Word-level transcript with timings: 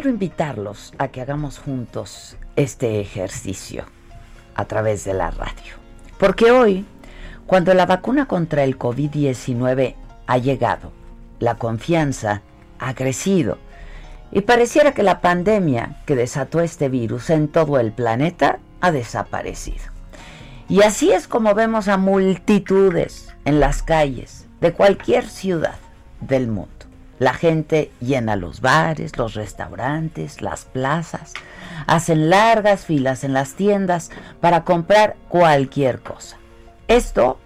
Quiero 0.00 0.14
invitarlos 0.14 0.94
a 0.96 1.08
que 1.08 1.20
hagamos 1.20 1.58
juntos 1.58 2.38
este 2.56 3.02
ejercicio 3.02 3.84
a 4.54 4.64
través 4.64 5.04
de 5.04 5.12
la 5.12 5.30
radio. 5.30 5.74
Porque 6.16 6.50
hoy, 6.50 6.86
cuando 7.46 7.74
la 7.74 7.84
vacuna 7.84 8.24
contra 8.24 8.64
el 8.64 8.78
COVID-19 8.78 9.96
ha 10.26 10.38
llegado, 10.38 10.90
la 11.38 11.56
confianza 11.56 12.40
ha 12.78 12.94
crecido 12.94 13.58
y 14.32 14.40
pareciera 14.40 14.94
que 14.94 15.02
la 15.02 15.20
pandemia 15.20 16.00
que 16.06 16.16
desató 16.16 16.60
este 16.60 16.88
virus 16.88 17.28
en 17.28 17.48
todo 17.48 17.78
el 17.78 17.92
planeta 17.92 18.58
ha 18.80 18.92
desaparecido. 18.92 19.84
Y 20.66 20.80
así 20.80 21.12
es 21.12 21.28
como 21.28 21.54
vemos 21.54 21.88
a 21.88 21.98
multitudes 21.98 23.34
en 23.44 23.60
las 23.60 23.82
calles 23.82 24.46
de 24.62 24.72
cualquier 24.72 25.26
ciudad 25.26 25.76
del 26.22 26.48
mundo 26.48 26.79
la 27.20 27.34
gente 27.34 27.92
llena 28.00 28.34
los 28.34 28.62
bares, 28.62 29.16
los 29.18 29.34
restaurantes, 29.34 30.40
las 30.40 30.64
plazas, 30.64 31.34
hacen 31.86 32.30
largas 32.30 32.86
filas 32.86 33.22
en 33.22 33.34
las 33.34 33.54
tiendas 33.54 34.10
para 34.40 34.64
comprar 34.64 35.16
cualquier 35.28 36.00
cosa. 36.00 36.38
Esto 36.88 37.38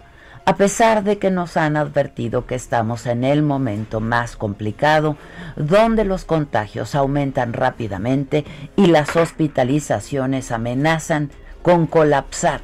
a 0.46 0.56
pesar 0.56 1.04
de 1.04 1.18
que 1.18 1.30
nos 1.30 1.56
han 1.56 1.76
advertido 1.76 2.46
que 2.46 2.54
estamos 2.54 3.06
en 3.06 3.24
el 3.24 3.42
momento 3.42 4.00
más 4.00 4.36
complicado, 4.36 5.16
donde 5.56 6.04
los 6.04 6.24
contagios 6.24 6.94
aumentan 6.94 7.52
rápidamente 7.52 8.44
y 8.76 8.86
las 8.86 9.16
hospitalizaciones 9.16 10.52
amenazan 10.52 11.30
con 11.62 11.86
colapsar 11.86 12.60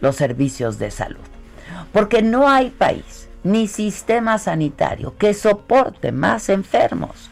los 0.00 0.16
servicios 0.16 0.78
de 0.78 0.90
salud. 0.90 1.20
Porque 1.92 2.22
no 2.22 2.48
hay 2.48 2.70
país 2.70 3.17
ni 3.44 3.68
sistema 3.68 4.38
sanitario 4.38 5.16
que 5.16 5.34
soporte 5.34 6.12
más 6.12 6.48
enfermos. 6.48 7.30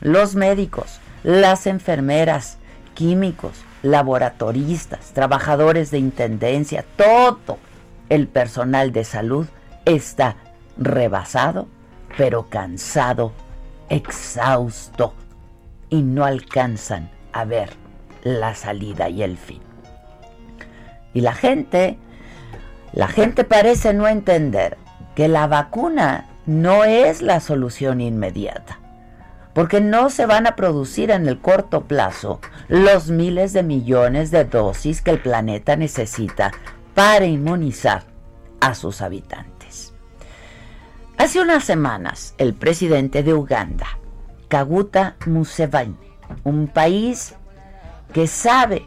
Los 0.00 0.34
médicos, 0.34 1.00
las 1.22 1.66
enfermeras, 1.66 2.58
químicos, 2.94 3.52
laboratoristas, 3.82 5.12
trabajadores 5.12 5.90
de 5.90 5.98
intendencia, 5.98 6.84
todo 6.96 7.58
el 8.08 8.28
personal 8.28 8.92
de 8.92 9.04
salud 9.04 9.46
está 9.84 10.36
rebasado, 10.76 11.68
pero 12.16 12.48
cansado, 12.48 13.32
exhausto 13.88 15.14
y 15.88 16.02
no 16.02 16.24
alcanzan 16.24 17.10
a 17.32 17.44
ver 17.44 17.70
la 18.22 18.54
salida 18.54 19.08
y 19.08 19.22
el 19.22 19.36
fin. 19.36 19.60
Y 21.12 21.20
la 21.22 21.32
gente, 21.32 21.98
la 22.92 23.08
gente 23.08 23.44
parece 23.44 23.92
no 23.92 24.06
entender 24.06 24.76
que 25.14 25.28
la 25.28 25.46
vacuna 25.46 26.26
no 26.46 26.84
es 26.84 27.22
la 27.22 27.40
solución 27.40 28.00
inmediata, 28.00 28.78
porque 29.54 29.80
no 29.80 30.10
se 30.10 30.26
van 30.26 30.46
a 30.46 30.56
producir 30.56 31.10
en 31.10 31.28
el 31.28 31.38
corto 31.38 31.82
plazo 31.82 32.40
los 32.68 33.10
miles 33.10 33.52
de 33.52 33.62
millones 33.62 34.30
de 34.30 34.44
dosis 34.44 35.02
que 35.02 35.10
el 35.10 35.20
planeta 35.20 35.76
necesita 35.76 36.52
para 36.94 37.26
inmunizar 37.26 38.04
a 38.60 38.74
sus 38.74 39.00
habitantes. 39.00 39.92
Hace 41.18 41.40
unas 41.40 41.64
semanas, 41.64 42.34
el 42.38 42.54
presidente 42.54 43.22
de 43.22 43.34
Uganda, 43.34 43.98
Kaguta 44.48 45.16
Museveni, 45.26 45.96
un 46.44 46.66
país 46.66 47.34
que 48.12 48.26
sabe 48.26 48.86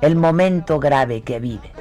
el 0.00 0.16
momento 0.16 0.78
grave 0.78 1.22
que 1.22 1.40
vive, 1.40 1.72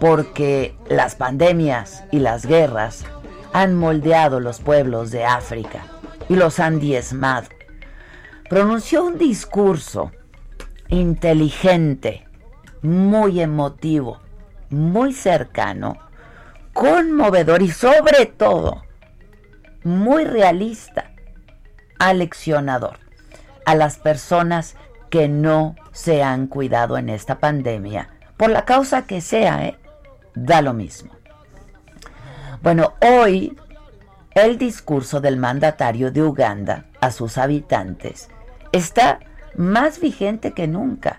porque 0.00 0.76
las 0.88 1.14
pandemias 1.14 2.04
y 2.10 2.18
las 2.18 2.46
guerras 2.46 3.04
han 3.52 3.74
moldeado 3.74 4.40
los 4.40 4.60
pueblos 4.60 5.10
de 5.10 5.24
África 5.24 5.86
y 6.28 6.36
los 6.36 6.60
han 6.60 6.78
diezmado. 6.78 7.48
Pronunció 8.48 9.04
un 9.04 9.18
discurso 9.18 10.12
inteligente, 10.88 12.26
muy 12.82 13.40
emotivo, 13.40 14.20
muy 14.70 15.12
cercano, 15.12 15.96
conmovedor 16.72 17.62
y 17.62 17.70
sobre 17.70 18.26
todo 18.26 18.84
muy 19.82 20.24
realista, 20.24 21.12
aleccionador 21.98 22.98
a 23.64 23.74
las 23.74 23.98
personas 23.98 24.76
que 25.10 25.28
no 25.28 25.76
se 25.92 26.22
han 26.22 26.46
cuidado 26.46 26.98
en 26.98 27.08
esta 27.08 27.38
pandemia, 27.38 28.10
por 28.36 28.50
la 28.50 28.64
causa 28.64 29.06
que 29.06 29.20
sea, 29.20 29.64
¿eh? 29.64 29.78
Da 30.36 30.62
lo 30.62 30.72
mismo. 30.72 31.10
Bueno, 32.62 32.94
hoy 33.00 33.56
el 34.34 34.58
discurso 34.58 35.20
del 35.20 35.36
mandatario 35.38 36.12
de 36.12 36.22
Uganda 36.22 36.84
a 37.00 37.10
sus 37.10 37.38
habitantes 37.38 38.28
está 38.70 39.18
más 39.56 39.98
vigente 39.98 40.52
que 40.52 40.68
nunca 40.68 41.18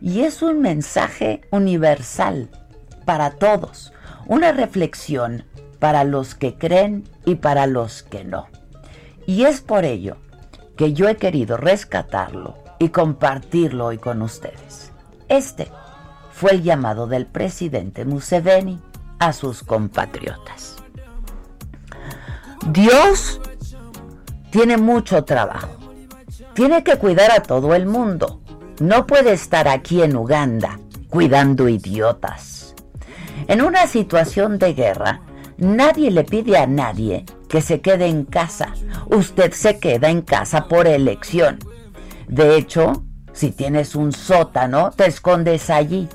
y 0.00 0.22
es 0.22 0.42
un 0.42 0.60
mensaje 0.60 1.42
universal 1.50 2.48
para 3.04 3.32
todos, 3.32 3.92
una 4.26 4.52
reflexión 4.52 5.44
para 5.78 6.04
los 6.04 6.34
que 6.34 6.56
creen 6.56 7.04
y 7.24 7.36
para 7.36 7.66
los 7.66 8.02
que 8.04 8.24
no. 8.24 8.46
Y 9.26 9.44
es 9.44 9.60
por 9.60 9.84
ello 9.84 10.16
que 10.76 10.92
yo 10.92 11.08
he 11.08 11.16
querido 11.16 11.56
rescatarlo 11.56 12.56
y 12.78 12.90
compartirlo 12.90 13.86
hoy 13.86 13.98
con 13.98 14.22
ustedes. 14.22 14.92
Este 15.28 15.68
fue 16.42 16.54
el 16.54 16.64
llamado 16.64 17.06
del 17.06 17.26
presidente 17.26 18.04
Museveni 18.04 18.80
a 19.20 19.32
sus 19.32 19.62
compatriotas. 19.62 20.74
Dios 22.66 23.40
tiene 24.50 24.76
mucho 24.76 25.22
trabajo. 25.22 25.78
Tiene 26.52 26.82
que 26.82 26.96
cuidar 26.96 27.30
a 27.30 27.44
todo 27.44 27.76
el 27.76 27.86
mundo. 27.86 28.40
No 28.80 29.06
puede 29.06 29.34
estar 29.34 29.68
aquí 29.68 30.02
en 30.02 30.16
Uganda 30.16 30.80
cuidando 31.08 31.68
idiotas. 31.68 32.74
En 33.46 33.62
una 33.62 33.86
situación 33.86 34.58
de 34.58 34.74
guerra, 34.74 35.20
nadie 35.58 36.10
le 36.10 36.24
pide 36.24 36.58
a 36.58 36.66
nadie 36.66 37.24
que 37.48 37.60
se 37.60 37.80
quede 37.80 38.06
en 38.06 38.24
casa. 38.24 38.74
Usted 39.06 39.52
se 39.52 39.78
queda 39.78 40.10
en 40.10 40.22
casa 40.22 40.66
por 40.66 40.88
elección. 40.88 41.60
De 42.26 42.56
hecho, 42.56 43.04
si 43.32 43.52
tienes 43.52 43.94
un 43.94 44.10
sótano, 44.10 44.90
te 44.90 45.06
escondes 45.06 45.70
allí 45.70 46.08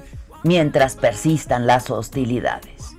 mientras 0.43 0.95
persistan 0.95 1.67
las 1.67 1.89
hostilidades. 1.89 2.95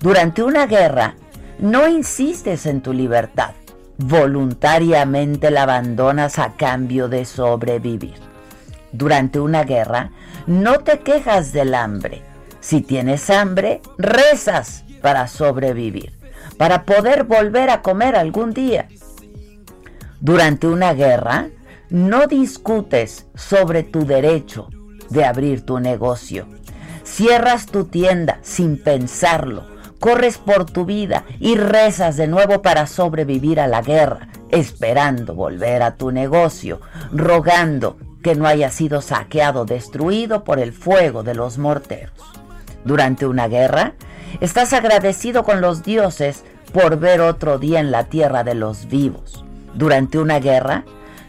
Durante 0.00 0.42
una 0.42 0.66
guerra, 0.66 1.14
no 1.58 1.88
insistes 1.88 2.66
en 2.66 2.82
tu 2.82 2.92
libertad, 2.92 3.52
voluntariamente 3.98 5.50
la 5.50 5.62
abandonas 5.62 6.38
a 6.38 6.54
cambio 6.54 7.08
de 7.08 7.24
sobrevivir. 7.24 8.14
Durante 8.92 9.40
una 9.40 9.64
guerra, 9.64 10.10
no 10.46 10.80
te 10.80 11.00
quejas 11.00 11.52
del 11.52 11.74
hambre. 11.74 12.22
Si 12.60 12.80
tienes 12.80 13.30
hambre, 13.30 13.80
rezas 13.96 14.84
para 15.00 15.28
sobrevivir, 15.28 16.12
para 16.56 16.84
poder 16.84 17.24
volver 17.24 17.70
a 17.70 17.82
comer 17.82 18.16
algún 18.16 18.52
día. 18.52 18.88
Durante 20.20 20.66
una 20.66 20.94
guerra, 20.94 21.48
no 21.90 22.26
discutes 22.26 23.26
sobre 23.34 23.82
tu 23.82 24.06
derecho 24.06 24.68
de 25.10 25.24
abrir 25.24 25.66
tu 25.66 25.78
negocio 25.78 26.46
Cierras 27.04 27.66
tu 27.66 27.84
tienda 27.84 28.38
sin 28.42 28.82
pensarlo, 28.82 29.64
corres 29.98 30.38
por 30.38 30.64
tu 30.66 30.84
vida 30.84 31.24
y 31.40 31.56
rezas 31.56 32.16
de 32.16 32.26
nuevo 32.26 32.62
para 32.62 32.86
sobrevivir 32.86 33.60
a 33.60 33.66
la 33.66 33.82
guerra, 33.82 34.28
esperando 34.50 35.34
volver 35.34 35.82
a 35.82 35.96
tu 35.96 36.10
negocio, 36.10 36.80
rogando 37.12 37.96
que 38.22 38.34
no 38.34 38.46
haya 38.46 38.70
sido 38.70 39.02
saqueado, 39.02 39.64
destruido 39.64 40.44
por 40.44 40.58
el 40.58 40.72
fuego 40.72 41.22
de 41.22 41.34
los 41.34 41.58
morteros. 41.58 42.12
Durante 42.84 43.26
una 43.26 43.48
guerra, 43.48 43.94
estás 44.40 44.72
agradecido 44.72 45.42
con 45.44 45.60
los 45.60 45.82
dioses 45.82 46.44
por 46.72 46.98
ver 46.98 47.20
otro 47.20 47.58
día 47.58 47.80
en 47.80 47.90
la 47.90 48.04
tierra 48.04 48.44
de 48.44 48.54
los 48.54 48.88
vivos. 48.88 49.44
durante 49.74 50.18
una 50.18 50.38
guerra, 50.38 50.84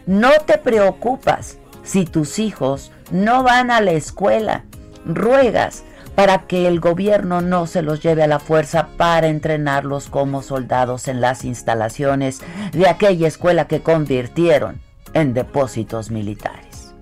no 0.06 0.30
te 0.44 0.58
preocupas 0.58 1.56
si 1.82 2.04
tus 2.04 2.38
hijos 2.38 2.92
no 3.10 3.42
van 3.42 3.70
a 3.70 3.80
la 3.80 3.92
escuela. 3.92 4.64
Ruegas 5.04 5.84
para 6.14 6.46
que 6.46 6.68
el 6.68 6.80
gobierno 6.80 7.40
no 7.40 7.66
se 7.66 7.82
los 7.82 8.02
lleve 8.02 8.22
a 8.22 8.28
la 8.28 8.38
fuerza 8.38 8.88
para 8.96 9.26
entrenarlos 9.28 10.08
como 10.08 10.42
soldados 10.42 11.08
en 11.08 11.20
las 11.20 11.44
instalaciones 11.44 12.40
de 12.72 12.88
aquella 12.88 13.26
escuela 13.26 13.66
que 13.66 13.80
convirtieron 13.80 14.80
en 15.12 15.34
depósitos 15.34 16.10
militares. 16.10 16.94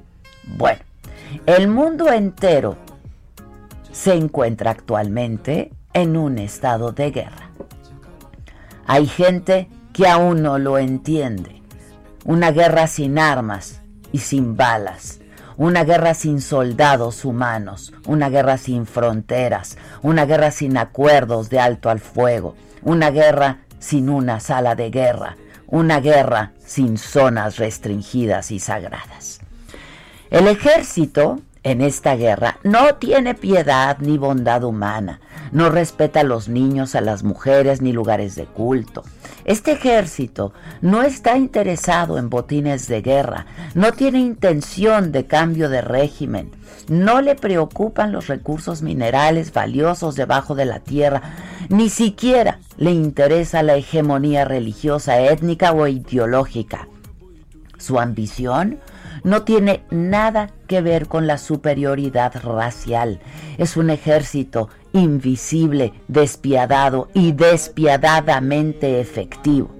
Bueno, 0.45 0.81
el 1.47 1.69
mundo 1.69 2.13
entero 2.13 2.77
se 3.91 4.15
encuentra 4.15 4.71
actualmente 4.71 5.73
en 5.93 6.17
un 6.17 6.39
estado 6.39 6.93
de 6.93 7.11
guerra. 7.11 7.51
Hay 8.87 9.07
gente 9.07 9.69
que 9.93 10.09
aún 10.09 10.43
no 10.43 10.59
lo 10.59 10.79
entiende. 10.79 11.63
Una 12.25 12.51
guerra 12.51 12.87
sin 12.87 13.19
armas 13.19 13.81
y 14.11 14.19
sin 14.19 14.57
balas. 14.57 15.22
Una 15.63 15.85
guerra 15.85 16.13
sin 16.15 16.41
soldados 16.41 17.25
humanos. 17.25 17.93
Una 18.07 18.29
guerra 18.31 18.59
sin 18.59 18.85
fronteras. 18.85 19.79
Una 20.03 20.27
guerra 20.27 20.51
sin 20.51 20.77
acuerdos 20.77 21.51
de 21.51 21.61
alto 21.61 21.89
al 21.89 22.01
fuego. 22.01 22.57
Una 22.83 23.13
guerra 23.13 23.59
sin 23.79 24.09
una 24.09 24.41
sala 24.41 24.75
de 24.75 24.91
guerra. 24.91 25.37
Una 25.69 26.01
guerra 26.01 26.51
sin 26.67 26.99
zonas 26.99 27.59
restringidas 27.59 28.51
y 28.51 28.59
sagradas. 28.59 29.39
El 30.31 30.49
ejército 30.49 31.39
en 31.65 31.81
esta 31.81 32.17
guerra 32.17 32.59
no 32.65 32.97
tiene 32.97 33.35
piedad 33.35 33.99
ni 34.01 34.19
bondad 34.19 34.65
humana, 34.65 35.21
no 35.53 35.71
respeta 35.71 36.21
a 36.21 36.25
los 36.25 36.49
niños, 36.49 36.95
a 36.95 37.01
las 37.01 37.23
mujeres 37.23 37.81
ni 37.81 37.93
lugares 37.93 38.35
de 38.35 38.47
culto. 38.47 39.03
Este 39.45 39.73
ejército 39.73 40.53
no 40.81 41.03
está 41.03 41.37
interesado 41.37 42.19
en 42.19 42.31
botines 42.31 42.89
de 42.89 43.03
guerra, 43.03 43.47
no 43.75 43.93
tiene 43.93 44.19
intención 44.19 45.13
de 45.13 45.27
cambio 45.27 45.69
de 45.69 45.83
régimen, 45.83 46.51
no 46.89 47.21
le 47.21 47.35
preocupan 47.35 48.13
los 48.13 48.27
recursos 48.27 48.83
minerales 48.83 49.53
valiosos 49.53 50.17
debajo 50.17 50.55
de 50.55 50.65
la 50.65 50.81
tierra, 50.81 51.23
ni 51.69 51.91
siquiera 51.91 52.59
le 52.77 52.91
interesa 52.91 53.63
la 53.63 53.77
hegemonía 53.77 54.45
religiosa, 54.45 55.21
étnica 55.21 55.73
o 55.73 55.87
ideológica. 55.87 56.89
Su 57.79 57.99
ambición 57.99 58.79
no 59.25 59.43
tiene 59.43 59.85
nada 59.91 60.51
que 60.67 60.81
ver 60.81 61.09
con 61.09 61.27
la 61.27 61.39
superioridad 61.39 62.35
racial. 62.43 63.21
Es 63.59 63.77
un 63.77 63.91
ejército 63.91 64.69
invisible, 64.93 65.93
despiadado 66.09 67.09
y 67.15 67.33
despiadadamente 67.33 69.01
efectivo. 69.01 69.71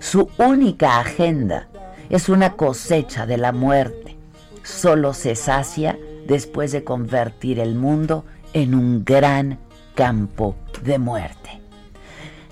Su 0.00 0.28
única 0.38 0.98
agenda 0.98 1.68
es 2.08 2.28
una 2.28 2.54
cosecha 2.54 3.26
de 3.26 3.36
la 3.36 3.52
muerte. 3.52 4.16
Solo 4.62 5.14
se 5.14 5.36
sacia 5.36 5.98
después 6.26 6.72
de 6.72 6.84
convertir 6.84 7.58
el 7.60 7.74
mundo 7.74 8.24
en 8.52 8.74
un 8.74 9.04
gran 9.04 9.58
campo 9.94 10.56
de 10.82 10.98
muerte. 10.98 11.60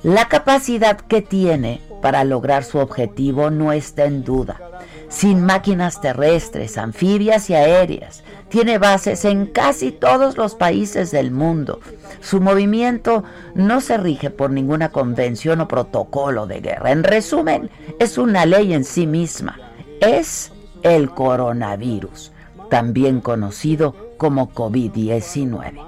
La 0.02 0.28
capacidad 0.28 0.96
que 0.96 1.22
tiene 1.22 1.80
para 2.00 2.22
lograr 2.24 2.62
su 2.62 2.78
objetivo 2.78 3.50
no 3.50 3.72
está 3.72 4.04
en 4.04 4.22
duda 4.22 4.60
sin 5.08 5.42
máquinas 5.42 6.00
terrestres, 6.00 6.78
anfibias 6.78 7.50
y 7.50 7.54
aéreas. 7.54 8.22
Tiene 8.48 8.78
bases 8.78 9.24
en 9.24 9.46
casi 9.46 9.90
todos 9.90 10.36
los 10.36 10.54
países 10.54 11.10
del 11.10 11.30
mundo. 11.30 11.80
Su 12.20 12.40
movimiento 12.40 13.24
no 13.54 13.80
se 13.80 13.96
rige 13.96 14.30
por 14.30 14.50
ninguna 14.50 14.90
convención 14.90 15.60
o 15.60 15.68
protocolo 15.68 16.46
de 16.46 16.60
guerra. 16.60 16.92
En 16.92 17.04
resumen, 17.04 17.70
es 17.98 18.18
una 18.18 18.46
ley 18.46 18.72
en 18.72 18.84
sí 18.84 19.06
misma. 19.06 19.58
Es 20.00 20.52
el 20.82 21.10
coronavirus, 21.10 22.32
también 22.70 23.20
conocido 23.20 23.94
como 24.16 24.50
COVID-19. 24.52 25.84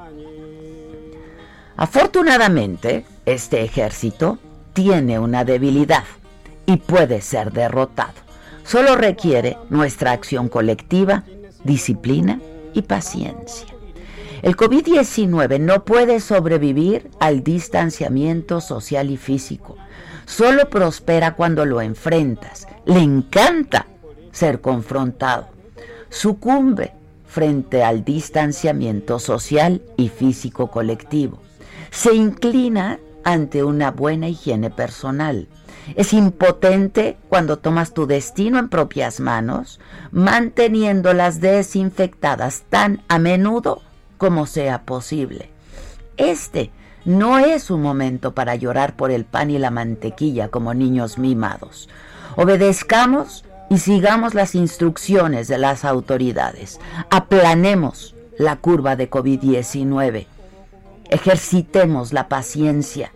Afortunadamente, 1.77 3.07
este 3.25 3.63
ejército 3.63 4.39
tiene 4.75 5.19
una 5.19 5.45
debilidad 5.45 6.05
y 6.67 6.77
puede 6.77 7.23
ser 7.23 7.53
derrotado. 7.53 8.30
Solo 8.65 8.97
requiere 8.97 9.57
nuestra 9.69 10.13
acción 10.13 10.49
colectiva, 10.49 11.25
disciplina 11.65 12.41
y 12.73 12.83
paciencia. 12.83 13.67
El 14.43 14.57
COVID-19 14.57 15.61
no 15.61 15.85
puede 15.85 16.21
sobrevivir 16.21 17.11
al 17.21 17.43
distanciamiento 17.43 18.61
social 18.61 19.11
y 19.11 19.17
físico. 19.17 19.77
Solo 20.25 20.71
prospera 20.71 21.35
cuando 21.35 21.67
lo 21.67 21.81
enfrentas. 21.83 22.67
Le 22.87 23.01
encanta 23.01 23.87
ser 24.33 24.61
confrontado. 24.61 25.49
Sucumbe 26.09 26.93
frente 27.27 27.85
al 27.85 28.05
distanciamiento 28.05 29.19
social 29.19 29.83
y 29.97 30.09
físico 30.09 30.69
colectivo. 30.71 31.39
Se 31.91 32.15
inclina 32.15 32.99
ante 33.25 33.63
una 33.63 33.91
buena 33.91 34.29
higiene 34.29 34.71
personal 34.71 35.49
es 35.97 36.13
impotente 36.13 37.17
cuando 37.29 37.59
tomas 37.59 37.93
tu 37.93 38.07
destino 38.07 38.59
en 38.59 38.69
propias 38.69 39.21
manos, 39.21 39.81
manteniéndolas 40.11 41.41
desinfectadas 41.41 42.63
tan 42.69 43.03
a 43.09 43.19
menudo 43.19 43.83
como 44.19 44.47
sea 44.47 44.83
posible. 44.83 45.51
Este 46.17 46.71
no 47.05 47.39
es 47.39 47.71
un 47.71 47.83
momento 47.83 48.35
para 48.35 48.55
llorar 48.55 48.95
por 48.95 49.11
el 49.11 49.25
pan 49.25 49.51
y 49.51 49.59
la 49.59 49.71
mantequilla 49.71 50.49
como 50.49 50.75
niños 50.75 51.19
mimados. 51.19 51.89
Obedezcamos 52.37 53.45
y 53.71 53.79
sigamos 53.79 54.35
las 54.35 54.55
instrucciones 54.55 55.49
de 55.49 55.59
las 55.59 55.85
autoridades. 55.85 56.79
Aplanemos 57.11 58.15
la 58.37 58.57
curva 58.57 58.97
de 58.97 59.11
COVID-19. 59.11 60.27
Ejercitemos 61.09 62.13
la 62.13 62.29
paciencia 62.29 63.13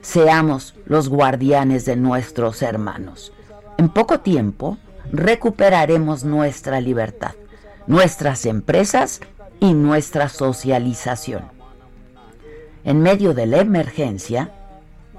seamos 0.00 0.74
los 0.86 1.08
guardianes 1.08 1.84
de 1.84 1.96
nuestros 1.96 2.62
hermanos. 2.62 3.32
En 3.78 3.88
poco 3.88 4.20
tiempo 4.20 4.78
recuperaremos 5.12 6.24
nuestra 6.24 6.80
libertad, 6.80 7.34
nuestras 7.86 8.46
empresas 8.46 9.20
y 9.60 9.74
nuestra 9.74 10.28
socialización. 10.28 11.44
En 12.84 13.00
medio 13.00 13.34
de 13.34 13.46
la 13.46 13.58
emergencia, 13.58 14.52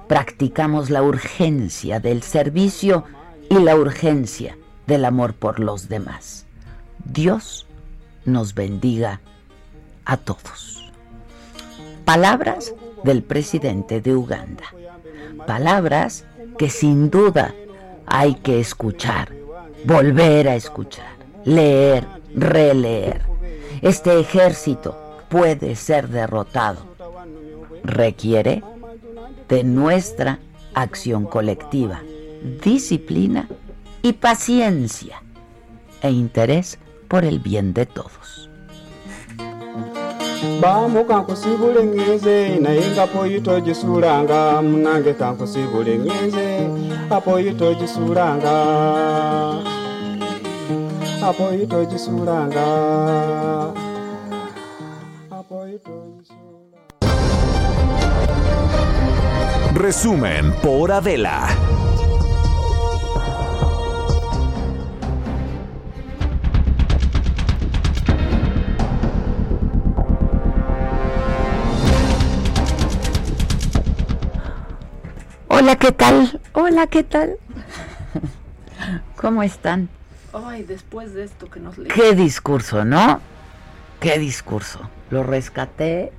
practicamos 0.07 0.89
la 0.89 1.03
urgencia 1.03 1.99
del 1.99 2.23
servicio 2.23 3.03
y 3.49 3.59
la 3.59 3.75
urgencia 3.75 4.57
del 4.87 5.05
amor 5.05 5.33
por 5.33 5.59
los 5.59 5.89
demás. 5.89 6.45
Dios 7.03 7.67
nos 8.25 8.53
bendiga 8.53 9.21
a 10.05 10.17
todos. 10.17 10.91
Palabras 12.05 12.73
del 13.03 13.23
presidente 13.23 14.01
de 14.01 14.15
Uganda. 14.15 14.63
Palabras 15.45 16.25
que 16.57 16.69
sin 16.69 17.09
duda 17.09 17.53
hay 18.05 18.35
que 18.35 18.59
escuchar, 18.59 19.33
volver 19.85 20.47
a 20.49 20.55
escuchar, 20.55 21.15
leer, 21.45 22.05
releer. 22.33 23.21
Este 23.81 24.19
ejército 24.19 24.97
puede 25.29 25.75
ser 25.75 26.09
derrotado. 26.09 26.79
Requiere 27.83 28.63
de 29.47 29.63
nuestra 29.63 30.39
acción 30.73 31.25
colectiva, 31.25 32.01
disciplina 32.63 33.47
y 34.01 34.13
paciencia 34.13 35.21
e 36.01 36.11
interés 36.11 36.79
por 37.07 37.25
el 37.25 37.39
bien 37.39 37.73
de 37.73 37.85
todos. 37.85 38.46
Bamu 40.61 41.05
kankusibule 41.05 41.83
ng'enze 41.83 42.59
naye 42.59 42.83
nga 42.93 43.05
poyito 43.07 43.59
gisulanga 43.61 44.61
munange 44.61 45.13
kankusibule 45.13 45.97
ng'enze 45.97 46.47
apoyito 47.09 47.73
gisulanga 47.79 48.55
apoyito 51.27 51.79
gisulanga 51.85 52.65
apoyito 55.31 55.95
Resumen 59.77 60.51
por 60.61 60.89
Adela. 60.89 61.66
Hola, 75.67 75.75
¿qué 75.75 75.91
tal? 75.91 76.41
Hola, 76.53 76.87
¿qué 76.87 77.03
tal? 77.03 77.35
¿Cómo 79.17 79.43
están? 79.43 79.89
Ay, 80.31 80.63
después 80.63 81.13
de 81.13 81.25
esto 81.25 81.49
que 81.49 81.59
nos 81.59 81.77
leí. 81.77 81.89
Qué 81.89 82.15
discurso, 82.15 82.85
¿no? 82.85 83.19
Qué 83.99 84.17
discurso. 84.17 84.79
Lo 85.09 85.23
rescaté 85.23 86.13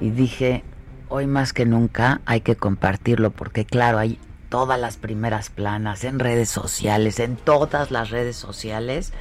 y 0.00 0.08
dije, 0.08 0.64
hoy 1.10 1.26
más 1.26 1.52
que 1.52 1.66
nunca 1.66 2.22
hay 2.24 2.40
que 2.40 2.56
compartirlo 2.56 3.30
porque 3.30 3.66
claro, 3.66 3.98
hay 3.98 4.18
todas 4.48 4.80
las 4.80 4.96
primeras 4.96 5.50
planas, 5.50 6.02
en 6.04 6.18
redes 6.18 6.48
sociales, 6.48 7.20
en 7.20 7.36
todas 7.36 7.90
las 7.90 8.08
redes 8.08 8.36
sociales, 8.36 9.12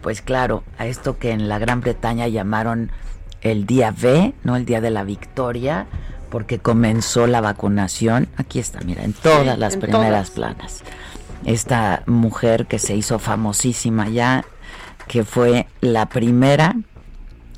pues 0.00 0.20
claro, 0.20 0.64
a 0.78 0.86
esto 0.86 1.20
que 1.20 1.30
en 1.30 1.48
la 1.48 1.60
Gran 1.60 1.80
Bretaña 1.80 2.26
llamaron 2.26 2.90
el 3.40 3.66
día 3.66 3.94
B, 3.96 4.34
no 4.42 4.56
el 4.56 4.64
día 4.64 4.80
de 4.80 4.90
la 4.90 5.04
victoria, 5.04 5.86
porque 6.32 6.58
comenzó 6.58 7.26
la 7.26 7.42
vacunación. 7.42 8.26
Aquí 8.38 8.58
está, 8.58 8.80
mira, 8.80 9.04
en 9.04 9.12
todas 9.12 9.58
las 9.58 9.76
primeras 9.76 10.30
planas. 10.30 10.82
Esta 11.44 12.04
mujer 12.06 12.66
que 12.66 12.78
se 12.78 12.96
hizo 12.96 13.18
famosísima 13.18 14.08
ya, 14.08 14.46
que 15.08 15.24
fue 15.24 15.66
la 15.82 16.06
primera 16.06 16.74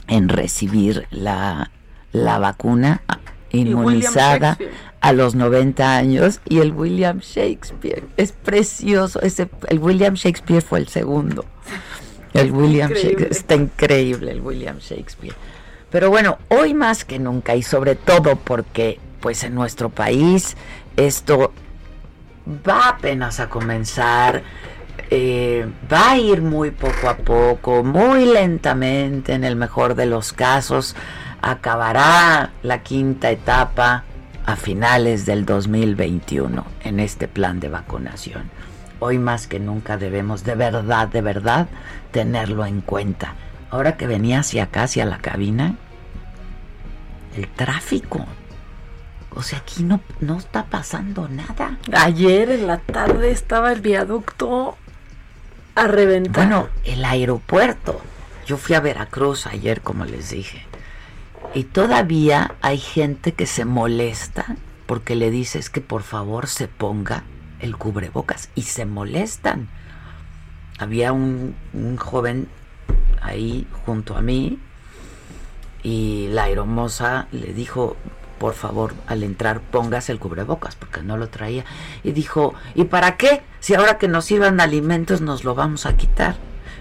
en 0.08 0.28
recibir 0.28 1.06
la, 1.12 1.70
la 2.10 2.40
vacuna 2.40 3.02
inmunizada 3.52 4.58
a 5.00 5.12
los 5.12 5.36
90 5.36 5.96
años. 5.96 6.40
Y 6.44 6.58
el 6.58 6.72
William 6.72 7.20
Shakespeare 7.20 8.02
es 8.16 8.32
precioso. 8.32 9.22
Ese 9.22 9.48
el 9.68 9.78
William 9.78 10.14
Shakespeare 10.14 10.62
fue 10.62 10.80
el 10.80 10.88
segundo. 10.88 11.44
El 12.32 12.50
William 12.50 12.90
Shakespeare 12.90 13.30
está 13.30 13.54
increíble 13.54 14.32
el 14.32 14.40
William 14.40 14.78
Shakespeare 14.78 15.36
pero 15.94 16.10
bueno 16.10 16.38
hoy 16.48 16.74
más 16.74 17.04
que 17.04 17.20
nunca 17.20 17.54
y 17.54 17.62
sobre 17.62 17.94
todo 17.94 18.34
porque 18.34 18.98
pues 19.20 19.44
en 19.44 19.54
nuestro 19.54 19.90
país 19.90 20.56
esto 20.96 21.52
va 22.68 22.88
apenas 22.88 23.38
a 23.38 23.48
comenzar 23.48 24.42
eh, 25.08 25.70
va 25.92 26.10
a 26.10 26.18
ir 26.18 26.42
muy 26.42 26.72
poco 26.72 27.08
a 27.08 27.16
poco, 27.18 27.84
muy 27.84 28.24
lentamente, 28.24 29.34
en 29.34 29.44
el 29.44 29.54
mejor 29.54 29.94
de 29.94 30.06
los 30.06 30.32
casos, 30.32 30.96
acabará 31.40 32.50
la 32.64 32.82
quinta 32.82 33.30
etapa 33.30 34.02
a 34.46 34.56
finales 34.56 35.26
del 35.26 35.46
2021 35.46 36.64
en 36.82 36.98
este 36.98 37.28
plan 37.28 37.60
de 37.60 37.68
vacunación. 37.68 38.50
Hoy 38.98 39.20
más 39.20 39.46
que 39.46 39.60
nunca 39.60 39.96
debemos 39.96 40.42
de 40.42 40.56
verdad, 40.56 41.06
de 41.06 41.20
verdad, 41.20 41.68
tenerlo 42.10 42.66
en 42.66 42.80
cuenta. 42.80 43.36
Ahora 43.74 43.96
que 43.96 44.06
venía 44.06 44.38
hacia 44.38 44.62
acá, 44.62 44.84
hacia 44.84 45.04
la 45.04 45.18
cabina, 45.18 45.74
el 47.36 47.48
tráfico. 47.48 48.24
O 49.34 49.42
sea, 49.42 49.58
aquí 49.58 49.82
no, 49.82 50.00
no 50.20 50.38
está 50.38 50.66
pasando 50.66 51.28
nada. 51.28 51.76
Ayer 51.92 52.52
en 52.52 52.68
la 52.68 52.78
tarde 52.78 53.32
estaba 53.32 53.72
el 53.72 53.80
viaducto 53.80 54.76
a 55.74 55.88
reventar. 55.88 56.46
Bueno, 56.46 56.68
el 56.84 57.04
aeropuerto. 57.04 58.00
Yo 58.46 58.58
fui 58.58 58.76
a 58.76 58.80
Veracruz 58.80 59.48
ayer, 59.48 59.80
como 59.80 60.04
les 60.04 60.30
dije. 60.30 60.64
Y 61.52 61.64
todavía 61.64 62.54
hay 62.62 62.78
gente 62.78 63.32
que 63.32 63.46
se 63.46 63.64
molesta 63.64 64.54
porque 64.86 65.16
le 65.16 65.32
dices 65.32 65.68
que 65.68 65.80
por 65.80 66.04
favor 66.04 66.46
se 66.46 66.68
ponga 66.68 67.24
el 67.58 67.76
cubrebocas. 67.76 68.50
Y 68.54 68.62
se 68.62 68.86
molestan. 68.86 69.68
Había 70.78 71.12
un, 71.12 71.56
un 71.72 71.96
joven 71.96 72.46
ahí 73.24 73.66
junto 73.84 74.16
a 74.16 74.20
mí 74.20 74.58
y 75.82 76.28
la 76.30 76.44
aeromoza 76.44 77.26
le 77.32 77.52
dijo, 77.52 77.96
por 78.38 78.54
favor, 78.54 78.94
al 79.06 79.22
entrar 79.22 79.60
póngase 79.60 80.12
el 80.12 80.18
cubrebocas, 80.18 80.76
porque 80.76 81.02
no 81.02 81.16
lo 81.16 81.28
traía. 81.28 81.64
Y 82.02 82.12
dijo, 82.12 82.54
¿y 82.74 82.84
para 82.84 83.16
qué? 83.16 83.42
Si 83.60 83.74
ahora 83.74 83.98
que 83.98 84.08
nos 84.08 84.24
sirvan 84.24 84.60
alimentos 84.60 85.20
nos 85.20 85.44
lo 85.44 85.54
vamos 85.54 85.86
a 85.86 85.96
quitar. 85.96 86.36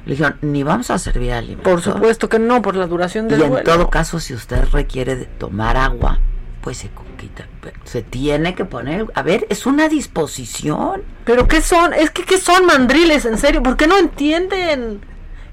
Le 0.06 0.12
dijeron, 0.12 0.38
ni 0.42 0.64
vamos 0.64 0.90
a 0.90 1.00
servir 1.00 1.32
alimentos. 1.32 1.72
Por 1.72 1.82
supuesto 1.82 2.28
que 2.28 2.40
no, 2.40 2.62
por 2.62 2.76
la 2.76 2.88
duración 2.88 3.28
del 3.28 3.40
Y 3.40 3.44
en 3.44 3.64
todo 3.64 3.90
caso, 3.90 4.20
si 4.20 4.34
usted 4.34 4.66
requiere 4.72 5.16
de 5.16 5.26
tomar 5.26 5.78
agua, 5.78 6.20
pues 6.62 6.78
se 6.78 6.90
quita. 7.18 7.48
Se 7.86 8.02
tiene 8.02 8.56
que 8.56 8.66
poner, 8.66 9.06
a 9.16 9.22
ver, 9.22 9.46
es 9.50 9.66
una 9.66 9.88
disposición. 9.88 11.04
¿Pero 11.24 11.48
qué 11.48 11.62
son? 11.62 11.94
Es 11.94 12.12
que, 12.12 12.24
¿qué 12.24 12.38
son 12.38 12.66
mandriles? 12.66 13.26
En 13.26 13.38
serio, 13.38 13.64
¿por 13.64 13.78
qué 13.78 13.88
no 13.88 13.98
entienden? 13.98 15.02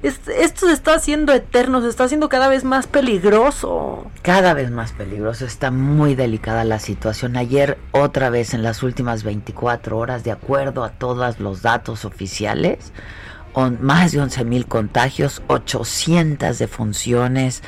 Esto 0.02 0.66
se 0.66 0.72
está 0.72 0.94
haciendo 0.94 1.32
eterno, 1.32 1.82
se 1.82 1.88
está 1.88 2.04
haciendo 2.04 2.28
cada 2.28 2.48
vez 2.48 2.64
más 2.64 2.86
peligroso. 2.86 4.10
Cada 4.22 4.54
vez 4.54 4.70
más 4.70 4.92
peligroso, 4.92 5.44
está 5.44 5.70
muy 5.70 6.14
delicada 6.14 6.64
la 6.64 6.78
situación. 6.78 7.36
Ayer 7.36 7.76
otra 7.92 8.30
vez 8.30 8.54
en 8.54 8.62
las 8.62 8.82
últimas 8.82 9.24
24 9.24 9.98
horas, 9.98 10.24
de 10.24 10.32
acuerdo 10.32 10.84
a 10.84 10.90
todos 10.90 11.38
los 11.38 11.60
datos 11.62 12.04
oficiales, 12.06 12.92
más 13.80 14.12
de 14.12 14.20
11 14.20 14.44
mil 14.44 14.66
contagios, 14.66 15.42
800 15.48 16.58
defunciones. 16.58 17.62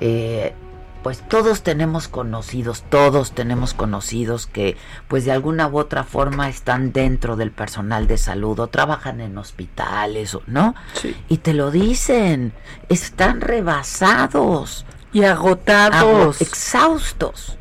Eh, 0.00 0.54
pues 1.02 1.26
todos 1.28 1.62
tenemos 1.62 2.08
conocidos, 2.08 2.84
todos 2.88 3.32
tenemos 3.32 3.74
conocidos 3.74 4.46
que 4.46 4.76
pues 5.08 5.24
de 5.24 5.32
alguna 5.32 5.66
u 5.68 5.78
otra 5.78 6.04
forma 6.04 6.48
están 6.48 6.92
dentro 6.92 7.36
del 7.36 7.50
personal 7.50 8.06
de 8.06 8.18
salud 8.18 8.58
o 8.60 8.66
trabajan 8.66 9.20
en 9.20 9.38
hospitales, 9.38 10.36
¿no? 10.46 10.74
Sí. 10.94 11.16
Y 11.28 11.38
te 11.38 11.54
lo 11.54 11.70
dicen, 11.70 12.52
están 12.88 13.40
rebasados 13.40 14.84
y 15.12 15.24
agotados, 15.24 16.40
exhaustos. 16.40 17.56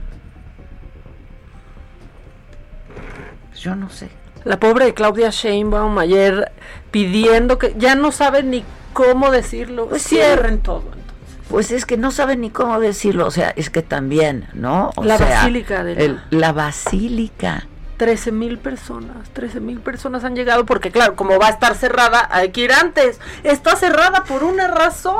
Pues 3.49 3.61
yo 3.61 3.75
no 3.75 3.89
sé. 3.89 4.09
La 4.43 4.59
pobre 4.59 4.85
de 4.85 4.93
Claudia 4.93 5.29
Sheinbaum 5.29 5.97
ayer 5.97 6.51
pidiendo 6.91 7.57
que 7.57 7.75
ya 7.77 7.95
no 7.95 8.11
sabe 8.11 8.43
ni 8.43 8.63
cómo 8.93 9.31
decirlo, 9.31 9.87
pues 9.87 10.03
cierren 10.03 10.59
todo. 10.59 10.98
Pues 11.49 11.71
es 11.71 11.85
que 11.85 11.97
no 11.97 12.11
saben 12.11 12.41
ni 12.41 12.51
cómo 12.51 12.79
decirlo, 12.79 13.25
o 13.25 13.31
sea, 13.31 13.49
es 13.55 13.69
que 13.71 13.81
también, 13.81 14.47
¿no? 14.53 14.91
la 15.01 15.17
basílica 15.17 15.83
de 15.83 16.09
la... 16.09 16.23
la 16.29 16.51
basílica. 16.53 17.65
13 17.97 18.31
mil 18.31 18.59
personas, 18.59 19.29
13 19.33 19.59
mil 19.59 19.81
personas 19.81 20.23
han 20.23 20.35
llegado 20.35 20.65
porque 20.65 20.89
claro, 20.89 21.15
como 21.15 21.37
va 21.37 21.47
a 21.47 21.49
estar 21.49 21.75
cerrada, 21.75 22.29
hay 22.31 22.51
que 22.51 22.61
ir 22.61 22.71
antes. 22.71 23.19
Está 23.43 23.75
cerrada 23.75 24.23
por 24.23 24.43
una 24.43 24.67
razón. 24.67 25.19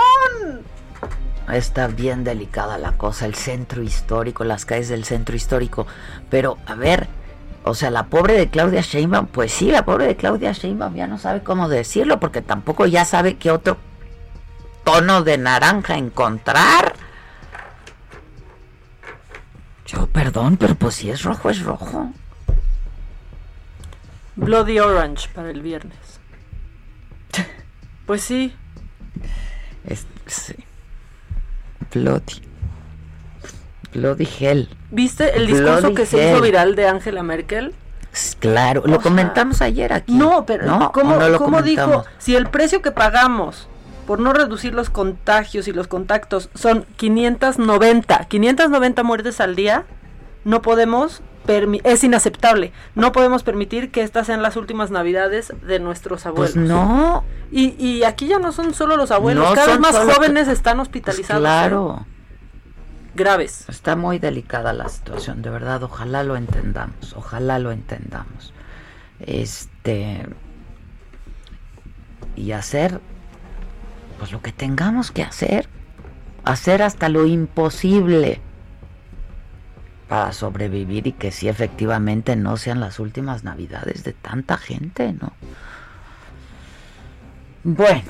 Está 1.52 1.88
bien 1.88 2.24
delicada 2.24 2.78
la 2.78 2.94
cosa, 2.94 3.26
el 3.26 3.36
centro 3.36 3.82
histórico, 3.82 4.44
las 4.44 4.66
calles 4.66 4.88
del 4.88 5.04
centro 5.04 5.36
histórico. 5.36 5.88
Pero, 6.30 6.58
a 6.68 6.76
ver, 6.76 7.08
o 7.64 7.74
sea, 7.74 7.90
la 7.90 8.06
pobre 8.06 8.36
de 8.36 8.50
Claudia 8.50 8.82
Sheinbaum, 8.82 9.28
pues 9.28 9.52
sí, 9.52 9.72
la 9.72 9.84
pobre 9.84 10.06
de 10.06 10.16
Claudia 10.16 10.52
Sheinbaum 10.52 10.96
ya 10.96 11.08
no 11.08 11.18
sabe 11.18 11.42
cómo 11.42 11.68
decirlo 11.68 12.20
porque 12.20 12.42
tampoco 12.42 12.86
ya 12.86 13.04
sabe 13.04 13.38
qué 13.38 13.52
otro 13.52 13.78
tono 14.84 15.24
de 15.24 15.38
naranja 15.38 15.98
encontrar. 15.98 16.94
Yo, 19.86 20.08
perdón, 20.08 20.58
pero 20.58 20.76
pues 20.76 20.96
si 20.96 21.10
es 21.10 21.24
rojo, 21.24 21.50
es 21.50 21.62
rojo. 21.62 22.12
Bloody 24.36 24.80
Orange 24.80 25.30
para 25.34 25.50
el 25.50 25.62
viernes. 25.62 25.98
Pues 28.06 28.24
sí. 28.24 28.56
Es, 29.86 30.08
sí. 30.26 30.56
Bloody. 31.94 32.42
Bloody 33.94 34.28
Hell. 34.40 34.68
¿Viste 34.90 35.38
el 35.38 35.46
discurso 35.46 35.94
que 35.94 36.08
se 36.08 36.28
hizo 36.28 36.42
viral 36.42 36.76
de 36.76 36.88
Angela 36.88 37.22
Merkel? 37.22 37.76
Claro, 38.40 38.84
lo 38.86 39.00
comentamos 39.00 39.62
ayer 39.62 39.94
aquí. 39.94 40.14
No, 40.14 40.46
pero 40.46 40.66
¿no? 40.66 40.92
¿cómo, 40.92 41.62
dijo? 41.62 42.06
Si 42.18 42.36
el 42.36 42.48
precio 42.48 42.82
que 42.82 42.92
pagamos 42.92 43.68
por 44.10 44.20
no 44.20 44.34
reducir 44.34 44.74
los 44.74 44.90
contagios 44.90 45.68
y 45.68 45.72
los 45.72 45.88
contactos 45.88 46.50
son 46.56 46.84
590, 46.96 48.26
590 48.26 49.04
muertes 49.04 49.40
al 49.40 49.56
día, 49.56 49.86
no 50.46 50.64
podemos 50.64 51.22
es 51.84 52.04
inaceptable. 52.04 52.74
No 52.96 53.12
podemos 53.12 53.44
permitir 53.44 53.92
que 53.92 54.02
estas 54.02 54.26
sean 54.26 54.42
las 54.42 54.56
últimas 54.56 54.90
navidades 54.90 55.54
de 55.62 55.78
nuestros 55.78 56.26
abuelos. 56.26 56.54
Pues 56.56 56.68
no. 56.68 57.24
Y, 57.52 57.76
y 57.78 58.04
aquí 58.04 58.26
ya 58.26 58.40
no 58.40 58.52
son 58.52 58.74
solo 58.74 58.98
los 58.98 59.12
abuelos, 59.12 59.54
cada 59.54 59.68
vez 59.68 59.80
más 59.80 59.96
jóvenes 59.96 60.48
están 60.48 60.80
hospitalizados. 60.80 61.44
Pues 61.44 61.52
claro. 61.52 62.08
Graves. 63.14 63.66
Está 63.70 63.96
muy 63.96 64.18
delicada 64.18 64.74
la 64.74 64.90
situación, 64.90 65.44
de 65.44 65.52
verdad. 65.52 65.84
Ojalá 65.84 66.24
lo 66.24 66.36
entendamos. 66.36 67.14
Ojalá 67.16 67.60
lo 67.60 67.72
entendamos. 67.72 68.56
Este. 69.20 70.26
Y 72.36 72.54
hacer 72.54 73.02
pues 74.20 74.32
lo 74.32 74.42
que 74.42 74.52
tengamos 74.52 75.12
que 75.12 75.24
hacer, 75.24 75.68
hacer 76.44 76.84
hasta 76.84 77.10
lo 77.10 77.26
imposible 77.26 78.42
para 80.08 80.34
sobrevivir 80.34 81.08
y 81.08 81.14
que 81.14 81.32
sí 81.32 81.48
efectivamente 81.48 82.36
no 82.36 82.58
sean 82.58 82.80
las 82.80 83.00
últimas 83.00 83.44
navidades 83.44 84.04
de 84.04 84.14
tanta 84.14 84.58
gente, 84.58 85.14
¿no? 85.14 85.34
Bueno, 87.64 88.10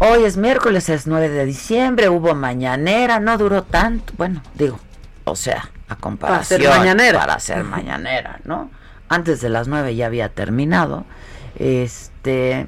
hoy 0.00 0.24
es 0.24 0.36
miércoles, 0.36 0.88
es 0.88 1.06
9 1.06 1.28
de 1.28 1.44
diciembre, 1.44 2.08
hubo 2.08 2.34
mañanera, 2.34 3.20
no 3.20 3.38
duró 3.38 3.62
tanto, 3.62 4.12
bueno, 4.16 4.42
digo, 4.54 4.78
o 5.24 5.36
sea, 5.36 5.70
a 5.88 5.96
comparación 5.96 6.60
para 6.60 6.70
ser 6.70 6.78
mañanera, 6.78 7.18
para 7.20 7.38
ser 7.38 7.64
mañanera 7.64 8.40
¿no? 8.44 8.70
Antes 9.08 9.40
de 9.40 9.50
las 9.50 9.68
9 9.68 9.94
ya 9.94 10.06
había 10.06 10.28
terminado, 10.30 11.04
este 11.56 12.66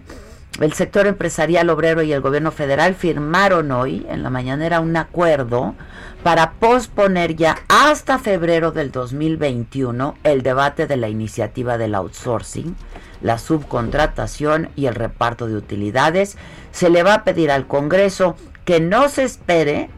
el 0.61 0.73
sector 0.73 1.07
empresarial 1.07 1.69
obrero 1.69 2.03
y 2.03 2.13
el 2.13 2.21
gobierno 2.21 2.53
federal 2.53 2.95
firmaron 2.95 3.73
hoy 3.73 4.07
en 4.09 4.23
la 4.23 4.31
mañanera 4.31 4.81
un 4.81 4.97
acuerdo 4.97 5.75
para 6.23 6.53
posponer 6.53 7.35
ya 7.35 7.59
hasta 7.69 8.19
febrero 8.19 8.71
del 8.71 8.93
2021 8.93 10.17
el 10.23 10.43
debate 10.43 10.87
de 10.87 10.97
la 10.97 11.09
iniciativa 11.09 11.77
del 11.77 11.95
outsourcing, 11.97 12.77
la 13.21 13.39
subcontratación 13.39 14.71
y 14.77 14.87
el 14.87 14.95
reparto 14.95 15.49
de 15.49 15.57
utilidades. 15.57 16.37
Se 16.71 16.89
le 16.89 17.03
va 17.03 17.15
a 17.15 17.25
pedir 17.25 17.51
al 17.51 17.67
Congreso 17.67 18.37
que 18.65 18.81
no 18.81 19.09
se 19.09 19.25
espere 19.25 19.91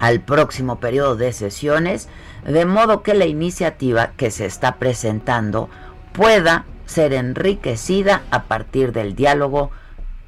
al 0.00 0.20
próximo 0.20 0.80
periodo 0.80 1.16
de 1.16 1.32
sesiones, 1.32 2.08
de 2.44 2.64
modo 2.64 3.02
que 3.02 3.14
la 3.14 3.26
iniciativa 3.26 4.12
que 4.16 4.30
se 4.30 4.46
está 4.46 4.76
presentando 4.76 5.68
pueda 6.12 6.64
ser 6.88 7.12
enriquecida 7.12 8.22
a 8.30 8.44
partir 8.44 8.92
del 8.92 9.14
diálogo, 9.14 9.70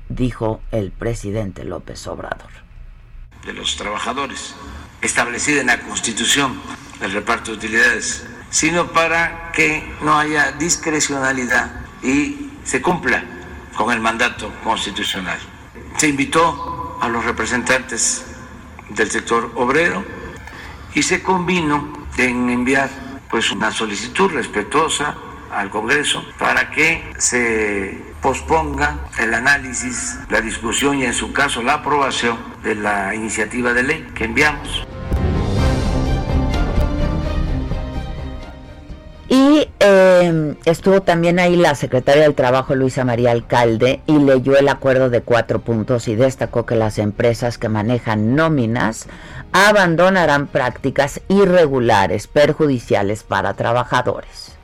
dijo 0.09 0.61
el 0.71 0.93
presidente 0.93 1.64
López 1.64 2.07
Obrador. 2.07 2.50
De 3.45 3.55
los 3.55 3.76
trabajadores, 3.76 4.55
establecida 5.00 5.62
en 5.62 5.69
la 5.69 5.81
Constitución 5.81 6.61
el 7.00 7.12
reparto 7.12 7.50
de 7.50 7.57
utilidades, 7.57 8.26
sino 8.50 8.88
para 8.88 9.50
que 9.52 9.83
no 10.02 10.19
haya 10.19 10.52
discrecionalidad 10.52 11.71
y 12.02 12.50
se 12.62 12.83
cumpla 12.83 13.25
con 13.75 13.90
el 13.93 14.00
mandato 14.00 14.52
constitucional. 14.62 15.38
Se 15.97 16.09
invitó 16.09 16.99
a 17.00 17.09
los 17.09 17.25
representantes 17.25 18.26
del 18.90 19.11
sector 19.11 19.50
obrero 19.55 20.05
y 20.95 21.02
se 21.02 21.23
convino 21.23 22.07
en 22.19 22.50
enviar 22.50 22.90
pues 23.31 23.50
una 23.50 23.71
solicitud 23.71 24.31
respetuosa 24.33 25.17
al 25.52 25.71
Congreso 25.71 26.25
para 26.38 26.71
que 26.71 27.02
se 27.19 27.99
posponga 28.21 28.99
el 29.19 29.35
análisis, 29.35 30.19
la 30.28 30.40
discusión 30.40 30.99
y 30.99 31.04
en 31.04 31.14
su 31.14 31.33
caso 31.33 31.62
la 31.62 31.75
aprobación 31.75 32.38
de 32.62 32.75
la 32.75 33.14
iniciativa 33.14 33.73
de 33.73 33.83
ley 33.83 34.09
que 34.14 34.25
enviamos. 34.25 34.87
Y 39.33 39.69
eh, 39.78 40.57
estuvo 40.64 41.02
también 41.02 41.38
ahí 41.38 41.54
la 41.54 41.76
secretaria 41.76 42.25
del 42.25 42.35
Trabajo, 42.35 42.75
Luisa 42.75 43.04
María 43.04 43.30
Alcalde, 43.30 44.00
y 44.07 44.19
leyó 44.19 44.59
el 44.59 44.69
acuerdo 44.69 45.09
de 45.09 45.23
cuatro 45.23 45.61
puntos 45.61 46.09
y 46.09 46.16
destacó 46.16 46.66
que 46.66 46.75
las 46.75 46.99
empresas 46.99 47.57
que 47.57 47.69
manejan 47.69 48.35
nóminas 48.35 49.07
abandonarán 49.52 50.49
prácticas 50.49 51.21
irregulares, 51.28 52.26
perjudiciales 52.26 53.23
para 53.23 53.54
trabajadores. 53.54 54.60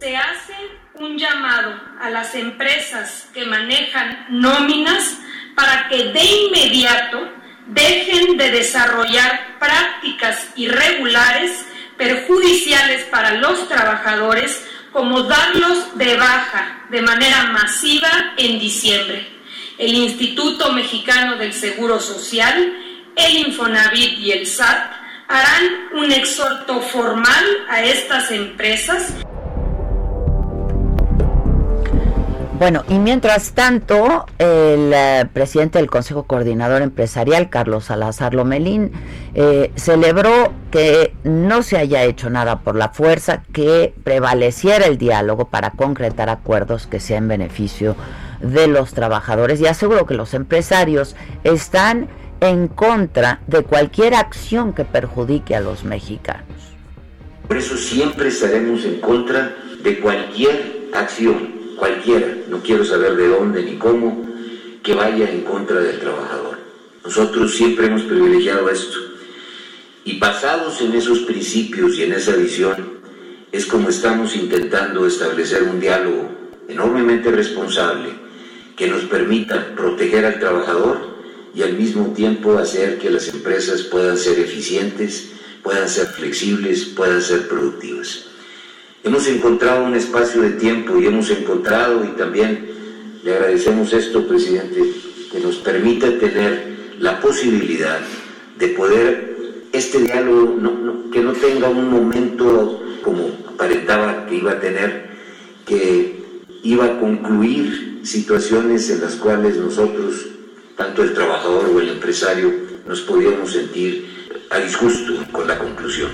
Se 0.00 0.16
hace 0.16 0.54
un 0.94 1.18
llamado 1.18 1.74
a 2.00 2.08
las 2.10 2.32
empresas 2.36 3.28
que 3.34 3.44
manejan 3.46 4.26
nóminas 4.30 5.18
para 5.56 5.88
que 5.88 6.12
de 6.12 6.24
inmediato 6.24 7.28
dejen 7.66 8.36
de 8.36 8.52
desarrollar 8.52 9.58
prácticas 9.58 10.52
irregulares 10.54 11.66
perjudiciales 11.96 13.06
para 13.06 13.34
los 13.34 13.68
trabajadores 13.68 14.64
como 14.92 15.24
darlos 15.24 15.98
de 15.98 16.16
baja 16.16 16.86
de 16.90 17.02
manera 17.02 17.46
masiva 17.46 18.34
en 18.36 18.60
diciembre. 18.60 19.26
El 19.78 19.94
Instituto 19.94 20.72
Mexicano 20.72 21.36
del 21.36 21.52
Seguro 21.52 21.98
Social, 21.98 22.72
el 23.16 23.36
Infonavit 23.48 24.16
y 24.20 24.30
el 24.30 24.46
SAT 24.46 24.92
harán 25.26 25.88
un 25.94 26.12
exhorto 26.12 26.80
formal 26.82 27.44
a 27.68 27.82
estas 27.82 28.30
empresas 28.30 29.12
Bueno, 32.58 32.82
y 32.88 32.98
mientras 32.98 33.52
tanto, 33.52 34.26
el 34.38 34.92
eh, 34.92 35.26
presidente 35.32 35.78
del 35.78 35.88
Consejo 35.88 36.24
Coordinador 36.24 36.82
Empresarial, 36.82 37.50
Carlos 37.50 37.84
Salazar 37.84 38.34
Lomelín, 38.34 38.90
eh, 39.34 39.70
celebró 39.76 40.52
que 40.72 41.14
no 41.22 41.62
se 41.62 41.78
haya 41.78 42.02
hecho 42.02 42.30
nada 42.30 42.58
por 42.62 42.74
la 42.74 42.88
fuerza, 42.88 43.44
que 43.52 43.94
prevaleciera 44.02 44.86
el 44.86 44.98
diálogo 44.98 45.44
para 45.50 45.70
concretar 45.70 46.30
acuerdos 46.30 46.88
que 46.88 46.98
sean 46.98 47.24
en 47.24 47.28
beneficio 47.28 47.94
de 48.40 48.66
los 48.66 48.92
trabajadores 48.92 49.60
y 49.60 49.66
aseguró 49.66 50.04
que 50.04 50.14
los 50.14 50.34
empresarios 50.34 51.14
están 51.44 52.08
en 52.40 52.66
contra 52.66 53.38
de 53.46 53.62
cualquier 53.62 54.14
acción 54.14 54.72
que 54.72 54.84
perjudique 54.84 55.54
a 55.54 55.60
los 55.60 55.84
mexicanos. 55.84 56.74
Por 57.46 57.56
eso 57.56 57.76
siempre 57.76 58.28
estaremos 58.28 58.84
en 58.84 59.00
contra 59.00 59.54
de 59.84 60.00
cualquier 60.00 60.88
acción 60.92 61.57
cualquiera, 61.78 62.36
no 62.48 62.62
quiero 62.62 62.84
saber 62.84 63.16
de 63.16 63.28
dónde 63.28 63.62
ni 63.62 63.76
cómo, 63.76 64.26
que 64.82 64.94
vaya 64.94 65.30
en 65.30 65.42
contra 65.42 65.80
del 65.80 65.98
trabajador. 65.98 66.58
Nosotros 67.04 67.54
siempre 67.54 67.86
hemos 67.86 68.02
privilegiado 68.02 68.68
esto. 68.68 68.98
Y 70.04 70.18
basados 70.18 70.80
en 70.80 70.94
esos 70.94 71.20
principios 71.20 71.96
y 71.96 72.02
en 72.02 72.12
esa 72.12 72.36
visión, 72.36 72.98
es 73.50 73.64
como 73.66 73.88
estamos 73.88 74.36
intentando 74.36 75.06
establecer 75.06 75.62
un 75.62 75.80
diálogo 75.80 76.28
enormemente 76.68 77.30
responsable 77.30 78.10
que 78.76 78.88
nos 78.88 79.02
permita 79.04 79.74
proteger 79.74 80.24
al 80.24 80.38
trabajador 80.38 81.16
y 81.54 81.62
al 81.62 81.72
mismo 81.72 82.12
tiempo 82.12 82.58
hacer 82.58 82.98
que 82.98 83.10
las 83.10 83.28
empresas 83.28 83.82
puedan 83.82 84.16
ser 84.18 84.38
eficientes, 84.38 85.30
puedan 85.62 85.88
ser 85.88 86.06
flexibles, 86.08 86.84
puedan 86.84 87.22
ser 87.22 87.48
productivas. 87.48 88.27
Hemos 89.08 89.26
encontrado 89.26 89.86
un 89.86 89.94
espacio 89.94 90.42
de 90.42 90.50
tiempo 90.50 91.00
y 91.00 91.06
hemos 91.06 91.30
encontrado, 91.30 92.04
y 92.04 92.08
también 92.08 92.68
le 93.24 93.32
agradecemos 93.32 93.90
esto, 93.94 94.28
presidente, 94.28 94.82
que 95.32 95.40
nos 95.40 95.56
permita 95.56 96.18
tener 96.18 96.76
la 97.00 97.18
posibilidad 97.18 98.00
de 98.58 98.68
poder 98.68 99.64
este 99.72 100.00
diálogo, 100.00 101.10
que 101.10 101.20
no 101.22 101.32
tenga 101.32 101.70
un 101.70 101.88
momento 101.88 102.82
como 103.02 103.30
aparentaba 103.48 104.26
que 104.26 104.34
iba 104.34 104.52
a 104.52 104.60
tener, 104.60 105.08
que 105.64 106.22
iba 106.62 106.84
a 106.84 107.00
concluir 107.00 108.00
situaciones 108.02 108.90
en 108.90 109.00
las 109.00 109.16
cuales 109.16 109.56
nosotros, 109.56 110.26
tanto 110.76 111.02
el 111.02 111.14
trabajador 111.14 111.70
o 111.74 111.80
el 111.80 111.88
empresario, 111.88 112.52
nos 112.86 113.00
podíamos 113.00 113.52
sentir 113.52 114.04
a 114.50 114.58
disgusto 114.58 115.14
con 115.32 115.48
la 115.48 115.58
conclusión. 115.58 116.10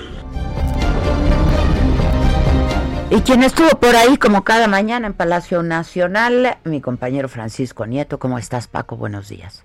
Y 3.11 3.21
quien 3.21 3.43
estuvo 3.43 3.69
por 3.79 3.95
ahí 3.95 4.17
como 4.17 4.43
cada 4.43 4.67
mañana 4.67 5.05
en 5.05 5.13
Palacio 5.13 5.61
Nacional, 5.61 6.57
mi 6.63 6.81
compañero 6.81 7.29
Francisco 7.29 7.85
Nieto. 7.85 8.17
¿Cómo 8.17 8.39
estás, 8.39 8.67
Paco? 8.67 8.97
Buenos 8.97 9.29
días. 9.29 9.63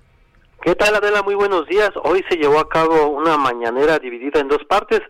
¿Qué 0.60 0.74
tal, 0.74 0.94
Adela? 0.94 1.22
Muy 1.22 1.34
buenos 1.34 1.66
días. 1.66 1.90
Hoy 2.04 2.22
se 2.28 2.36
llevó 2.36 2.58
a 2.58 2.68
cabo 2.68 3.06
una 3.06 3.38
mañanera 3.38 3.98
dividida 3.98 4.40
en 4.40 4.48
dos 4.48 4.62
partes. 4.68 5.00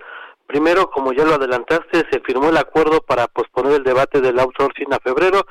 Primero, 0.47 0.91
como 0.91 1.13
ya 1.13 1.25
lo 1.25 1.35
adelantaste, 1.35 2.07
se 2.09 2.21
firmó 2.21 2.51
el 2.51 2.57
acuerdo 2.57 3.01
para 3.01 3.27
posponer 3.27 3.73
el 3.73 3.83
debate 3.83 4.21
del 4.21 4.39
outsourcing 4.39 4.93
a 4.95 5.01
febrero 5.01 5.45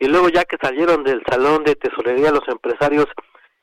y 0.00 0.08
luego 0.08 0.28
ya 0.28 0.44
que 0.44 0.56
salieron 0.60 1.04
del 1.04 1.22
salón 1.30 1.62
de 1.62 1.76
tesorería 1.76 2.32
los 2.32 2.48
empresarios 2.48 3.06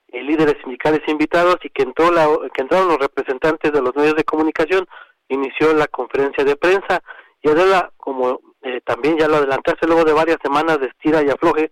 y 0.07 0.21
líderes 0.21 0.55
sindicales 0.63 1.01
invitados 1.07 1.57
y 1.63 1.69
que, 1.71 1.83
entró 1.83 2.09
la, 2.09 2.25
que 2.53 2.61
entraron 2.61 2.87
los 2.87 2.99
representantes 2.99 3.73
de 3.73 3.81
los 3.81 3.93
medios 3.97 4.15
de 4.15 4.23
comunicación, 4.23 4.87
inició 5.27 5.73
la 5.73 5.87
conferencia 5.87 6.45
de 6.45 6.55
prensa 6.55 7.03
y 7.41 7.49
Adela, 7.49 7.91
como 7.97 8.39
eh, 8.61 8.81
también 8.85 9.17
ya 9.17 9.27
lo 9.27 9.37
adelantaste 9.37 9.87
luego 9.87 10.03
de 10.03 10.13
varias 10.13 10.37
semanas 10.43 10.79
de 10.79 10.87
estira 10.87 11.23
y 11.23 11.29
afloje 11.29 11.71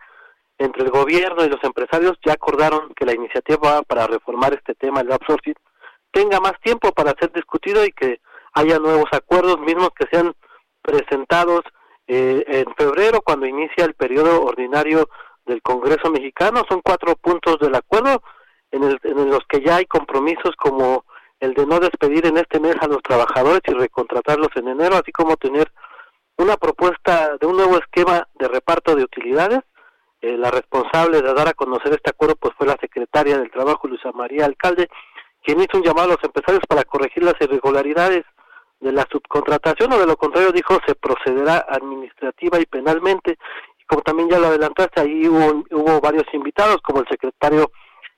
entre 0.57 0.83
el 0.83 0.91
gobierno 0.91 1.45
y 1.45 1.49
los 1.49 1.63
empresarios, 1.63 2.17
ya 2.25 2.33
acordaron 2.33 2.93
que 2.93 3.05
la 3.05 3.13
iniciativa 3.13 3.81
para 3.83 4.07
reformar 4.07 4.53
este 4.53 4.75
tema, 4.75 5.01
el 5.01 5.11
outsourcing, 5.11 5.55
tenga 6.11 6.39
más 6.39 6.53
tiempo 6.61 6.91
para 6.91 7.13
ser 7.17 7.31
discutido 7.31 7.85
y 7.85 7.91
que 7.91 8.19
haya 8.53 8.77
nuevos 8.77 9.07
acuerdos 9.11 9.59
mismos 9.59 9.89
que 9.95 10.07
sean 10.11 10.33
presentados 10.81 11.61
eh, 12.07 12.43
en 12.47 12.73
febrero 12.75 13.21
cuando 13.21 13.45
inicia 13.45 13.85
el 13.85 13.93
periodo 13.93 14.43
ordinario 14.43 15.09
del 15.45 15.61
Congreso 15.61 16.09
mexicano. 16.09 16.63
Son 16.67 16.81
cuatro 16.83 17.15
puntos 17.15 17.59
del 17.59 17.75
acuerdo 17.75 18.21
en, 18.71 18.83
el, 18.83 18.99
en 19.03 19.29
los 19.29 19.45
que 19.47 19.61
ya 19.61 19.77
hay 19.77 19.85
compromisos 19.85 20.55
como 20.57 21.05
el 21.39 21.53
de 21.53 21.65
no 21.65 21.79
despedir 21.79 22.25
en 22.25 22.37
este 22.37 22.59
mes 22.59 22.75
a 22.81 22.87
los 22.87 23.01
trabajadores 23.01 23.61
y 23.67 23.71
recontratarlos 23.71 24.49
en 24.55 24.67
enero, 24.67 24.95
así 24.95 25.11
como 25.11 25.37
tener 25.37 25.71
una 26.39 26.55
propuesta 26.55 27.37
de 27.37 27.45
un 27.45 27.57
nuevo 27.57 27.77
esquema 27.77 28.27
de 28.35 28.47
reparto 28.47 28.95
de 28.95 29.03
utilidades. 29.03 29.59
Eh, 30.21 30.37
la 30.37 30.51
responsable 30.51 31.21
de 31.21 31.33
dar 31.33 31.47
a 31.47 31.53
conocer 31.53 31.93
este 31.93 32.09
acuerdo 32.09 32.35
pues 32.35 32.53
fue 32.57 32.67
la 32.67 32.77
secretaria 32.79 33.37
del 33.37 33.51
Trabajo, 33.51 33.87
Luisa 33.87 34.11
María 34.13 34.45
Alcalde, 34.45 34.89
quien 35.43 35.59
hizo 35.59 35.77
un 35.77 35.83
llamado 35.83 36.07
a 36.07 36.15
los 36.15 36.23
empresarios 36.23 36.63
para 36.67 36.83
corregir 36.83 37.23
las 37.23 37.35
irregularidades 37.39 38.25
de 38.79 38.91
la 38.91 39.05
subcontratación 39.11 39.91
o 39.93 39.99
de 39.99 40.05
lo 40.05 40.15
contrario 40.15 40.51
dijo 40.51 40.77
se 40.85 40.95
procederá 40.95 41.65
administrativa 41.69 42.59
y 42.59 42.65
penalmente 42.65 43.37
y 43.77 43.85
como 43.85 44.01
también 44.01 44.29
ya 44.29 44.39
lo 44.39 44.47
adelantaste 44.47 45.01
ahí 45.01 45.27
hubo, 45.27 45.65
hubo 45.71 45.99
varios 45.99 46.23
invitados 46.33 46.77
como 46.81 47.01
el 47.01 47.07
secretario 47.09 47.71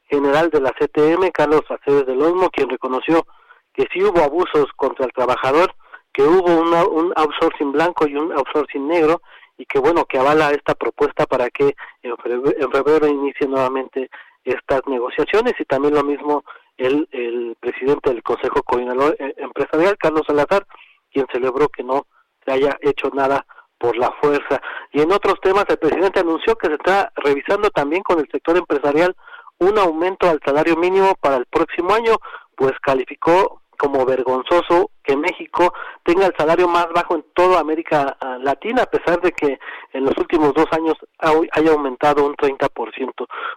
general 0.08 0.52
de 0.52 0.62
la 0.62 0.72
CTM 0.72 1.32
Carlos 1.32 1.64
Aceves 1.70 2.06
del 2.06 2.22
Olmo 2.22 2.52
quien 2.52 2.70
reconoció 2.70 3.26
que 3.74 3.88
sí 3.92 4.04
hubo 4.04 4.22
abusos 4.22 4.68
contra 4.76 5.06
el 5.06 5.14
trabajador 5.14 5.74
que 6.14 6.24
hubo 6.24 6.90
un 6.90 7.14
outsourcing 7.16 7.72
blanco 7.72 8.08
y 8.08 8.16
un 8.16 8.32
outsourcing 8.32 8.88
negro 8.88 9.22
y 9.58 9.66
que 9.66 9.80
bueno, 9.80 10.06
que 10.06 10.18
avala 10.18 10.52
esta 10.52 10.76
propuesta 10.76 11.26
para 11.26 11.50
que 11.50 11.76
en 12.02 12.18
febrero, 12.18 12.58
en 12.58 12.72
febrero 12.72 13.08
inicie 13.08 13.48
nuevamente 13.48 14.10
estas 14.44 14.82
negociaciones 14.88 15.54
y 15.60 15.66
también 15.66 15.94
lo 15.94 16.04
mismo 16.04 16.44
el, 16.78 17.08
el 17.12 17.56
presidente 17.60 18.10
del 18.10 18.24
Consejo 18.24 18.64
Coordinador 18.64 19.16
eh, 19.20 19.36
Empresarial, 19.38 19.98
Carlos 19.98 20.24
Salazar, 20.26 20.66
quien 21.12 21.28
celebró 21.32 21.68
que 21.70 21.84
no 21.84 22.08
se 22.44 22.54
haya 22.54 22.78
hecho 22.82 23.12
nada 23.14 23.46
por 23.78 23.96
la 23.98 24.12
fuerza. 24.22 24.62
Y 24.92 25.02
en 25.02 25.12
otros 25.12 25.36
temas, 25.42 25.66
el 25.70 25.78
presidente 25.78 26.20
anunció 26.20 26.56
que 26.56 26.68
se 26.68 26.74
está 26.74 27.12
revisando 27.16 27.70
también 27.70 28.04
con 28.04 28.20
el 28.20 28.28
sector 28.32 28.58
empresarial 28.58 29.16
un 29.60 29.78
aumento 29.78 30.28
al 30.28 30.40
salario 30.44 30.76
mínimo 30.76 31.14
para 31.22 31.38
el 31.38 31.46
próximo 31.46 31.94
año, 31.94 32.16
pues 32.56 32.74
calificó 32.82 33.61
como 33.82 34.06
vergonzoso 34.06 34.92
que 35.04 35.18
México 35.18 35.74
tenga 36.04 36.28
el 36.28 36.36
salario 36.38 36.68
más 36.68 36.88
bajo 36.94 37.16
en 37.16 37.26
toda 37.34 37.60
América 37.60 38.16
ah, 38.22 38.38
Latina, 38.40 38.84
a 38.84 38.86
pesar 38.86 39.20
de 39.22 39.32
que 39.32 39.58
en 39.92 40.06
los 40.06 40.16
últimos 40.20 40.54
dos 40.54 40.68
años 40.70 40.94
haya 41.18 41.72
aumentado 41.72 42.24
un 42.24 42.36
30%. 42.36 42.70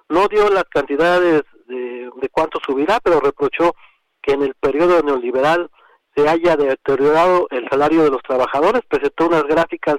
No 0.09 0.27
dio 0.29 0.49
las 0.49 0.65
cantidades 0.65 1.43
de, 1.67 2.11
de 2.17 2.29
cuánto 2.31 2.59
subirá, 2.65 3.01
pero 3.01 3.21
reprochó 3.21 3.75
que 4.23 4.33
en 4.33 4.45
el 4.45 4.55
periodo 4.55 5.03
neoliberal 5.03 5.71
se 6.17 6.27
haya 6.27 6.57
deteriorado 6.57 7.47
el 7.51 7.69
salario 7.69 8.05
de 8.05 8.11
los 8.11 8.23
trabajadores, 8.23 8.81
presentó 8.89 9.27
unas 9.27 9.45
gráficas 9.45 9.97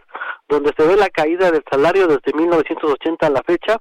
donde 0.50 0.74
se 0.76 0.88
ve 0.88 0.96
la 0.96 1.10
caída 1.10 1.52
del 1.52 1.64
salario 1.70 2.08
desde 2.08 2.34
1980 2.36 3.28
a 3.28 3.30
la 3.30 3.44
fecha, 3.44 3.78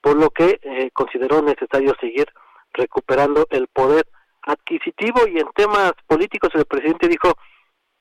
por 0.00 0.16
lo 0.16 0.30
que 0.30 0.60
eh, 0.62 0.90
consideró 0.92 1.42
necesario 1.42 1.92
seguir 2.00 2.28
recuperando 2.72 3.48
el 3.50 3.66
poder 3.66 4.06
adquisitivo 4.48 5.26
y 5.28 5.38
en 5.38 5.48
temas 5.54 5.92
políticos 6.06 6.50
el 6.54 6.64
presidente 6.64 7.06
dijo 7.06 7.34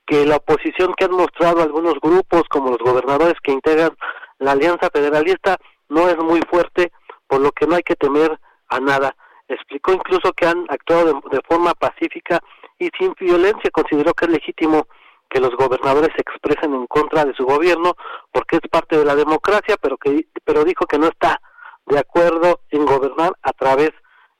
que 0.06 0.26
la 0.26 0.38
oposición 0.38 0.94
que 0.96 1.06
han 1.06 1.12
mostrado 1.12 1.62
algunos 1.62 1.96
grupos 2.02 2.44
como 2.50 2.70
los 2.70 2.80
gobernadores 2.80 3.36
que 3.44 3.52
integran 3.52 3.92
la 4.40 4.54
Alianza 4.54 4.90
Federalista 4.92 5.58
no 5.90 6.08
es 6.08 6.18
muy 6.18 6.42
fuerte, 6.50 6.92
por 7.28 7.42
lo 7.42 7.52
que 7.52 7.68
no 7.68 7.76
hay 7.76 7.84
que 7.84 7.96
temer 7.96 8.40
a 8.70 8.80
nada. 8.80 9.16
Explicó 9.50 9.92
incluso 9.92 10.32
que 10.34 10.46
han 10.46 10.66
actuado 10.70 11.22
de 11.32 11.42
forma 11.48 11.74
pacífica 11.74 12.40
y 12.80 12.90
sin 12.98 13.14
violencia 13.20 13.70
consideró 13.72 14.14
que 14.14 14.26
es 14.26 14.32
legítimo 14.32 14.88
que 15.30 15.42
los 15.42 15.52
gobernadores 15.58 16.12
se 16.16 16.22
expresen 16.22 16.74
en 16.74 16.88
contra 16.88 17.26
de 17.26 17.34
su 17.34 17.46
gobierno 17.46 17.96
porque 18.32 18.58
es 18.58 18.70
parte 18.72 18.98
de 18.98 19.06
la 19.06 19.16
democracia, 19.16 19.76
pero 19.82 19.98
que 19.98 20.28
pero 20.46 20.64
dijo 20.64 20.86
que 20.86 20.98
no 20.98 21.08
está 21.08 21.42
de 21.86 22.00
acuerdo 22.00 22.62
en 22.70 22.86
gobernar 22.86 23.34
a 23.42 23.52
través 23.52 23.92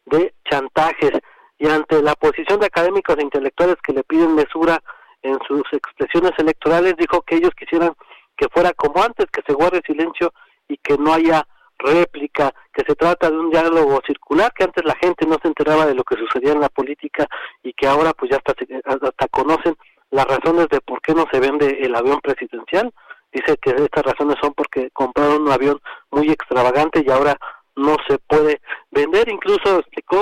de 0.06 0.34
chantajes 0.50 1.12
y 1.60 1.68
ante 1.68 2.02
la 2.02 2.16
posición 2.16 2.60
de 2.60 2.68
académicos 2.68 3.18
e 3.18 3.24
intelectuales 3.24 3.78
que 3.84 3.94
le 3.94 4.04
piden 4.04 4.36
mesura 4.36 4.82
en 5.24 5.38
sus 5.48 5.64
expresiones 5.72 6.32
electorales 6.38 6.96
dijo 6.98 7.22
que 7.22 7.36
ellos 7.36 7.52
quisieran 7.58 7.94
que 8.36 8.48
fuera 8.50 8.72
como 8.74 9.04
antes, 9.04 9.26
que 9.32 9.42
se 9.46 9.54
guarde 9.54 9.82
silencio 9.86 10.32
y 10.68 10.78
que 10.78 10.98
no 10.98 11.14
haya 11.14 11.48
réplica, 11.80 12.54
que 12.74 12.84
se 12.88 12.96
trata 12.96 13.30
de 13.30 13.38
un 13.38 13.50
diálogo 13.50 14.00
circular, 14.06 14.52
que 14.54 14.64
antes 14.64 14.84
la 14.86 14.96
gente 14.96 15.26
no 15.26 15.38
se 15.42 15.48
enteraba 15.48 15.86
de 15.86 15.96
lo 15.96 16.04
que 16.04 16.16
sucedía 16.16 16.54
en 16.54 16.62
la 16.62 16.70
política 16.70 17.28
y 17.64 17.74
que 17.74 17.88
ahora 17.88 18.14
pues 18.14 18.32
ya 18.32 18.38
hasta, 18.38 18.54
hasta 18.86 19.28
conocen 19.28 19.76
las 20.12 20.26
razones 20.26 20.68
de 20.70 20.82
por 20.82 21.02
qué 21.02 21.14
no 21.14 21.26
se 21.32 21.40
vende 21.40 21.80
el 21.82 21.96
avión 21.96 22.20
presidencial. 22.22 22.94
Dice 23.32 23.58
que 23.58 23.72
estas 23.72 24.04
razones 24.04 24.38
son 24.42 24.54
porque 24.54 24.90
compraron 24.92 25.44
un 25.44 25.52
avión 25.52 25.80
muy 26.12 26.30
extravagante 26.30 27.04
y 27.06 27.12
ahora 27.12 27.38
no 27.76 27.98
se 28.08 28.18
puede 28.20 28.62
vender. 28.92 29.30
Incluso 29.30 29.80
explicó 29.80 30.22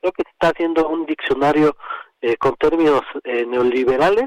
creo 0.00 0.12
que 0.12 0.22
se 0.22 0.30
está 0.30 0.48
haciendo 0.48 0.88
un 0.88 1.06
diccionario 1.06 1.76
eh, 2.20 2.36
con 2.36 2.54
términos 2.56 3.02
eh, 3.24 3.44
neoliberales, 3.46 4.26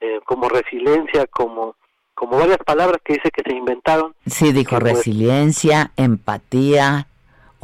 eh, 0.00 0.20
como 0.24 0.48
resiliencia, 0.48 1.26
como 1.26 1.76
como 2.14 2.38
varias 2.38 2.58
palabras 2.58 3.00
que 3.04 3.14
dice 3.14 3.30
que 3.30 3.42
se 3.44 3.56
inventaron. 3.56 4.14
Sí, 4.24 4.52
dijo 4.52 4.78
pues, 4.78 4.94
resiliencia, 4.94 5.90
empatía, 5.96 7.08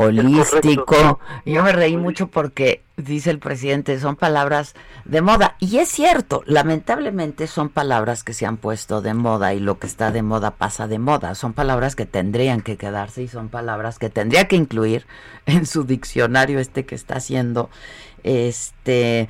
holístico. 0.01 1.21
Yo 1.45 1.63
me 1.63 1.73
reí 1.73 1.97
mucho 1.97 2.29
porque 2.29 2.83
dice 2.97 3.31
el 3.31 3.39
presidente, 3.39 3.99
son 3.99 4.17
palabras 4.17 4.75
de 5.05 5.23
moda. 5.23 5.57
Y 5.59 5.79
es 5.79 5.89
cierto, 5.89 6.43
lamentablemente 6.47 7.47
son 7.47 7.69
palabras 7.69 8.23
que 8.23 8.35
se 8.35 8.47
han 8.47 8.57
puesto 8.57 9.03
de 9.03 9.15
moda 9.15 9.55
y 9.55 9.61
lo 9.61 9.79
que 9.79 9.87
está 9.87 10.11
de 10.11 10.23
moda 10.23 10.53
pasa 10.53 10.87
de 10.87 10.99
moda. 10.99 11.35
Son 11.35 11.53
palabras 11.53 11.97
que 11.97 12.07
tendrían 12.07 12.61
que 12.61 12.77
quedarse 12.77 13.23
y 13.23 13.29
son 13.29 13.49
palabras 13.49 13.99
que 13.99 14.11
tendría 14.11 14.49
que 14.49 14.57
incluir 14.57 15.07
en 15.47 15.67
su 15.67 15.85
diccionario 15.85 16.59
este 16.59 16.85
que 16.85 16.95
está 16.95 17.17
haciendo. 17.17 17.71
Este, 18.23 19.29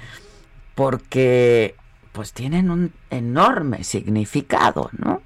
porque 0.75 1.75
pues 2.13 2.33
tienen 2.33 2.71
un 2.71 2.93
enorme 3.11 3.85
significado, 3.85 4.91
¿no? 4.99 5.23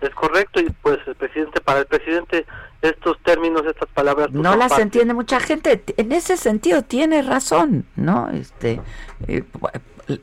Es 0.00 0.10
correcto 0.10 0.60
y 0.60 0.68
pues 0.82 0.98
el 1.06 1.14
presidente 1.14 1.60
para 1.60 1.80
el 1.80 1.86
presidente 1.86 2.44
estos 2.82 3.18
términos, 3.22 3.62
estas 3.66 3.88
palabras 3.88 4.28
pues, 4.30 4.42
no 4.42 4.56
las 4.56 4.78
entiende 4.78 5.14
mucha 5.14 5.40
gente. 5.40 5.82
En 5.96 6.12
ese 6.12 6.36
sentido 6.36 6.82
tiene 6.82 7.22
razón, 7.22 7.86
¿no? 7.96 8.28
Este 8.30 8.80
eh, 9.26 9.42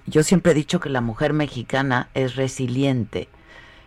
yo 0.06 0.24
siempre 0.24 0.52
he 0.52 0.56
dicho 0.56 0.80
que 0.80 0.90
la 0.90 1.02
mujer 1.02 1.34
mexicana 1.34 2.10
es 2.14 2.36
resiliente. 2.36 3.30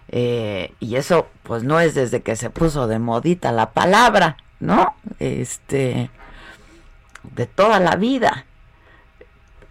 Eh, 0.09 0.72
y 0.79 0.96
eso 0.96 1.29
pues 1.42 1.64
no 1.64 1.81
es 1.81 1.94
desde 1.94 2.22
que 2.22 2.37
se 2.37 2.51
puso 2.51 2.87
de 2.87 2.99
modita 2.99 3.51
la 3.53 3.72
palabra, 3.72 4.37
¿no? 4.61 4.94
Este 5.18 6.11
de 7.22 7.46
toda 7.46 7.81
la 7.81 7.96
vida 7.96 8.46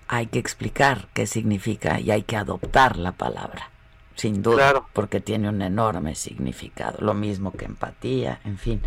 hay 0.07 0.27
que 0.27 0.39
explicar 0.39 1.07
qué 1.13 1.25
significa 1.25 1.99
y 1.99 2.11
hay 2.11 2.23
que 2.23 2.35
adoptar 2.37 2.97
la 2.97 3.13
palabra, 3.13 3.69
sin 4.15 4.41
duda, 4.41 4.83
porque 4.93 5.19
tiene 5.19 5.49
un 5.49 5.61
enorme 5.61 6.15
significado, 6.15 6.97
lo 7.01 7.13
mismo 7.13 7.51
que 7.51 7.65
empatía, 7.65 8.39
en 8.45 8.57
fin. 8.57 8.81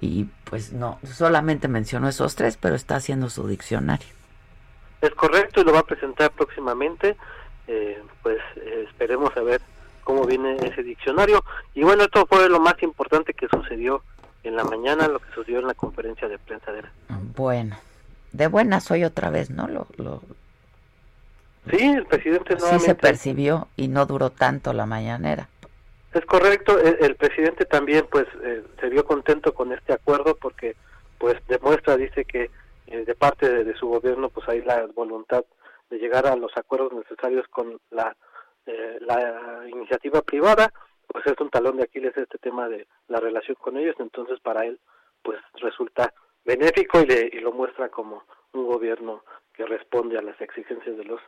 Y 0.00 0.24
pues 0.44 0.72
no, 0.72 0.98
solamente 1.04 1.68
mencionó 1.68 2.08
esos 2.08 2.36
tres, 2.36 2.56
pero 2.58 2.74
está 2.74 2.96
haciendo 2.96 3.30
su 3.30 3.46
diccionario. 3.48 4.08
Es 5.00 5.10
correcto 5.14 5.60
y 5.60 5.64
lo 5.64 5.72
va 5.72 5.80
a 5.80 5.86
presentar 5.86 6.30
próximamente, 6.32 7.16
eh, 7.66 8.02
pues 8.22 8.38
eh, 8.56 8.86
esperemos 8.88 9.36
a 9.36 9.42
ver 9.42 9.60
cómo 10.04 10.24
viene 10.24 10.56
ese 10.56 10.82
diccionario. 10.82 11.42
Y 11.74 11.82
bueno, 11.82 12.04
esto 12.04 12.26
fue 12.26 12.48
lo 12.48 12.60
más 12.60 12.80
importante 12.82 13.32
que 13.32 13.48
sucedió 13.48 14.02
en 14.44 14.56
la 14.56 14.64
mañana, 14.64 15.08
lo 15.08 15.18
que 15.18 15.32
sucedió 15.34 15.60
en 15.60 15.66
la 15.66 15.74
conferencia 15.74 16.28
de 16.28 16.38
prensa 16.38 16.72
de 16.72 16.82
Bueno, 17.34 17.76
de 18.32 18.46
buenas 18.48 18.90
hoy 18.90 19.04
otra 19.04 19.30
vez, 19.30 19.50
¿no? 19.50 19.66
Lo, 19.66 19.86
lo, 19.96 20.22
Sí, 21.70 21.82
el 21.82 22.06
presidente 22.06 22.58
Sí 22.58 22.78
se 22.78 22.94
percibió 22.94 23.68
y 23.76 23.88
no 23.88 24.06
duró 24.06 24.30
tanto 24.30 24.72
la 24.72 24.86
mañanera. 24.86 25.48
Es 26.12 26.24
correcto, 26.26 26.78
el, 26.78 27.16
presidente 27.16 27.64
también 27.64 28.06
pues 28.08 28.26
eh, 28.44 28.62
se 28.78 28.88
vio 28.88 29.04
contento 29.04 29.52
con 29.52 29.72
este 29.72 29.92
acuerdo 29.92 30.36
porque 30.36 30.76
pues 31.18 31.36
demuestra, 31.48 31.96
dice 31.96 32.24
que 32.24 32.50
eh, 32.86 33.04
de 33.04 33.14
parte 33.16 33.64
de, 33.64 33.74
su 33.74 33.88
gobierno 33.88 34.28
pues 34.28 34.48
hay 34.48 34.62
la 34.62 34.86
voluntad 34.94 35.44
de 35.90 35.98
llegar 35.98 36.28
a 36.28 36.36
los 36.36 36.56
acuerdos 36.56 36.92
necesarios 36.92 37.48
con 37.48 37.80
la, 37.90 38.16
eh, 38.66 38.98
la 39.00 39.68
iniciativa 39.68 40.22
privada, 40.22 40.72
pues 41.08 41.26
es 41.26 41.34
un 41.40 41.50
talón 41.50 41.78
de 41.78 41.84
Aquiles 41.84 42.16
este 42.16 42.38
tema 42.38 42.68
de 42.68 42.86
la 43.08 43.18
relación 43.18 43.56
con 43.60 43.76
ellos, 43.76 43.96
entonces 43.98 44.38
para 44.38 44.66
él 44.66 44.78
pues 45.22 45.40
resulta 45.54 46.14
benéfico 46.44 47.00
y, 47.00 47.06
le, 47.06 47.30
y 47.32 47.40
lo 47.40 47.50
muestra 47.50 47.88
como 47.88 48.22
un 48.52 48.66
gobierno 48.66 49.24
que 49.52 49.66
responde 49.66 50.16
a 50.16 50.22
las 50.22 50.40
exigencias 50.40 50.96
de 50.96 51.04
los 51.04 51.20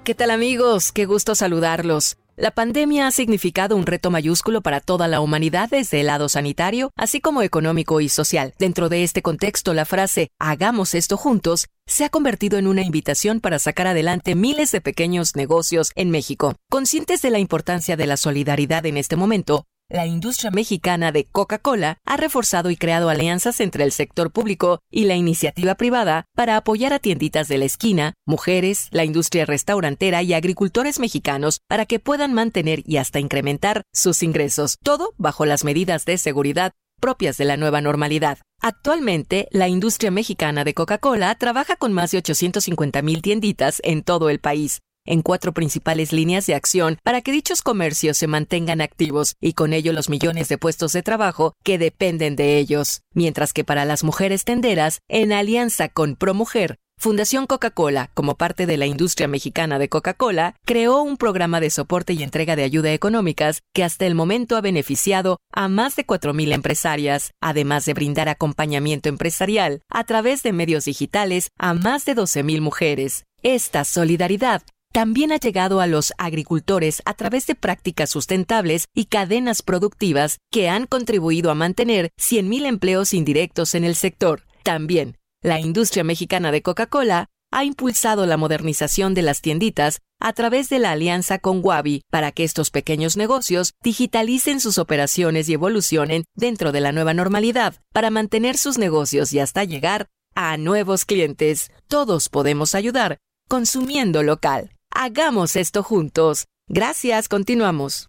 ¿Qué 0.04 0.14
tal 0.14 0.30
amigos? 0.30 0.92
Qué 0.92 1.04
gusto 1.04 1.34
saludarlos. 1.34 2.16
La 2.36 2.50
pandemia 2.50 3.06
ha 3.06 3.10
significado 3.10 3.76
un 3.76 3.84
reto 3.84 4.10
mayúsculo 4.10 4.62
para 4.62 4.80
toda 4.80 5.08
la 5.08 5.20
humanidad 5.20 5.68
desde 5.68 6.00
el 6.00 6.06
lado 6.06 6.28
sanitario, 6.28 6.90
así 6.96 7.20
como 7.20 7.42
económico 7.42 8.00
y 8.00 8.08
social. 8.08 8.54
Dentro 8.58 8.88
de 8.88 9.04
este 9.04 9.20
contexto, 9.20 9.74
la 9.74 9.84
frase 9.84 10.30
hagamos 10.38 10.94
esto 10.94 11.16
juntos 11.16 11.66
se 11.86 12.04
ha 12.04 12.08
convertido 12.08 12.56
en 12.56 12.66
una 12.66 12.82
invitación 12.82 13.40
para 13.40 13.58
sacar 13.58 13.88
adelante 13.88 14.34
miles 14.36 14.70
de 14.70 14.80
pequeños 14.80 15.34
negocios 15.34 15.90
en 15.96 16.10
México. 16.10 16.54
Conscientes 16.70 17.20
de 17.20 17.30
la 17.30 17.40
importancia 17.40 17.96
de 17.96 18.06
la 18.06 18.16
solidaridad 18.16 18.86
en 18.86 18.96
este 18.96 19.16
momento, 19.16 19.66
la 19.90 20.06
industria 20.06 20.50
mexicana 20.50 21.12
de 21.12 21.24
Coca-Cola 21.26 21.98
ha 22.04 22.16
reforzado 22.16 22.70
y 22.70 22.76
creado 22.76 23.10
alianzas 23.10 23.60
entre 23.60 23.84
el 23.84 23.92
sector 23.92 24.30
público 24.30 24.78
y 24.90 25.04
la 25.04 25.16
iniciativa 25.16 25.74
privada 25.74 26.24
para 26.34 26.56
apoyar 26.56 26.92
a 26.92 27.00
tienditas 27.00 27.48
de 27.48 27.58
la 27.58 27.64
esquina, 27.64 28.14
mujeres, 28.24 28.88
la 28.92 29.04
industria 29.04 29.44
restaurantera 29.44 30.22
y 30.22 30.32
agricultores 30.32 31.00
mexicanos 31.00 31.60
para 31.68 31.86
que 31.86 31.98
puedan 31.98 32.32
mantener 32.32 32.82
y 32.86 32.96
hasta 32.98 33.18
incrementar 33.18 33.82
sus 33.92 34.22
ingresos, 34.22 34.78
todo 34.82 35.12
bajo 35.18 35.44
las 35.44 35.64
medidas 35.64 36.04
de 36.04 36.16
seguridad 36.18 36.72
propias 37.00 37.36
de 37.38 37.46
la 37.46 37.56
nueva 37.56 37.80
normalidad. 37.80 38.38
Actualmente, 38.60 39.48
la 39.50 39.68
industria 39.68 40.10
mexicana 40.10 40.64
de 40.64 40.74
Coca-Cola 40.74 41.34
trabaja 41.34 41.76
con 41.76 41.92
más 41.92 42.10
de 42.10 42.18
850 42.18 43.02
mil 43.02 43.22
tienditas 43.22 43.80
en 43.82 44.02
todo 44.02 44.28
el 44.28 44.38
país, 44.38 44.82
en 45.04 45.22
cuatro 45.22 45.52
principales 45.52 46.12
líneas 46.12 46.46
de 46.46 46.54
acción 46.54 46.98
para 47.02 47.20
que 47.20 47.32
dichos 47.32 47.62
comercios 47.62 48.16
se 48.16 48.26
mantengan 48.26 48.80
activos 48.80 49.34
y 49.40 49.54
con 49.54 49.72
ello 49.72 49.92
los 49.92 50.08
millones 50.08 50.48
de 50.48 50.58
puestos 50.58 50.92
de 50.92 51.02
trabajo 51.02 51.54
que 51.64 51.78
dependen 51.78 52.36
de 52.36 52.58
ellos. 52.58 53.02
Mientras 53.14 53.52
que 53.52 53.64
para 53.64 53.84
las 53.84 54.04
mujeres 54.04 54.44
tenderas, 54.44 55.00
en 55.08 55.32
alianza 55.32 55.88
con 55.88 56.16
ProMujer, 56.16 56.78
Fundación 57.02 57.46
Coca-Cola, 57.46 58.10
como 58.12 58.34
parte 58.34 58.66
de 58.66 58.76
la 58.76 58.84
industria 58.84 59.26
mexicana 59.26 59.78
de 59.78 59.88
Coca-Cola, 59.88 60.56
creó 60.66 61.00
un 61.00 61.16
programa 61.16 61.58
de 61.58 61.70
soporte 61.70 62.12
y 62.12 62.22
entrega 62.22 62.56
de 62.56 62.62
ayuda 62.62 62.92
económicas 62.92 63.62
que 63.72 63.84
hasta 63.84 64.04
el 64.04 64.14
momento 64.14 64.54
ha 64.54 64.60
beneficiado 64.60 65.38
a 65.50 65.68
más 65.68 65.96
de 65.96 66.06
4.000 66.06 66.52
empresarias, 66.52 67.32
además 67.40 67.86
de 67.86 67.94
brindar 67.94 68.28
acompañamiento 68.28 69.08
empresarial 69.08 69.80
a 69.88 70.04
través 70.04 70.42
de 70.42 70.52
medios 70.52 70.84
digitales 70.84 71.48
a 71.56 71.72
más 71.72 72.04
de 72.04 72.14
12.000 72.14 72.60
mujeres. 72.60 73.24
Esta 73.42 73.84
solidaridad 73.84 74.60
también 74.92 75.30
ha 75.32 75.36
llegado 75.36 75.80
a 75.80 75.86
los 75.86 76.12
agricultores 76.18 77.02
a 77.04 77.14
través 77.14 77.46
de 77.46 77.54
prácticas 77.54 78.10
sustentables 78.10 78.86
y 78.94 79.06
cadenas 79.06 79.62
productivas 79.62 80.38
que 80.50 80.68
han 80.68 80.86
contribuido 80.86 81.50
a 81.50 81.54
mantener 81.54 82.10
100.000 82.18 82.66
empleos 82.66 83.14
indirectos 83.14 83.74
en 83.74 83.84
el 83.84 83.94
sector. 83.94 84.42
También, 84.64 85.16
la 85.42 85.60
industria 85.60 86.04
mexicana 86.04 86.52
de 86.52 86.62
Coca-Cola 86.62 87.28
ha 87.52 87.64
impulsado 87.64 88.26
la 88.26 88.36
modernización 88.36 89.14
de 89.14 89.22
las 89.22 89.40
tienditas 89.40 90.00
a 90.20 90.32
través 90.32 90.68
de 90.68 90.78
la 90.78 90.92
alianza 90.92 91.38
con 91.38 91.60
Wabi 91.64 92.02
para 92.10 92.30
que 92.32 92.44
estos 92.44 92.70
pequeños 92.70 93.16
negocios 93.16 93.74
digitalicen 93.82 94.60
sus 94.60 94.78
operaciones 94.78 95.48
y 95.48 95.54
evolucionen 95.54 96.24
dentro 96.34 96.72
de 96.72 96.80
la 96.80 96.92
nueva 96.92 97.14
normalidad 97.14 97.76
para 97.92 98.10
mantener 98.10 98.56
sus 98.56 98.78
negocios 98.78 99.32
y 99.32 99.40
hasta 99.40 99.64
llegar 99.64 100.08
a 100.34 100.56
nuevos 100.56 101.04
clientes. 101.04 101.70
Todos 101.88 102.28
podemos 102.28 102.74
ayudar 102.74 103.18
consumiendo 103.48 104.22
local. 104.22 104.70
Hagamos 104.92 105.56
esto 105.56 105.82
juntos. 105.82 106.46
Gracias, 106.68 107.28
continuamos. 107.28 108.08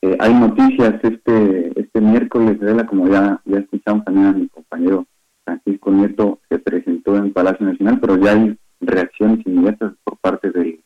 Eh, 0.00 0.16
hay 0.18 0.32
noticias 0.32 0.94
este 1.02 1.72
este 1.92 2.00
miércoles, 2.00 2.58
de 2.58 2.74
la 2.74 2.86
como 2.86 3.06
ya, 3.06 3.42
ya 3.44 3.58
escuchamos 3.58 4.02
también 4.06 4.26
a 4.26 4.32
mi 4.32 4.48
compañero 4.48 5.06
Francisco 5.44 5.90
Nieto, 5.90 6.40
se 6.48 6.58
presentó 6.58 7.16
en 7.16 7.34
Palacio 7.34 7.66
Nacional, 7.66 8.00
pero 8.00 8.16
ya 8.16 8.32
hay 8.32 8.58
reacciones 8.80 9.46
inmediatas 9.46 9.92
por 10.02 10.16
parte 10.16 10.50
del, 10.50 10.82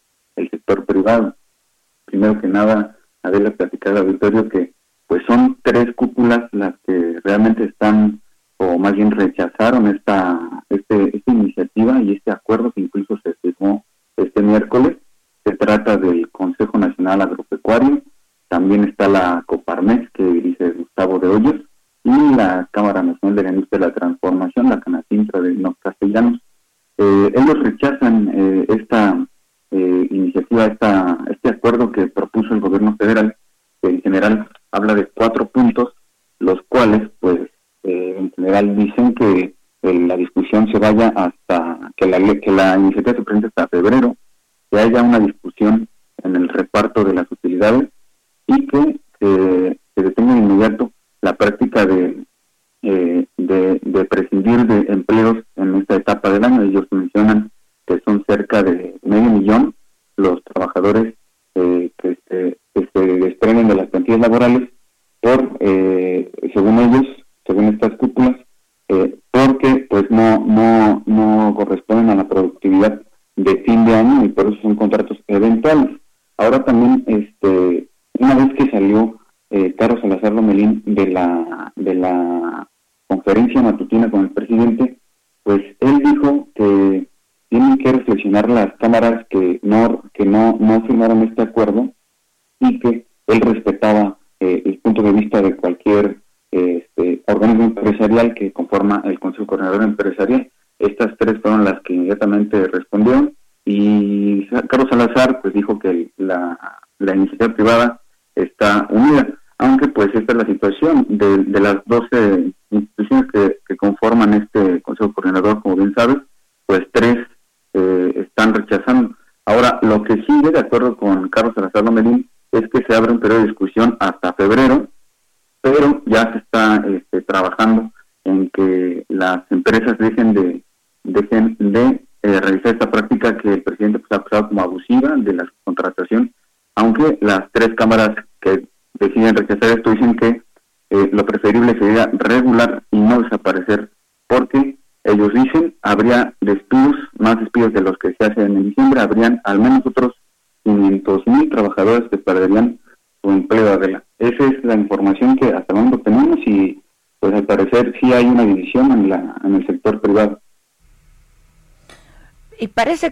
sector 0.50 0.84
privado. 0.84 1.36
Primero 2.04 2.40
que 2.40 2.48
nada, 2.48 2.98
Adela 3.22 3.52
platicar 3.52 3.85
al 3.96 4.06
auditorio 4.06 4.48
que 4.48 4.65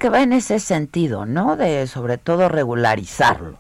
que 0.05 0.11
va 0.11 0.23
en 0.23 0.35
ese 0.35 0.59
sentido, 0.59 1.25
¿no? 1.25 1.57
De 1.57 1.87
sobre 1.87 2.19
todo 2.19 2.51
regularizarlo. 2.51 3.57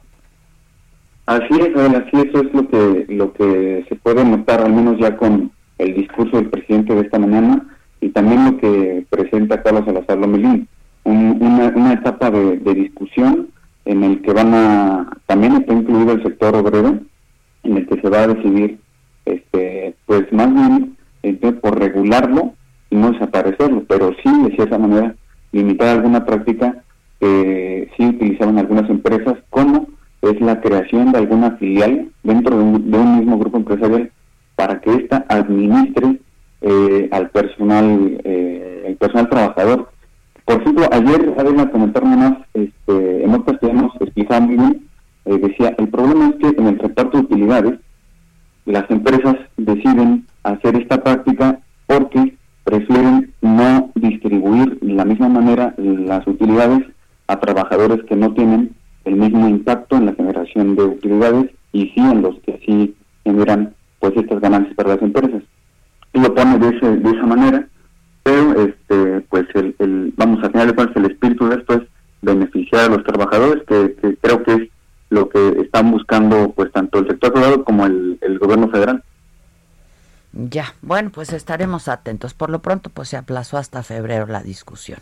Así 1.24 1.54
es, 1.58 1.74
así 1.74 2.28
eso 2.28 2.42
es 2.42 2.52
lo 2.52 2.68
que 2.68 3.06
lo 3.08 3.32
que 3.32 3.86
se 3.88 3.96
puede 3.96 4.22
notar, 4.26 4.60
al 4.60 4.74
menos 4.74 4.98
ya 4.98 5.16
con 5.16 5.50
el 5.78 5.94
discurso 5.94 6.36
del 6.36 6.50
presidente 6.50 6.94
de 6.94 7.00
esta 7.00 7.18
mañana 7.18 7.66
y 8.02 8.10
también 8.10 8.44
lo 8.44 8.58
que 8.58 9.06
presenta 9.08 9.62
Carlos 9.62 9.86
Salazar 9.86 10.18
Lomelín, 10.18 10.68
una, 11.04 11.72
una 11.74 11.94
etapa 11.94 12.30
de, 12.30 12.58
discusión 12.74 13.48
en 13.86 14.04
el 14.04 14.20
que 14.20 14.34
van 14.34 14.52
a, 14.52 15.16
también 15.24 15.54
está 15.54 15.72
incluido 15.72 16.12
el 16.12 16.22
sector 16.24 16.54
obrero, 16.56 16.98
en 17.62 17.76
el 17.78 17.86
que 17.86 18.02
se 18.02 18.08
va 18.10 18.24
a 18.24 18.26
decidir, 18.26 18.78
este, 19.24 19.96
pues 20.04 20.30
más 20.30 20.52
bien 20.52 20.94
este, 21.22 21.52
por 21.52 21.78
regularlo 21.78 22.52
y 22.90 22.96
no 22.96 23.12
desaparecerlo, 23.12 23.84
pero 23.88 24.14
sí, 24.22 24.42
de 24.42 24.54
cierta 24.56 24.76
manera, 24.76 25.14
limitar 25.54 25.88
alguna 25.88 26.24
práctica 26.24 26.82
que 27.20 27.88
sí 27.96 28.06
utilizaban 28.06 28.58
algunas 28.58 28.90
empresas, 28.90 29.36
como 29.50 29.86
es 30.20 30.40
la 30.40 30.60
creación 30.60 31.12
de 31.12 31.18
alguna 31.18 31.52
filial 31.52 32.08
dentro 32.22 32.56
de 32.56 32.62
un, 32.62 33.18
mismo 33.18 33.38
grupo 33.38 33.58
empresarial 33.58 34.10
para 34.56 34.80
que 34.80 34.94
ésta 34.94 35.24
administre 35.28 36.20
eh, 36.60 37.08
al 37.12 37.30
personal, 37.30 38.20
eh, 38.24 38.84
el 38.86 38.96
personal 38.96 39.28
trabajador. 39.28 39.90
Por 40.44 40.60
ejemplo, 40.60 40.86
ayer, 40.90 41.34
además 41.38 41.68
comentar 41.70 42.04
más, 42.04 42.38
este, 42.54 43.24
en 43.24 43.34
otras 43.34 43.58
que 43.60 43.66
hemos 43.66 43.92
eh, 45.26 45.38
decía, 45.38 45.74
el 45.78 45.88
problema 45.88 46.28
es 46.28 46.34
que 46.36 46.60
en 46.60 46.66
el 46.66 46.78
reparto 46.78 47.18
de 47.18 47.24
utilidades, 47.24 47.80
las 48.66 48.90
empresas 48.90 49.36
deciden 49.56 50.26
hacer 50.42 50.76
esta 50.76 51.02
práctica 51.02 51.60
porque 51.86 52.34
prefieren 52.64 53.32
no 53.42 53.92
distribuir 53.94 54.78
de 54.80 54.92
la 54.94 55.04
misma 55.04 55.28
manera 55.28 55.74
las 55.76 56.26
utilidades 56.26 56.84
a 57.26 57.38
trabajadores 57.38 58.02
que 58.04 58.16
no 58.16 58.32
tienen 58.34 58.74
el 59.04 59.16
mismo 59.16 59.48
impacto 59.48 59.96
en 59.96 60.06
la 60.06 60.14
generación 60.14 60.76
de 60.76 60.84
utilidades 60.84 61.50
y 61.72 61.88
sí 61.88 62.00
en 62.00 62.22
los 62.22 62.38
que 62.40 62.60
sí 62.66 62.94
generan 63.24 63.74
pues 64.00 64.16
estas 64.16 64.40
ganancias 64.40 64.74
para 64.74 64.90
las 64.90 65.02
empresas. 65.02 65.42
Y 66.12 66.20
lo 66.20 66.34
pone 66.34 66.58
de, 66.58 66.76
ese, 66.76 66.96
de 66.96 67.10
esa 67.10 67.26
manera 67.26 67.68
pero 68.24 68.54
este 68.58 69.20
pues 69.28 69.46
el, 69.54 70.12
vamos 70.16 70.42
a 70.42 70.50
final 70.50 70.74
de 70.74 70.82
el 70.96 71.04
espíritu 71.06 71.46
de 71.48 71.56
esto 71.56 71.74
es 71.74 71.82
beneficiar 72.22 72.90
a 72.90 72.96
los 72.96 73.04
trabajadores 73.04 73.62
que, 73.68 74.16
creo 74.20 74.42
que 74.42 74.52
es 74.54 74.68
lo 75.10 75.28
que 75.28 75.60
están 75.60 75.92
buscando 75.92 76.50
pues 76.56 76.72
tanto 76.72 76.98
el 76.98 77.06
sector 77.06 77.32
privado 77.32 77.64
como 77.64 77.86
el, 77.86 78.18
gobierno 78.40 78.68
federal 78.68 79.04
ya 80.34 80.74
bueno 80.82 81.10
pues 81.10 81.32
estaremos 81.32 81.88
atentos. 81.88 82.34
Por 82.34 82.50
lo 82.50 82.60
pronto 82.60 82.90
pues 82.90 83.08
se 83.08 83.16
aplazó 83.16 83.58
hasta 83.58 83.82
febrero 83.82 84.26
la 84.26 84.42
discusión. 84.42 84.98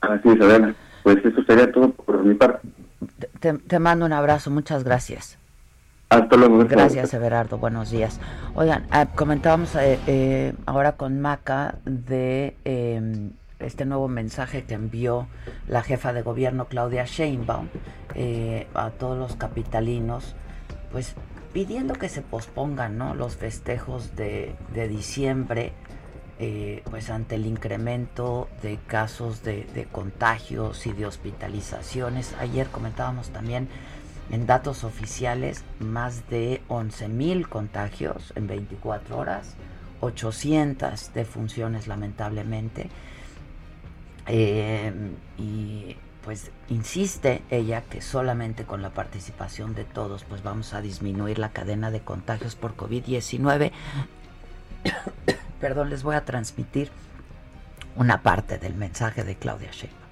Así 0.00 0.28
es 0.28 0.40
Adela. 0.40 0.74
Pues 1.02 1.18
eso 1.24 1.42
sería 1.44 1.70
todo 1.72 1.90
por 1.90 2.24
mi 2.24 2.34
parte. 2.34 2.68
Te, 3.40 3.54
te 3.54 3.78
mando 3.78 4.06
un 4.06 4.12
abrazo. 4.12 4.50
Muchas 4.50 4.84
gracias. 4.84 5.38
Hasta 6.12 6.36
luego. 6.36 6.58
Gracias, 6.66 7.14
Everardo. 7.14 7.56
Buenos 7.56 7.90
días. 7.90 8.20
Oigan, 8.54 8.84
ah, 8.90 9.06
comentábamos 9.06 9.74
eh, 9.76 9.98
eh, 10.06 10.52
ahora 10.66 10.92
con 10.92 11.20
Maca 11.20 11.76
de 11.86 12.54
em, 12.64 13.30
este 13.58 13.86
nuevo 13.86 14.08
mensaje 14.08 14.64
que 14.64 14.74
envió 14.74 15.26
la 15.68 15.82
jefa 15.82 16.12
de 16.12 16.20
gobierno 16.20 16.66
Claudia 16.66 17.04
Sheinbaum 17.06 17.68
eh, 18.14 18.66
a 18.74 18.90
todos 18.90 19.16
los 19.16 19.36
capitalinos, 19.36 20.34
pues 20.90 21.14
pidiendo 21.52 21.94
que 21.94 22.08
se 22.08 22.22
pospongan 22.22 22.98
¿no? 22.98 23.14
los 23.14 23.36
festejos 23.36 24.16
de, 24.16 24.54
de 24.74 24.88
diciembre, 24.88 25.72
pues 26.90 27.08
ante 27.08 27.36
el 27.36 27.46
incremento 27.46 28.48
de 28.62 28.76
casos 28.88 29.44
de, 29.44 29.62
de 29.74 29.84
contagios 29.84 30.86
y 30.86 30.92
de 30.92 31.06
hospitalizaciones. 31.06 32.34
Ayer 32.40 32.66
comentábamos 32.66 33.28
también 33.28 33.68
en 34.30 34.46
datos 34.46 34.82
oficiales, 34.82 35.62
más 35.78 36.28
de 36.30 36.62
11.000 36.68 37.48
contagios 37.48 38.32
en 38.34 38.46
24 38.46 39.18
horas, 39.18 39.54
800 40.00 41.12
defunciones 41.12 41.86
lamentablemente. 41.86 42.88
Eh, 44.26 44.92
y 45.38 45.96
pues 46.24 46.50
insiste 46.72 47.42
ella 47.50 47.82
que 47.82 48.02
solamente 48.02 48.64
con 48.64 48.82
la 48.82 48.90
participación 48.90 49.74
de 49.74 49.84
todos 49.84 50.24
pues 50.24 50.42
vamos 50.42 50.74
a 50.74 50.80
disminuir 50.80 51.38
la 51.38 51.52
cadena 51.52 51.90
de 51.90 52.00
contagios 52.00 52.54
por 52.54 52.76
COVID-19. 52.76 53.70
Perdón, 55.60 55.90
les 55.90 56.02
voy 56.02 56.16
a 56.16 56.24
transmitir 56.24 56.90
una 57.96 58.22
parte 58.22 58.58
del 58.58 58.74
mensaje 58.74 59.22
de 59.24 59.36
Claudia 59.36 59.70
Sheinbaum. 59.70 60.02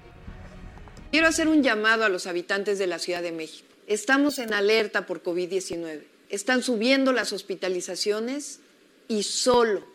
Quiero 1.11 1.27
hacer 1.27 1.47
un 1.47 1.61
llamado 1.61 2.05
a 2.05 2.09
los 2.09 2.25
habitantes 2.25 2.79
de 2.79 2.87
la 2.87 2.99
Ciudad 2.99 3.21
de 3.21 3.31
México 3.31 3.71
Estamos 3.91 4.39
en 4.39 4.53
alerta 4.53 5.05
por 5.05 5.21
COVID-19. 5.21 6.03
Están 6.29 6.63
subiendo 6.63 7.11
las 7.11 7.33
hospitalizaciones 7.33 8.61
y 9.09 9.23
solo, 9.23 9.85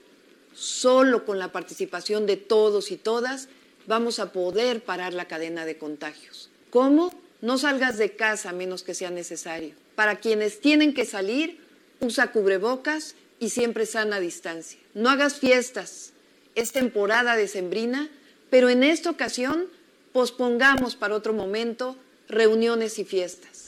solo 0.54 1.24
con 1.24 1.38
la 1.38 1.50
participación 1.50 2.26
de 2.26 2.36
todos 2.36 2.90
y 2.90 2.98
todas 2.98 3.48
vamos 3.86 4.18
a 4.18 4.32
poder 4.32 4.84
parar 4.84 5.14
la 5.14 5.24
cadena 5.28 5.64
de 5.64 5.78
contagios. 5.78 6.50
¿Cómo? 6.70 7.12
No 7.40 7.58
salgas 7.58 7.98
de 7.98 8.16
casa 8.16 8.50
a 8.50 8.52
menos 8.52 8.82
que 8.82 8.94
sea 8.94 9.10
necesario. 9.10 9.74
Para 9.94 10.16
quienes 10.16 10.60
tienen 10.60 10.94
que 10.94 11.04
salir, 11.04 11.60
usa 12.00 12.32
cubrebocas 12.32 13.14
y 13.38 13.50
siempre 13.50 13.86
sana 13.86 14.20
distancia. 14.20 14.80
No 14.94 15.10
hagas 15.10 15.38
fiestas. 15.38 16.12
Es 16.54 16.72
temporada 16.72 17.36
decembrina, 17.36 18.08
pero 18.50 18.68
en 18.68 18.82
esta 18.82 19.10
ocasión 19.10 19.66
pospongamos 20.12 20.96
para 20.96 21.14
otro 21.14 21.32
momento 21.32 21.96
reuniones 22.28 22.98
y 22.98 23.04
fiestas. 23.04 23.66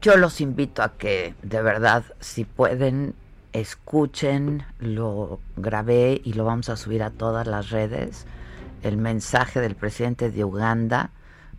yo 0.00 0.16
los 0.16 0.40
invito 0.40 0.82
a 0.82 0.96
que 0.96 1.34
de 1.42 1.62
verdad, 1.62 2.04
si 2.20 2.44
pueden, 2.44 3.14
escuchen, 3.52 4.64
lo 4.78 5.40
grabé 5.56 6.20
y 6.24 6.34
lo 6.34 6.44
vamos 6.44 6.68
a 6.68 6.76
subir 6.76 7.02
a 7.02 7.10
todas 7.10 7.46
las 7.46 7.70
redes, 7.70 8.26
el 8.82 8.96
mensaje 8.96 9.60
del 9.60 9.74
presidente 9.74 10.30
de 10.30 10.44
Uganda, 10.44 11.10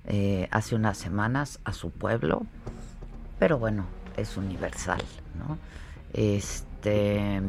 eh, 0.08 0.48
hace 0.52 0.76
unas 0.76 0.98
semanas 0.98 1.60
a 1.64 1.74
su 1.74 1.92
pueblo, 1.92 2.46
pero 3.40 3.60
bueno, 3.60 3.86
es 4.18 4.38
universal, 4.38 5.02
¿no? 5.38 5.58
Este, 6.14 7.42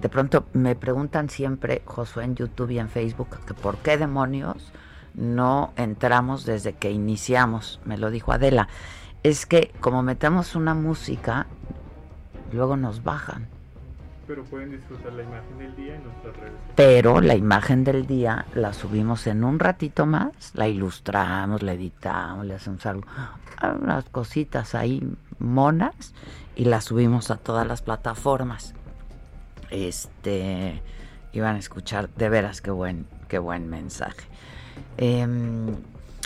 de 0.00 0.08
pronto 0.08 0.46
me 0.52 0.74
preguntan 0.74 1.28
siempre, 1.28 1.82
Josué, 1.84 2.24
en 2.24 2.36
YouTube 2.36 2.70
y 2.70 2.78
en 2.78 2.88
Facebook, 2.88 3.44
que 3.46 3.54
por 3.54 3.78
qué 3.78 3.98
demonios 3.98 4.72
no 5.14 5.72
entramos 5.76 6.44
desde 6.44 6.74
que 6.74 6.90
iniciamos, 6.90 7.80
me 7.84 7.98
lo 7.98 8.10
dijo 8.10 8.32
Adela. 8.32 8.68
Es 9.22 9.44
que 9.44 9.72
como 9.80 10.02
metemos 10.02 10.54
una 10.54 10.74
música, 10.74 11.46
luego 12.52 12.76
nos 12.76 13.02
bajan. 13.02 13.48
Pero 14.26 14.44
pueden 14.44 14.70
disfrutar 14.70 15.12
la 15.12 15.22
imagen 15.22 15.58
del 15.58 15.74
día 15.74 15.96
en 15.96 16.04
nuestras 16.04 16.36
redes. 16.36 16.52
Pero 16.76 17.20
la 17.20 17.34
imagen 17.34 17.82
del 17.82 18.06
día 18.06 18.46
la 18.54 18.72
subimos 18.72 19.26
en 19.26 19.42
un 19.42 19.58
ratito 19.58 20.06
más, 20.06 20.52
la 20.54 20.68
ilustramos, 20.68 21.62
la 21.62 21.72
editamos, 21.72 22.46
le 22.46 22.54
hacemos 22.54 22.86
algo, 22.86 23.08
unas 23.82 24.04
cositas 24.10 24.74
ahí 24.74 25.02
monas 25.40 26.14
y 26.54 26.66
la 26.66 26.80
subimos 26.80 27.30
a 27.30 27.36
todas 27.36 27.66
las 27.66 27.82
plataformas. 27.82 28.74
Este, 29.70 30.80
iban 31.32 31.56
a 31.56 31.58
escuchar, 31.58 32.08
de 32.10 32.28
veras, 32.28 32.60
qué 32.60 32.70
buen, 32.70 33.06
qué 33.28 33.38
buen 33.38 33.68
mensaje. 33.68 34.28
Em, 34.96 35.74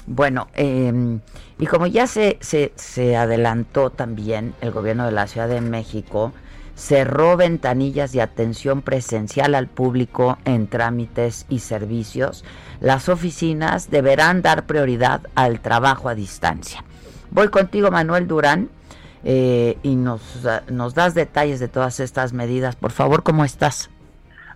bueno, 0.06 0.48
em, 0.54 1.20
y 1.58 1.66
como 1.66 1.86
ya 1.86 2.06
se, 2.06 2.38
se, 2.40 2.72
se 2.76 3.16
adelantó 3.16 3.90
también, 3.90 4.54
el 4.60 4.70
gobierno 4.70 5.06
de 5.06 5.12
la 5.12 5.26
Ciudad 5.26 5.48
de 5.48 5.60
México 5.60 6.32
cerró 6.76 7.36
ventanillas 7.36 8.12
de 8.12 8.20
atención 8.20 8.82
presencial 8.82 9.54
al 9.54 9.68
público 9.68 10.38
en 10.44 10.66
trámites 10.66 11.46
y 11.48 11.60
servicios. 11.60 12.44
Las 12.80 13.08
oficinas 13.08 13.90
deberán 13.90 14.42
dar 14.42 14.66
prioridad 14.66 15.22
al 15.34 15.60
trabajo 15.60 16.08
a 16.08 16.14
distancia. 16.14 16.84
Voy 17.30 17.48
contigo, 17.48 17.90
Manuel 17.90 18.26
Durán, 18.26 18.68
eh, 19.24 19.78
y 19.82 19.96
nos, 19.96 20.20
nos 20.68 20.94
das 20.94 21.14
detalles 21.14 21.60
de 21.60 21.68
todas 21.68 22.00
estas 22.00 22.32
medidas. 22.32 22.76
Por 22.76 22.90
favor, 22.90 23.22
¿cómo 23.22 23.44
estás? 23.44 23.90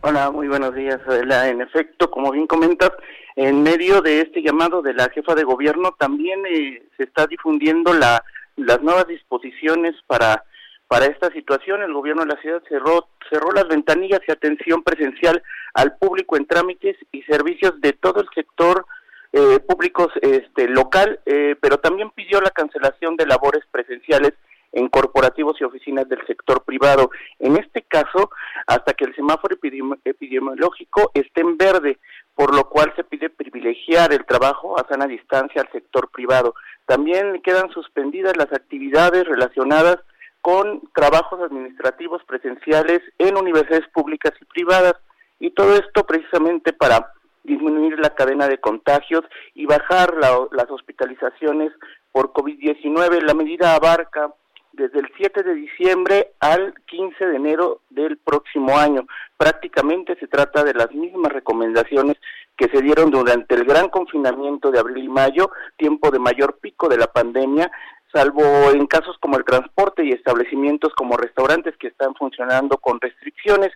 Hola, 0.01 0.31
muy 0.31 0.47
buenos 0.47 0.75
días. 0.75 1.01
En 1.09 1.61
efecto, 1.61 2.11
como 2.11 2.31
bien 2.31 2.47
comentas, 2.47 2.93
en 3.35 3.63
medio 3.63 4.01
de 4.01 4.21
este 4.21 4.43
llamado 4.43 4.81
de 4.81 4.95
la 4.95 5.09
jefa 5.11 5.35
de 5.35 5.43
gobierno 5.43 5.95
también 5.99 6.41
eh, 6.47 6.83
se 6.97 7.03
está 7.03 7.27
difundiendo 7.27 7.93
la, 7.93 8.23
las 8.57 8.81
nuevas 8.81 9.09
disposiciones 9.09 9.95
para 10.07 10.45
para 10.89 11.05
esta 11.05 11.31
situación, 11.33 11.83
el 11.83 11.93
gobierno 11.93 12.23
de 12.23 12.35
la 12.35 12.41
ciudad 12.41 12.63
cerró, 12.67 13.09
cerró 13.29 13.53
las 13.53 13.69
ventanillas 13.69 14.21
y 14.27 14.33
atención 14.33 14.83
presencial 14.83 15.43
al 15.75 15.99
público 15.99 16.39
en 16.39 16.47
trámites 16.47 16.97
y 17.13 17.23
servicios 17.25 17.79
de 17.83 17.93
todo 17.93 18.23
el 18.23 18.29
sector 18.35 18.87
eh, 19.35 19.59
públicos 19.61 20.09
este, 20.23 20.67
local, 20.67 21.21
eh, 21.27 21.57
pero 21.61 21.77
también 21.77 22.11
pidió 22.13 22.41
la 22.41 22.51
cancelación 22.51 23.17
de 23.17 23.27
labores 23.27 23.65
presenciales 23.71 24.33
en 24.73 24.89
corporativos 24.89 25.61
y 25.61 25.65
oficinas 25.65 26.09
del 26.09 26.25
sector 26.27 26.63
privado. 26.63 27.11
En 27.39 27.57
este 27.57 27.83
caso, 27.83 28.31
hasta 28.67 28.95
que 28.95 29.05
el 29.05 29.15
semáforo 29.15 29.57
epidemiológico 30.05 31.11
esté 31.15 31.41
en 31.41 31.57
verde, 31.57 31.99
por 32.35 32.55
lo 32.55 32.69
cual 32.69 32.93
se 32.97 33.05
pide 33.05 33.31
privilegiar 33.31 34.13
el 34.13 34.25
trabajo 34.25 34.79
a 34.79 34.87
sana 34.89 35.07
distancia 35.07 35.63
al 35.63 35.73
sector 35.73 36.11
privado. 36.11 36.55
También 36.87 37.41
quedan 37.43 37.71
suspendidas 37.71 38.37
las 38.37 38.53
actividades 38.53 39.25
relacionadas 39.25 39.99
con 40.41 40.83
trabajos 40.95 41.41
administrativos 41.43 42.23
presenciales 42.25 43.01
en 43.19 43.37
universidades 43.37 43.89
públicas 43.89 44.33
y 44.41 44.45
privadas 44.45 44.95
y 45.41 45.51
todo 45.51 45.75
esto 45.75 46.05
precisamente 46.05 46.73
para 46.73 47.13
disminuir 47.45 47.99
la 47.99 48.15
cadena 48.15 48.47
de 48.47 48.59
contagios 48.59 49.25
y 49.55 49.67
bajar 49.67 50.15
las 50.15 50.71
hospitalizaciones 50.71 51.73
por 52.13 52.33
COVID-19. 52.33 53.23
La 53.23 53.35
medida 53.35 53.75
abarca 53.75 54.33
desde 54.79 55.01
el 55.01 55.11
7 55.17 55.43
de 55.43 55.55
diciembre 55.55 56.33
al 56.41 56.73
15 56.87 57.27
de 57.27 57.37
enero 57.37 57.81
del 57.91 58.17
próximo 58.17 58.79
año. 58.79 59.07
Prácticamente 59.37 60.17
se 60.21 60.29
trata 60.29 60.63
de 60.63 60.73
las 60.73 60.91
mismas 60.93 61.33
recomendaciones 61.33 62.17
que 62.57 62.69
se 62.69 62.81
dieron 62.81 63.11
durante 63.11 63.55
el 63.55 63.65
gran 63.65 63.89
confinamiento 63.89 64.71
de 64.71 64.79
abril 64.79 65.05
y 65.05 65.09
mayo, 65.09 65.51
tiempo 65.77 66.11
de 66.11 66.19
mayor 66.19 66.59
pico 66.59 66.89
de 66.89 66.97
la 66.97 67.07
pandemia, 67.09 67.71
salvo 68.13 68.43
en 68.73 68.87
casos 68.87 69.17
como 69.21 69.37
el 69.37 69.45
transporte 69.45 70.05
y 70.05 70.11
establecimientos 70.11 70.95
como 70.95 71.17
restaurantes 71.17 71.77
que 71.77 71.89
están 71.89 72.15
funcionando 72.15 72.79
con 72.79 73.01
restricciones. 73.01 73.71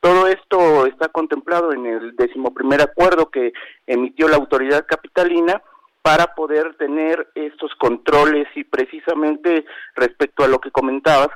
Todo 0.00 0.26
esto 0.28 0.86
está 0.86 1.08
contemplado 1.08 1.72
en 1.72 1.86
el 1.86 2.16
decimoprimer 2.16 2.82
acuerdo 2.82 3.30
que 3.30 3.52
emitió 3.86 4.28
la 4.28 4.36
autoridad 4.36 4.86
capitalina 4.86 5.62
para 6.08 6.34
poder 6.34 6.74
tener 6.76 7.28
estos 7.34 7.74
controles 7.74 8.48
y 8.54 8.64
precisamente 8.64 9.66
respecto 9.94 10.42
a 10.42 10.48
lo 10.48 10.58
que 10.58 10.70
comentabas, 10.70 11.28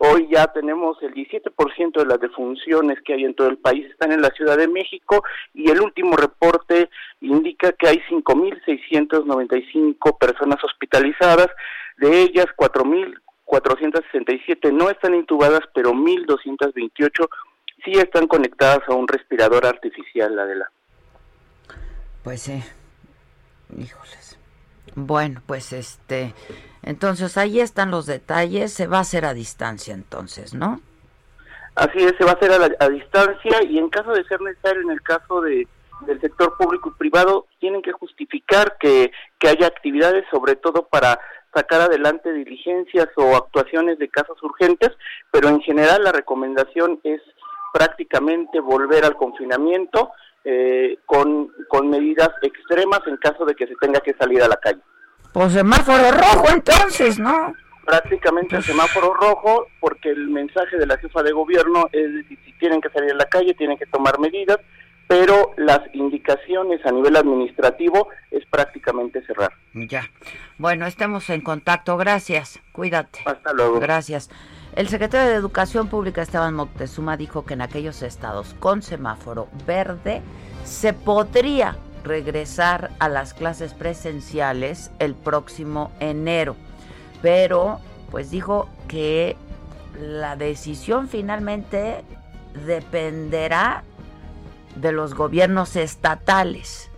Hoy 0.00 0.28
ya 0.30 0.46
tenemos 0.46 0.96
el 1.02 1.12
17% 1.12 1.98
de 1.98 2.06
las 2.06 2.20
defunciones 2.20 3.00
que 3.04 3.14
hay 3.14 3.24
en 3.24 3.34
todo 3.34 3.48
el 3.48 3.58
país 3.58 3.84
están 3.90 4.12
en 4.12 4.22
la 4.22 4.30
Ciudad 4.30 4.56
de 4.56 4.68
México 4.68 5.24
y 5.54 5.72
el 5.72 5.80
último 5.80 6.16
reporte 6.16 6.88
indica 7.20 7.72
que 7.72 7.88
hay 7.88 8.00
5.695 8.08 10.18
personas 10.18 10.62
hospitalizadas, 10.62 11.48
de 11.96 12.22
ellas 12.22 12.46
4.467 12.56 14.72
no 14.72 14.88
están 14.88 15.16
intubadas, 15.16 15.62
pero 15.74 15.90
1.228 15.90 17.28
sí 17.84 17.90
están 17.94 18.28
conectadas 18.28 18.88
a 18.88 18.94
un 18.94 19.08
respirador 19.08 19.66
artificial, 19.66 20.38
Adela. 20.38 20.70
Pues 22.22 22.42
sí, 22.42 22.62
híjoles. 23.76 24.38
Bueno, 24.94 25.42
pues 25.46 25.72
este, 25.72 26.34
entonces 26.82 27.36
ahí 27.36 27.60
están 27.60 27.90
los 27.90 28.06
detalles, 28.06 28.72
se 28.72 28.86
va 28.86 28.98
a 28.98 29.02
hacer 29.02 29.24
a 29.24 29.34
distancia 29.34 29.94
entonces, 29.94 30.54
¿no? 30.54 30.80
Así 31.74 31.98
es, 31.98 32.14
se 32.18 32.24
va 32.24 32.32
a 32.32 32.34
hacer 32.34 32.76
a, 32.80 32.88
distancia 32.88 33.62
y 33.62 33.78
en 33.78 33.88
caso 33.88 34.12
de 34.12 34.24
ser 34.24 34.40
necesario, 34.40 34.82
en 34.82 34.90
el 34.90 35.02
caso 35.02 35.40
de, 35.42 35.68
del 36.06 36.20
sector 36.20 36.56
público 36.56 36.88
y 36.88 36.98
privado, 36.98 37.46
tienen 37.60 37.82
que 37.82 37.92
justificar 37.92 38.76
que, 38.80 39.12
que 39.38 39.48
haya 39.48 39.68
actividades, 39.68 40.24
sobre 40.30 40.56
todo 40.56 40.88
para 40.88 41.20
sacar 41.54 41.82
adelante 41.82 42.32
diligencias 42.32 43.08
o 43.16 43.36
actuaciones 43.36 43.98
de 43.98 44.08
casos 44.08 44.42
urgentes, 44.42 44.90
pero 45.30 45.48
en 45.48 45.60
general 45.60 46.02
la 46.02 46.12
recomendación 46.12 47.00
es 47.04 47.22
prácticamente 47.72 48.60
volver 48.60 49.04
al 49.04 49.14
confinamiento 49.14 50.10
eh, 50.44 50.98
con, 51.06 51.50
con 51.68 51.90
medidas 51.90 52.30
extremas 52.42 53.00
en 53.06 53.16
caso 53.18 53.44
de 53.44 53.54
que 53.54 53.66
se 53.66 53.74
tenga 53.80 54.00
que 54.00 54.14
salir 54.14 54.42
a 54.42 54.48
la 54.48 54.56
calle. 54.56 54.80
Pues 55.32 55.52
semáforo 55.52 56.10
rojo 56.10 56.46
entonces, 56.52 57.18
¿no? 57.18 57.54
Prácticamente 57.84 58.56
el 58.56 58.62
semáforo 58.62 59.14
rojo, 59.14 59.66
porque 59.80 60.10
el 60.10 60.28
mensaje 60.28 60.76
de 60.76 60.86
la 60.86 60.98
jefa 60.98 61.22
de 61.22 61.32
gobierno 61.32 61.88
es 61.92 62.12
decir, 62.12 62.38
si 62.44 62.52
tienen 62.58 62.80
que 62.80 62.90
salir 62.90 63.12
a 63.12 63.16
la 63.16 63.26
calle, 63.26 63.54
tienen 63.54 63.78
que 63.78 63.86
tomar 63.86 64.18
medidas, 64.18 64.58
pero 65.06 65.52
las 65.56 65.80
indicaciones 65.94 66.84
a 66.84 66.92
nivel 66.92 67.16
administrativo 67.16 68.08
es 68.30 68.44
prácticamente 68.46 69.24
cerrar. 69.24 69.52
Ya. 69.72 70.02
Bueno, 70.58 70.86
estemos 70.86 71.30
en 71.30 71.40
contacto. 71.40 71.96
Gracias. 71.96 72.60
Cuídate. 72.72 73.20
Hasta 73.24 73.52
luego. 73.54 73.80
Gracias. 73.80 74.30
El 74.78 74.86
secretario 74.88 75.30
de 75.30 75.34
Educación 75.34 75.88
Pública, 75.88 76.22
Esteban 76.22 76.54
Moctezuma, 76.54 77.16
dijo 77.16 77.44
que 77.44 77.54
en 77.54 77.62
aquellos 77.62 78.00
estados 78.02 78.54
con 78.60 78.80
semáforo 78.80 79.48
verde 79.66 80.22
se 80.64 80.92
podría 80.92 81.76
regresar 82.04 82.92
a 83.00 83.08
las 83.08 83.34
clases 83.34 83.74
presenciales 83.74 84.92
el 85.00 85.16
próximo 85.16 85.90
enero. 85.98 86.54
Pero, 87.22 87.80
pues 88.12 88.30
dijo 88.30 88.68
que 88.86 89.36
la 90.00 90.36
decisión 90.36 91.08
finalmente 91.08 92.04
dependerá 92.64 93.82
de 94.76 94.92
los 94.92 95.14
gobiernos 95.14 95.74
estatales. 95.74 96.88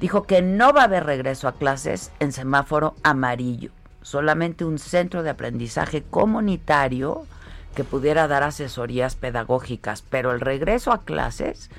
Dijo 0.00 0.24
que 0.24 0.42
no 0.42 0.72
va 0.72 0.80
a 0.80 0.86
haber 0.86 1.06
regreso 1.06 1.46
a 1.46 1.52
clases 1.52 2.10
en 2.18 2.32
semáforo 2.32 2.96
amarillo, 3.04 3.70
solamente 4.02 4.64
un 4.64 4.78
centro 4.78 5.22
de 5.22 5.30
aprendizaje 5.30 6.02
comunitario 6.02 7.26
que 7.74 7.84
pudiera 7.84 8.26
dar 8.28 8.42
asesorías 8.42 9.14
pedagógicas, 9.14 10.02
pero 10.02 10.32
el 10.32 10.40
regreso 10.40 10.92
a 10.92 11.04
clases 11.04 11.70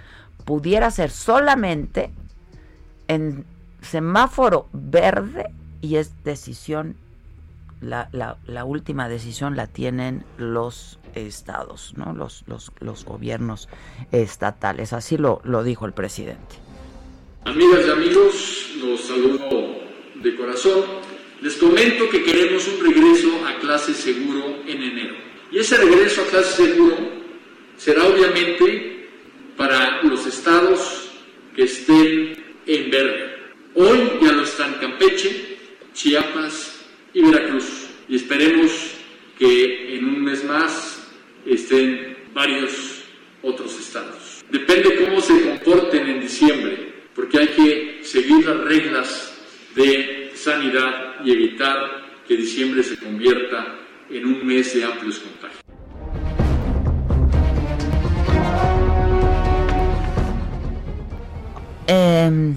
pudiera 0.46 0.92
ser 0.92 1.12
solamente 1.12 2.12
en 3.08 3.46
semáforo 3.82 4.68
verde 4.72 5.52
y 5.82 5.96
es 5.96 6.24
decisión, 6.24 6.96
la, 7.82 8.64
última 8.66 9.10
decisión 9.10 9.56
la 9.56 9.68
tienen 9.68 10.24
los 10.38 11.00
estados, 11.16 11.94
¿no? 11.98 12.14
los 12.14 13.06
gobiernos 13.06 13.70
estatales. 14.12 14.94
Así 14.94 15.18
lo, 15.18 15.42
lo 15.44 15.64
dijo 15.64 15.86
el 15.86 15.94
presidente. 15.94 16.56
Amigas 17.46 17.86
y 17.88 17.90
amigos, 17.90 18.70
los 18.82 19.02
saludo 19.02 19.80
de 20.22 20.36
corazón. 20.36 21.09
Les 21.42 21.56
comento 21.56 22.10
que 22.10 22.24
queremos 22.24 22.68
un 22.68 22.86
regreso 22.86 23.46
a 23.48 23.58
clase 23.60 23.94
seguro 23.94 24.62
en 24.68 24.84
enero. 24.84 25.16
Y 25.52 25.60
ese 25.60 25.78
regreso 25.78 26.22
a 26.22 26.28
clase 26.28 26.66
seguro 26.66 26.98
será 27.78 28.06
obviamente 28.06 29.08
para 29.56 30.04
los 30.04 30.26
estados 30.26 31.12
que 31.56 31.64
estén 31.64 32.44
en 32.66 32.92
verde. 32.92 33.38
Hoy 33.76 34.00
ya 34.22 34.34
lo 34.34 34.44
están 34.44 34.74
Campeche, 34.76 35.58
Chiapas 35.94 36.82
y 37.14 37.22
Veracruz. 37.22 37.88
Y 38.10 38.18
esperemos 38.18 38.72
que 39.38 39.96
en 39.96 40.06
un 40.06 40.24
mes 40.24 40.44
más 40.44 41.08
estén 41.46 42.18
varios 42.34 43.04
otros 43.42 43.80
estados. 43.80 44.44
Depende 44.52 45.06
cómo 45.06 45.22
se 45.22 45.40
comporten 45.42 46.06
en 46.08 46.20
diciembre, 46.20 46.94
porque 47.16 47.40
hay 47.40 47.48
que 47.48 48.00
seguir 48.04 48.46
las 48.46 48.58
reglas 48.66 49.34
de 49.76 50.19
sanidad 50.44 51.24
y 51.24 51.32
evitar 51.32 51.78
que 52.28 52.38
diciembre 52.38 52.84
se 52.84 52.98
convierta 52.98 53.76
en 54.10 54.26
un 54.26 54.46
mes 54.46 54.74
de 54.74 54.86
amplios 54.86 55.20
contagios. 55.20 55.60
Eh, 61.88 62.56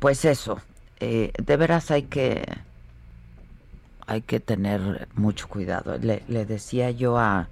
pues 0.00 0.24
eso, 0.24 0.60
eh, 1.00 1.32
de 1.42 1.56
veras 1.56 1.90
hay 1.90 2.02
que 2.02 2.44
hay 4.06 4.20
que 4.20 4.40
tener 4.40 5.08
mucho 5.14 5.48
cuidado. 5.48 5.96
Le, 5.98 6.22
le, 6.28 6.44
decía 6.44 6.90
yo 6.90 7.16
a 7.16 7.48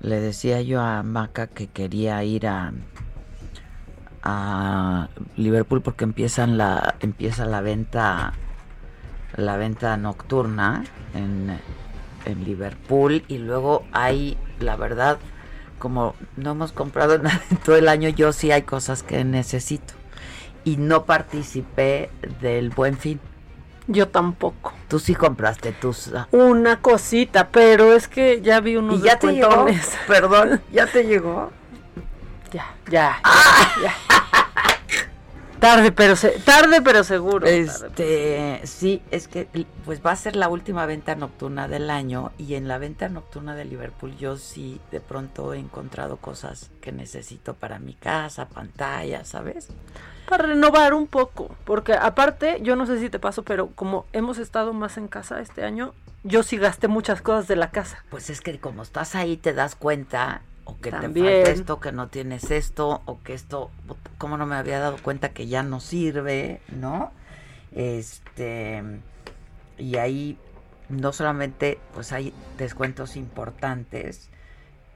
le 0.00 0.20
decía 0.20 0.60
yo 0.60 0.80
a 0.80 1.02
Maca 1.02 1.46
que 1.46 1.68
quería 1.68 2.22
ir 2.24 2.46
a 2.46 2.72
a 4.28 5.08
Liverpool 5.36 5.82
porque 5.82 6.02
empiezan 6.02 6.58
la 6.58 6.96
empieza 7.00 7.46
la 7.46 7.60
venta 7.60 8.32
la 9.36 9.56
venta 9.56 9.96
nocturna 9.96 10.82
en, 11.14 11.56
en 12.24 12.44
Liverpool 12.44 13.22
y 13.28 13.38
luego 13.38 13.84
hay 13.92 14.36
la 14.58 14.74
verdad 14.74 15.18
como 15.78 16.16
no 16.36 16.52
hemos 16.52 16.72
comprado 16.72 17.18
nada 17.22 17.40
en 17.50 17.58
todo 17.58 17.76
el 17.76 17.88
año 17.88 18.08
yo 18.08 18.32
sí 18.32 18.50
hay 18.50 18.62
cosas 18.62 19.04
que 19.04 19.22
necesito 19.24 19.94
y 20.66 20.76
no 20.78 21.04
participé 21.04 22.10
del 22.42 22.70
buen 22.70 22.98
fin. 22.98 23.20
Yo 23.86 24.08
tampoco. 24.08 24.72
Tú 24.88 24.98
sí 24.98 25.14
compraste 25.14 25.70
tus... 25.70 26.12
Ah. 26.12 26.26
Una 26.32 26.82
cosita, 26.82 27.50
pero 27.50 27.92
es 27.92 28.08
que 28.08 28.42
ya 28.42 28.58
vi 28.58 28.76
unos 28.76 28.98
¿Y 28.98 29.02
ya 29.02 29.16
te 29.16 29.32
llegó? 29.32 29.66
Perdón, 30.08 30.60
¿ya 30.72 30.88
te 30.88 31.04
llegó? 31.04 31.52
Ya, 32.52 32.74
ya, 32.88 33.20
ya, 33.82 33.94
Tarde 35.58 35.90
pero 35.90 36.16
se, 36.16 36.30
tarde 36.40 36.82
pero 36.82 37.02
seguro. 37.02 37.46
Este, 37.46 38.60
sí, 38.64 39.02
es 39.10 39.26
que 39.26 39.48
pues 39.84 40.04
va 40.04 40.12
a 40.12 40.16
ser 40.16 40.36
la 40.36 40.48
última 40.48 40.86
venta 40.86 41.14
nocturna 41.14 41.66
del 41.66 41.90
año 41.90 42.32
y 42.38 42.54
en 42.54 42.68
la 42.68 42.78
venta 42.78 43.08
nocturna 43.08 43.54
de 43.54 43.64
Liverpool 43.64 44.16
yo 44.16 44.36
sí 44.36 44.80
de 44.90 45.00
pronto 45.00 45.54
he 45.54 45.58
encontrado 45.58 46.18
cosas 46.18 46.70
que 46.80 46.92
necesito 46.92 47.54
para 47.54 47.78
mi 47.78 47.94
casa, 47.94 48.48
pantalla, 48.48 49.24
¿sabes? 49.24 49.68
para 50.26 50.48
renovar 50.48 50.92
un 50.92 51.06
poco, 51.06 51.54
porque 51.64 51.94
aparte, 51.94 52.58
yo 52.62 52.76
no 52.76 52.86
sé 52.86 52.98
si 52.98 53.08
te 53.08 53.18
pasó, 53.18 53.44
pero 53.44 53.68
como 53.68 54.06
hemos 54.12 54.38
estado 54.38 54.72
más 54.72 54.98
en 54.98 55.08
casa 55.08 55.40
este 55.40 55.64
año, 55.64 55.94
yo 56.24 56.42
sí 56.42 56.56
gasté 56.56 56.88
muchas 56.88 57.22
cosas 57.22 57.46
de 57.46 57.56
la 57.56 57.70
casa. 57.70 58.04
Pues 58.10 58.28
es 58.28 58.40
que 58.40 58.58
como 58.58 58.82
estás 58.82 59.14
ahí 59.14 59.36
te 59.36 59.54
das 59.54 59.76
cuenta 59.76 60.42
o 60.66 60.76
que 60.78 60.90
te 60.90 60.98
falta 60.98 61.50
esto, 61.50 61.80
que 61.80 61.92
no 61.92 62.08
tienes 62.08 62.50
esto, 62.50 63.00
o 63.06 63.22
que 63.22 63.32
esto, 63.34 63.70
como 64.18 64.36
no 64.36 64.46
me 64.46 64.56
había 64.56 64.80
dado 64.80 64.98
cuenta 65.00 65.30
que 65.30 65.46
ya 65.46 65.62
no 65.62 65.80
sirve, 65.80 66.60
¿no? 66.68 67.12
Este, 67.72 68.82
y 69.78 69.96
ahí 69.96 70.38
no 70.88 71.12
solamente 71.12 71.78
pues 71.94 72.12
hay 72.12 72.32
descuentos 72.58 73.16
importantes, 73.16 74.28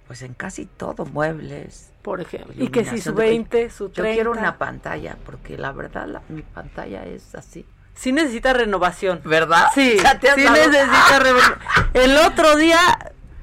pues 0.07 0.23
en 0.23 0.35
casi 0.35 0.67
todo, 0.67 1.07
muebles. 1.07 1.93
Por 2.03 2.21
ejemplo. 2.21 2.53
Y 2.57 2.69
que 2.69 2.85
si 2.85 3.01
su 3.01 3.15
20, 3.15 3.71
su 3.71 3.91
30. 3.91 4.03
Yo 4.11 4.15
quiero 4.15 4.33
una 4.33 4.59
pantalla, 4.59 5.17
porque 5.25 5.57
la 5.57 5.71
verdad 5.71 6.23
mi 6.29 6.43
pantalla 6.43 7.05
es 7.05 7.35
así. 7.35 7.65
Sí 7.95 8.11
necesita 8.11 8.53
renovación. 8.55 9.21
¿Verdad? 9.25 9.67
Sí, 9.75 9.99
sí 10.35 10.45
necesita 10.51 11.19
renovación. 11.23 11.59
El 11.95 12.17
otro 12.17 12.57
día 12.57 12.81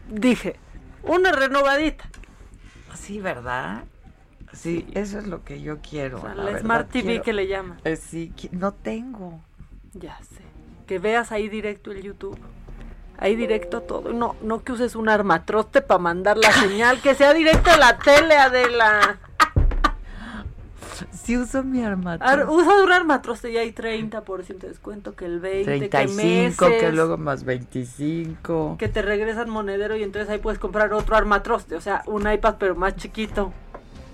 dije, 0.10 0.58
una 1.04 1.32
renovadita. 1.32 2.10
Sí, 3.00 3.20
¿verdad? 3.20 3.84
Sí, 4.54 4.88
eso 4.94 5.20
es 5.20 5.28
lo 5.28 5.44
que 5.44 5.62
yo 5.62 5.80
quiero. 5.80 6.22
la, 6.36 6.60
Smart 6.60 6.90
TV 6.90 7.22
que 7.22 7.34
le 7.34 7.48
llaman. 7.48 7.80
Eh, 7.84 7.96
sí, 7.96 8.34
no 8.52 8.74
tengo. 8.74 9.42
Ya 9.94 10.18
sé. 10.20 10.42
Que 10.86 11.00
veas 11.00 11.32
ahí 11.32 11.50
directo 11.50 11.92
el 11.92 12.02
YouTube 12.02 12.40
ahí 13.18 13.36
directo 13.36 13.82
todo. 13.82 14.14
No, 14.14 14.36
no 14.42 14.64
que 14.64 14.72
uses 14.72 14.96
un 14.96 15.10
armatroste 15.10 15.82
para 15.82 16.00
mandar 16.00 16.38
la 16.38 16.52
señal, 16.52 17.02
que 17.02 17.16
sea 17.16 17.34
directo 17.34 17.72
a 17.72 17.78
la 17.78 17.98
tele, 17.98 18.38
Adela. 18.38 19.20
Si 21.12 21.38
uso 21.38 21.64
mi 21.64 21.84
armatroste. 21.84 22.46
usa 22.46 22.84
un 22.84 22.92
armatroste 22.92 23.52
y 23.52 23.58
hay 23.58 23.72
30% 23.72 24.58
de 24.58 24.68
descuento, 24.70 25.16
que 25.16 25.26
el 25.26 25.40
20, 25.40 25.90
35, 25.90 26.68
que, 26.68 26.78
que 26.78 26.92
luego 26.92 27.18
más 27.18 27.44
25. 27.44 28.76
Que 28.78 28.88
te 28.88 29.02
regresan 29.02 29.50
monedero 29.50 29.96
y 29.96 30.04
entonces 30.04 30.30
ahí 30.30 30.40
puedes 30.40 30.60
comprar 30.60 30.94
otro 30.94 31.16
armatroste, 31.16 31.76
o 31.76 31.82
sea, 31.82 32.04
un 32.06 32.32
iPad 32.32 32.56
pero 32.60 32.76
más 32.76 32.96
chiquito. 32.96 33.54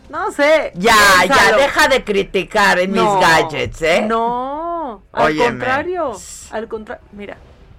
No 0.10 0.32
sé. 0.32 0.72
Ya, 0.76 0.96
ya, 1.28 1.56
deja 1.56 1.88
de 1.88 2.04
criticar 2.04 2.78
en 2.80 2.92
mis 2.92 3.02
gadgets, 3.02 3.82
¿eh? 3.82 4.06
No, 4.08 5.04
al 5.12 5.38
contrario, 5.38 6.14
al 6.52 6.68
contrario, 6.68 7.04
mira, 7.14 7.38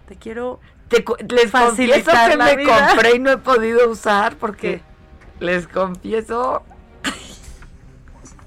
te 0.09 0.17
quiero 0.17 0.61
te, 0.89 1.05
les 1.29 1.51
confieso 1.51 2.11
que 2.11 2.37
me 2.37 2.65
compré 2.65 3.17
y 3.17 3.19
no 3.19 3.31
he 3.31 3.39
podido 3.39 3.89
usar 3.89 4.37
porque 4.37 4.83
les 5.41 5.67
confieso 5.67 6.63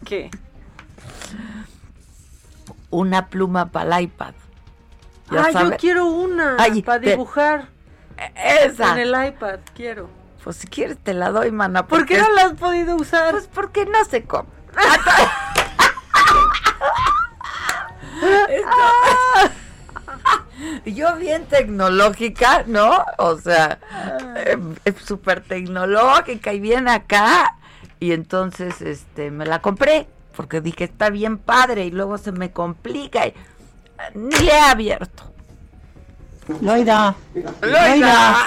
¿Qué? 0.07 0.29
Una 2.97 3.27
pluma 3.27 3.67
para 3.67 3.99
el 3.99 4.05
iPad. 4.05 4.33
ah, 5.29 5.51
yo 5.51 5.77
quiero 5.77 6.07
una 6.07 6.57
para 6.83 6.97
dibujar. 6.97 7.67
Esa. 8.35 8.93
En 8.93 9.13
el 9.13 9.27
iPad, 9.27 9.59
quiero. 9.75 10.09
Pues 10.43 10.55
si 10.55 10.67
quieres 10.67 10.97
te 10.97 11.13
la 11.13 11.29
doy, 11.29 11.51
mana. 11.51 11.85
¿Por 11.85 12.07
qué 12.07 12.17
no 12.17 12.27
la 12.31 12.45
has 12.45 12.53
podido 12.53 12.95
usar? 12.95 13.29
Pues 13.31 13.47
porque 13.53 13.85
no 13.85 14.03
se 14.05 14.23
come. 14.23 14.49
yo 20.85 21.15
bien 21.17 21.45
tecnológica, 21.45 22.63
¿no? 22.65 23.05
O 23.19 23.37
sea, 23.37 23.77
eh, 24.37 24.57
súper 25.05 25.41
tecnológica 25.41 26.51
y 26.51 26.59
bien 26.59 26.87
acá. 26.87 27.57
Y 27.99 28.13
entonces, 28.13 28.81
este, 28.81 29.29
me 29.29 29.45
la 29.45 29.61
compré 29.61 30.07
porque 30.37 30.61
dije, 30.61 30.83
está 30.83 31.09
bien 31.09 31.39
padre 31.39 31.85
y 31.85 31.91
luego 31.91 32.19
se 32.19 32.31
me 32.31 32.51
complica 32.51 33.25
y 33.25 33.33
ni 34.13 34.37
le 34.37 34.51
he 34.51 34.59
abierto. 34.59 35.23
Loida. 36.61 37.15
Loida. 37.59 38.37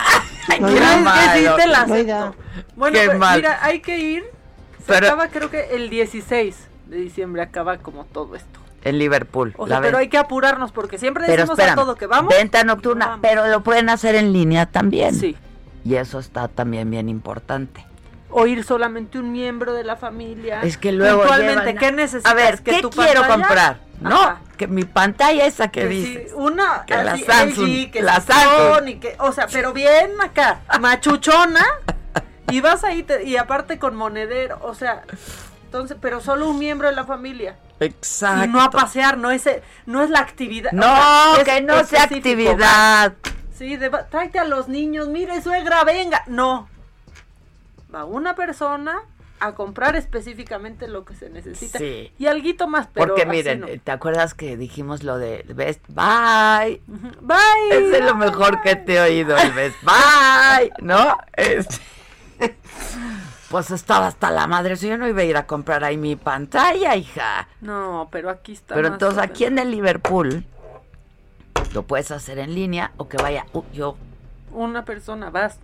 Loida. 0.61 1.86
Loida. 1.86 2.32
Bueno, 2.76 2.99
pues, 3.05 3.36
mira, 3.36 3.59
hay 3.61 3.80
que 3.80 3.99
ir. 3.99 4.24
Se 4.86 4.97
acaba 4.97 5.28
creo 5.28 5.51
que 5.51 5.74
el 5.74 5.91
16 5.91 6.57
de 6.86 6.97
diciembre 6.97 7.43
acaba 7.43 7.78
como 7.78 8.05
todo 8.05 8.36
esto 8.36 8.61
en 8.82 8.99
Liverpool. 8.99 9.53
O 9.59 9.66
sea, 9.66 9.80
pero 9.80 9.99
hay 9.99 10.09
que 10.09 10.16
apurarnos 10.16 10.70
porque 10.70 10.97
siempre 10.97 11.26
decimos 11.26 11.59
a 11.59 11.74
todo 11.74 11.97
que 11.97 12.07
vamos. 12.07 12.32
Venta 12.32 12.62
nocturna, 12.62 13.18
pero 13.20 13.49
lo 13.49 13.62
pueden 13.62 13.88
hacer 13.88 14.14
en 14.14 14.32
línea 14.32 14.66
también. 14.66 15.12
Sí. 15.14 15.36
Y 15.84 15.97
eso 15.97 16.20
está 16.20 16.47
también 16.47 16.88
bien 16.88 17.09
importante. 17.09 17.84
O 18.31 18.47
ir 18.47 18.64
solamente 18.64 19.18
un 19.18 19.33
miembro 19.33 19.72
de 19.72 19.85
la 19.85 19.97
familia. 19.97 20.61
Es 20.62 20.76
que 20.76 20.93
luego 20.93 21.22
Actualmente, 21.22 21.74
¿qué 21.74 21.93
necesitas? 21.93 22.31
A 22.31 22.35
ver, 22.35 22.62
¿qué 22.62 22.81
quiero 22.91 23.26
comprar? 23.26 23.78
No, 24.01 24.39
que 24.57 24.66
mi 24.66 24.85
pantalla 24.85 25.47
esa 25.47 25.68
que, 25.68 25.87
dice. 25.87 26.28
una 26.35 26.85
que 26.87 26.95
la 26.95 27.18
Samsung, 27.18 27.91
que 27.91 28.03
la 28.03 28.20
Samsung. 28.20 28.89
Y 28.89 28.95
que, 28.97 29.16
o 29.18 29.33
sea, 29.33 29.47
pero 29.51 29.72
bien 29.72 30.12
acá, 30.20 30.61
machuchona. 30.81 31.64
y 32.51 32.61
vas 32.61 32.85
ahí 32.85 33.07
y 33.24 33.37
aparte 33.37 33.78
con 33.78 33.95
monedero, 33.95 34.59
o 34.62 34.74
sea, 34.74 35.03
entonces, 35.64 35.97
pero 36.01 36.20
solo 36.20 36.49
un 36.49 36.59
miembro 36.59 36.89
de 36.89 36.95
la 36.95 37.05
familia. 37.05 37.57
Exacto. 37.78 38.45
Y 38.45 38.49
no 38.49 38.61
a 38.61 38.70
pasear, 38.70 39.16
no 39.16 39.31
es, 39.31 39.49
no 39.87 40.03
es 40.03 40.11
la 40.11 40.18
actividad. 40.20 40.72
No, 40.72 41.45
que 41.45 41.61
no 41.62 41.85
sea 41.85 42.05
actividad. 42.05 43.14
Sí, 43.57 43.76
de, 43.76 43.91
tráete 44.11 44.39
a 44.39 44.45
los 44.45 44.68
niños, 44.68 45.09
mire, 45.09 45.41
suegra, 45.43 45.85
venga. 45.85 46.22
No. 46.26 46.68
Va 47.93 48.05
una 48.05 48.34
persona 48.34 49.03
a 49.41 49.55
comprar 49.55 49.97
específicamente 49.97 50.86
lo 50.86 51.05
que 51.05 51.14
se 51.14 51.30
necesita. 51.30 51.78
Sí. 51.78 52.12
Y 52.18 52.26
algo 52.26 52.66
más, 52.68 52.88
pero 52.93 53.09
Porque 53.09 53.26
miren, 53.26 53.80
¿te 53.82 53.91
acuerdas 53.91 54.34
que 54.34 54.57
dijimos 54.57 55.03
lo 55.03 55.18
de 55.18 55.45
Best 55.49 55.82
Buy? 55.88 56.82
Bye. 57.20 57.97
es 57.97 58.05
lo 58.05 58.14
mejor 58.14 58.61
que 58.61 58.76
te 58.76 58.97
he 58.97 59.01
oído, 59.01 59.36
el 59.36 59.53
Best 59.53 59.76
Buy, 59.82 60.70
¿no? 60.82 61.16
Es 61.32 61.66
pues 63.51 63.70
estaba 63.70 64.07
hasta 64.07 64.30
la 64.30 64.47
madre. 64.47 64.76
Si 64.76 64.88
yo 64.88 64.97
no 64.97 65.09
iba 65.09 65.22
a 65.22 65.24
ir 65.24 65.36
a 65.36 65.47
comprar 65.47 65.84
ahí 65.84 65.97
mi 65.97 66.16
pantalla, 66.16 66.95
hija. 66.97 67.49
No, 67.61 68.09
pero 68.11 68.30
aquí 68.30 68.53
está. 68.53 68.74
Pero 68.74 68.88
entonces 68.88 69.18
aquí 69.18 69.45
en 69.45 69.59
el 69.59 69.70
Liverpool 69.70 70.45
lo 71.74 71.82
puedes 71.82 72.11
hacer 72.11 72.38
en 72.38 72.55
línea 72.55 72.93
o 72.97 73.09
que 73.09 73.16
vaya 73.16 73.47
uh, 73.53 73.62
yo. 73.72 73.97
Una 74.53 74.84
persona, 74.84 75.30
vas. 75.30 75.59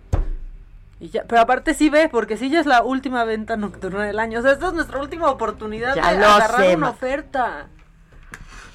Y 0.99 1.09
ya, 1.09 1.25
pero 1.27 1.41
aparte 1.41 1.73
sí 1.73 1.89
ve, 1.89 2.09
porque 2.09 2.37
sí 2.37 2.49
ya 2.49 2.59
es 2.59 2.65
la 2.65 2.81
última 2.81 3.23
venta 3.23 3.55
nocturna 3.55 4.03
del 4.03 4.19
año. 4.19 4.39
O 4.39 4.41
sea, 4.41 4.53
esta 4.53 4.67
es 4.67 4.73
nuestra 4.73 4.99
última 4.99 5.29
oportunidad 5.29 5.93
de 5.93 6.01
agarrar 6.01 6.75
una 6.75 6.89
oferta. 6.89 7.67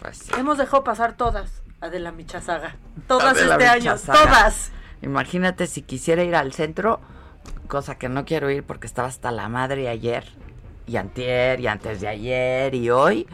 Pues 0.01 0.29
Hemos 0.39 0.59
dejado 0.59 0.85
pasar 0.85 1.17
todas, 1.17 1.63
Adela 1.81 2.13
Michazaga. 2.13 2.77
Todas 3.09 3.37
este 3.39 3.67
año, 3.67 3.97
todas. 3.99 4.71
Imagínate 5.01 5.67
si 5.67 5.83
quisiera 5.83 6.23
ir 6.23 6.37
al 6.37 6.53
centro, 6.53 7.01
cosa 7.67 7.97
que 7.97 8.09
no 8.09 8.25
quiero 8.25 8.51
ir 8.51 8.63
porque 8.65 8.87
estaba 8.87 9.09
hasta 9.09 9.33
la 9.33 9.49
madre 9.49 9.89
ayer, 9.89 10.25
y 10.87 10.97
antier, 10.97 11.59
y 11.59 11.67
antes 11.67 12.01
de 12.01 12.09
ayer, 12.09 12.75
y 12.75 12.91
hoy. 12.91 13.27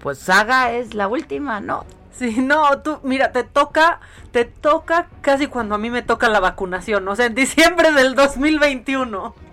Pues 0.00 0.18
Saga 0.18 0.72
es 0.72 0.94
la 0.94 1.06
última, 1.06 1.60
¿no? 1.60 1.86
Sí, 2.12 2.36
no, 2.40 2.80
tú, 2.82 3.00
mira, 3.02 3.32
te 3.32 3.44
toca, 3.44 4.00
te 4.30 4.44
toca 4.44 5.08
casi 5.22 5.46
cuando 5.46 5.74
a 5.74 5.78
mí 5.78 5.90
me 5.90 6.02
toca 6.02 6.28
la 6.28 6.40
vacunación, 6.40 7.08
o 7.08 7.16
sea, 7.16 7.26
en 7.26 7.34
diciembre 7.34 7.92
del 7.92 8.14
2021. 8.14 9.34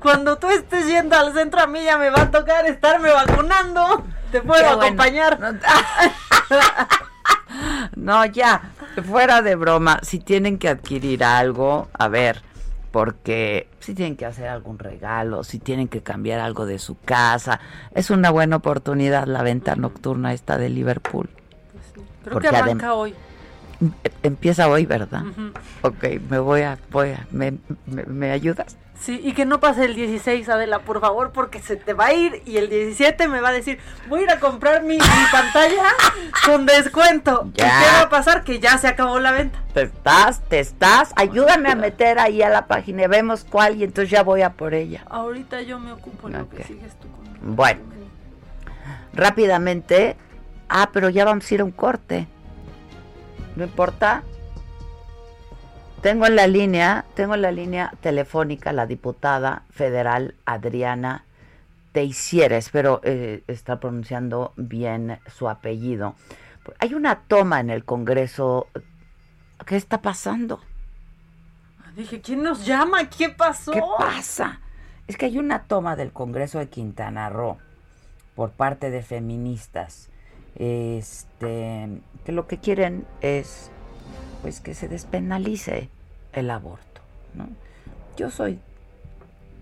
cuando 0.00 0.38
tú 0.38 0.48
estés 0.50 0.86
yendo 0.86 1.16
al 1.16 1.34
centro 1.34 1.60
a 1.60 1.66
mí 1.66 1.82
ya 1.82 1.98
me 1.98 2.10
va 2.10 2.22
a 2.22 2.30
tocar 2.30 2.66
estarme 2.66 3.10
vacunando. 3.10 4.04
Te 4.30 4.40
puedo 4.40 4.68
acompañar. 4.68 5.38
no, 7.96 8.24
ya, 8.26 8.62
fuera 9.08 9.42
de 9.42 9.56
broma, 9.56 10.00
si 10.02 10.18
tienen 10.18 10.58
que 10.58 10.68
adquirir 10.68 11.24
algo, 11.24 11.88
a 11.92 12.08
ver, 12.08 12.42
porque 12.96 13.68
si 13.78 13.92
tienen 13.92 14.16
que 14.16 14.24
hacer 14.24 14.48
algún 14.48 14.78
regalo, 14.78 15.44
si 15.44 15.58
tienen 15.58 15.86
que 15.86 16.00
cambiar 16.02 16.40
algo 16.40 16.64
de 16.64 16.78
su 16.78 16.98
casa, 16.98 17.60
es 17.94 18.08
una 18.08 18.30
buena 18.30 18.56
oportunidad 18.56 19.26
la 19.26 19.42
venta 19.42 19.76
nocturna 19.76 20.32
esta 20.32 20.56
de 20.56 20.70
Liverpool. 20.70 21.28
Creo 22.24 22.38
que 22.40 22.48
arranca 22.48 22.94
hoy. 22.94 23.14
Empieza 24.22 24.68
hoy, 24.68 24.86
¿verdad? 24.86 25.22
Ok, 25.82 26.04
me 26.28 26.38
voy 26.38 26.62
a, 26.62 26.78
voy 26.90 27.10
a, 27.10 27.26
me, 27.30 27.58
me 27.86 28.30
ayudas? 28.30 28.76
Sí, 29.00 29.20
y 29.22 29.32
que 29.32 29.44
no 29.44 29.60
pase 29.60 29.84
el 29.84 29.94
16, 29.94 30.48
Adela, 30.48 30.80
por 30.80 31.00
favor, 31.00 31.30
porque 31.32 31.60
se 31.60 31.76
te 31.76 31.92
va 31.92 32.06
a 32.06 32.14
ir 32.14 32.42
y 32.46 32.56
el 32.56 32.70
17 32.70 33.28
me 33.28 33.40
va 33.40 33.50
a 33.50 33.52
decir, 33.52 33.78
voy 34.08 34.20
a 34.20 34.22
ir 34.24 34.30
a 34.30 34.40
comprar 34.40 34.82
mi, 34.82 34.98
pantalla 35.30 35.84
con 36.44 36.64
descuento. 36.64 37.44
¿Y 37.48 37.52
qué 37.52 37.64
va 37.64 38.02
a 38.02 38.08
pasar? 38.08 38.42
Que 38.42 38.58
ya 38.58 38.78
se 38.78 38.88
acabó 38.88 39.20
la 39.20 39.32
venta. 39.32 39.58
Te 39.74 39.82
estás, 39.82 40.40
te 40.48 40.60
estás, 40.60 41.12
ayúdame 41.16 41.70
a 41.70 41.74
meter 41.74 42.18
ahí 42.18 42.40
a 42.42 42.48
la 42.48 42.66
página 42.66 43.04
y 43.04 43.06
vemos 43.06 43.44
cuál 43.48 43.76
y 43.76 43.84
entonces 43.84 44.10
ya 44.10 44.22
voy 44.22 44.42
a 44.42 44.54
por 44.54 44.72
ella. 44.72 45.04
Ahorita 45.10 45.60
yo 45.62 45.78
me 45.78 45.92
ocupo 45.92 46.28
lo 46.28 46.48
que 46.48 46.64
sigues 46.64 46.98
tú 46.98 47.08
con 47.10 47.54
Bueno, 47.54 47.80
rápidamente, 49.12 50.16
ah, 50.70 50.88
pero 50.92 51.10
ya 51.10 51.26
vamos 51.26 51.50
a 51.50 51.54
ir 51.54 51.60
a 51.60 51.64
un 51.64 51.72
corte. 51.72 52.28
¿No 53.56 53.64
importa? 53.64 54.22
Tengo 56.02 56.26
en 56.26 56.36
la 56.36 56.46
línea, 56.46 57.04
tengo 57.14 57.34
en 57.34 57.42
la 57.42 57.50
línea 57.50 57.92
telefónica 58.00 58.72
la 58.72 58.86
diputada 58.86 59.62
federal 59.70 60.34
Adriana 60.44 61.24
Teixeira, 61.92 62.58
espero 62.58 63.00
eh, 63.02 63.42
estar 63.48 63.80
pronunciando 63.80 64.52
bien 64.56 65.18
su 65.34 65.48
apellido. 65.48 66.14
Hay 66.78 66.92
una 66.92 67.20
toma 67.20 67.60
en 67.60 67.70
el 67.70 67.84
Congreso. 67.84 68.68
¿Qué 69.64 69.76
está 69.76 70.02
pasando? 70.02 70.60
Dije, 71.96 72.20
¿quién 72.20 72.42
nos 72.42 72.66
llama? 72.66 73.08
¿Qué 73.08 73.30
pasó? 73.30 73.72
¿Qué 73.72 73.82
pasa? 73.98 74.60
Es 75.06 75.16
que 75.16 75.24
hay 75.24 75.38
una 75.38 75.62
toma 75.62 75.96
del 75.96 76.12
Congreso 76.12 76.58
de 76.58 76.68
Quintana 76.68 77.30
Roo 77.30 77.56
por 78.34 78.50
parte 78.50 78.90
de 78.90 79.02
feministas, 79.02 80.10
este, 80.56 81.88
que 82.24 82.32
lo 82.32 82.46
que 82.46 82.58
quieren 82.58 83.04
es 83.20 83.70
pues 84.42 84.60
que 84.60 84.74
se 84.74 84.88
despenalice 84.88 85.88
el 86.32 86.50
aborto. 86.50 87.00
¿no? 87.34 87.48
Yo 88.16 88.30
soy 88.30 88.58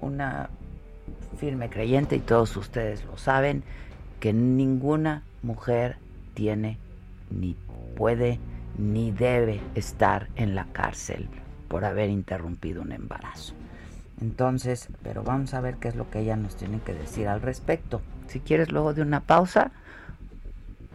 una 0.01 0.49
firme 1.39 1.69
creyente 1.69 2.17
y 2.17 2.21
todos 2.21 2.57
ustedes 2.57 3.05
lo 3.05 3.17
saben 3.17 3.63
que 4.21 4.33
ninguna 4.33 5.23
mujer 5.43 5.97
tiene 6.35 6.79
ni 7.31 7.57
puede 7.97 8.39
ni 8.79 9.13
debe 9.13 9.61
estar 9.75 10.29
en 10.37 10.55
la 10.55 10.67
cárcel 10.73 11.29
por 11.69 11.85
haber 11.85 12.11
interrumpido 12.11 12.83
un 12.83 12.93
embarazo. 12.93 13.55
Entonces, 14.21 14.89
pero 15.03 15.23
vamos 15.23 15.55
a 15.55 15.61
ver 15.61 15.77
qué 15.77 15.89
es 15.89 15.97
lo 15.97 16.11
que 16.11 16.21
ella 16.21 16.37
nos 16.37 16.57
tiene 16.57 16.81
que 16.81 16.95
decir 16.95 17.29
al 17.29 17.43
respecto. 17.43 18.01
Si 18.29 18.41
quieres 18.41 18.73
luego 18.73 18.95
de 18.95 19.03
una 19.03 19.21
pausa, 19.21 19.73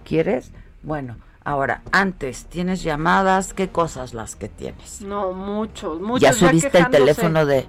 ¿quieres? 0.09 0.51
Bueno, 0.81 1.15
Ahora, 1.45 1.81
antes, 1.93 2.45
¿tienes 2.45 2.83
llamadas? 2.83 3.53
¿Qué 3.53 3.69
cosas 3.69 4.13
las 4.13 4.35
que 4.35 4.49
tienes? 4.49 5.01
No, 5.01 5.31
muchos, 5.31 5.99
muchos. 5.99 6.21
Ya 6.21 6.33
subiste 6.33 6.77
el 6.77 6.89
teléfono 6.89 7.45
de... 7.45 7.65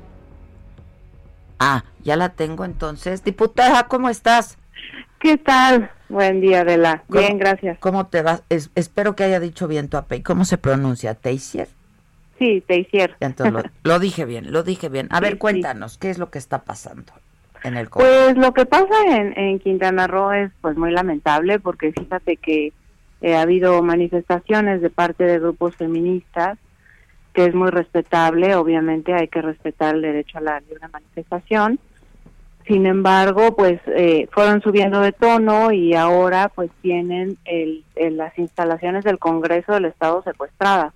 Ah, 1.59 1.84
ya 2.03 2.16
la 2.16 2.30
tengo 2.30 2.64
entonces. 2.64 3.22
Diputada, 3.24 3.84
¿cómo 3.84 4.11
estás? 4.11 4.59
¿Qué 5.20 5.38
tal? 5.38 5.91
Buen 6.11 6.41
día, 6.41 6.62
Adela. 6.62 7.05
Bien, 7.09 7.38
gracias. 7.38 7.78
¿Cómo 7.78 8.09
te 8.09 8.20
vas? 8.22 8.43
espero 8.49 9.14
que 9.14 9.24
haya 9.24 9.41
dicho 9.41 9.68
bien 9.68 9.88
tu 9.88 9.97
apellido. 9.97 10.26
¿Cómo 10.26 10.45
se 10.45 10.59
pronuncia? 10.59 11.14
¿Teisier? 11.14 11.68
Sí, 12.38 12.62
Teisier. 12.66 13.16
Entonces 13.20 13.70
lo, 13.84 13.99
dije 13.99 14.24
bien, 14.24 14.53
lo 14.53 14.62
dije 14.62 14.88
bien. 14.88 15.07
A 15.11 15.20
ver, 15.20 15.38
cuéntanos, 15.38 15.97
¿qué 15.97 16.11
es 16.11 16.18
lo 16.18 16.30
que 16.30 16.38
está 16.38 16.64
pasando 16.64 17.12
en 17.63 17.77
el 17.77 17.89
Pues 17.89 18.37
lo 18.37 18.53
que 18.53 18.67
pasa 18.67 18.95
en, 19.09 19.39
en 19.39 19.59
Quintana 19.59 20.07
Roo 20.07 20.33
es 20.33 20.51
pues 20.61 20.77
muy 20.77 20.91
lamentable 20.91 21.59
porque 21.59 21.93
fíjate 21.93 22.37
que 22.37 22.73
eh, 23.23 23.35
ha 23.35 23.43
habido 23.43 23.83
manifestaciones 23.83 24.81
de 24.81 24.91
parte 24.91 25.25
de 25.25 25.39
grupos 25.39 25.77
feministas, 25.77 26.59
que 27.35 27.45
es 27.45 27.55
muy 27.55 27.71
respetable, 27.71 28.55
obviamente 28.55 29.13
hay 29.15 29.29
que 29.29 29.43
respetar 29.43 29.95
el 29.95 30.03
derecho 30.03 30.39
a 30.39 30.43
la 30.43 30.61
libre 30.61 30.89
manifestación. 30.89 31.79
Sin 32.67 32.87
embargo, 32.87 33.57
pues 33.57 33.81
eh, 33.87 34.29
fueron 34.33 34.63
subiendo 34.63 35.01
de 35.01 35.13
tono 35.13 35.73
y 35.73 35.95
ahora 35.95 36.51
pues 36.55 36.71
tienen 36.83 37.37
el, 37.45 37.85
las 37.97 38.39
instalaciones 38.39 39.05
del 39.05 39.19
Congreso 39.19 39.73
del 39.73 39.87
Estado 39.87 40.23
secuestradas. 40.23 40.93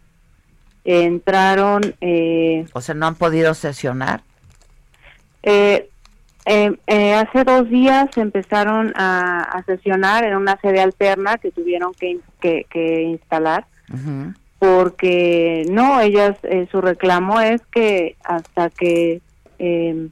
entraron... 0.85 1.83
Eh, 2.01 2.67
o 2.73 2.81
sea, 2.81 2.95
¿no 2.95 3.07
han 3.07 3.17
podido 3.17 3.55
sesionar? 3.55 4.21
Eh, 5.43 5.91
eh, 6.47 6.73
eh, 6.87 7.15
hace 7.15 7.45
dos 7.45 7.69
días 7.71 8.17
empezaron 8.17 8.93
a, 8.97 9.63
sesionar 9.67 10.25
en 10.25 10.37
una 10.37 10.59
sede 10.61 10.81
alterna 10.81 11.39
que 11.39 11.51
tuvieron 11.51 11.93
que, 11.95 12.19
que, 12.41 13.03
instalar 13.03 13.67
porque 14.59 15.67
no, 15.71 16.01
ellas, 16.01 16.39
eh, 16.43 16.67
su 16.71 16.81
reclamo 16.81 17.41
es 17.41 17.61
que 17.67 18.17
hasta 18.25 18.71
que 18.71 19.21
em, 19.59 20.11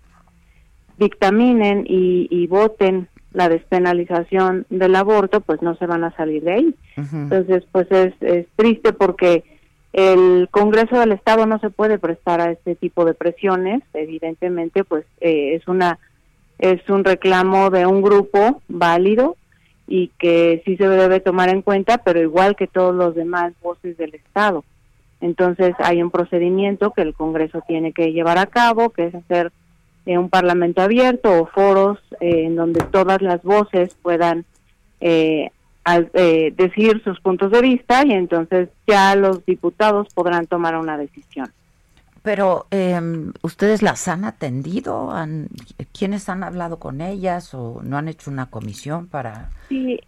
dictaminen 0.99 1.85
y, 1.87 2.47
voten 2.49 3.09
la 3.33 3.49
despenalización 3.49 4.67
del 4.69 4.95
aborto, 4.95 5.41
pues 5.41 5.63
no 5.63 5.75
se 5.77 5.87
van 5.87 6.05
a 6.05 6.15
salir 6.17 6.43
de 6.43 6.53
ahí. 6.53 6.75
Entonces, 6.97 7.65
pues 7.73 7.91
es, 7.91 8.13
es 8.21 8.47
triste 8.57 8.93
porque 8.93 9.43
el 9.95 10.49
Congreso 10.51 10.99
del 10.99 11.13
Estado 11.13 11.47
no 11.47 11.59
se 11.59 11.71
puede 11.71 11.99
prestar 11.99 12.43
a 12.43 12.51
este 12.51 12.75
tipo 12.75 13.07
de 13.07 13.15
presiones, 13.15 13.83
evidentemente, 13.95 14.85
pues 14.85 15.07
eh, 15.21 15.55
es 15.55 15.67
una 15.67 15.99
es 16.63 16.89
un 16.89 17.03
reclamo 17.03 17.71
de 17.71 17.87
un 17.87 18.03
grupo 18.03 18.63
válido 18.69 19.37
y 19.89 20.13
que 20.17 20.63
sí 20.65 20.77
se 20.77 20.87
debe 20.87 21.19
tomar 21.19 21.49
en 21.49 21.61
cuenta, 21.61 21.99
pero 21.99 22.23
igual 22.23 22.55
que 22.55 22.69
todos 22.69 22.95
los 22.95 23.17
demás 23.17 23.53
voces 23.61 23.99
del 23.99 24.15
Estado. 24.15 24.65
Entonces 25.21 25.75
hay 25.81 26.01
un 26.01 26.13
procedimiento 26.13 26.93
que 26.93 27.03
el 27.03 27.15
Congreso 27.15 27.65
tiene 27.67 27.93
que 27.93 28.13
llevar 28.13 28.39
a 28.39 28.47
cabo, 28.47 28.91
que 28.91 29.07
es 29.07 29.15
hacer 29.15 29.51
eh, 30.07 30.17
un 30.17 30.31
parlamento 30.31 30.83
abierto 30.83 31.43
o 31.43 31.47
foros 31.47 31.99
eh, 32.21 32.45
en 32.45 32.55
donde 32.55 32.81
todas 32.93 33.21
las 33.23 33.43
voces 33.43 33.97
puedan 34.01 34.45
eh, 35.01 35.51
decir 35.85 37.03
sus 37.03 37.21
puntos 37.21 37.51
de 37.51 37.61
vista 37.61 38.07
y 38.07 38.13
entonces 38.13 38.69
ya 38.87 39.17
los 39.17 39.45
diputados 39.45 40.15
podrán 40.15 40.47
tomar 40.47 40.77
una 40.77 40.97
decisión. 40.97 41.51
Pero, 42.23 42.67
eh, 42.71 43.01
¿ustedes 43.43 43.83
las 43.83 44.07
han 44.07 44.25
atendido? 44.25 45.11
¿Han, 45.11 45.49
¿Quiénes 45.97 46.29
han 46.29 46.45
hablado 46.45 46.79
con 46.79 47.01
ellas 47.01 47.53
o 47.55 47.81
no 47.83 47.99
han 47.99 48.09
hecho 48.09 48.31
una 48.31 48.47
comisión 48.47 49.09
para...? 49.09 49.51
Sí, 49.69 49.99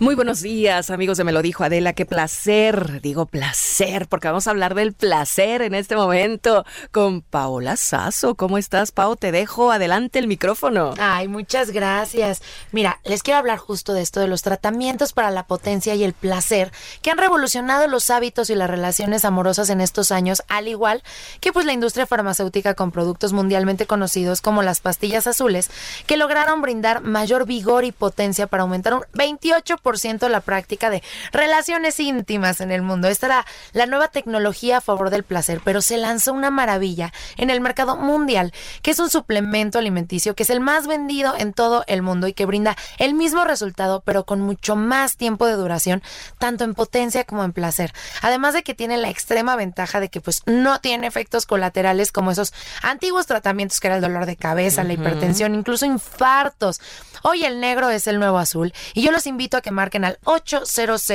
Muy 0.00 0.14
buenos 0.14 0.40
días, 0.40 0.88
amigos 0.88 1.18
de 1.18 1.24
Me 1.24 1.32
lo 1.32 1.42
dijo 1.42 1.62
Adela. 1.62 1.92
Qué 1.92 2.06
placer, 2.06 3.02
digo 3.02 3.26
placer, 3.26 4.08
porque 4.08 4.28
vamos 4.28 4.46
a 4.46 4.50
hablar 4.50 4.74
del 4.74 4.94
placer 4.94 5.60
en 5.60 5.74
este 5.74 5.94
momento 5.94 6.64
con 6.90 7.20
Paola 7.20 7.76
Sasso. 7.76 8.34
¿Cómo 8.34 8.56
estás, 8.56 8.92
Pao? 8.92 9.16
Te 9.16 9.30
dejo 9.30 9.70
adelante 9.70 10.18
el 10.18 10.26
micrófono. 10.26 10.94
Ay, 10.98 11.28
muchas 11.28 11.70
gracias. 11.70 12.40
Mira, 12.72 12.98
les 13.04 13.22
quiero 13.22 13.36
hablar 13.36 13.58
justo 13.58 13.92
de 13.92 14.00
esto, 14.00 14.20
de 14.20 14.26
los 14.26 14.40
tratamientos 14.40 15.12
para 15.12 15.30
la 15.30 15.46
potencia 15.46 15.94
y 15.94 16.02
el 16.02 16.14
placer 16.14 16.72
que 17.02 17.10
han 17.10 17.18
revolucionado 17.18 17.86
los 17.86 18.08
hábitos 18.08 18.48
y 18.48 18.54
las 18.54 18.70
relaciones 18.70 19.26
amorosas 19.26 19.68
en 19.68 19.82
estos 19.82 20.12
años, 20.12 20.42
al 20.48 20.66
igual 20.68 21.02
que 21.42 21.52
pues 21.52 21.66
la 21.66 21.74
industria 21.74 22.06
farmacéutica 22.06 22.72
con 22.72 22.90
productos 22.90 23.34
mundialmente 23.34 23.84
conocidos 23.84 24.40
como 24.40 24.62
las 24.62 24.80
pastillas 24.80 25.26
azules, 25.26 25.70
que 26.06 26.16
lograron 26.16 26.62
brindar 26.62 27.02
mayor 27.02 27.44
vigor 27.44 27.84
y 27.84 27.92
potencia 27.92 28.46
para 28.46 28.62
aumentar 28.62 28.94
un 28.94 29.02
28% 29.12 29.89
la 30.28 30.40
práctica 30.40 30.88
de 30.88 31.02
relaciones 31.32 31.98
íntimas 31.98 32.60
en 32.60 32.70
el 32.70 32.82
mundo. 32.82 33.08
Esta 33.08 33.26
era 33.26 33.46
la 33.72 33.86
nueva 33.86 34.08
tecnología 34.08 34.78
a 34.78 34.80
favor 34.80 35.10
del 35.10 35.24
placer, 35.24 35.60
pero 35.64 35.82
se 35.82 35.96
lanzó 35.96 36.32
una 36.32 36.50
maravilla 36.50 37.12
en 37.36 37.50
el 37.50 37.60
mercado 37.60 37.96
mundial, 37.96 38.52
que 38.82 38.92
es 38.92 38.98
un 39.00 39.10
suplemento 39.10 39.78
alimenticio 39.78 40.34
que 40.34 40.44
es 40.44 40.50
el 40.50 40.60
más 40.60 40.86
vendido 40.86 41.34
en 41.36 41.52
todo 41.52 41.82
el 41.88 42.02
mundo 42.02 42.28
y 42.28 42.34
que 42.34 42.46
brinda 42.46 42.76
el 42.98 43.14
mismo 43.14 43.44
resultado, 43.44 44.02
pero 44.04 44.24
con 44.24 44.40
mucho 44.40 44.76
más 44.76 45.16
tiempo 45.16 45.46
de 45.46 45.54
duración, 45.54 46.02
tanto 46.38 46.64
en 46.64 46.74
potencia 46.74 47.24
como 47.24 47.42
en 47.42 47.52
placer. 47.52 47.92
Además 48.22 48.54
de 48.54 48.62
que 48.62 48.74
tiene 48.74 48.96
la 48.96 49.10
extrema 49.10 49.56
ventaja 49.56 49.98
de 49.98 50.08
que 50.08 50.20
pues 50.20 50.42
no 50.46 50.80
tiene 50.80 51.06
efectos 51.06 51.46
colaterales 51.46 52.12
como 52.12 52.30
esos 52.30 52.52
antiguos 52.82 53.26
tratamientos 53.26 53.80
que 53.80 53.88
era 53.88 53.96
el 53.96 54.02
dolor 54.02 54.26
de 54.26 54.36
cabeza, 54.36 54.84
la 54.84 54.92
hipertensión, 54.92 55.54
incluso 55.54 55.84
infartos. 55.84 56.80
Hoy 57.22 57.44
el 57.44 57.60
negro 57.60 57.90
es 57.90 58.06
el 58.06 58.18
nuevo 58.18 58.38
azul 58.38 58.72
y 58.94 59.02
yo 59.02 59.10
los 59.10 59.26
invito 59.26 59.56
a 59.56 59.60
que 59.60 59.70
marquen 59.80 60.04
al 60.04 60.18
800 60.24 61.08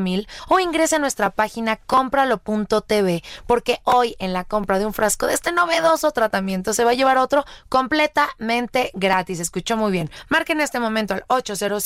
mil 0.00 0.26
o 0.48 0.58
ingresen 0.60 0.96
a 0.96 1.00
nuestra 1.00 1.28
página 1.28 1.76
cómpralo.tv 1.76 3.22
porque 3.46 3.80
hoy 3.84 4.16
en 4.18 4.32
la 4.32 4.44
compra 4.44 4.78
de 4.78 4.86
un 4.86 4.94
frasco 4.94 5.26
de 5.26 5.34
este 5.34 5.52
novedoso 5.52 6.10
tratamiento 6.12 6.72
se 6.72 6.84
va 6.84 6.92
a 6.92 6.94
llevar 6.94 7.18
otro 7.18 7.44
completamente 7.68 8.90
gratis. 8.94 9.40
Escuchó 9.40 9.76
muy 9.76 9.92
bien. 9.92 10.10
Marquen 10.30 10.58
en 10.58 10.64
este 10.64 10.80
momento 10.80 11.12
al 11.12 11.24
800 11.26 11.82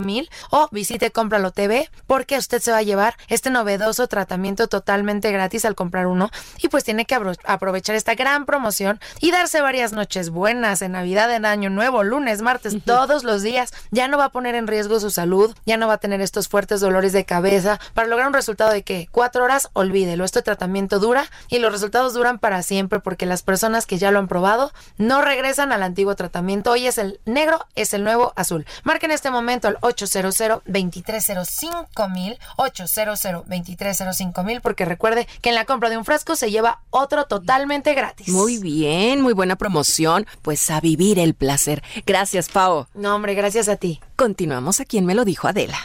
mil 0.00 0.30
o 0.50 0.68
visite 0.70 1.10
Cómpralo 1.10 1.50
TV 1.52 1.88
porque 2.06 2.36
usted 2.36 2.60
se 2.60 2.70
va 2.70 2.78
a 2.78 2.82
llevar 2.82 3.16
este 3.28 3.48
novedoso 3.48 4.08
tratamiento 4.08 4.68
totalmente 4.68 5.32
gratis 5.32 5.64
al 5.64 5.74
comprar 5.74 6.06
uno 6.06 6.28
y 6.62 6.68
pues 6.68 6.84
tiene 6.84 7.06
que 7.06 7.18
aprovechar 7.44 7.96
esta 7.96 8.14
gran 8.14 8.44
promoción 8.44 9.00
y 9.20 9.30
darse 9.30 9.62
varias 9.62 9.92
noches 9.92 10.28
buenas 10.28 10.82
en 10.82 10.92
Navidad, 10.92 11.34
en 11.34 11.46
Año 11.46 11.70
Nuevo, 11.70 12.02
lunes, 12.04 12.42
martes, 12.42 12.76
todos 12.84 13.24
los 13.24 13.42
días 13.42 13.53
ya 13.90 14.08
no 14.08 14.18
va 14.18 14.26
a 14.26 14.32
poner 14.32 14.54
en 14.54 14.66
riesgo 14.66 15.00
su 15.00 15.10
salud, 15.10 15.54
ya 15.66 15.76
no 15.76 15.86
va 15.86 15.94
a 15.94 15.98
tener 15.98 16.20
estos 16.20 16.48
fuertes 16.48 16.80
dolores 16.80 17.12
de 17.12 17.24
cabeza. 17.24 17.80
Para 17.94 18.08
lograr 18.08 18.28
un 18.28 18.34
resultado 18.34 18.72
de 18.72 18.82
que 18.82 19.08
cuatro 19.10 19.44
horas, 19.44 19.70
olvídelo. 19.72 20.24
Este 20.24 20.42
tratamiento 20.42 20.98
dura 20.98 21.26
y 21.48 21.58
los 21.58 21.72
resultados 21.72 22.14
duran 22.14 22.38
para 22.38 22.62
siempre 22.62 23.00
porque 23.00 23.26
las 23.26 23.42
personas 23.42 23.86
que 23.86 23.98
ya 23.98 24.10
lo 24.10 24.18
han 24.18 24.28
probado 24.28 24.72
no 24.96 25.22
regresan 25.22 25.72
al 25.72 25.82
antiguo 25.82 26.14
tratamiento. 26.14 26.72
Hoy 26.72 26.86
es 26.86 26.98
el 26.98 27.20
negro, 27.24 27.66
es 27.74 27.94
el 27.94 28.04
nuevo 28.04 28.32
azul. 28.36 28.66
Marquen 28.82 29.10
en 29.10 29.14
este 29.14 29.30
momento 29.30 29.68
al 29.68 29.78
800 29.80 30.34
2305 30.64 32.08
mil 32.08 32.38
800 32.56 33.22
2305 33.46 34.42
mil 34.42 34.60
porque 34.60 34.84
recuerde 34.84 35.28
que 35.40 35.50
en 35.50 35.54
la 35.54 35.64
compra 35.64 35.90
de 35.90 35.96
un 35.96 36.04
frasco 36.04 36.36
se 36.36 36.50
lleva 36.50 36.80
otro 36.90 37.26
totalmente 37.26 37.94
gratis. 37.94 38.28
Muy 38.28 38.58
bien, 38.58 39.20
muy 39.20 39.32
buena 39.32 39.56
promoción. 39.56 40.26
Pues 40.42 40.70
a 40.70 40.80
vivir 40.80 41.18
el 41.18 41.34
placer. 41.34 41.82
Gracias, 42.06 42.48
Pau. 42.48 42.86
No, 42.94 43.14
hombre, 43.14 43.34
gracias 43.34 43.43
a 43.44 43.76
ti. 43.76 44.00
Continuamos 44.16 44.80
a 44.80 44.86
quien 44.86 45.04
me 45.04 45.14
lo 45.14 45.26
dijo 45.26 45.46
Adela. 45.46 45.76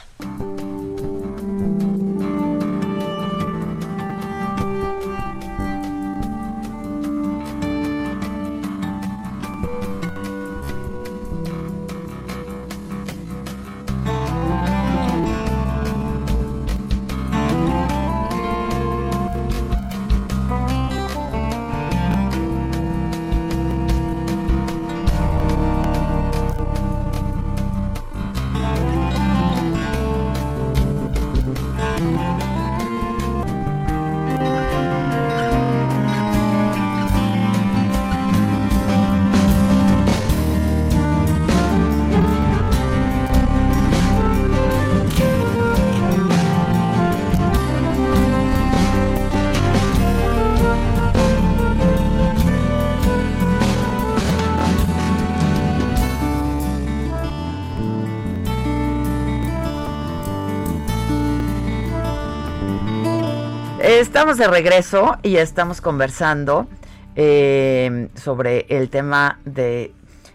Estamos 63.89 64.37
de 64.37 64.47
regreso 64.47 65.17
y 65.23 65.37
estamos 65.37 65.81
conversando 65.81 66.67
eh, 67.15 68.09
sobre 68.13 68.67
el 68.69 68.87
tema 68.91 69.39
de 69.45 69.93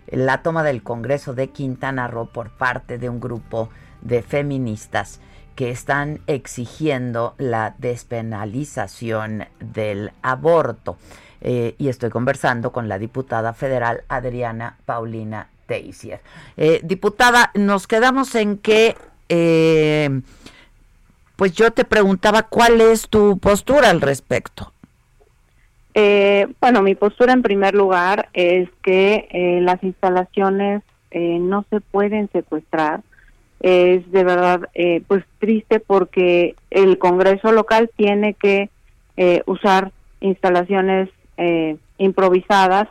la 0.08 0.42
toma 0.42 0.64
del 0.64 0.82
Congreso 0.82 1.34
de 1.34 1.50
Quintana 1.50 2.08
Roo 2.08 2.26
por 2.26 2.50
parte 2.50 2.98
de 2.98 3.08
un 3.08 3.20
grupo 3.20 3.68
de 4.00 4.22
feministas 4.22 5.20
que 5.54 5.70
están 5.70 6.20
exigiendo 6.26 7.36
la 7.38 7.76
despenalización 7.78 9.44
del 9.60 10.10
aborto. 10.20 10.96
Eh, 11.40 11.76
y 11.78 11.90
estoy 11.90 12.10
conversando 12.10 12.72
con 12.72 12.88
la 12.88 12.98
diputada 12.98 13.52
federal 13.52 14.02
Adriana 14.08 14.78
Paulina 14.84 15.46
Teissier. 15.66 16.20
Eh, 16.56 16.80
diputada, 16.82 17.52
nos 17.54 17.86
quedamos 17.86 18.34
en 18.34 18.58
que 18.58 18.96
pues 21.36 21.52
yo 21.52 21.70
te 21.72 21.84
preguntaba 21.84 22.44
cuál 22.44 22.80
es 22.80 23.08
tu 23.08 23.38
postura 23.38 23.90
al 23.90 24.00
respecto. 24.00 24.72
Eh, 25.94 26.48
bueno, 26.60 26.82
mi 26.82 26.96
postura 26.96 27.32
en 27.32 27.42
primer 27.42 27.74
lugar 27.74 28.28
es 28.32 28.68
que 28.82 29.28
eh, 29.30 29.60
las 29.62 29.82
instalaciones 29.84 30.82
eh, 31.12 31.38
no 31.40 31.64
se 31.70 31.80
pueden 31.80 32.28
secuestrar. 32.32 33.02
Es 33.60 34.10
de 34.10 34.24
verdad 34.24 34.68
pues 35.06 35.24
triste 35.38 35.80
porque 35.80 36.54
el 36.70 36.98
Congreso 36.98 37.50
local 37.50 37.90
tiene 37.96 38.34
que 38.34 38.68
usar 39.46 39.90
instalaciones 40.20 41.08
improvisadas, 41.96 42.88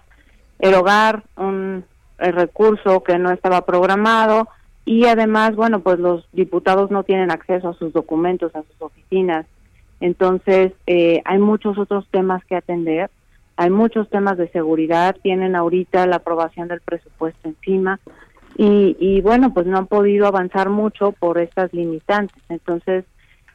erogar 0.57 1.21
un 1.37 1.85
recurso 2.17 3.03
que 3.03 3.19
no 3.19 3.29
estaba 3.29 3.65
programado 3.65 4.47
y 4.85 5.05
además, 5.05 5.55
bueno, 5.55 5.79
pues 5.79 5.99
los 5.99 6.27
diputados 6.33 6.91
no 6.91 7.03
tienen 7.03 7.31
acceso 7.31 7.69
a 7.69 7.73
sus 7.73 7.93
documentos, 7.93 8.55
a 8.55 8.63
sus 8.63 8.81
oficinas. 8.81 9.45
Entonces, 9.99 10.73
eh, 10.87 11.21
hay 11.23 11.39
muchos 11.39 11.77
otros 11.77 12.05
temas 12.11 12.43
que 12.45 12.55
atender, 12.55 13.09
hay 13.55 13.69
muchos 13.69 14.09
temas 14.09 14.37
de 14.37 14.49
seguridad, 14.49 15.15
tienen 15.21 15.55
ahorita 15.55 16.05
la 16.07 16.17
aprobación 16.17 16.67
del 16.67 16.81
presupuesto 16.81 17.47
encima 17.47 17.99
y, 18.57 18.97
y 18.99 19.21
bueno, 19.21 19.53
pues 19.53 19.65
no 19.65 19.77
han 19.77 19.87
podido 19.87 20.27
avanzar 20.27 20.69
mucho 20.69 21.13
por 21.13 21.37
estas 21.37 21.71
limitantes. 21.73 22.41
Entonces, 22.49 23.05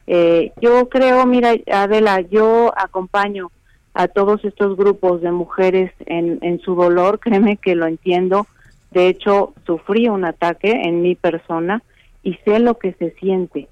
eh, 0.07 0.53
yo 0.59 0.89
creo, 0.89 1.25
mira, 1.27 1.53
Adela, 1.71 2.21
yo 2.21 2.73
acompaño 2.75 3.51
a 3.93 4.07
todos 4.07 4.43
estos 4.43 4.75
grupos 4.75 5.21
de 5.21 5.31
mujeres 5.31 5.91
en, 6.05 6.39
en 6.41 6.59
su 6.61 6.75
dolor, 6.75 7.19
créeme 7.23 7.57
que 7.57 7.75
lo 7.75 7.85
entiendo. 7.85 8.47
De 8.91 9.07
hecho, 9.07 9.53
sufrí 9.65 10.07
un 10.07 10.25
ataque 10.25 10.71
en 10.71 11.01
mi 11.01 11.15
persona 11.15 11.83
y 12.23 12.35
sé 12.45 12.59
lo 12.59 12.77
que 12.77 12.93
se 12.93 13.11
siente, 13.11 13.67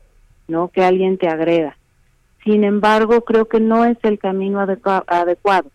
¿no? 0.48 0.70
Que 0.70 0.84
alguien 0.84 1.18
te 1.18 1.28
agreda. 1.28 1.78
Sin 2.44 2.64
embargo, 2.64 3.22
creo 3.22 3.46
que 3.48 3.60
no 3.60 3.84
es 3.86 3.98
el 4.04 4.20
camino 4.20 4.60
adecuado. 4.60 5.70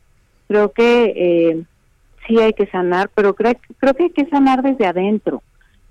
Creo 0.49 0.73
que 0.73 1.13
eh, 1.17 1.63
sí 2.27 2.39
hay 2.39 2.53
que 2.53 2.67
sanar, 2.67 3.11
pero 3.15 3.35
creo, 3.35 3.55
creo 3.79 3.95
que 3.95 4.05
hay 4.05 4.11
que 4.11 4.27
sanar 4.27 4.63
desde 4.63 4.87
adentro. 4.87 5.43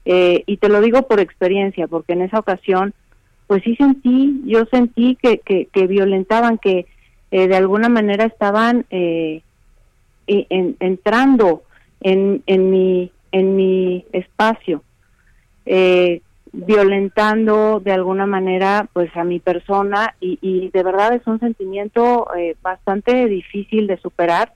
Eh, 0.05 0.43
y 0.47 0.57
te 0.57 0.69
lo 0.69 0.81
digo 0.81 1.03
por 1.03 1.19
experiencia, 1.19 1.87
porque 1.87 2.13
en 2.13 2.23
esa 2.23 2.39
ocasión 2.39 2.93
pues 3.51 3.63
sí 3.63 3.75
sentí, 3.75 4.41
yo 4.45 4.63
sentí 4.71 5.17
que, 5.21 5.39
que, 5.39 5.87
violentaban, 5.87 6.57
que 6.57 6.85
eh, 7.31 7.47
de 7.49 7.55
alguna 7.57 7.89
manera 7.89 8.23
estaban 8.23 8.85
eh, 8.91 9.41
entrando 10.25 11.63
en, 11.99 12.43
en, 12.45 12.71
mi, 12.71 13.11
en 13.31 13.55
mi 13.55 14.05
espacio, 14.11 14.83
eh, 15.65 16.21
violentando 16.51 17.79
de 17.79 17.93
alguna 17.93 18.25
manera 18.25 18.89
pues 18.91 19.15
a 19.15 19.23
mi 19.23 19.39
persona 19.39 20.15
y, 20.19 20.37
y 20.41 20.69
de 20.69 20.83
verdad 20.83 21.13
es 21.13 21.25
un 21.25 21.39
sentimiento 21.39 22.27
bastante 22.61 23.27
difícil 23.27 23.87
de 23.87 23.97
superar. 23.97 24.53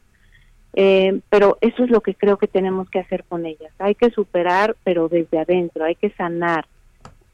pero 1.30 1.58
eso 1.62 1.84
es 1.86 1.90
lo 1.90 2.02
que 2.02 2.16
creo 2.16 2.38
que 2.38 2.48
tenemos 2.48 2.90
que 2.90 3.00
hacer 3.00 3.24
con 3.24 3.46
ellas. 3.46 3.72
Hay 3.80 3.96
que 3.96 4.10
superar, 4.10 4.76
pero 4.84 5.08
desde 5.08 5.40
adentro, 5.40 5.86
hay 5.86 5.96
que 5.96 6.10
sanar, 6.10 6.66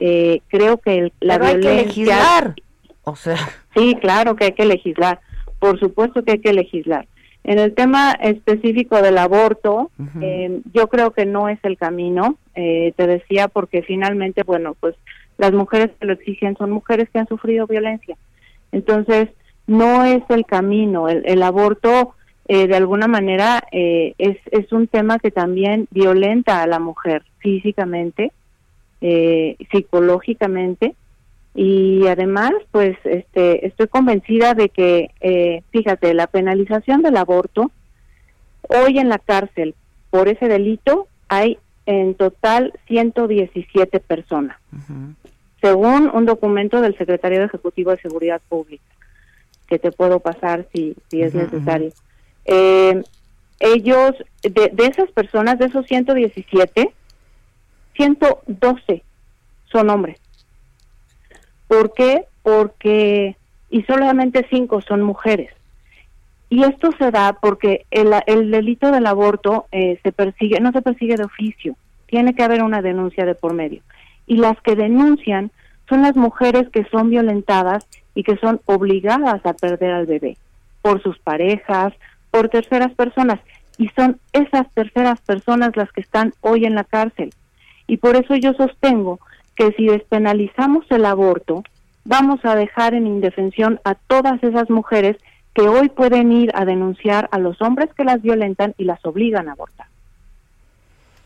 eh, 0.03 0.41
creo 0.47 0.77
que 0.77 1.13
la 1.19 1.37
Pero 1.37 1.59
violencia... 1.59 1.71
Hay 1.71 1.77
que 1.77 1.85
legislar. 1.85 2.55
O 3.03 3.15
sea... 3.15 3.37
Sí, 3.75 3.95
claro 4.01 4.35
que 4.35 4.45
hay 4.45 4.51
que 4.53 4.65
legislar. 4.65 5.21
Por 5.59 5.79
supuesto 5.79 6.23
que 6.23 6.31
hay 6.31 6.39
que 6.39 6.53
legislar. 6.53 7.07
En 7.43 7.57
el 7.57 7.73
tema 7.73 8.11
específico 8.11 9.01
del 9.01 9.17
aborto, 9.17 9.89
eh, 10.21 10.61
yo 10.73 10.87
creo 10.87 11.11
que 11.11 11.25
no 11.25 11.49
es 11.49 11.59
el 11.63 11.77
camino, 11.77 12.37
eh, 12.53 12.93
te 12.95 13.07
decía, 13.07 13.47
porque 13.47 13.81
finalmente, 13.81 14.43
bueno, 14.43 14.75
pues 14.79 14.95
las 15.37 15.51
mujeres 15.51 15.89
que 15.99 16.05
lo 16.05 16.13
exigen 16.13 16.55
son 16.57 16.69
mujeres 16.69 17.09
que 17.09 17.19
han 17.19 17.27
sufrido 17.27 17.65
violencia. 17.65 18.15
Entonces, 18.71 19.29
no 19.65 20.05
es 20.05 20.21
el 20.29 20.45
camino. 20.45 21.09
El, 21.09 21.23
el 21.25 21.41
aborto, 21.41 22.13
eh, 22.47 22.67
de 22.67 22.75
alguna 22.75 23.07
manera, 23.07 23.63
es, 23.71 24.37
es 24.51 24.71
un 24.71 24.87
tema 24.87 25.17
que 25.17 25.31
también 25.31 25.87
violenta 25.89 26.61
a 26.61 26.67
la 26.67 26.79
mujer 26.79 27.23
físicamente, 27.39 28.31
eh, 29.01 29.57
psicológicamente 29.71 30.93
y 31.53 32.07
además 32.07 32.51
pues 32.71 32.97
este 33.03 33.65
estoy 33.67 33.87
convencida 33.87 34.53
de 34.53 34.69
que 34.69 35.11
eh, 35.19 35.63
fíjate 35.71 36.13
la 36.13 36.27
penalización 36.27 37.01
del 37.01 37.17
aborto 37.17 37.71
hoy 38.69 38.99
en 38.99 39.09
la 39.09 39.19
cárcel 39.19 39.75
por 40.09 40.29
ese 40.29 40.47
delito 40.47 41.07
hay 41.27 41.57
en 41.85 42.15
total 42.15 42.73
117 42.87 43.99
personas 43.99 44.57
según 45.61 46.09
un 46.13 46.25
documento 46.25 46.81
del 46.81 46.97
secretario 46.97 47.43
ejecutivo 47.43 47.91
de 47.91 48.01
seguridad 48.01 48.41
pública 48.47 48.83
que 49.67 49.79
te 49.79 49.91
puedo 49.91 50.19
pasar 50.19 50.67
si 50.73 50.95
si 51.07 51.21
es 51.21 51.33
necesario. 51.33 51.91
Eh, 52.43 53.01
ellos 53.59 54.11
de, 54.41 54.69
de 54.73 54.85
esas 54.85 55.09
personas 55.11 55.59
de 55.59 55.65
esos 55.65 55.85
117 55.85 56.93
112 57.95 59.03
son 59.71 59.89
hombres. 59.89 60.20
¿Por 61.71 61.93
qué? 61.93 62.25
Porque, 62.43 63.37
y 63.69 63.83
solamente 63.83 64.45
5 64.49 64.81
son 64.81 65.03
mujeres. 65.03 65.53
Y 66.49 66.63
esto 66.65 66.89
se 66.99 67.11
da 67.11 67.37
porque 67.41 67.85
el, 67.91 68.13
el 68.25 68.51
delito 68.51 68.91
del 68.91 69.07
aborto 69.07 69.67
eh, 69.71 69.97
se 70.03 70.11
persigue, 70.11 70.59
no 70.59 70.73
se 70.73 70.81
persigue 70.81 71.15
de 71.15 71.23
oficio, 71.23 71.77
tiene 72.07 72.35
que 72.35 72.43
haber 72.43 72.61
una 72.61 72.81
denuncia 72.81 73.25
de 73.25 73.35
por 73.35 73.53
medio. 73.53 73.83
Y 74.27 74.35
las 74.35 74.59
que 74.59 74.75
denuncian 74.75 75.49
son 75.87 76.01
las 76.01 76.17
mujeres 76.17 76.67
que 76.71 76.83
son 76.91 77.09
violentadas 77.09 77.87
y 78.15 78.23
que 78.23 78.35
son 78.35 78.59
obligadas 78.65 79.39
a 79.45 79.53
perder 79.53 79.93
al 79.93 80.07
bebé 80.07 80.35
por 80.81 81.01
sus 81.01 81.19
parejas, 81.19 81.93
por 82.31 82.49
terceras 82.49 82.91
personas. 82.95 83.39
Y 83.77 83.87
son 83.95 84.19
esas 84.33 84.69
terceras 84.73 85.21
personas 85.21 85.77
las 85.77 85.89
que 85.93 86.01
están 86.01 86.33
hoy 86.41 86.65
en 86.65 86.75
la 86.75 86.83
cárcel. 86.83 87.29
Y 87.87 87.95
por 87.95 88.17
eso 88.17 88.35
yo 88.35 88.51
sostengo 88.55 89.21
que 89.61 89.73
si 89.73 89.85
despenalizamos 89.85 90.85
el 90.89 91.05
aborto, 91.05 91.63
vamos 92.03 92.39
a 92.43 92.55
dejar 92.55 92.95
en 92.95 93.05
indefensión 93.05 93.79
a 93.83 93.93
todas 93.93 94.43
esas 94.43 94.71
mujeres 94.71 95.17
que 95.53 95.61
hoy 95.69 95.89
pueden 95.89 96.31
ir 96.31 96.49
a 96.55 96.65
denunciar 96.65 97.29
a 97.31 97.37
los 97.37 97.61
hombres 97.61 97.93
que 97.95 98.03
las 98.03 98.23
violentan 98.23 98.73
y 98.79 98.85
las 98.85 99.05
obligan 99.05 99.49
a 99.49 99.51
abortar. 99.51 99.85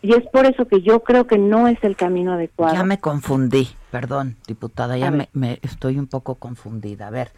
Y 0.02 0.14
es 0.16 0.24
por 0.34 0.46
eso 0.46 0.68
que 0.68 0.82
yo 0.82 1.02
creo 1.02 1.28
que 1.28 1.38
no 1.38 1.70
es 1.70 1.82
el 1.82 1.96
camino 1.96 2.34
adecuado. 2.34 2.76
Ya 2.76 2.84
me 2.84 3.00
confundí, 3.00 3.70
perdón, 3.90 4.36
diputada, 4.46 4.98
ya 4.98 5.12
me, 5.12 5.60
estoy 5.62 5.98
un 5.98 6.08
poco 6.08 6.36
confundida. 6.36 7.08
A 7.08 7.12
ver, 7.12 7.32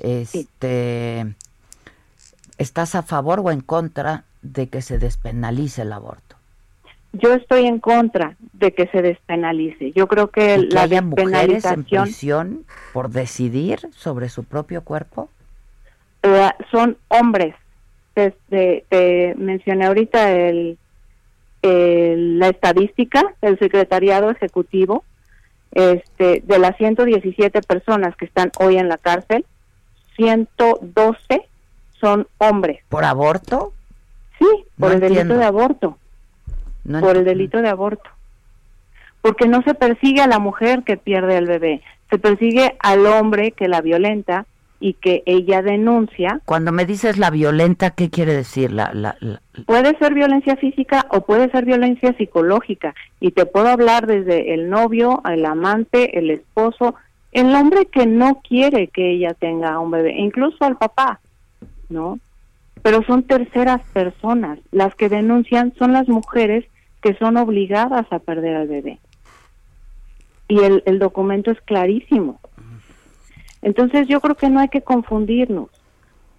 este, 0.00 1.36
¿estás 2.56 2.94
a 2.94 3.02
favor 3.02 3.40
o 3.40 3.50
en 3.50 3.60
contra 3.60 4.24
de 4.40 4.70
que 4.70 4.80
se 4.80 4.98
despenalice 4.98 5.82
el 5.82 5.92
aborto? 5.92 6.27
Yo 7.12 7.34
estoy 7.34 7.66
en 7.66 7.78
contra 7.78 8.36
de 8.52 8.72
que 8.72 8.86
se 8.88 9.02
despenalice. 9.02 9.92
Yo 9.92 10.06
creo 10.08 10.30
que, 10.30 10.58
la 10.58 10.82
haya 10.82 11.02
mujeres 11.02 11.64
en 11.64 11.84
prisión 11.84 12.64
por 12.92 13.10
decidir 13.10 13.80
sobre 13.92 14.28
su 14.28 14.44
propio 14.44 14.82
cuerpo. 14.82 15.30
Eh, 16.22 16.50
son 16.70 16.96
hombres. 17.08 17.54
Te, 18.14 19.34
mencioné 19.38 19.86
ahorita 19.86 20.32
el, 20.32 20.76
la 21.62 22.48
estadística 22.48 23.22
del 23.40 23.58
secretariado 23.58 24.30
ejecutivo. 24.30 25.04
Este, 25.70 26.42
de 26.44 26.58
las 26.58 26.76
117 26.78 27.60
personas 27.62 28.16
que 28.16 28.24
están 28.24 28.50
hoy 28.58 28.78
en 28.78 28.88
la 28.88 28.96
cárcel, 28.96 29.44
112 30.16 31.42
son 32.00 32.26
hombres. 32.38 32.80
¿Por 32.88 33.04
aborto? 33.04 33.72
Sí, 34.38 34.46
por 34.78 34.92
el 34.92 35.00
delito 35.00 35.36
de 35.36 35.44
aborto 35.44 35.98
por 37.00 37.16
el 37.16 37.24
delito 37.24 37.60
de 37.60 37.68
aborto. 37.68 38.10
Porque 39.20 39.48
no 39.48 39.62
se 39.62 39.74
persigue 39.74 40.20
a 40.20 40.26
la 40.26 40.38
mujer 40.38 40.84
que 40.84 40.96
pierde 40.96 41.36
el 41.36 41.46
bebé, 41.46 41.82
se 42.10 42.18
persigue 42.18 42.76
al 42.80 43.06
hombre 43.06 43.52
que 43.52 43.68
la 43.68 43.80
violenta 43.80 44.46
y 44.80 44.94
que 44.94 45.22
ella 45.26 45.62
denuncia. 45.62 46.40
Cuando 46.44 46.72
me 46.72 46.86
dices 46.86 47.18
la 47.18 47.30
violenta, 47.30 47.90
¿qué 47.90 48.10
quiere 48.10 48.32
decir? 48.32 48.72
La, 48.72 48.92
la, 48.94 49.16
Puede 49.66 49.96
ser 49.98 50.14
violencia 50.14 50.56
física 50.56 51.06
o 51.10 51.22
puede 51.22 51.50
ser 51.50 51.64
violencia 51.64 52.14
psicológica. 52.16 52.94
Y 53.20 53.32
te 53.32 53.44
puedo 53.44 53.68
hablar 53.68 54.06
desde 54.06 54.54
el 54.54 54.70
novio, 54.70 55.20
el 55.28 55.44
amante, 55.44 56.18
el 56.18 56.30
esposo, 56.30 56.94
el 57.32 57.54
hombre 57.54 57.86
que 57.86 58.06
no 58.06 58.40
quiere 58.40 58.88
que 58.88 59.10
ella 59.10 59.34
tenga 59.34 59.78
un 59.80 59.90
bebé, 59.90 60.14
incluso 60.16 60.64
al 60.64 60.76
papá, 60.76 61.20
¿no? 61.88 62.20
Pero 62.82 63.02
son 63.02 63.24
terceras 63.24 63.82
personas. 63.92 64.60
Las 64.70 64.94
que 64.94 65.08
denuncian 65.08 65.74
son 65.78 65.92
las 65.92 66.08
mujeres 66.08 66.64
que 67.02 67.14
son 67.14 67.36
obligadas 67.36 68.06
a 68.10 68.18
perder 68.18 68.56
al 68.56 68.68
bebé. 68.68 68.98
Y 70.48 70.60
el, 70.60 70.82
el 70.86 70.98
documento 70.98 71.50
es 71.50 71.60
clarísimo. 71.62 72.40
Entonces 73.62 74.08
yo 74.08 74.20
creo 74.20 74.34
que 74.34 74.48
no 74.48 74.60
hay 74.60 74.68
que 74.68 74.82
confundirnos. 74.82 75.68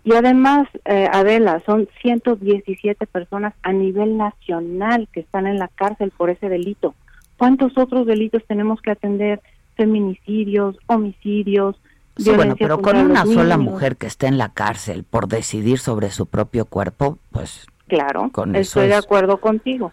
Y 0.03 0.13
además, 0.13 0.67
eh, 0.85 1.07
Adela, 1.11 1.61
son 1.65 1.87
117 2.01 3.05
personas 3.05 3.53
a 3.63 3.73
nivel 3.73 4.17
nacional 4.17 5.07
que 5.11 5.19
están 5.19 5.45
en 5.45 5.59
la 5.59 5.67
cárcel 5.67 6.11
por 6.15 6.29
ese 6.29 6.49
delito. 6.49 6.95
¿Cuántos 7.37 7.77
otros 7.77 8.05
delitos 8.07 8.43
tenemos 8.47 8.81
que 8.81 8.91
atender? 8.91 9.41
Feminicidios, 9.75 10.77
homicidios. 10.87 11.75
Sí, 12.17 12.31
bueno, 12.31 12.55
pero 12.57 12.81
con 12.81 12.97
una 12.97 13.25
sola 13.25 13.57
mujer 13.57 13.95
que 13.95 14.07
esté 14.07 14.27
en 14.27 14.37
la 14.37 14.49
cárcel 14.49 15.03
por 15.03 15.27
decidir 15.27 15.79
sobre 15.79 16.09
su 16.09 16.25
propio 16.25 16.65
cuerpo, 16.65 17.17
pues... 17.31 17.65
Claro, 17.87 18.29
estoy 18.53 18.87
de 18.87 18.95
acuerdo 18.95 19.39
contigo 19.39 19.91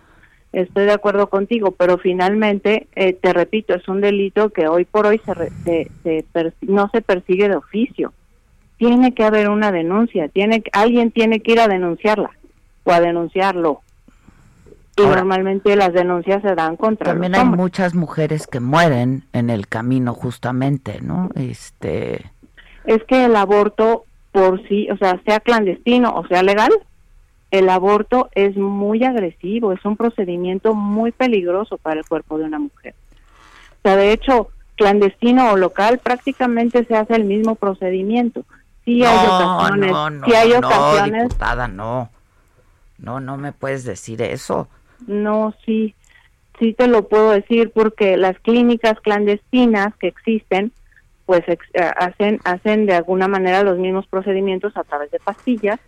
estoy 0.62 0.86
de 0.86 0.92
acuerdo 0.92 1.28
contigo, 1.28 1.72
pero 1.72 1.98
finalmente, 1.98 2.86
eh, 2.94 3.12
te 3.12 3.32
repito, 3.32 3.74
es 3.74 3.86
un 3.88 4.00
delito 4.00 4.50
que 4.50 4.68
hoy 4.68 4.84
por 4.84 5.06
hoy 5.06 5.20
se, 5.24 5.90
no 6.62 6.88
se 6.90 7.02
persigue 7.02 7.48
de 7.48 7.56
oficio. 7.56 8.12
Tiene 8.78 9.14
que 9.14 9.24
haber 9.24 9.48
una 9.48 9.70
denuncia, 9.70 10.28
tiene 10.28 10.62
alguien 10.72 11.10
tiene 11.10 11.40
que 11.40 11.52
ir 11.52 11.60
a 11.60 11.68
denunciarla 11.68 12.30
o 12.84 12.92
a 12.92 13.00
denunciarlo. 13.00 13.82
Y 14.98 15.02
normalmente 15.02 15.76
las 15.76 15.92
denuncias 15.92 16.40
se 16.40 16.54
dan 16.54 16.76
contra 16.76 17.12
También 17.12 17.34
hay 17.34 17.44
muchas 17.44 17.94
mujeres 17.94 18.46
que 18.46 18.60
mueren 18.60 19.24
en 19.34 19.50
el 19.50 19.68
camino 19.68 20.14
justamente, 20.14 21.02
¿no? 21.02 21.28
Este 21.34 22.24
es 22.86 23.04
que 23.04 23.26
el 23.26 23.36
aborto 23.36 24.04
por 24.32 24.66
sí, 24.68 24.88
o 24.90 24.96
sea, 24.96 25.20
sea 25.26 25.40
clandestino 25.40 26.14
o 26.14 26.26
sea 26.28 26.42
legal, 26.42 26.70
el 27.50 27.68
aborto 27.68 28.28
es 28.34 28.56
muy 28.56 29.04
agresivo, 29.04 29.72
es 29.72 29.84
un 29.84 29.96
procedimiento 29.96 30.74
muy 30.74 31.12
peligroso 31.12 31.78
para 31.78 32.00
el 32.00 32.06
cuerpo 32.06 32.38
de 32.38 32.44
una 32.44 32.58
mujer. 32.58 32.94
O 33.78 33.82
sea, 33.82 33.96
de 33.96 34.12
hecho, 34.12 34.48
clandestino 34.76 35.52
o 35.52 35.56
local 35.56 35.98
prácticamente 35.98 36.84
se 36.84 36.96
hace 36.96 37.14
el 37.14 37.24
mismo 37.24 37.54
procedimiento. 37.54 38.44
Sí 38.84 39.02
hay 39.04 39.26
ocasiones, 39.26 39.90
no, 39.90 40.10
no, 40.10 40.26
hay 40.26 40.52
ocasiones. 40.52 41.12
No, 41.12 41.28
diputada, 41.28 41.68
no. 41.68 42.10
No, 42.98 43.20
no 43.20 43.36
me 43.36 43.52
puedes 43.52 43.84
decir 43.84 44.22
eso. 44.22 44.68
No, 45.06 45.54
sí, 45.64 45.94
sí 46.58 46.72
te 46.72 46.86
lo 46.86 47.08
puedo 47.08 47.30
decir 47.30 47.70
porque 47.74 48.16
las 48.16 48.38
clínicas 48.40 48.98
clandestinas 49.00 49.94
que 49.96 50.08
existen, 50.08 50.72
pues 51.26 51.42
eh, 51.48 51.58
hacen 51.96 52.40
hacen 52.44 52.86
de 52.86 52.94
alguna 52.94 53.28
manera 53.28 53.62
los 53.62 53.78
mismos 53.78 54.06
procedimientos 54.06 54.76
a 54.76 54.84
través 54.84 55.10
de 55.10 55.18
pastillas, 55.18 55.80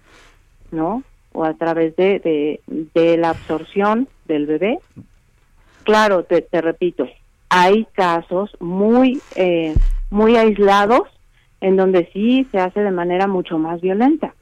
¿no? 0.71 1.03
O 1.33 1.45
a 1.45 1.55
través 1.55 1.95
de, 1.97 2.61
de, 2.95 3.17
la 3.17 3.31
absorción 3.31 4.09
del 4.27 4.47
bebé. 4.47 4.79
Claro, 5.85 6.25
te, 6.25 6.43
te 6.43 6.61
repito, 6.61 7.07
hay 7.49 7.87
casos 7.93 8.51
muy 8.61 9.21
eh, 9.37 9.75
muy 10.11 10.37
aislados 10.37 11.03
en 11.61 11.77
donde 11.77 12.09
sí 12.13 12.47
se 12.51 12.59
hace 12.59 12.81
de 12.81 12.91
manera 12.91 13.27
mucho 13.27 13.59
más 13.59 13.81
violenta 13.81 14.35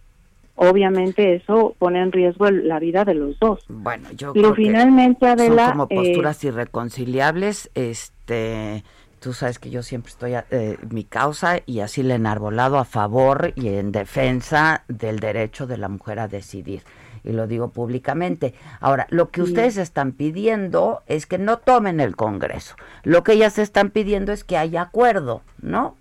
obviamente 0.56 1.34
eso 1.34 1.74
pone 1.78 2.00
en 2.00 2.10
riesgo 2.10 2.50
la 2.50 2.78
vida 2.78 3.04
de 3.04 3.14
los 3.14 3.38
dos. 3.38 3.60
Bueno, 3.68 4.08
yo 4.16 4.32
Pero 4.32 4.54
finalmente, 4.54 5.26
Adela, 5.26 5.68
son 5.68 5.72
como 5.72 5.88
posturas 5.88 6.42
eh, 6.42 6.48
irreconciliables, 6.48 7.70
este 7.74 8.82
tú 9.20 9.32
sabes 9.32 9.58
que 9.58 9.70
yo 9.70 9.82
siempre 9.82 10.10
estoy 10.10 10.34
eh, 10.50 10.76
mi 10.90 11.04
causa 11.04 11.60
y 11.66 11.80
así 11.80 12.02
le 12.02 12.14
he 12.14 12.16
enarbolado 12.16 12.78
a 12.78 12.84
favor 12.84 13.52
y 13.56 13.68
en 13.68 13.92
defensa 13.92 14.84
del 14.88 15.18
derecho 15.20 15.66
de 15.66 15.78
la 15.78 15.88
mujer 15.88 16.18
a 16.18 16.28
decidir 16.28 16.82
y 17.26 17.32
lo 17.32 17.46
digo 17.46 17.70
públicamente. 17.70 18.54
Ahora, 18.80 19.06
lo 19.10 19.30
que 19.30 19.42
ustedes 19.42 19.76
están 19.76 20.12
pidiendo 20.12 21.02
es 21.06 21.26
que 21.26 21.38
no 21.38 21.58
tomen 21.58 21.98
el 22.00 22.14
Congreso. 22.14 22.76
Lo 23.02 23.24
que 23.24 23.32
ellas 23.32 23.58
están 23.58 23.90
pidiendo 23.90 24.32
es 24.32 24.44
que 24.44 24.56
haya 24.56 24.82
acuerdo, 24.82 25.42
¿no? 25.60 25.96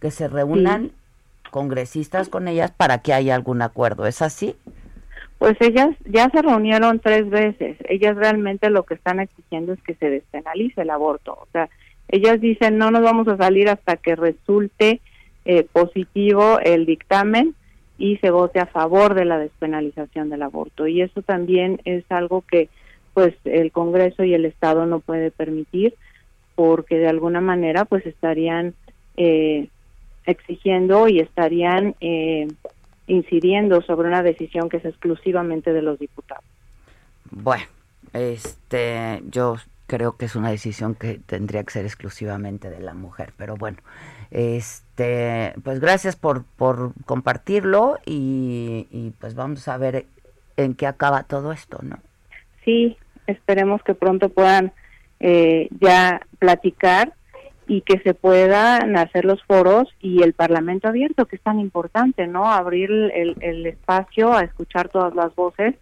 Que 0.00 0.10
se 0.10 0.26
reúnan 0.26 0.90
congresistas 1.50 2.28
con 2.28 2.48
ellas 2.48 2.72
para 2.72 2.98
que 2.98 3.14
haya 3.14 3.36
algún 3.36 3.62
acuerdo. 3.62 4.06
¿Es 4.06 4.20
así? 4.20 4.56
Pues 5.38 5.56
ellas 5.60 5.90
ya 6.04 6.28
se 6.30 6.42
reunieron 6.42 6.98
tres 6.98 7.30
veces. 7.30 7.76
Ellas 7.88 8.16
realmente 8.16 8.68
lo 8.68 8.82
que 8.82 8.94
están 8.94 9.20
exigiendo 9.20 9.72
es 9.72 9.82
que 9.82 9.94
se 9.94 10.10
despenalice 10.10 10.82
el 10.82 10.90
aborto. 10.90 11.34
O 11.34 11.46
sea, 11.52 11.70
ellas 12.08 12.40
dicen 12.40 12.78
no 12.78 12.90
nos 12.90 13.02
vamos 13.02 13.28
a 13.28 13.36
salir 13.36 13.68
hasta 13.68 13.96
que 13.96 14.16
resulte 14.16 15.00
eh, 15.44 15.66
positivo 15.72 16.58
el 16.60 16.86
dictamen 16.86 17.54
y 17.98 18.16
se 18.18 18.30
vote 18.30 18.60
a 18.60 18.66
favor 18.66 19.14
de 19.14 19.24
la 19.24 19.38
despenalización 19.38 20.30
del 20.30 20.42
aborto. 20.42 20.86
Y 20.86 21.00
eso 21.02 21.22
también 21.22 21.80
es 21.84 22.04
algo 22.10 22.42
que 22.42 22.68
pues 23.12 23.34
el 23.44 23.70
Congreso 23.70 24.24
y 24.24 24.34
el 24.34 24.44
Estado 24.44 24.86
no 24.86 25.00
puede 25.00 25.30
permitir 25.30 25.94
porque 26.54 26.98
de 26.98 27.08
alguna 27.08 27.40
manera 27.40 27.84
pues 27.84 28.04
estarían 28.06 28.74
eh, 29.16 29.68
exigiendo 30.26 31.08
y 31.08 31.20
estarían 31.20 31.94
eh, 32.00 32.48
incidiendo 33.06 33.82
sobre 33.82 34.08
una 34.08 34.22
decisión 34.22 34.68
que 34.68 34.78
es 34.78 34.84
exclusivamente 34.84 35.72
de 35.72 35.82
los 35.82 35.98
diputados. 35.98 36.44
Bueno, 37.30 37.64
este, 38.12 39.22
yo 39.30 39.56
creo 39.86 40.16
que 40.16 40.26
es 40.26 40.36
una 40.36 40.50
decisión 40.50 40.94
que 40.94 41.20
tendría 41.26 41.62
que 41.64 41.72
ser 41.72 41.84
exclusivamente 41.84 42.70
de 42.70 42.80
la 42.80 42.94
mujer, 42.94 43.32
pero 43.36 43.56
bueno, 43.56 43.78
este, 44.30 45.54
pues 45.62 45.80
gracias 45.80 46.16
por, 46.16 46.44
por 46.44 46.92
compartirlo 47.04 47.98
y, 48.06 48.86
y 48.90 49.12
pues 49.20 49.34
vamos 49.34 49.68
a 49.68 49.76
ver 49.76 50.06
en 50.56 50.74
qué 50.74 50.86
acaba 50.86 51.24
todo 51.24 51.52
esto, 51.52 51.78
¿no? 51.82 51.98
Sí, 52.64 52.96
esperemos 53.26 53.82
que 53.82 53.94
pronto 53.94 54.28
puedan 54.28 54.72
eh, 55.20 55.68
ya 55.80 56.20
platicar 56.38 57.12
y 57.66 57.80
que 57.80 57.98
se 58.00 58.14
puedan 58.14 58.96
hacer 58.96 59.24
los 59.24 59.42
foros 59.44 59.88
y 60.00 60.22
el 60.22 60.34
Parlamento 60.34 60.88
abierto, 60.88 61.26
que 61.26 61.36
es 61.36 61.42
tan 61.42 61.60
importante, 61.60 62.26
¿no? 62.26 62.50
Abrir 62.50 62.90
el, 62.90 63.36
el 63.40 63.66
espacio 63.66 64.32
a 64.32 64.42
escuchar 64.42 64.88
todas 64.88 65.14
las 65.14 65.34
voces 65.34 65.74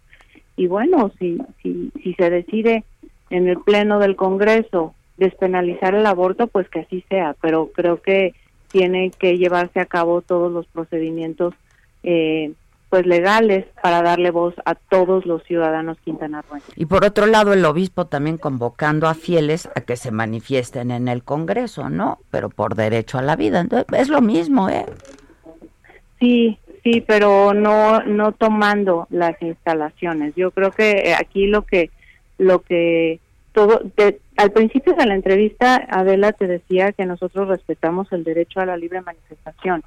y 0.55 0.67
bueno, 0.67 1.11
si, 1.19 1.39
si, 1.61 1.91
si 2.01 2.13
se 2.13 2.29
decide 2.29 2.83
en 3.29 3.47
el 3.47 3.59
Pleno 3.59 3.99
del 3.99 4.15
Congreso 4.15 4.93
despenalizar 5.17 5.95
el 5.95 6.05
aborto, 6.05 6.47
pues 6.47 6.67
que 6.69 6.81
así 6.81 7.03
sea, 7.09 7.35
pero 7.41 7.69
creo 7.73 8.01
que 8.01 8.33
tiene 8.71 9.11
que 9.11 9.37
llevarse 9.37 9.79
a 9.79 9.85
cabo 9.85 10.21
todos 10.21 10.51
los 10.51 10.65
procedimientos 10.67 11.53
eh, 12.01 12.53
pues 12.89 13.07
legales 13.07 13.65
para 13.81 14.03
darle 14.03 14.29
voz 14.29 14.53
a 14.65 14.75
todos 14.75 15.25
los 15.25 15.43
ciudadanos 15.45 15.97
quintanarroenses. 16.05 16.71
Y 16.75 16.85
por 16.85 17.03
otro 17.05 17.25
lado, 17.25 17.53
el 17.53 17.65
obispo 17.65 18.05
también 18.05 18.37
convocando 18.37 19.07
a 19.07 19.15
fieles 19.15 19.67
a 19.75 19.81
que 19.81 19.95
se 19.95 20.11
manifiesten 20.11 20.91
en 20.91 21.07
el 21.07 21.23
Congreso, 21.23 21.89
¿no? 21.89 22.19
Pero 22.29 22.49
por 22.49 22.75
derecho 22.75 23.17
a 23.17 23.23
la 23.23 23.35
vida. 23.35 23.61
Entonces, 23.61 23.87
es 23.99 24.09
lo 24.09 24.21
mismo, 24.21 24.69
¿eh? 24.69 24.85
Sí, 26.19 26.59
sí, 26.83 27.01
pero 27.01 27.55
no 27.55 28.03
no 28.03 28.31
tomando 28.31 29.07
las 29.09 29.41
instalaciones. 29.41 30.35
Yo 30.35 30.51
creo 30.51 30.69
que 30.69 31.15
aquí 31.19 31.47
lo 31.47 31.63
que 31.63 31.89
lo 32.37 32.59
que 32.61 33.19
todo 33.51 33.81
al 34.37 34.51
principio 34.51 34.93
de 34.93 35.05
la 35.05 35.15
entrevista 35.15 35.75
Adela 35.89 36.31
te 36.31 36.47
decía 36.47 36.91
que 36.91 37.05
nosotros 37.05 37.47
respetamos 37.47 38.11
el 38.11 38.23
derecho 38.23 38.59
a 38.59 38.65
la 38.65 38.77
libre 38.77 39.01
manifestación 39.01 39.83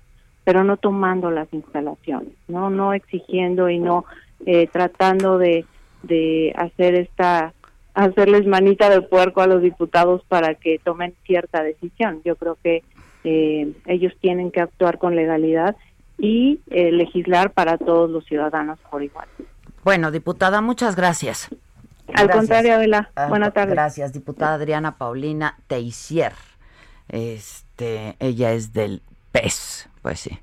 pero 0.47 0.63
no 0.63 0.77
tomando 0.77 1.33
las 1.33 1.53
instalaciones, 1.53 2.33
no, 2.47 2.71
no 2.71 2.93
exigiendo 2.93 3.69
y 3.69 3.81
no 3.81 4.05
eh, 4.47 4.69
tratando 4.69 5.39
de, 5.39 5.65
de 6.05 6.55
hacer 6.57 6.95
esta 6.95 7.53
hacerles 7.95 8.47
manita 8.47 8.89
de 8.89 9.03
puerco 9.03 9.41
a 9.41 9.49
los 9.49 9.61
diputados 9.61 10.23
para 10.29 10.55
que 10.55 10.79
tomen 10.79 11.15
cierta 11.25 11.65
decisión. 11.65 12.21
Yo 12.25 12.37
creo 12.37 12.57
que 12.63 12.85
eh, 13.25 13.73
ellos 13.87 14.13
tienen 14.21 14.53
que 14.53 14.61
actuar 14.61 14.99
con 14.99 15.17
legalidad 15.17 15.75
y 16.17 16.61
eh, 16.71 16.93
legislar 16.93 17.51
para 17.51 17.77
todos 17.77 18.09
los 18.09 18.25
ciudadanos 18.27 18.79
por 18.89 19.03
igual. 19.03 19.27
Bueno, 19.83 20.13
diputada, 20.13 20.61
muchas 20.61 20.95
gracias. 20.95 21.49
Al 22.15 22.31
contrario, 22.31 22.75
Adela. 22.75 23.11
Ah, 23.15 23.27
Buenas 23.29 23.53
tardes. 23.53 23.75
Gracias, 23.75 24.13
diputada 24.13 24.55
Adriana 24.55 24.97
Paulina 24.97 25.59
Teisier. 25.67 26.33
Este, 27.09 28.17
ella 28.19 28.53
es 28.53 28.73
del 28.73 29.03
PES, 29.33 29.89
pues 30.03 30.21
sí. 30.21 30.39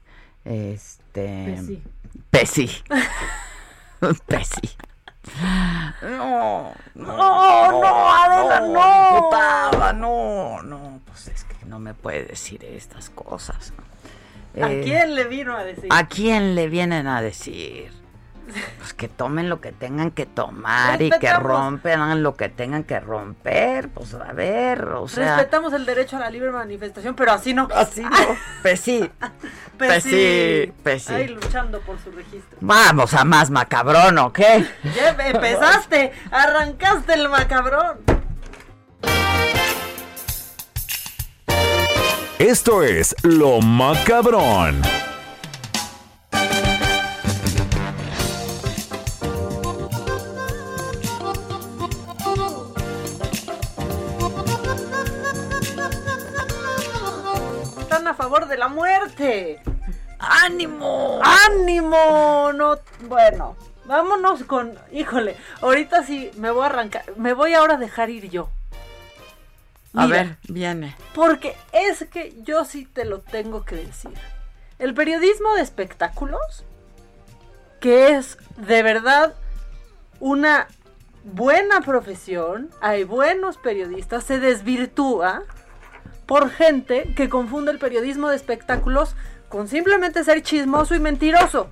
Este. 0.46 1.82
Pesi. 2.30 2.84
Pesi. 4.26 4.70
No, 6.02 6.74
no, 6.96 7.06
no, 7.06 7.82
no, 7.82 8.14
Adela, 8.14 8.60
no. 9.94 9.94
no, 9.94 10.62
no, 10.64 11.02
pues 11.06 11.30
es 11.30 11.46
que 11.46 11.66
no 11.66 11.80
me 11.80 11.94
puede 11.94 12.26
decir 12.26 12.64
estas 12.66 13.10
cosas. 13.10 13.74
¿A 14.62 14.70
eh, 14.70 14.82
quién 14.84 15.16
le 15.16 15.24
vino 15.24 15.56
a 15.56 15.64
decir? 15.64 15.86
¿A 15.90 16.08
quién 16.08 16.56
le 16.56 16.68
vienen 16.68 17.08
a 17.08 17.22
decir? 17.22 18.03
Pues 18.78 18.94
que 18.94 19.08
tomen 19.08 19.50
lo 19.50 19.62
que 19.62 19.72
tengan 19.72 20.12
que 20.12 20.26
tomar 20.26 21.02
y 21.02 21.10
que 21.10 21.34
rompan 21.34 22.22
lo 22.24 22.36
que 22.36 22.50
tengan 22.50 22.84
que 22.84 23.00
romper. 23.00 23.90
Pues 23.90 24.14
a 24.14 24.34
ver, 24.34 24.86
o 24.86 25.08
sea. 25.08 25.38
Respetamos 25.38 25.74
el 25.74 25.86
derecho 25.86 26.18
a 26.18 26.20
la 26.20 26.30
libre 26.30 26.52
manifestación, 26.52 27.16
pero 27.16 27.32
así 27.32 27.54
no. 27.54 27.68
Así 27.74 28.02
no. 28.02 28.10
Pues 28.62 28.80
sí. 28.80 29.10
Pues 29.78 30.04
sí. 30.04 30.72
Pues 30.84 31.10
Ahí 31.10 31.28
luchando 31.28 31.82
por 31.82 32.00
su 32.00 32.12
registro. 32.12 32.58
Vamos 32.62 33.14
a 33.14 33.26
más 33.26 33.50
macabrón, 33.50 34.18
¿o 34.20 34.32
qué? 34.32 34.66
Ya 34.96 35.10
empezaste, 35.10 36.14
arrancaste 36.32 37.14
el 37.14 37.30
macabrón. 37.30 38.00
Esto 42.40 42.84
es 42.84 43.16
Lo 43.24 43.62
Macabrón. 43.62 44.82
De 58.42 58.58
la 58.58 58.68
muerte. 58.68 59.62
¡Ánimo! 60.20 61.20
¡Ánimo! 61.24 62.52
No, 62.54 62.78
bueno, 63.02 63.56
vámonos 63.86 64.44
con, 64.44 64.78
híjole, 64.92 65.36
ahorita 65.62 66.04
sí 66.04 66.32
me 66.38 66.50
voy 66.50 66.64
a 66.64 66.68
arrancar, 66.68 67.04
me 67.18 67.34
voy 67.34 67.54
ahora 67.54 67.76
a 67.76 67.78
dejar 67.78 68.10
ir 68.10 68.30
yo. 68.30 68.50
a 69.94 70.08
ver, 70.08 70.38
viene. 70.48 70.96
Porque 71.14 71.56
es 71.72 72.06
que 72.08 72.34
yo 72.44 72.66
sí 72.66 72.86
te 72.86 73.06
lo 73.06 73.20
tengo 73.20 73.64
que 73.64 73.76
decir. 73.76 74.14
El 74.80 74.94
periodismo 74.94 75.54
de 75.54 75.62
espectáculos, 75.62 76.66
que 77.80 78.16
es 78.16 78.38
de 78.58 78.82
verdad 78.82 79.36
una 80.20 80.68
buena 81.24 81.82
profesión, 81.82 82.70
hay 82.82 83.04
buenos 83.04 83.58
periodistas, 83.58 84.24
se 84.24 84.40
desvirtúa 84.40 85.44
por 86.26 86.50
gente 86.50 87.14
que 87.16 87.30
confunde 87.30 87.72
el 87.72 87.80
periodismo 87.80 88.30
de 88.30 88.36
espectáculos 88.36 89.16
con 89.50 89.68
simplemente 89.68 90.24
ser 90.24 90.42
chismoso 90.42 90.96
y 90.96 91.00
mentiroso. 91.00 91.70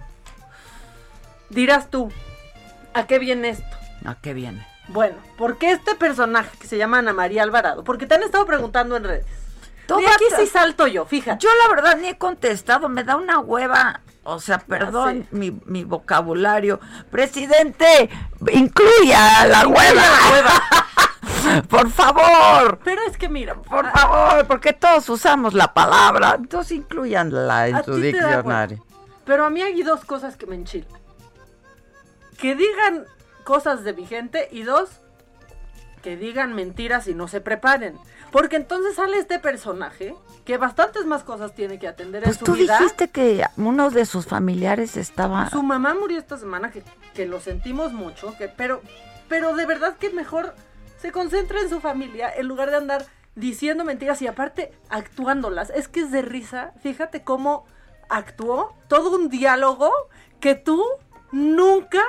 Dirás 1.49 1.89
tú, 1.89 2.11
¿a 2.93 3.07
qué 3.07 3.19
viene 3.19 3.49
esto? 3.49 3.77
¿A 4.05 4.15
qué 4.15 4.33
viene? 4.33 4.65
Bueno, 4.87 5.15
porque 5.37 5.71
este 5.71 5.95
personaje 5.95 6.57
que 6.57 6.67
se 6.67 6.77
llama 6.77 6.99
Ana 6.99 7.13
María 7.13 7.43
Alvarado, 7.43 7.83
porque 7.83 8.05
te 8.05 8.15
han 8.15 8.23
estado 8.23 8.45
preguntando 8.45 8.97
en 8.97 9.03
redes. 9.03 9.25
Y 9.99 10.05
aquí 10.05 10.25
sí 10.37 10.47
salto 10.47 10.87
yo, 10.87 11.05
fíjate. 11.05 11.43
Yo 11.43 11.49
la 11.55 11.67
verdad 11.73 11.97
ni 11.97 12.09
he 12.09 12.17
contestado, 12.17 12.87
me 12.87 13.03
da 13.03 13.15
una 13.17 13.39
hueva. 13.39 14.01
O 14.23 14.39
sea, 14.39 14.59
perdón 14.59 15.27
mi, 15.31 15.51
mi, 15.65 15.83
vocabulario. 15.83 16.79
Presidente, 17.09 18.09
incluya 18.53 19.47
la 19.47 19.67
hueva. 19.67 20.01
La 20.01 20.31
hueva. 20.31 20.63
por 21.69 21.89
favor. 21.89 22.79
Pero 22.83 23.01
es 23.07 23.17
que 23.17 23.29
mira, 23.29 23.55
por 23.55 23.89
favor, 23.91 24.45
porque 24.47 24.73
todos 24.73 25.07
usamos 25.09 25.53
la 25.53 25.73
palabra. 25.73 26.35
Entonces 26.37 26.77
incluyanla 26.77 27.67
en 27.67 27.83
su 27.83 27.95
diccionario. 27.95 28.83
Pero 29.25 29.45
a 29.45 29.49
mí 29.49 29.61
hay 29.61 29.81
dos 29.83 30.03
cosas 30.05 30.35
que 30.35 30.45
me 30.45 30.55
enchilan. 30.55 30.89
Que 32.37 32.55
digan 32.55 33.05
cosas 33.43 33.83
de 33.83 33.93
vigente 33.93 34.47
y 34.51 34.63
dos, 34.63 34.89
que 36.01 36.17
digan 36.17 36.53
mentiras 36.53 37.07
y 37.07 37.13
no 37.13 37.27
se 37.27 37.41
preparen. 37.41 37.97
Porque 38.31 38.55
entonces 38.55 38.95
sale 38.95 39.17
este 39.17 39.39
personaje 39.39 40.15
que 40.45 40.57
bastantes 40.57 41.05
más 41.05 41.23
cosas 41.23 41.53
tiene 41.53 41.79
que 41.79 41.87
atender 41.87 42.23
pues 42.23 42.37
en 42.37 42.39
su 42.39 42.45
tú 42.45 42.53
vida. 42.53 42.79
dijiste 42.79 43.09
que 43.09 43.45
uno 43.57 43.89
de 43.89 44.05
sus 44.05 44.25
familiares 44.25 44.97
estaba... 44.97 45.49
Su 45.49 45.61
mamá 45.61 45.93
murió 45.93 46.17
esta 46.17 46.37
semana, 46.37 46.71
que, 46.71 46.81
que 47.13 47.25
lo 47.25 47.41
sentimos 47.41 47.91
mucho, 47.91 48.35
que, 48.37 48.47
pero, 48.47 48.81
pero 49.27 49.53
de 49.55 49.65
verdad 49.65 49.97
que 49.97 50.09
mejor 50.11 50.55
se 51.01 51.11
concentra 51.11 51.59
en 51.59 51.69
su 51.69 51.81
familia 51.81 52.31
en 52.35 52.47
lugar 52.47 52.69
de 52.69 52.77
andar 52.77 53.05
diciendo 53.35 53.83
mentiras 53.83 54.21
y 54.21 54.27
aparte 54.27 54.71
actuándolas. 54.89 55.69
Es 55.71 55.87
que 55.87 56.01
es 56.01 56.11
de 56.11 56.21
risa. 56.21 56.73
Fíjate 56.83 57.23
cómo 57.23 57.65
actuó 58.09 58.75
todo 58.87 59.15
un 59.15 59.29
diálogo 59.29 59.91
que 60.39 60.55
tú 60.55 60.85
nunca 61.31 62.03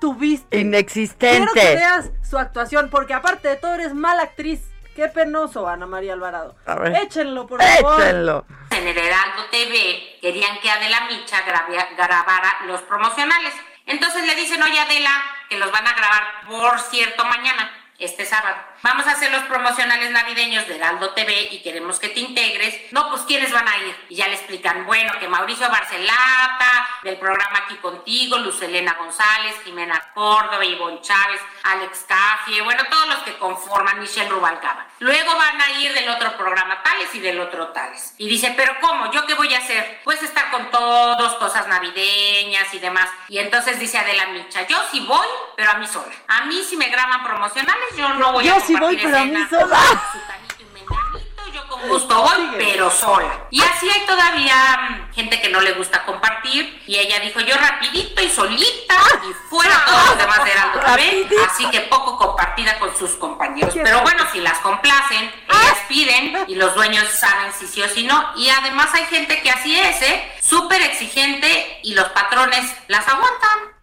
tuviste. 0.00 0.58
Inexistente. 0.58 1.36
Quiero 1.36 1.52
que 1.52 1.74
veas 1.74 2.10
su 2.22 2.38
actuación, 2.38 2.88
porque 2.90 3.14
aparte 3.14 3.48
de 3.48 3.56
todo 3.56 3.74
eres 3.74 3.94
mala 3.94 4.22
actriz. 4.22 4.62
Qué 4.96 5.08
penoso, 5.08 5.68
Ana 5.68 5.86
María 5.86 6.14
Alvarado. 6.14 6.56
A 6.66 6.74
ver. 6.76 6.96
Échenlo, 6.96 7.46
por 7.46 7.62
favor. 7.62 8.02
Échenlo. 8.02 8.46
En 8.70 8.88
el 8.88 8.96
Heraldo 8.96 9.42
TV 9.50 10.18
querían 10.20 10.58
que 10.60 10.70
Adela 10.70 11.06
Micha 11.08 11.42
grabara 11.96 12.66
los 12.66 12.80
promocionales. 12.82 13.52
Entonces 13.86 14.26
le 14.26 14.34
dicen, 14.34 14.62
oye 14.62 14.78
Adela, 14.78 15.10
que 15.48 15.58
los 15.58 15.70
van 15.72 15.86
a 15.86 15.94
grabar 15.94 16.22
por 16.48 16.78
cierto 16.80 17.24
mañana, 17.24 17.70
este 18.00 18.24
sábado. 18.24 18.56
Vamos 18.82 19.06
a 19.06 19.10
hacer 19.10 19.30
los 19.30 19.42
promocionales 19.42 20.10
navideños 20.10 20.66
de 20.66 20.76
Heraldo 20.76 21.10
TV 21.10 21.48
y 21.52 21.60
queremos 21.60 21.98
que 21.98 22.08
te 22.08 22.20
integres. 22.20 22.74
No, 22.92 23.10
pues 23.10 23.22
¿quiénes 23.22 23.52
van 23.52 23.68
a 23.68 23.76
ir? 23.76 23.94
Y 24.08 24.14
ya 24.16 24.26
le 24.26 24.34
explican, 24.34 24.86
bueno, 24.86 25.12
que 25.20 25.28
Mauricio 25.28 25.68
Barcelata, 25.68 26.88
del 27.02 27.18
programa 27.18 27.58
Aquí 27.64 27.76
Contigo, 27.76 28.38
Luz 28.38 28.62
Elena 28.62 28.96
González, 28.98 29.54
Jimena 29.64 30.02
Córdoba, 30.14 30.64
Ivonne 30.64 31.02
Chávez, 31.02 31.40
Alex 31.62 32.06
Caffie, 32.08 32.62
bueno, 32.62 32.82
todos 32.88 33.06
los 33.08 33.18
que 33.18 33.36
conforman 33.36 34.00
Michelle 34.00 34.30
Rubalcaba. 34.30 34.86
Luego 35.00 35.34
van 35.36 35.60
a 35.60 35.70
ir 35.80 35.92
del 35.92 36.08
otro 36.08 36.36
programa 36.38 36.82
tales 36.82 37.14
y 37.14 37.20
del 37.20 37.38
otro 37.40 37.68
tales. 37.68 38.14
Y 38.16 38.28
dice, 38.28 38.54
pero 38.56 38.76
¿cómo? 38.80 39.10
¿Yo 39.12 39.26
qué 39.26 39.34
voy 39.34 39.52
a 39.54 39.58
hacer? 39.58 40.00
Pues 40.04 40.22
estar 40.22 40.50
con 40.50 40.70
todos, 40.70 41.34
cosas 41.34 41.68
navideñas 41.68 42.72
y 42.72 42.78
demás. 42.78 43.08
Y 43.28 43.38
entonces 43.38 43.78
dice 43.78 43.98
Adela 43.98 44.26
Micha, 44.28 44.66
yo 44.66 44.78
sí 44.90 45.00
voy, 45.00 45.26
pero 45.56 45.70
a 45.70 45.74
mí 45.74 45.86
sola. 45.86 46.12
A 46.28 46.44
mí 46.46 46.62
si 46.62 46.76
me 46.76 46.88
graban 46.88 47.24
promocionales, 47.24 47.96
yo 47.96 48.08
no 48.14 48.32
voy 48.32 48.44
Yo 48.44 48.56
a 48.56 48.60
sí 48.60 48.69
voy, 48.76 48.96
compartir 48.96 49.02
pero 49.02 49.18
a 49.18 49.24
mí 49.24 49.46
sola. 49.48 49.80
Yo 51.52 51.66
con 51.66 51.88
gusto 51.88 52.22
voy, 52.22 52.48
pero 52.58 52.90
sola. 52.90 53.46
Y 53.50 53.60
así 53.60 53.90
hay 53.90 54.06
todavía 54.06 54.54
mm, 54.90 55.12
gente 55.14 55.40
que 55.40 55.48
no 55.48 55.60
le 55.60 55.72
gusta 55.72 56.04
compartir. 56.04 56.80
Y 56.86 56.96
ella 56.96 57.18
dijo, 57.18 57.40
yo 57.40 57.56
rapidito 57.56 58.22
y 58.22 58.28
solita. 58.28 58.94
Y 59.28 59.32
fuera 59.48 59.84
todos 59.84 60.10
los 60.10 60.18
demás 60.18 60.44
de 60.44 60.50
TV. 60.80 61.28
Así 61.48 61.68
que 61.70 61.80
poco 61.82 62.16
compartida 62.16 62.78
con 62.78 62.96
sus 62.96 63.10
compañeros. 63.12 63.74
Pero 63.74 64.02
bueno, 64.02 64.24
si 64.32 64.40
las 64.40 64.58
complacen, 64.60 65.32
ellas 65.48 65.78
piden 65.88 66.44
y 66.46 66.54
los 66.54 66.74
dueños 66.74 67.08
saben 67.08 67.52
si 67.52 67.66
sí 67.66 67.82
o 67.82 67.88
si 67.88 68.04
no. 68.04 68.32
Y 68.36 68.48
además 68.48 68.90
hay 68.94 69.06
gente 69.06 69.42
que 69.42 69.50
así 69.50 69.76
es, 69.76 70.02
¿eh? 70.02 70.32
Súper 70.40 70.80
exigente 70.82 71.80
y 71.82 71.94
los 71.94 72.08
patrones 72.10 72.72
las 72.86 73.08
aguantan. 73.08 73.79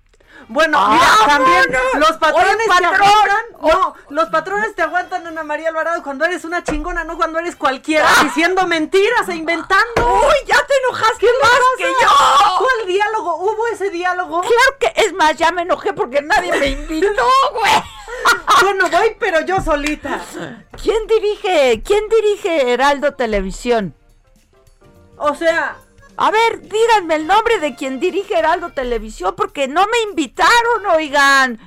Bueno, 0.49 0.77
Ah, 0.79 0.91
mira, 0.91 1.35
también 1.35 1.65
los 1.99 2.11
patrones 2.17 2.67
te 2.67 2.85
aguantan. 2.85 3.45
No, 3.61 3.95
los 4.09 4.29
patrones 4.29 4.75
te 4.75 4.81
aguantan, 4.81 5.27
Ana 5.27 5.43
María 5.43 5.69
Alvarado, 5.69 6.01
cuando 6.03 6.23
eres 6.23 6.45
una 6.45 6.63
chingona, 6.63 7.03
no 7.03 7.17
cuando 7.17 7.39
eres 7.39 7.55
cualquiera, 7.57 8.07
diciendo 8.23 8.65
mentiras 8.65 9.27
e 9.27 9.35
inventando. 9.35 9.83
¡Uy, 9.97 10.35
ya 10.47 10.55
te 10.65 10.73
enojaste 10.85 11.17
¿Qué 11.19 11.27
más 11.41 11.49
pasa? 11.51 11.63
que 11.77 11.83
yo! 11.83 12.57
¿Cuál 12.59 12.87
diálogo? 12.87 13.35
¿Hubo 13.37 13.67
ese 13.67 13.89
diálogo? 13.89 14.39
Claro 14.41 14.77
que, 14.79 14.93
es 15.01 15.13
más, 15.13 15.35
ya 15.35 15.51
me 15.51 15.63
enojé 15.63 15.91
porque 15.93 16.21
nadie 16.21 16.51
me 16.57 16.67
invitó, 16.67 17.25
güey. 17.53 17.71
Bueno, 18.61 18.89
voy, 18.89 19.15
pero 19.19 19.41
yo 19.41 19.61
solita. 19.61 20.19
¿Quién 20.81 21.05
dirige, 21.07 21.83
quién 21.85 22.09
dirige 22.09 22.71
Heraldo 22.73 23.13
Televisión? 23.13 23.93
O 25.17 25.35
sea, 25.35 25.77
A 26.19 26.31
ver, 26.31 26.61
díganme 26.61 27.15
el 27.15 27.27
nombre 27.27 27.59
de 27.59 27.75
quien 27.75 27.99
dirige 27.99 28.37
Heraldo 28.39 28.71
Televisión, 28.71 29.35
porque 29.37 29.67
no 29.67 29.85
me 29.85 29.99
invitaron, 30.09 30.85
oigan. 30.95 31.59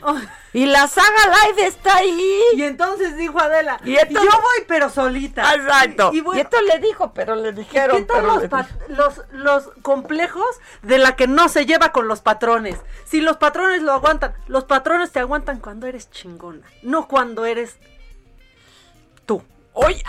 Y 0.53 0.67
la 0.67 0.89
saga 0.89 1.47
live 1.47 1.67
está 1.67 1.99
ahí. 1.99 2.43
y 2.55 2.63
entonces 2.65 3.17
dijo 3.17 3.39
Adela, 3.39 3.81
Y 3.85 3.97
entonces- 3.97 4.25
yo 4.25 4.41
voy, 4.41 4.65
pero 4.67 4.91
solita. 4.91 5.55
Exacto. 5.55 6.11
Y, 6.13 6.19
Y, 6.19 6.41
esto 6.41 6.61
le 6.63 6.81
dijo, 6.81 7.13
pero 7.15 7.37
le 7.37 7.53
dijeron. 7.53 7.97
¿Qué 7.99 8.03
tal 8.03 8.27
los, 8.27 8.43
los, 8.89 9.23
los 9.31 9.71
complejos 9.83 10.59
de 10.83 10.99
la 10.99 11.15
que 11.15 11.29
no 11.29 11.49
se 11.49 11.65
lleva 11.67 11.93
con 11.93 12.09
los 12.09 12.21
patrones? 12.21 12.77
Si 13.05 13.21
los 13.21 13.37
patrones 13.37 13.83
lo 13.83 13.93
aguantan, 13.93 14.35
los 14.49 14.65
patrones 14.65 15.13
te 15.13 15.21
aguantan 15.21 15.61
cuando 15.61 15.87
eres 15.87 16.11
chingona, 16.11 16.67
no 16.83 17.07
cuando 17.07 17.45
eres 17.45 17.77
tú. 19.27 19.45
Oye, 19.75 20.03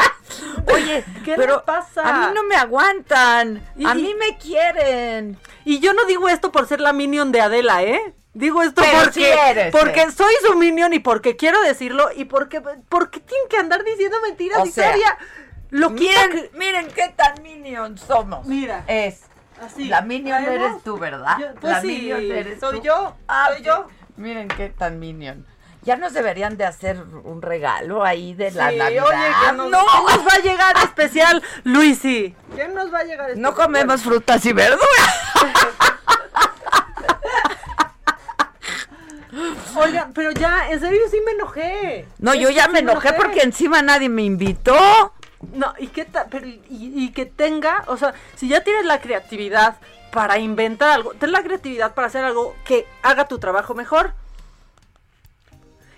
Oye, 0.74 1.04
¿Qué 1.24 1.34
pero 1.36 1.64
pasa? 1.64 2.02
a 2.08 2.12
mí 2.28 2.34
no 2.34 2.44
me 2.44 2.56
aguantan. 2.56 3.62
Y- 3.76 3.84
a 3.86 3.94
mí 3.94 4.14
me 4.18 4.36
quieren. 4.38 5.38
Y 5.64 5.80
yo 5.80 5.92
no 5.94 6.04
digo 6.04 6.28
esto 6.28 6.52
por 6.52 6.66
ser 6.66 6.80
la 6.80 6.92
minion 6.92 7.32
de 7.32 7.40
Adela, 7.40 7.82
¿eh? 7.82 8.14
Digo 8.32 8.62
esto 8.62 8.80
Pero 8.82 8.98
porque, 8.98 9.12
sí 9.12 9.24
eres, 9.24 9.72
porque 9.72 10.02
eh. 10.02 10.12
soy 10.12 10.32
su 10.46 10.54
minion 10.56 10.92
y 10.92 11.00
porque 11.00 11.34
quiero 11.36 11.60
decirlo 11.62 12.10
y 12.14 12.26
porque, 12.26 12.60
porque 12.88 13.18
tienen 13.20 13.48
que 13.48 13.56
andar 13.56 13.82
diciendo 13.82 14.18
mentiras 14.22 14.60
O 14.60 14.66
y 14.66 14.70
sea, 14.70 14.84
todavía 14.84 15.18
lo 15.70 15.90
Miren, 15.90 16.48
miren 16.54 16.88
qué 16.94 17.08
tan 17.08 17.42
minion 17.42 17.98
somos. 17.98 18.46
Mira. 18.46 18.84
Es. 18.86 19.22
Así. 19.60 19.86
La 19.88 20.02
minion 20.02 20.42
eres 20.44 20.82
tú, 20.84 20.96
¿verdad? 20.96 21.38
Yo- 21.40 21.54
pues 21.60 21.72
la 21.72 21.80
sí, 21.80 21.88
minion 21.88 22.20
eres 22.30 22.60
soy 22.60 22.78
tú. 22.78 22.84
yo, 22.84 23.16
Ah, 23.26 23.50
soy 23.52 23.62
yo. 23.64 23.86
Miren 24.16 24.46
qué 24.48 24.68
tan 24.68 24.98
minion. 25.00 25.44
Ya 25.82 25.96
nos 25.96 26.12
deberían 26.12 26.58
de 26.58 26.66
hacer 26.66 27.00
un 27.24 27.40
regalo 27.40 28.04
ahí 28.04 28.34
de 28.34 28.50
la 28.50 28.68
Sí, 28.70 28.76
Navidad. 28.76 29.04
oye, 29.06 29.16
¿qué 29.46 29.52
nos, 29.56 29.70
no, 29.70 29.82
nos 29.82 30.26
va 30.26 30.34
a 30.34 30.38
llegar 30.42 30.76
especial, 30.84 31.42
Luisi? 31.64 32.34
¿Qué 32.54 32.68
nos 32.68 32.92
va 32.92 32.98
a 32.98 33.04
llegar 33.04 33.30
especial? 33.30 33.40
no 33.42 33.54
comemos 33.54 34.02
frutas 34.02 34.44
y 34.44 34.52
verduras. 34.52 34.84
Oigan, 39.76 40.12
pero 40.12 40.32
ya, 40.32 40.70
en 40.70 40.80
serio 40.80 41.00
sí 41.10 41.18
me 41.24 41.32
enojé. 41.32 42.06
No, 42.18 42.34
yo 42.34 42.48
que 42.48 42.54
ya 42.54 42.68
me 42.68 42.80
enojé 42.80 43.12
porque 43.12 43.42
encima 43.42 43.80
nadie 43.82 44.08
me 44.08 44.22
invitó. 44.22 45.12
No, 45.54 45.72
y 45.78 45.86
qué 45.88 46.04
tal, 46.04 46.26
pero 46.30 46.46
y, 46.46 46.60
y 46.68 47.12
que 47.12 47.26
tenga, 47.26 47.84
o 47.86 47.96
sea, 47.96 48.12
si 48.34 48.48
ya 48.48 48.62
tienes 48.62 48.84
la 48.84 49.00
creatividad 49.00 49.76
para 50.12 50.38
inventar 50.38 50.90
algo, 50.90 51.14
ten 51.14 51.32
la 51.32 51.42
creatividad 51.42 51.94
para 51.94 52.08
hacer 52.08 52.24
algo 52.24 52.54
que 52.64 52.86
haga 53.02 53.26
tu 53.28 53.38
trabajo 53.38 53.74
mejor. 53.74 54.12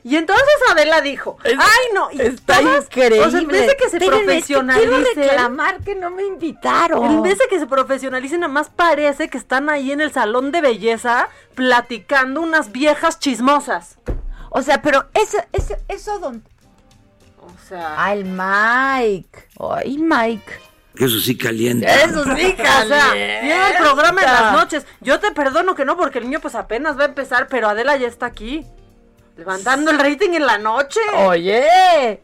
Y 0.05 0.17
entonces 0.17 0.45
Adela 0.71 1.01
dijo, 1.01 1.39
Es- 1.45 1.55
ay 1.57 1.87
no, 1.95 2.11
y 2.11 2.21
Está 2.21 2.59
todas- 2.59 2.87
increíble. 2.87 3.21
O 3.21 3.31
sea, 3.31 3.41
en 3.41 3.47
vez 3.49 3.67
de 3.69 3.77
que 3.77 3.89
se 3.89 4.01
Miren, 4.01 4.15
es 4.15 4.19
que 4.19 4.25
profesionalicen, 4.27 4.91
Quiero 5.15 5.29
reclamar 5.31 5.79
que 5.81 5.95
no 5.95 6.11
me 6.11 6.25
invitaron. 6.25 7.05
en 7.05 7.23
vez 7.23 7.39
de 7.39 7.45
que 7.49 7.61
se 7.61 7.67
profesionalicen, 7.69 8.41
nada 8.41 8.53
más 8.53 8.69
parece 8.69 9.29
que 9.29 9.39
están 9.39 9.71
ahí 9.71 9.93
en 9.93 10.01
el 10.01 10.13
salón 10.13 10.51
de 10.51 10.61
belleza 10.61 11.29
platicando 11.55 12.41
unas 12.41 12.73
viejas 12.73 13.21
chismosas. 13.21 13.99
O 14.51 14.61
sea, 14.63 14.83
pero 14.83 15.07
eso, 15.15 15.39
eso, 15.53 15.77
eso 15.89 16.19
donde. 16.19 16.51
O 17.41 17.69
sea, 17.69 18.13
el 18.13 18.25
Mike. 18.25 19.49
Ay, 19.61 19.99
Mike. 19.99 20.53
Eso 20.97 21.19
sí 21.21 21.39
calienta. 21.39 21.87
Eso 22.03 22.23
sí, 22.25 22.31
O 22.59 22.87
sea, 22.89 23.13
viene 23.13 23.69
el 23.71 23.77
programa 23.79 24.21
en 24.21 24.27
las 24.27 24.35
calienta. 24.37 24.53
noches. 24.53 24.87
Yo 25.01 25.21
te 25.21 25.31
perdono 25.33 25.75
que 25.75 25.85
no, 25.85 25.97
porque 25.97 26.19
el 26.19 26.25
niño 26.25 26.41
pues 26.41 26.55
apenas 26.55 26.99
va 26.99 27.05
a 27.05 27.07
empezar, 27.07 27.47
pero 27.49 27.69
Adela 27.69 27.97
ya 27.97 28.09
está 28.09 28.27
aquí. 28.27 28.67
Levantando 29.37 29.91
el 29.91 29.99
rating 29.99 30.31
en 30.35 30.47
la 30.47 30.59
noche. 30.59 31.01
Oye. 31.27 32.23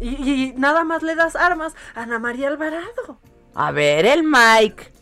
Y, 0.00 0.08
y 0.08 0.54
nada 0.56 0.84
más 0.84 1.02
le 1.02 1.14
das 1.14 1.36
armas 1.36 1.74
a 1.94 2.02
Ana 2.02 2.18
María 2.18 2.48
Alvarado. 2.48 3.18
A 3.54 3.70
ver, 3.70 4.06
el 4.06 4.22
Mike. 4.22 4.92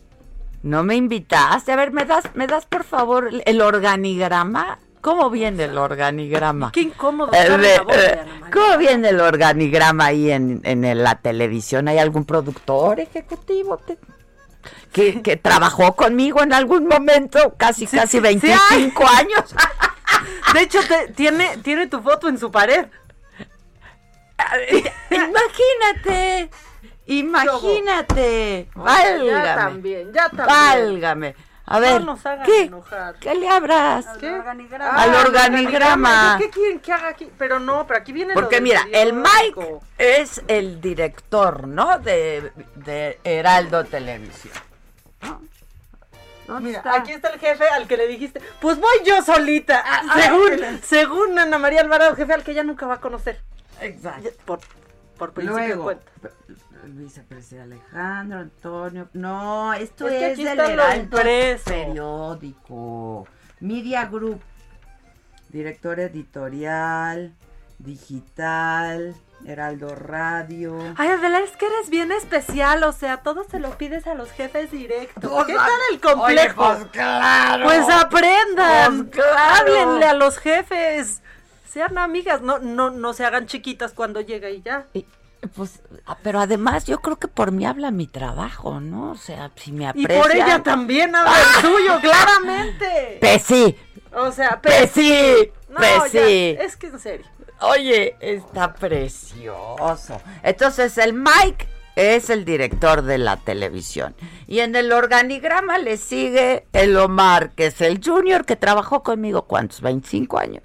No 0.63 0.83
me 0.83 0.95
invitaste. 0.95 1.71
A 1.71 1.75
ver, 1.75 1.91
¿me 1.91 2.05
das, 2.05 2.25
me 2.35 2.47
das 2.47 2.65
por 2.65 2.83
favor 2.83 3.29
el- 3.45 3.61
organigrama? 3.61 4.79
¿Cómo 5.01 5.31
viene 5.31 5.63
el 5.63 5.77
organigrama? 5.77 6.71
Qué 6.71 6.81
incómodo. 6.81 7.31
Eh, 7.33 7.81
eh. 7.91 8.19
¿Cómo 8.53 8.77
viene 8.77 9.09
el 9.09 9.19
organigrama 9.19 10.05
ahí 10.05 10.29
en, 10.31 10.61
en 10.63 11.03
la 11.03 11.15
televisión? 11.19 11.87
¿Hay 11.87 11.97
algún 11.97 12.23
productor 12.25 12.99
ejecutivo 12.99 13.77
que, 13.79 13.97
que, 14.91 15.23
que 15.23 15.37
trabajó 15.37 15.95
conmigo 15.95 16.43
en 16.43 16.53
algún 16.53 16.85
momento? 16.87 17.55
Casi, 17.57 17.87
casi 17.87 18.19
25 18.19 19.03
hay. 19.07 19.17
años. 19.25 19.55
De 20.53 20.61
hecho, 20.61 20.79
te- 20.87 21.07
tiene, 21.13 21.57
tiene 21.57 21.87
tu 21.87 22.01
foto 22.01 22.27
en 22.27 22.37
su 22.37 22.51
pared. 22.51 22.87
Imagínate. 25.09 26.49
Imagínate. 27.05 28.67
Ya 28.75 28.81
Válgame. 28.81 29.55
también, 29.55 30.13
ya 30.13 30.29
también. 30.29 30.47
Válgame. 30.47 31.35
A 31.65 31.79
ver, 31.79 32.01
No 32.01 32.07
nos 32.13 32.25
hagan 32.25 32.45
¿qué? 32.45 32.63
enojar. 32.63 33.15
¿Qué 33.15 33.33
le 33.35 33.47
abras? 33.47 34.05
¿Qué? 34.19 34.27
Al 34.27 35.15
organigrama. 35.15 36.35
¿Qué 36.37 36.49
quieren 36.49 36.79
que 36.79 36.91
haga 36.91 37.09
aquí? 37.09 37.29
Pero 37.37 37.59
no, 37.59 37.87
pero 37.87 37.99
aquí 38.01 38.11
viene 38.11 38.33
Porque 38.33 38.59
mira, 38.59 38.85
el 38.91 39.13
Mike 39.13 39.79
es 39.97 40.41
el 40.47 40.81
director, 40.81 41.67
¿no? 41.67 41.99
De, 41.99 42.51
de 42.75 43.19
Heraldo 43.23 43.85
Televisión. 43.85 44.53
Mira, 46.59 46.81
aquí 46.85 47.13
está 47.13 47.29
el 47.29 47.39
jefe 47.39 47.67
al 47.69 47.87
que 47.87 47.97
le 47.97 48.07
dijiste, 48.07 48.41
pues 48.59 48.79
voy 48.79 48.97
yo 49.05 49.21
solita. 49.21 49.81
Ah, 49.85 50.01
según, 50.19 50.63
ah, 50.63 50.79
según 50.83 51.39
Ana 51.39 51.57
María 51.57 51.81
Alvarado, 51.81 52.15
jefe 52.15 52.33
al 52.33 52.43
que 52.43 52.51
ella 52.51 52.63
nunca 52.63 52.87
va 52.87 52.95
a 52.95 53.01
conocer. 53.01 53.39
Exacto. 53.79 54.29
Por, 54.45 54.59
por 55.17 55.33
principio 55.33 55.61
de 55.61 55.67
Luego, 55.67 55.83
cuenta. 55.83 56.05
el 56.83 56.91
vicepresidente 56.93 57.75
Alejandro 57.75 58.39
Antonio. 58.39 59.09
No, 59.13 59.73
esto 59.73 60.07
Es 60.07 60.37
que 60.37 60.43
del 60.43 60.59
Heraldo 60.59 61.17
periódico. 61.17 63.27
Media 63.59 64.05
Group. 64.05 64.41
Director 65.49 65.99
editorial, 65.99 67.35
digital, 67.77 69.13
Heraldo 69.45 69.95
Radio. 69.95 70.77
Ay, 70.97 71.09
Adela, 71.09 71.39
es 71.39 71.51
que 71.57 71.65
eres 71.65 71.89
bien 71.89 72.11
especial, 72.11 72.83
o 72.83 72.91
sea, 72.91 73.17
todo 73.17 73.43
se 73.49 73.59
lo 73.59 73.77
pides 73.77 74.05
a 74.07 74.13
los 74.13 74.31
jefes 74.31 74.71
directos. 74.71 75.31
Pues, 75.31 75.47
¿Qué 75.47 75.55
tal 75.55 75.69
el 75.91 75.99
complejo? 75.99 76.63
Oye, 76.63 76.75
pues, 76.77 76.91
claro. 76.91 77.63
Pues 77.65 77.89
aprendan, 77.89 79.07
Pues, 79.07 79.23
claro. 79.25 79.73
háblenle 79.73 80.05
a 80.05 80.13
los 80.13 80.37
jefes, 80.37 81.21
sean 81.67 81.97
amigas, 81.97 82.41
no, 82.41 82.59
no, 82.59 82.89
no 82.91 83.13
se 83.13 83.25
hagan 83.25 83.47
chiquitas 83.47 83.93
cuando 83.93 84.21
llega 84.21 84.49
y 84.49 84.61
ya. 84.61 84.85
Pues, 85.55 85.81
ah, 86.05 86.17
pero 86.21 86.39
además 86.39 86.85
yo 86.85 86.99
creo 86.99 87.17
que 87.17 87.27
por 87.27 87.51
mí 87.51 87.65
habla 87.65 87.89
mi 87.89 88.05
trabajo, 88.05 88.79
¿no? 88.79 89.11
O 89.11 89.15
sea, 89.15 89.49
si 89.55 89.71
me 89.71 89.85
Y 89.85 89.87
aprecian. 89.87 90.21
por 90.21 90.31
ella 90.35 90.61
también 90.63 91.15
habla 91.15 91.33
el 91.35 91.61
suyo, 91.61 91.99
claramente. 91.99 93.17
Pues 93.19 93.41
sí, 93.43 93.75
O 94.13 94.31
sea, 94.31 94.59
pues 94.61 94.91
sí, 94.91 95.51
No, 95.69 95.77
pues 95.77 96.11
ya, 96.11 96.25
sí. 96.27 96.55
es 96.59 96.77
que 96.77 96.87
en 96.87 96.99
serio. 96.99 97.25
Oye, 97.61 98.15
está 98.19 98.73
precioso. 98.73 100.19
Entonces 100.43 100.97
el 100.97 101.13
Mike 101.13 101.67
es 101.95 102.29
el 102.29 102.43
director 102.43 103.03
de 103.03 103.17
la 103.17 103.37
televisión. 103.37 104.15
Y 104.47 104.59
en 104.59 104.75
el 104.75 104.91
organigrama 104.91 105.77
le 105.77 105.97
sigue 105.97 106.65
el 106.73 106.97
Omar, 106.97 107.51
que 107.51 107.67
es 107.67 107.81
el 107.81 108.01
junior 108.03 108.45
que 108.45 108.55
trabajó 108.55 109.03
conmigo, 109.03 109.43
¿cuántos? 109.43 109.81
25 109.81 110.39
años. 110.39 110.63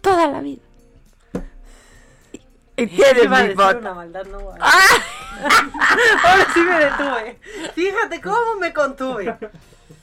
Toda 0.00 0.26
la 0.26 0.40
vida. 0.40 0.62
Y 2.76 2.86
tiene 2.86 3.24
Iba 3.24 3.42
mi 3.42 3.52
una 3.52 3.94
maldad, 3.94 4.24
no. 4.26 4.38
Ahora 4.50 6.46
sí 6.54 6.60
me 6.60 6.78
detuve. 6.78 7.38
Fíjate 7.74 8.20
cómo 8.20 8.54
me 8.60 8.72
contuve. 8.72 9.36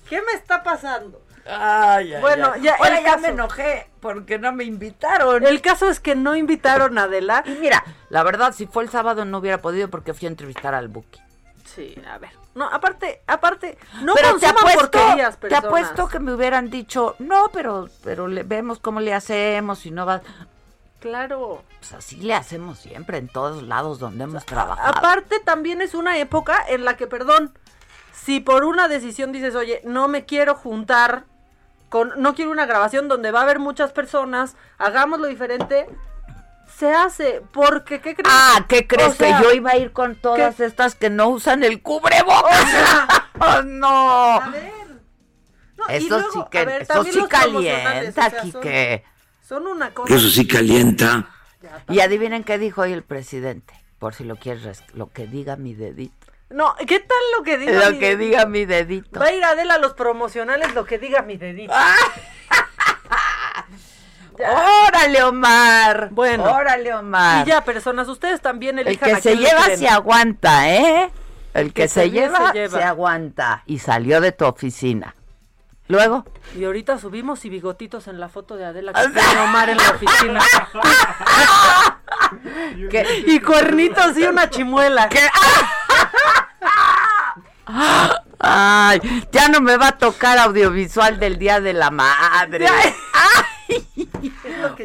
¿Qué 0.10 0.22
me 0.22 0.34
está 0.34 0.62
pasando? 0.62 1.25
Ay, 1.48 2.14
ay, 2.16 2.22
Bueno, 2.22 2.52
ay. 2.56 2.62
ya, 2.62 2.76
Ahora 2.76 3.00
ya 3.00 3.04
caso- 3.06 3.20
me 3.22 3.28
enojé 3.30 3.88
porque 4.00 4.40
no 4.40 4.52
me 4.52 4.64
invitaron. 4.64 5.46
El 5.46 5.62
caso 5.62 5.90
es 5.90 6.00
que 6.00 6.16
no 6.16 6.36
invitaron 6.36 6.98
a 6.98 7.04
Adela. 7.04 7.44
Y 7.46 7.52
mira, 7.52 7.84
la 8.10 8.24
verdad, 8.24 8.54
si 8.54 8.66
fue 8.66 8.84
el 8.84 8.90
sábado 8.90 9.26
no 9.26 9.38
hubiera 9.38 9.62
podido 9.62 9.90
porque 9.90 10.14
fui 10.14 10.26
a 10.28 10.30
entrevistar 10.30 10.74
al 10.74 10.88
Buki. 10.88 11.20
Sí, 11.66 11.96
a 12.10 12.18
ver. 12.18 12.32
No, 12.56 12.70
aparte, 12.70 13.22
aparte, 13.28 13.78
no 14.02 14.14
pero 14.14 14.38
te 14.38 14.46
apuesto, 14.48 14.90
te 15.50 15.56
apuesto 15.56 16.08
que 16.08 16.20
me 16.20 16.34
hubieran 16.34 16.70
dicho, 16.70 17.16
no, 17.20 17.50
pero, 17.52 17.90
pero 18.02 18.28
le, 18.28 18.44
vemos 18.44 18.80
cómo 18.80 19.02
le 19.02 19.14
hacemos 19.14 19.86
y 19.86 19.92
no 19.92 20.06
va. 20.06 20.22
Claro. 21.02 21.64
Pues 21.80 21.94
así 21.94 22.16
le 22.22 22.34
hacemos 22.34 22.80
siempre 22.80 23.18
en 23.18 23.28
todos 23.28 23.62
lados 23.64 24.00
donde 24.00 24.24
hemos 24.24 24.46
trabajado. 24.46 24.98
Aparte, 24.98 25.40
también 25.42 25.82
es 25.82 25.94
una 25.94 26.18
época 26.18 26.64
en 26.68 26.86
la 26.86 26.96
que, 26.96 27.08
perdón, 27.08 27.54
si 28.14 28.40
por 28.40 28.64
una 28.64 28.88
decisión 28.88 29.32
dices, 29.34 29.54
oye, 29.56 29.82
no 29.84 30.08
me 30.08 30.26
quiero 30.26 30.56
juntar 30.56 31.26
con, 31.90 32.14
no 32.18 32.36
quiero 32.36 32.52
una 32.52 32.66
grabación 32.66 33.08
donde 33.08 33.32
va 33.32 33.40
a 33.40 33.44
haber 33.44 33.60
muchas 33.60 33.92
personas, 33.92 34.56
hagámoslo 34.78 35.28
diferente, 35.28 35.88
se 36.78 36.92
hace, 36.94 37.42
porque, 37.54 38.02
¿qué 38.02 38.16
crees? 38.16 38.30
Ah, 38.30 38.66
¿qué 38.68 38.86
crees? 38.88 39.10
O 39.10 39.14
sea, 39.14 39.38
que 39.38 39.44
yo 39.44 39.52
iba 39.54 39.72
a 39.72 39.78
ir 39.78 39.92
con 39.94 40.16
todas 40.16 40.60
estas 40.60 40.96
que 40.96 41.10
no 41.10 41.30
usan 41.30 41.64
el 41.64 41.82
cubrebocas. 41.82 42.66
Oh, 43.38 43.62
no. 43.64 44.40
A 44.42 44.48
ver. 44.50 44.72
No, 45.78 45.84
y 45.90 45.96
Eso 45.96 46.08
luego, 46.20 46.32
sí 46.32 46.40
a 46.40 46.50
que, 46.50 46.66
ver, 46.66 46.82
eso 46.84 47.04
sí 47.04 47.20
calienta, 47.28 48.00
o 48.08 48.12
sea, 48.14 48.30
son- 48.32 48.40
Quique. 48.62 49.04
Son 49.42 49.68
una 49.68 49.94
cosa. 49.94 50.16
Eso 50.16 50.30
sí 50.30 50.48
calienta. 50.48 51.28
Y 51.90 52.00
adivinen 52.00 52.46
qué 52.46 52.58
dijo 52.58 52.82
hoy 52.84 52.94
el 52.94 53.04
presidente, 53.04 53.74
por 54.00 54.14
si 54.14 54.24
lo 54.24 54.38
quieres, 54.38 54.64
res- 54.64 54.84
lo 54.94 55.12
que 55.12 55.28
diga 55.28 55.58
mi 55.58 55.74
dedito. 55.74 56.25
No, 56.50 56.76
¿qué 56.88 57.00
tal 57.00 57.18
lo 57.38 57.44
que 57.44 57.58
diga 57.58 57.86
Lo 57.86 57.92
mi 57.92 58.00
que 58.00 58.16
dedito? 58.16 58.24
diga 58.24 58.46
mi 58.46 58.66
dedito. 58.66 59.20
Va 59.20 59.26
a 59.28 59.34
ir 59.34 59.44
Adela 59.44 59.76
a 59.76 59.80
los 59.80 59.94
promocionales 59.94 60.74
lo 60.76 60.86
que 60.86 61.00
diga 61.00 61.22
mi 61.22 61.38
dedito. 61.38 61.74
¡Órale, 64.88 65.24
Omar! 65.24 66.10
Bueno. 66.12 66.44
¡Órale, 66.44 66.94
Omar! 66.94 67.48
Y 67.48 67.50
ya, 67.50 67.62
personas, 67.64 68.08
ustedes 68.10 68.42
también 68.42 68.78
El 68.80 68.88
elijan 68.88 69.10
que 69.10 69.16
a 69.16 69.22
se 69.22 69.38
lleva 69.38 69.64
se 69.76 69.88
aguanta, 69.88 70.70
¿eh? 70.70 71.10
El 71.54 71.68
que, 71.74 71.84
que 71.84 71.88
se, 71.88 72.12
lleva, 72.12 72.52
se 72.52 72.54
lleva. 72.60 72.78
se 72.80 72.84
aguanta. 72.84 73.64
Y 73.66 73.80
salió 73.80 74.20
de 74.20 74.34
tu 74.34 74.46
oficina. 74.46 75.16
Luego. 75.88 76.26
Y 76.58 76.66
ahorita 76.66 76.98
subimos 76.98 77.46
y 77.46 77.50
bigotitos 77.50 78.08
en 78.08 78.20
la 78.20 78.28
foto 78.28 78.58
de 78.58 78.66
Adela 78.66 78.92
que 78.92 79.08
tiene 79.08 79.40
Omar 79.40 79.70
en 79.70 79.78
la 79.78 79.90
oficina. 79.92 80.42
¿Qué? 82.90 83.24
y 83.28 83.40
cuernitos 83.40 84.18
y 84.18 84.24
una 84.24 84.50
chimuela. 84.50 85.08
Ay, 87.68 89.02
ya 89.32 89.48
no 89.50 89.62
me 89.62 89.78
va 89.78 89.90
a 89.90 89.98
tocar 89.98 90.38
audiovisual 90.38 91.20
del 91.20 91.38
Día 91.38 91.60
de 91.62 91.74
la 91.74 91.90
Madre. 91.92 92.68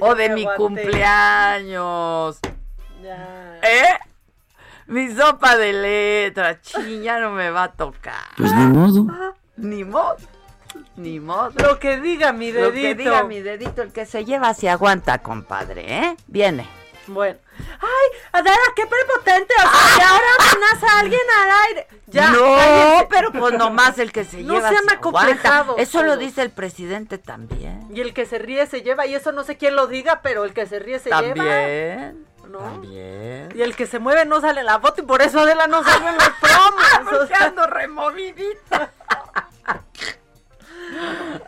O 0.00 0.14
de 0.14 0.28
mi 0.30 0.42
aguanté. 0.42 0.56
cumpleaños. 0.56 2.38
Ya. 3.02 3.58
¿Eh? 3.62 3.98
Mi 4.86 5.14
sopa 5.14 5.56
de 5.56 5.72
letra, 5.72 6.60
ching, 6.60 7.02
ya 7.02 7.20
no 7.20 7.30
me 7.30 7.50
va 7.50 7.64
a 7.64 7.72
tocar. 7.72 8.34
Pues 8.36 8.52
ni 8.54 8.64
modo. 8.66 9.06
Ni 9.56 9.84
modo. 9.84 10.16
Ni 10.96 11.20
modo. 11.20 11.52
Lo 11.56 11.78
que 11.78 12.00
diga 12.00 12.32
mi 12.32 12.50
dedito. 12.50 12.66
Lo 12.66 12.72
que 12.72 12.94
diga 12.94 13.24
mi 13.24 13.40
dedito, 13.40 13.82
el 13.82 13.92
que 13.92 14.06
se 14.06 14.24
lleva 14.24 14.54
se 14.54 14.68
aguanta, 14.68 15.18
compadre, 15.18 15.84
¿eh? 15.86 16.16
Viene. 16.26 16.79
Bueno. 17.06 17.38
Ay, 17.58 18.20
Adela, 18.32 18.56
qué 18.76 18.86
prepotente. 18.86 19.54
O 19.56 19.60
sea, 19.60 19.96
que 19.96 20.04
ahora 20.04 20.26
amenaza 20.38 20.86
a 20.86 21.00
alguien 21.00 21.20
al 21.42 21.50
aire. 21.68 21.86
Ya, 22.06 22.30
no, 22.30 22.38
cállense. 22.56 23.06
pero 23.10 23.32
pues 23.32 23.54
nomás 23.54 23.98
el 23.98 24.12
que 24.12 24.24
se 24.24 24.42
No 24.42 24.54
lleva 24.54 24.68
sean 24.68 24.84
se 24.84 24.94
aguanta. 24.94 25.20
acomplejados 25.20 25.76
Eso 25.78 26.02
lo 26.02 26.16
dice 26.16 26.42
el 26.42 26.50
presidente 26.50 27.18
también. 27.18 27.88
Y 27.94 28.00
el 28.00 28.14
que 28.14 28.26
se 28.26 28.38
ríe 28.38 28.66
se 28.66 28.82
lleva. 28.82 29.06
Y 29.06 29.14
eso 29.14 29.32
no 29.32 29.44
sé 29.44 29.56
quién 29.56 29.76
lo 29.76 29.86
diga, 29.86 30.20
pero 30.22 30.44
el 30.44 30.52
que 30.52 30.66
se 30.66 30.78
ríe 30.78 30.98
se 30.98 31.10
lleva. 31.10 31.34
También. 31.34 32.26
¿No? 32.48 32.58
También. 32.58 33.48
Y 33.54 33.62
el 33.62 33.76
que 33.76 33.86
se 33.86 33.98
mueve 33.98 34.24
no 34.24 34.40
sale 34.40 34.60
en 34.60 34.66
la 34.66 34.80
foto 34.80 35.02
y 35.02 35.04
por 35.04 35.22
eso 35.22 35.40
Adela 35.40 35.66
no 35.68 35.84
salió 35.84 36.08
en 36.08 36.16
los 36.16 36.30
promos. 36.40 37.22
o 37.22 37.26
sea. 37.26 37.46
ando 37.46 37.66
removidita. 37.66 38.90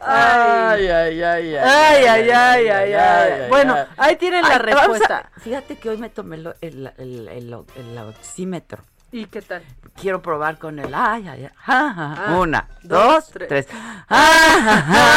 Ay, 0.01 0.87
ay, 0.89 1.23
ay, 1.23 1.23
ay. 1.23 1.57
Ay, 1.57 2.05
ay, 2.07 2.31
ay, 2.31 2.69
ay, 2.69 2.93
ay. 2.95 3.49
Bueno, 3.49 3.77
ahí 3.97 4.17
tienen 4.17 4.43
la 4.43 4.59
respuesta. 4.59 5.31
Fíjate 5.41 5.77
que 5.77 5.91
hoy 5.91 5.99
me 5.99 6.11
tomé 6.11 6.39
lo- 6.39 6.55
el, 6.61 6.93
el, 6.99 7.29
el, 7.29 7.57
el 7.77 7.99
oxímetro. 7.99 8.83
¿Y 9.11 9.27
qué 9.27 9.43
tal? 9.43 9.63
Quiero 9.95 10.23
probar 10.23 10.59
con 10.59 10.79
el 10.79 10.95
ay, 10.95 11.29
ay, 11.29 11.45
ay. 11.45 11.51
Ah, 11.67 12.35
Una, 12.39 12.67
dos, 12.83 13.31
dos, 13.31 13.49
tres. 13.49 13.67
Ah. 14.09 15.17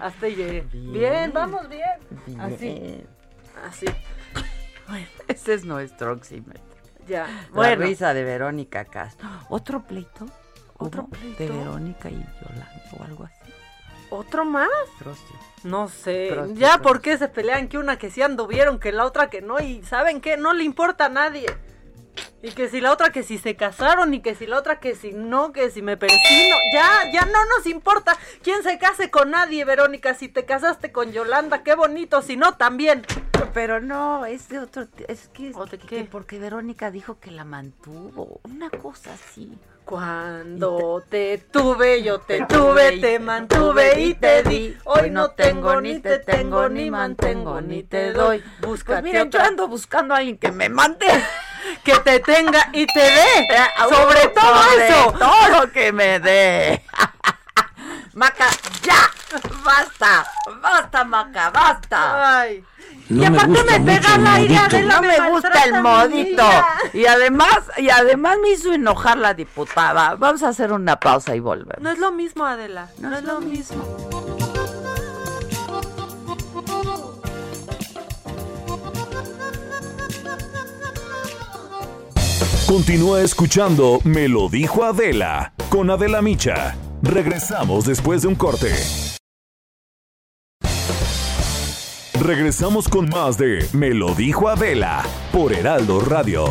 Hasta 0.00 0.28
llegué. 0.28 0.62
Bien. 0.72 0.92
Bien, 0.92 1.32
vamos 1.32 1.68
bien. 1.68 2.40
Así, 2.40 3.04
así. 3.66 3.86
Ese 5.28 5.54
es 5.54 5.64
nuestro 5.64 6.12
oxímetro. 6.12 6.73
Ya. 7.06 7.26
La 7.26 7.48
Bueno, 7.52 7.84
risa 7.84 8.14
de 8.14 8.24
Verónica 8.24 8.84
Castro. 8.84 9.28
¿Otro 9.48 9.82
pleito? 9.82 10.26
¿Otro 10.78 11.02
¿Hubo 11.02 11.10
pleito? 11.10 11.42
De 11.42 11.50
Verónica 11.50 12.10
y 12.10 12.14
Yolanda 12.14 12.82
o 12.98 13.04
algo 13.04 13.24
así. 13.24 13.44
¿otro 14.14 14.44
más? 14.44 14.68
Prosti. 14.98 15.34
No 15.64 15.88
sé. 15.88 16.28
Prosti, 16.32 16.54
ya, 16.54 16.68
prosti. 16.68 16.82
¿por 16.82 17.00
qué 17.00 17.18
se 17.18 17.28
pelean? 17.28 17.68
Que 17.68 17.78
una 17.78 17.98
que 17.98 18.10
sí 18.10 18.22
anduvieron, 18.22 18.78
que 18.78 18.92
la 18.92 19.04
otra 19.04 19.28
que 19.28 19.42
no. 19.42 19.60
Y 19.60 19.82
¿saben 19.82 20.20
qué? 20.20 20.36
No 20.36 20.52
le 20.52 20.64
importa 20.64 21.06
a 21.06 21.08
nadie. 21.08 21.46
Y 22.42 22.52
que 22.52 22.68
si 22.68 22.80
la 22.80 22.92
otra 22.92 23.10
que 23.10 23.22
si 23.22 23.38
se 23.38 23.56
casaron 23.56 24.12
y 24.12 24.20
que 24.20 24.34
si 24.34 24.46
la 24.46 24.58
otra 24.58 24.78
que 24.78 24.94
si 24.94 25.12
no, 25.12 25.52
que 25.52 25.70
si 25.70 25.82
me 25.82 25.96
persino. 25.96 26.56
Ya, 26.72 27.10
ya 27.12 27.24
no 27.24 27.44
nos 27.56 27.66
importa 27.66 28.16
quién 28.42 28.62
se 28.62 28.78
case 28.78 29.10
con 29.10 29.30
nadie, 29.30 29.64
Verónica. 29.64 30.14
Si 30.14 30.28
te 30.28 30.44
casaste 30.44 30.92
con 30.92 31.12
Yolanda, 31.12 31.62
qué 31.62 31.74
bonito. 31.74 32.22
Si 32.22 32.36
no, 32.36 32.56
también. 32.56 33.06
Pero 33.54 33.80
no, 33.80 34.26
es 34.26 34.48
de 34.48 34.58
otro. 34.58 34.86
Es 35.08 35.28
que, 35.28 35.50
es 35.50 36.08
porque 36.08 36.38
Verónica 36.38 36.90
dijo 36.90 37.18
que 37.20 37.30
la 37.30 37.44
mantuvo. 37.44 38.40
Una 38.44 38.70
cosa 38.70 39.12
así. 39.14 39.58
Cuando 39.84 41.04
te, 41.10 41.36
tuve, 41.36 42.02
yo 42.02 42.18
te, 42.18 42.46
tuve, 42.46 43.00
te 43.00 43.18
mantuve 43.18 44.00
y 44.00 44.14
te 44.14 44.42
di. 44.42 44.74
Hoy 44.84 45.10
no 45.10 45.32
tengo, 45.32 45.78
ni 45.78 46.00
te 46.00 46.20
tengo, 46.20 46.70
ni 46.70 46.90
mantengo, 46.90 47.60
ni 47.60 47.82
te 47.82 48.12
doy. 48.12 48.42
Búscate 48.62 49.02
pues 49.02 49.12
miren, 49.12 49.30
yo 49.30 49.40
ando 49.40 49.68
buscando 49.68 50.14
a 50.14 50.18
alguien 50.18 50.38
que 50.38 50.50
me 50.50 50.70
mande. 50.70 51.06
que 51.84 51.96
te 51.96 52.20
tenga 52.20 52.70
y 52.72 52.86
te 52.86 53.00
dé. 53.00 53.48
sobre 53.90 54.28
todo 54.28 54.62
eso. 54.78 55.12
Todo 55.18 55.70
que 55.70 55.92
me 55.92 56.18
dé. 56.18 56.82
Maca, 58.14 58.46
ya. 58.82 59.10
Basta. 59.64 60.24
Basta, 60.62 61.04
Maca, 61.04 61.50
basta. 61.50 62.38
Ay. 62.40 62.64
No 63.08 63.22
y 63.22 63.24
aparte 63.26 63.64
me, 63.64 63.80
pega 63.80 64.18
la 64.18 64.40
idea 64.40 64.68
de 64.68 64.82
No 64.82 65.02
me, 65.02 65.30
gusta 65.30 65.64
el 65.64 65.82
modito. 65.82 66.44
Y 66.92 67.06
además, 67.06 67.58
y 67.76 67.90
además 67.90 68.38
me 68.40 68.50
hizo 68.50 68.72
enojar 68.72 69.18
la 69.18 69.34
diputada. 69.34 70.14
Vamos 70.14 70.42
a 70.44 70.48
hacer 70.48 70.72
una 70.72 70.98
pausa 71.00 71.34
y 71.34 71.40
volvemos. 71.40 71.80
No 71.80 71.90
es 71.90 71.98
lo 71.98 72.12
mismo, 72.12 72.46
Adela. 72.46 72.88
No, 72.98 73.16
es 73.16 73.24
lo 73.24 73.40
mismo. 73.40 73.84
Continúa 82.66 83.20
escuchando 83.20 84.00
Me 84.04 84.26
lo 84.26 84.48
dijo 84.48 84.84
Adela 84.84 85.52
con 85.68 85.90
Adela 85.90 86.22
Micha. 86.22 86.74
Regresamos 87.04 87.84
después 87.84 88.22
de 88.22 88.28
un 88.28 88.34
corte. 88.34 88.72
Regresamos 92.18 92.88
con 92.88 93.10
más 93.10 93.36
de 93.36 93.66
Me 93.74 93.90
lo 93.90 94.14
dijo 94.14 94.48
Adela 94.48 95.04
por 95.30 95.52
Heraldo 95.52 96.00
Radio. 96.00 96.46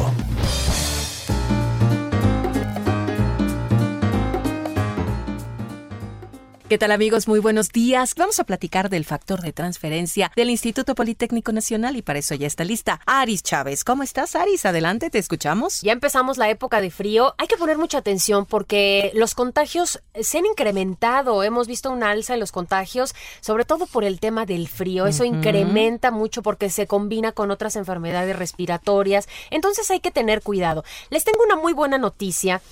¿Qué 6.73 6.79
tal 6.79 6.91
amigos? 6.91 7.27
Muy 7.27 7.39
buenos 7.39 7.69
días. 7.69 8.15
Vamos 8.17 8.39
a 8.39 8.45
platicar 8.45 8.89
del 8.89 9.05
factor 9.05 9.41
de 9.41 9.53
transferencia 9.53 10.31
del 10.35 10.49
Instituto 10.49 10.95
Politécnico 10.95 11.51
Nacional 11.51 11.95
y 11.97 12.01
para 12.01 12.17
eso 12.17 12.33
ya 12.33 12.47
está 12.47 12.63
lista 12.63 12.99
Aris 13.05 13.43
Chávez. 13.43 13.83
¿Cómo 13.83 14.01
estás 14.01 14.35
Aris? 14.35 14.65
Adelante, 14.65 15.11
te 15.11 15.19
escuchamos. 15.19 15.81
Ya 15.81 15.91
empezamos 15.91 16.39
la 16.39 16.49
época 16.49 16.81
de 16.81 16.89
frío. 16.89 17.35
Hay 17.37 17.45
que 17.45 17.57
poner 17.57 17.77
mucha 17.77 17.99
atención 17.99 18.47
porque 18.47 19.11
los 19.13 19.35
contagios 19.35 20.01
se 20.19 20.39
han 20.39 20.47
incrementado. 20.47 21.43
Hemos 21.43 21.67
visto 21.67 21.91
un 21.91 22.01
alza 22.01 22.33
en 22.33 22.39
los 22.39 22.51
contagios, 22.51 23.13
sobre 23.39 23.65
todo 23.65 23.85
por 23.85 24.03
el 24.03 24.19
tema 24.19 24.47
del 24.47 24.67
frío. 24.67 25.05
Eso 25.05 25.25
incrementa 25.25 26.09
mucho 26.09 26.41
porque 26.41 26.71
se 26.71 26.87
combina 26.87 27.33
con 27.33 27.51
otras 27.51 27.75
enfermedades 27.75 28.35
respiratorias. 28.35 29.29
Entonces 29.51 29.91
hay 29.91 29.99
que 29.99 30.09
tener 30.09 30.41
cuidado. 30.41 30.83
Les 31.11 31.23
tengo 31.23 31.43
una 31.45 31.55
muy 31.55 31.73
buena 31.73 31.99
noticia 31.99 32.63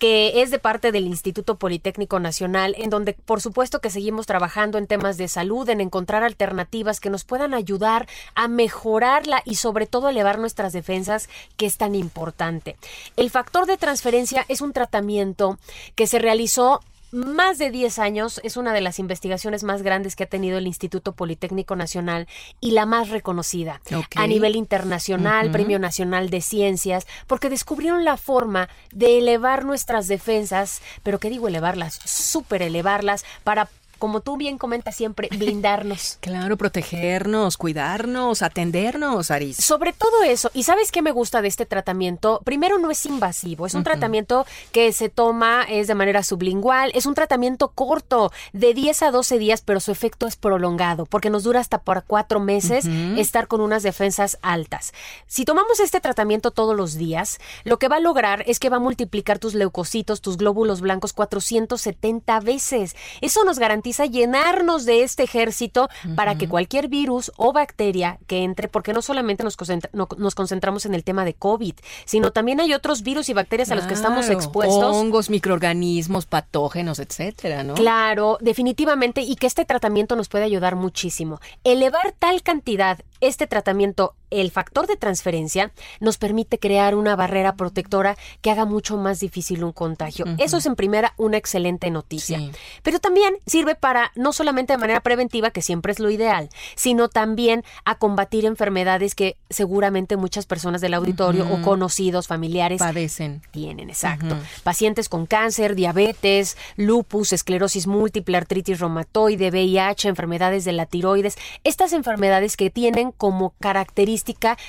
que 0.00 0.40
es 0.40 0.50
de 0.50 0.58
parte 0.58 0.92
del 0.92 1.06
Instituto 1.06 1.56
Politécnico 1.56 2.18
Nacional, 2.20 2.74
en 2.78 2.88
donde 2.88 3.12
por 3.12 3.42
supuesto 3.42 3.80
que 3.80 3.90
seguimos 3.90 4.26
trabajando 4.26 4.78
en 4.78 4.86
temas 4.86 5.18
de 5.18 5.28
salud, 5.28 5.68
en 5.68 5.82
encontrar 5.82 6.24
alternativas 6.24 7.00
que 7.00 7.10
nos 7.10 7.24
puedan 7.24 7.52
ayudar 7.52 8.08
a 8.34 8.48
mejorarla 8.48 9.42
y 9.44 9.56
sobre 9.56 9.86
todo 9.86 10.08
elevar 10.08 10.38
nuestras 10.38 10.72
defensas, 10.72 11.28
que 11.58 11.66
es 11.66 11.76
tan 11.76 11.94
importante. 11.94 12.76
El 13.16 13.28
factor 13.28 13.66
de 13.66 13.76
transferencia 13.76 14.46
es 14.48 14.62
un 14.62 14.72
tratamiento 14.72 15.58
que 15.94 16.06
se 16.06 16.18
realizó 16.18 16.80
más 17.12 17.58
de 17.58 17.70
10 17.70 17.98
años, 17.98 18.40
es 18.44 18.56
una 18.56 18.72
de 18.72 18.80
las 18.80 18.98
investigaciones 18.98 19.64
más 19.64 19.82
grandes 19.82 20.16
que 20.16 20.24
ha 20.24 20.28
tenido 20.28 20.58
el 20.58 20.66
Instituto 20.66 21.12
Politécnico 21.12 21.76
Nacional 21.76 22.28
y 22.60 22.72
la 22.72 22.86
más 22.86 23.08
reconocida 23.08 23.80
a 24.16 24.26
nivel 24.26 24.56
internacional, 24.56 25.50
Premio 25.50 25.78
Nacional 25.78 26.30
de 26.30 26.40
Ciencias, 26.40 27.06
porque 27.26 27.50
descubrieron 27.50 28.04
la 28.04 28.16
forma 28.16 28.68
de 28.92 29.18
elevar 29.18 29.64
nuestras 29.64 30.08
defensas, 30.08 30.82
pero 31.02 31.18
¿qué 31.18 31.30
digo 31.30 31.48
elevarlas? 31.48 32.00
Súper 32.04 32.62
elevarlas 32.62 33.24
para 33.44 33.68
como 34.00 34.20
tú 34.20 34.36
bien 34.36 34.58
comentas 34.58 34.96
siempre, 34.96 35.28
blindarnos. 35.30 36.18
claro, 36.20 36.56
protegernos, 36.56 37.56
cuidarnos, 37.56 38.42
atendernos, 38.42 39.30
Aris. 39.30 39.58
Sobre 39.58 39.92
todo 39.92 40.24
eso. 40.24 40.50
¿Y 40.54 40.64
sabes 40.64 40.90
qué 40.90 41.02
me 41.02 41.12
gusta 41.12 41.42
de 41.42 41.48
este 41.48 41.66
tratamiento? 41.66 42.40
Primero, 42.44 42.78
no 42.78 42.90
es 42.90 43.06
invasivo. 43.06 43.66
Es 43.66 43.74
un 43.74 43.84
tratamiento 43.84 44.46
que 44.72 44.92
se 44.92 45.08
toma, 45.08 45.62
es 45.62 45.86
de 45.86 45.94
manera 45.94 46.24
sublingual. 46.24 46.90
Es 46.94 47.06
un 47.06 47.14
tratamiento 47.14 47.68
corto, 47.68 48.32
de 48.52 48.74
10 48.74 49.02
a 49.02 49.10
12 49.12 49.38
días, 49.38 49.62
pero 49.62 49.78
su 49.78 49.92
efecto 49.92 50.26
es 50.26 50.36
prolongado, 50.36 51.06
porque 51.06 51.30
nos 51.30 51.44
dura 51.44 51.60
hasta 51.60 51.78
por 51.78 52.00
cuatro 52.06 52.40
meses 52.40 52.86
estar 53.16 53.46
con 53.46 53.60
unas 53.60 53.82
defensas 53.82 54.38
altas. 54.42 54.92
Si 55.26 55.44
tomamos 55.44 55.78
este 55.80 56.00
tratamiento 56.00 56.50
todos 56.50 56.74
los 56.76 56.94
días, 56.94 57.38
lo 57.64 57.78
que 57.78 57.88
va 57.88 57.96
a 57.96 58.00
lograr 58.00 58.42
es 58.46 58.58
que 58.58 58.70
va 58.70 58.78
a 58.78 58.80
multiplicar 58.80 59.38
tus 59.38 59.54
leucocitos, 59.54 60.22
tus 60.22 60.38
glóbulos 60.38 60.80
blancos 60.80 61.12
470 61.12 62.40
veces. 62.40 62.96
Eso 63.20 63.44
nos 63.44 63.58
garantiza 63.58 63.89
a 63.98 64.06
llenarnos 64.06 64.84
de 64.84 65.02
este 65.02 65.24
ejército 65.24 65.88
para 66.14 66.36
que 66.36 66.48
cualquier 66.48 66.88
virus 66.88 67.32
o 67.36 67.52
bacteria 67.52 68.18
que 68.26 68.44
entre, 68.44 68.68
porque 68.68 68.92
no 68.92 69.02
solamente 69.02 69.42
nos, 69.42 69.56
nos 69.92 70.34
concentramos 70.34 70.86
en 70.86 70.94
el 70.94 71.02
tema 71.02 71.24
de 71.24 71.34
COVID, 71.34 71.74
sino 72.04 72.30
también 72.30 72.60
hay 72.60 72.74
otros 72.74 73.02
virus 73.02 73.28
y 73.28 73.32
bacterias 73.32 73.70
a 73.70 73.74
los 73.74 73.86
que 73.86 73.94
estamos 73.94 74.28
expuestos. 74.28 74.94
Hongos, 74.94 75.30
microorganismos, 75.30 76.26
patógenos, 76.26 76.98
etcétera, 76.98 77.64
¿no? 77.64 77.74
Claro, 77.74 78.38
definitivamente, 78.40 79.22
y 79.22 79.36
que 79.36 79.46
este 79.46 79.64
tratamiento 79.64 80.14
nos 80.14 80.28
puede 80.28 80.44
ayudar 80.44 80.76
muchísimo. 80.76 81.40
Elevar 81.64 82.14
tal 82.18 82.42
cantidad 82.42 83.00
este 83.20 83.46
tratamiento 83.46 84.14
el 84.30 84.50
factor 84.50 84.86
de 84.86 84.96
transferencia 84.96 85.72
nos 86.00 86.18
permite 86.18 86.58
crear 86.58 86.94
una 86.94 87.16
barrera 87.16 87.56
protectora 87.56 88.16
que 88.40 88.50
haga 88.50 88.64
mucho 88.64 88.96
más 88.96 89.20
difícil 89.20 89.64
un 89.64 89.72
contagio. 89.72 90.24
Eso 90.38 90.56
es 90.56 90.66
en 90.66 90.76
primera 90.76 91.14
una 91.16 91.36
excelente 91.36 91.90
noticia. 91.90 92.40
Pero 92.82 93.00
también 93.00 93.34
sirve 93.46 93.74
para 93.74 94.12
no 94.14 94.32
solamente 94.32 94.72
de 94.72 94.78
manera 94.78 95.00
preventiva, 95.00 95.50
que 95.50 95.62
siempre 95.62 95.92
es 95.92 95.98
lo 95.98 96.10
ideal, 96.10 96.48
sino 96.76 97.08
también 97.08 97.64
a 97.84 97.96
combatir 97.96 98.44
enfermedades 98.44 99.14
que 99.14 99.36
seguramente 99.48 100.16
muchas 100.16 100.46
personas 100.46 100.80
del 100.80 100.94
auditorio 100.94 101.48
o 101.50 101.62
conocidos, 101.62 102.28
familiares 102.28 102.78
padecen. 102.78 103.42
Tienen, 103.50 103.90
exacto. 103.90 104.36
Pacientes 104.62 105.08
con 105.08 105.26
cáncer, 105.26 105.74
diabetes, 105.74 106.56
lupus, 106.76 107.32
esclerosis 107.32 107.86
múltiple, 107.86 108.36
artritis 108.36 108.78
reumatoide, 108.78 109.50
VIH, 109.50 110.08
enfermedades 110.08 110.64
de 110.64 110.72
la 110.72 110.86
tiroides, 110.86 111.36
estas 111.64 111.92
enfermedades 111.92 112.56
que 112.56 112.70
tienen 112.70 113.12
como 113.12 113.54
característica 113.60 114.19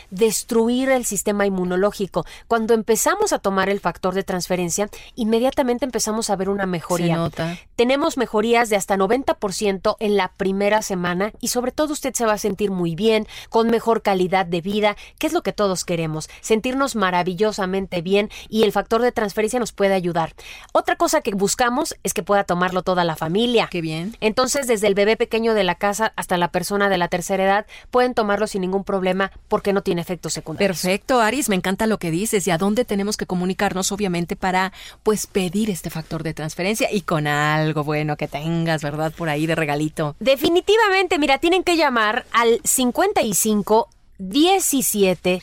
destruir 0.10 0.90
el 0.90 1.06
sistema 1.06 1.46
inmunológico. 1.46 2.26
Cuando 2.48 2.74
empezamos 2.74 3.34
a 3.34 3.40
tomar 3.40 3.70
el 3.70 3.80
factor 3.80 4.14
de 4.14 4.24
transferencia, 4.24 4.90
inmediatamente 5.16 5.86
empezamos 5.86 6.30
a 6.30 6.36
ver 6.36 6.50
una 6.50 6.66
mejoría. 6.66 7.30
Tenemos 7.76 8.18
mejorías 8.18 8.70
de 8.70 8.76
hasta 8.76 8.98
90% 8.98 9.96
en 10.00 10.18
la 10.18 10.30
primera 10.30 10.82
semana 10.82 11.32
y 11.40 11.50
sobre 11.50 11.72
todo 11.72 11.94
usted 11.94 12.14
se 12.14 12.26
va 12.26 12.34
a 12.34 12.38
sentir 12.38 12.72
muy 12.72 12.96
bien, 12.96 13.28
con 13.50 13.70
mejor 13.70 14.02
calidad 14.02 14.46
de 14.46 14.62
vida, 14.62 14.96
que 15.18 15.28
es 15.28 15.34
lo 15.34 15.44
que 15.44 15.54
todos 15.54 15.86
queremos, 15.86 16.30
sentirnos 16.42 16.96
maravillosamente 16.96 18.02
bien 18.02 18.30
y 18.50 18.64
el 18.64 18.72
factor 18.72 19.02
de 19.02 19.12
transferencia 19.12 19.60
nos 19.60 19.72
puede 19.72 19.94
ayudar. 19.94 20.34
Otra 20.74 20.96
cosa 20.96 21.22
que 21.22 21.32
buscamos 21.32 21.96
es 22.04 22.14
que 22.14 22.24
pueda 22.24 22.44
tomarlo 22.44 22.84
toda 22.84 23.04
la 23.04 23.16
familia. 23.16 23.68
Qué 23.72 23.82
bien. 23.82 24.16
Entonces, 24.22 24.68
desde 24.68 24.88
el 24.88 24.96
bebé 24.96 25.18
pequeño 25.18 25.54
de 25.54 25.64
la 25.64 25.76
casa 25.76 26.14
hasta 26.16 26.38
la 26.38 26.52
persona 26.52 26.90
de 26.90 26.98
la 26.98 27.08
tercera 27.08 27.44
edad, 27.44 27.66
pueden 27.90 28.14
tomarlo 28.14 28.48
sin 28.48 28.62
ningún 28.62 28.84
problema 28.84 29.32
porque 29.48 29.74
no 29.74 29.82
tiene 29.82 30.02
efectos 30.02 30.34
secundarios. 30.34 30.82
Perfecto, 30.82 31.20
Aris, 31.20 31.50
me 31.50 31.56
encanta 31.56 31.86
lo 31.88 31.98
que 31.98 32.12
dices 32.12 32.48
y 32.48 32.52
a 32.52 32.58
dónde 32.58 32.86
tenemos 32.86 33.18
que 33.18 33.26
comunicarnos, 33.26 33.92
obviamente, 33.92 34.36
para 34.36 34.72
pues 35.04 35.28
pedir 35.28 35.70
este 35.70 35.90
factor 35.90 36.24
de 36.24 36.34
transferencia 36.34 36.92
y 36.92 37.02
con 37.02 37.28
algo 37.28 37.84
bueno 37.84 38.16
que 38.18 38.28
tengas, 38.28 38.82
¿verdad? 38.82 39.12
Por 39.12 39.30
ahí 39.30 39.48
de 39.48 39.56
regalito. 39.56 40.16
Definitivamente, 40.20 41.20
mira, 41.20 41.38
tienen 41.38 41.64
que 41.64 41.76
llamar 41.76 42.26
al 42.32 42.62
55 42.64 43.90
17 44.18 45.42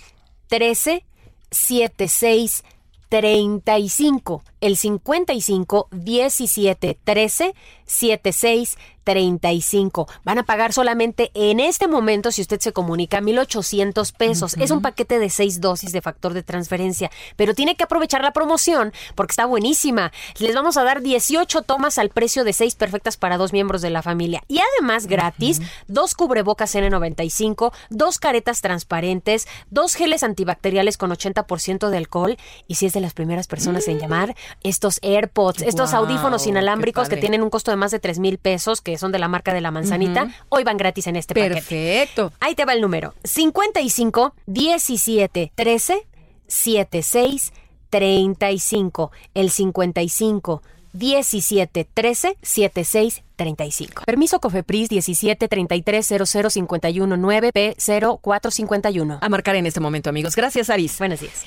13 0.49 1.05
76 1.51 2.65
35, 3.09 4.43
el 4.61 4.77
55 4.77 5.89
17 5.91 6.99
13 7.03 7.55
76 7.87 8.79
35. 9.09 10.07
Van 10.23 10.37
a 10.37 10.43
pagar 10.43 10.75
solamente 10.75 11.31
en 11.33 11.61
este 11.61 11.89
momento, 11.89 12.31
si 12.31 12.43
usted 12.43 12.61
se 12.61 12.75
comunica, 12.75 13.23
1,800 13.23 14.13
pesos. 14.13 14.55
Es 14.59 14.71
un 14.71 14.83
paquete 14.83 15.19
de 15.19 15.31
seis 15.31 15.63
dosis 15.63 15.93
de 15.93 16.03
factor 16.03 16.35
de 16.35 16.43
transferencia, 16.43 17.11
pero 17.35 17.55
tiene 17.55 17.75
que 17.75 17.85
aprovechar 17.85 18.21
la 18.23 18.35
promoción 18.35 18.93
porque 19.15 19.33
está 19.33 19.47
buenísima. 19.47 20.13
Les 20.39 20.55
vamos 20.55 20.77
a 20.77 20.85
dar 20.85 21.01
18 21.01 21.63
tomas 21.63 21.97
al 21.97 22.11
precio 22.11 22.45
de 22.45 22.53
seis 22.53 22.75
perfectas 22.75 23.17
para 23.17 23.39
dos 23.39 23.55
miembros 23.55 23.81
de 23.81 23.89
la 23.89 24.03
familia. 24.03 24.43
Y 24.47 24.61
además, 24.75 25.07
gratis, 25.07 25.63
dos 25.87 26.15
cubrebocas 26.15 26.75
N95, 26.75 27.73
dos 27.89 28.19
caretas 28.19 28.61
transparentes, 28.61 29.49
dos 29.71 29.95
geles 29.95 30.23
antibacteriales 30.23 30.99
con 30.99 31.11
80% 31.13 31.89
de 31.89 31.97
alcohol. 31.97 32.37
Y 32.67 32.75
si 32.75 32.85
es 32.85 32.93
de 32.93 33.01
las 33.01 33.15
primeras 33.15 33.47
personas 33.47 33.89
en 33.89 34.01
llamar, 34.01 34.37
estos 34.63 34.99
AirPods, 35.01 35.63
estos 35.63 35.95
audífonos 35.95 36.47
inalámbricos 36.47 37.09
que 37.09 37.17
tienen 37.17 37.43
un 37.43 37.49
costo 37.49 37.71
de 37.71 37.79
más 37.79 37.91
de 37.91 38.01
3 38.01 38.19
mil 38.19 38.37
pesos, 38.37 38.83
que 38.83 38.98
son 38.99 39.13
de 39.13 39.19
la 39.19 39.29
marca 39.29 39.55
de 39.55 39.61
la 39.61 39.71
manzanita, 39.71 40.29
hoy 40.49 40.65
van 40.65 40.77
gratis 40.77 41.07
en 41.07 41.17
este 41.17 41.35
paquete. 41.35 41.55
Perfecto. 41.55 42.33
Ahí 42.41 42.55
te 42.55 42.65
va 42.65 42.73
el 42.75 42.81
número: 42.81 43.15
55 43.25 44.35
17 44.47 45.53
13 45.55 46.07
76 46.47 47.53
35. 47.91 49.11
El 49.35 49.51
55 49.51 50.63
17 50.93 51.89
13 51.93 52.37
76 52.43 53.25
35. 53.37 54.03
Permiso 54.05 54.41
Cofepris 54.41 54.89
17 54.89 55.49
33 55.49 56.07
00 56.07 56.51
51 56.51 57.17
9 57.17 57.53
P 57.53 57.77
0451. 57.79 59.19
A 59.21 59.29
marcar 59.29 59.57
en 59.57 59.67
este 59.67 59.81
momento, 59.81 60.11
amigos. 60.11 60.35
Gracias, 60.35 60.71
Aris. 60.71 60.99
Buenos 60.99 61.21
días. 61.21 61.47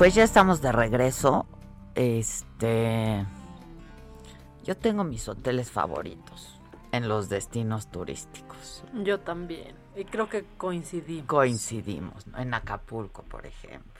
Pues 0.00 0.14
ya 0.14 0.24
estamos 0.24 0.62
de 0.62 0.72
regreso. 0.72 1.44
Este. 1.94 3.26
Yo 4.64 4.74
tengo 4.74 5.04
mis 5.04 5.28
hoteles 5.28 5.70
favoritos 5.70 6.58
en 6.90 7.06
los 7.06 7.28
destinos 7.28 7.90
turísticos. 7.90 8.82
Yo 8.94 9.20
también. 9.20 9.76
Y 9.94 10.06
creo 10.06 10.30
que 10.30 10.46
coincidimos. 10.56 11.26
Coincidimos, 11.26 12.26
¿no? 12.28 12.38
En 12.38 12.54
Acapulco, 12.54 13.24
por 13.24 13.44
ejemplo. 13.44 13.92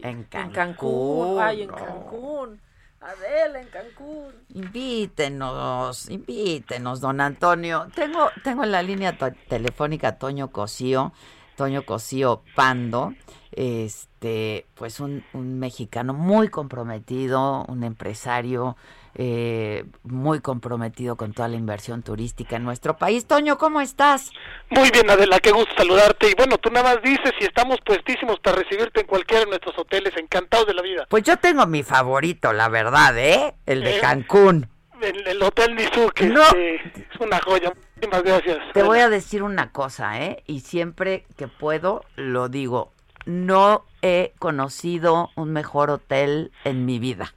en 0.00 0.24
Cancún. 0.24 0.50
En 0.50 0.52
Cancún. 0.52 1.40
Ay, 1.40 1.62
en 1.62 1.70
Cancún. 1.70 2.60
Adela, 3.00 3.62
en 3.62 3.68
Cancún. 3.68 4.34
Invítenos, 4.50 6.10
invítenos, 6.10 7.00
don 7.00 7.18
Antonio. 7.18 7.88
Tengo, 7.94 8.28
tengo 8.44 8.64
en 8.64 8.72
la 8.72 8.82
línea 8.82 9.16
telefónica 9.48 10.08
a 10.08 10.18
Toño 10.18 10.52
Cosío, 10.52 11.14
Toño 11.60 11.84
Cosío 11.84 12.42
Pando, 12.54 13.12
este, 13.52 14.64
pues 14.76 14.98
un, 14.98 15.22
un 15.34 15.58
mexicano 15.58 16.14
muy 16.14 16.48
comprometido, 16.48 17.66
un 17.68 17.84
empresario 17.84 18.78
eh, 19.14 19.84
muy 20.02 20.40
comprometido 20.40 21.16
con 21.16 21.34
toda 21.34 21.48
la 21.48 21.56
inversión 21.56 22.02
turística 22.02 22.56
en 22.56 22.64
nuestro 22.64 22.96
país. 22.96 23.26
Toño, 23.26 23.58
¿cómo 23.58 23.82
estás? 23.82 24.30
Muy 24.70 24.90
bien, 24.90 25.10
Adela, 25.10 25.38
qué 25.38 25.52
gusto 25.52 25.70
saludarte. 25.76 26.30
Y 26.30 26.34
bueno, 26.34 26.56
tú 26.56 26.70
nada 26.70 26.94
más 26.94 27.02
dices 27.02 27.34
y 27.38 27.44
estamos 27.44 27.76
puestísimos 27.84 28.40
para 28.40 28.56
recibirte 28.56 29.02
en 29.02 29.06
cualquiera 29.06 29.44
de 29.44 29.50
nuestros 29.50 29.76
hoteles, 29.76 30.16
encantados 30.16 30.66
de 30.66 30.72
la 30.72 30.80
vida. 30.80 31.04
Pues 31.10 31.24
yo 31.24 31.36
tengo 31.36 31.66
mi 31.66 31.82
favorito, 31.82 32.54
la 32.54 32.70
verdad, 32.70 33.18
¿eh? 33.18 33.54
El 33.66 33.82
de 33.82 33.98
Eh, 33.98 34.00
Cancún. 34.00 34.69
El, 35.02 35.26
el 35.26 35.42
Hotel 35.42 35.74
Nizu, 35.74 36.08
que 36.14 36.26
No. 36.26 36.42
este, 36.42 37.06
es 37.12 37.20
una 37.20 37.40
joya. 37.40 37.72
Muchísimas 37.94 38.22
gracias. 38.22 38.58
Te 38.72 38.82
voy 38.82 38.98
a 39.00 39.08
decir 39.08 39.42
una 39.42 39.70
cosa, 39.72 40.20
¿eh? 40.22 40.42
Y 40.46 40.60
siempre 40.60 41.24
que 41.36 41.48
puedo 41.48 42.04
lo 42.16 42.48
digo. 42.48 42.92
No 43.26 43.84
he 44.02 44.32
conocido 44.38 45.30
un 45.36 45.52
mejor 45.52 45.90
hotel 45.90 46.52
en 46.64 46.86
mi 46.86 46.98
vida. 46.98 47.34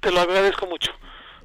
Te 0.00 0.10
lo 0.12 0.20
agradezco 0.20 0.66
mucho. 0.66 0.92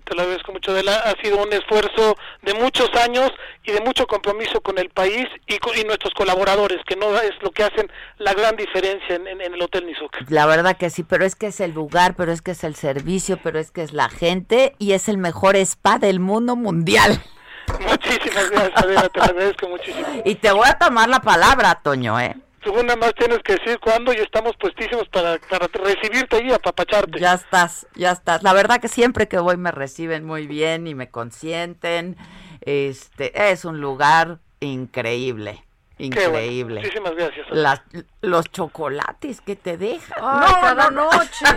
Te 0.06 0.16
lo 0.16 0.22
agradezco 0.22 0.52
mucho, 0.52 0.72
Adela. 0.72 0.96
Ha 0.98 1.20
sido 1.22 1.42
un 1.44 1.52
esfuerzo 1.52 2.16
de 2.44 2.54
muchos 2.54 2.90
años 3.04 3.32
y 3.64 3.72
de 3.72 3.82
mucho 3.82 4.06
compromiso 4.08 4.62
con 4.62 4.78
el 4.78 4.90
país 4.90 5.26
y, 5.48 5.58
con, 5.58 5.76
y 5.78 5.84
nuestros 5.84 6.14
colaboradores, 6.14 6.78
que 6.86 6.96
no 6.96 7.18
es 7.20 7.32
lo 7.42 7.50
que 7.52 7.64
hacen 7.64 7.92
la 8.20 8.34
gran 8.34 8.56
diferencia 8.56 9.16
en, 9.16 9.28
en- 9.28 9.42
en 9.42 9.54
el 9.56 9.62
Hotel 9.62 9.86
Nizuc. 9.88 10.16
La 10.30 10.46
verdad 10.46 10.78
que 10.78 10.90
sí, 10.90 11.04
pero 11.04 11.26
es 11.26 11.36
que 11.36 11.48
es 11.48 11.60
el 11.60 11.72
lugar, 11.72 12.16
pero 12.16 12.32
es 12.32 12.42
que 12.42 12.52
es 12.52 12.64
el 12.64 12.76
servicio, 12.76 13.40
pero 13.44 13.60
es 13.60 13.72
que 13.72 13.82
es 13.82 13.94
la 13.94 14.10
gente 14.10 14.76
y 14.78 14.92
es 14.94 15.10
el 15.10 15.18
mejor 15.18 15.56
spa 15.56 15.98
del 15.98 16.20
mundo 16.20 16.56
mundial. 16.56 17.20
Muchísimas 17.90 18.50
gracias, 18.52 18.72
Adela. 18.84 19.10
Te 19.10 19.20
lo 19.20 19.26
agradezco 19.26 19.70
muchísimo. 19.70 20.06
Y 20.24 20.36
te 20.36 20.52
voy 20.52 20.68
a 20.68 20.78
tomar 20.78 21.10
la 21.10 21.20
palabra, 21.22 21.80
Toño, 21.84 22.20
¿eh? 22.20 22.36
Tú 22.66 22.74
nada 22.82 22.96
más 22.96 23.14
tienes 23.14 23.38
que 23.44 23.54
decir 23.54 23.80
cuándo 23.80 24.12
y 24.12 24.16
estamos 24.16 24.54
puestísimos 24.60 25.08
para, 25.10 25.38
para 25.38 25.68
recibirte 25.68 26.44
y 26.44 26.52
apapacharte. 26.52 27.20
Ya 27.20 27.36
estás, 27.36 27.86
ya 27.94 28.12
estás. 28.12 28.42
La 28.42 28.54
verdad 28.54 28.82
que 28.82 28.88
siempre 28.88 29.28
que 29.28 29.38
voy 29.38 29.56
me 29.56 29.70
reciben 29.70 30.26
muy 30.26 30.48
bien 30.48 30.88
y 30.88 30.96
me 30.96 31.12
consienten. 31.12 32.18
Este, 32.62 33.52
es 33.52 33.66
un 33.66 33.82
lugar 33.82 34.40
increíble, 34.62 35.64
Qué 35.98 36.10
bueno. 36.10 36.28
increíble. 36.28 36.82
Muchísimas 36.82 37.16
gracias. 37.16 37.48
Las- 37.52 37.82
los 38.22 38.52
chocolates 38.52 39.40
que 39.42 39.56
te 39.56 39.78
dejan. 39.78 40.18
Ay, 40.22 40.54
cada 40.62 40.90
noche. 40.92 41.46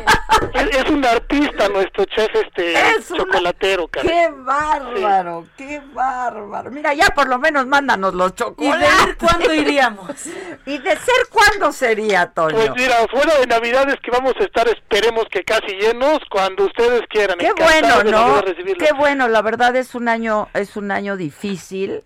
Es, 0.55 0.77
es 0.77 0.90
un 0.90 1.05
artista 1.05 1.69
nuestro 1.69 2.05
chef 2.05 2.28
este 2.32 2.73
Es 2.90 3.10
una- 3.10 3.19
chocolatero, 3.24 3.89
cara. 3.89 4.06
¡Qué 4.09 4.28
bárbaro! 4.36 5.47
¡Qué 5.56 5.81
bárbaro! 5.93 6.70
Mira, 6.70 6.94
ya 6.94 7.06
por 7.09 7.28
lo 7.28 7.39
menos 7.39 7.66
mándanos 7.66 8.15
los 8.15 8.31
¿Y 8.32 8.35
chocolates. 8.35 8.89
de 9.05 9.10
ir 9.10 9.16
cuándo 9.16 9.52
iríamos? 9.55 10.10
¿Y 10.66 10.78
de 10.78 10.90
ser 10.90 11.27
cuándo 11.31 11.73
sería, 11.73 12.27
Toño? 12.27 12.55
Pues 12.56 12.70
mira, 12.77 12.97
fuera 13.10 13.36
de 13.39 13.47
Navidades 13.47 13.97
que 14.02 14.10
vamos 14.12 14.35
a 14.39 14.44
estar, 14.44 14.69
esperemos 14.69 15.24
que 15.31 15.43
casi 15.43 15.73
llenos, 15.74 16.20
cuando 16.31 16.66
ustedes 16.66 17.02
quieran. 17.09 17.39
Qué 17.39 17.52
bueno, 17.52 18.05
¿no? 18.05 18.43
Qué 18.44 18.93
bueno, 18.97 19.27
la 19.28 19.43
verdad 19.43 19.74
es 19.77 19.94
un 19.97 20.09
año, 20.09 20.48
es 20.55 20.77
un 20.77 20.90
año 20.93 21.16
difícil. 21.16 22.05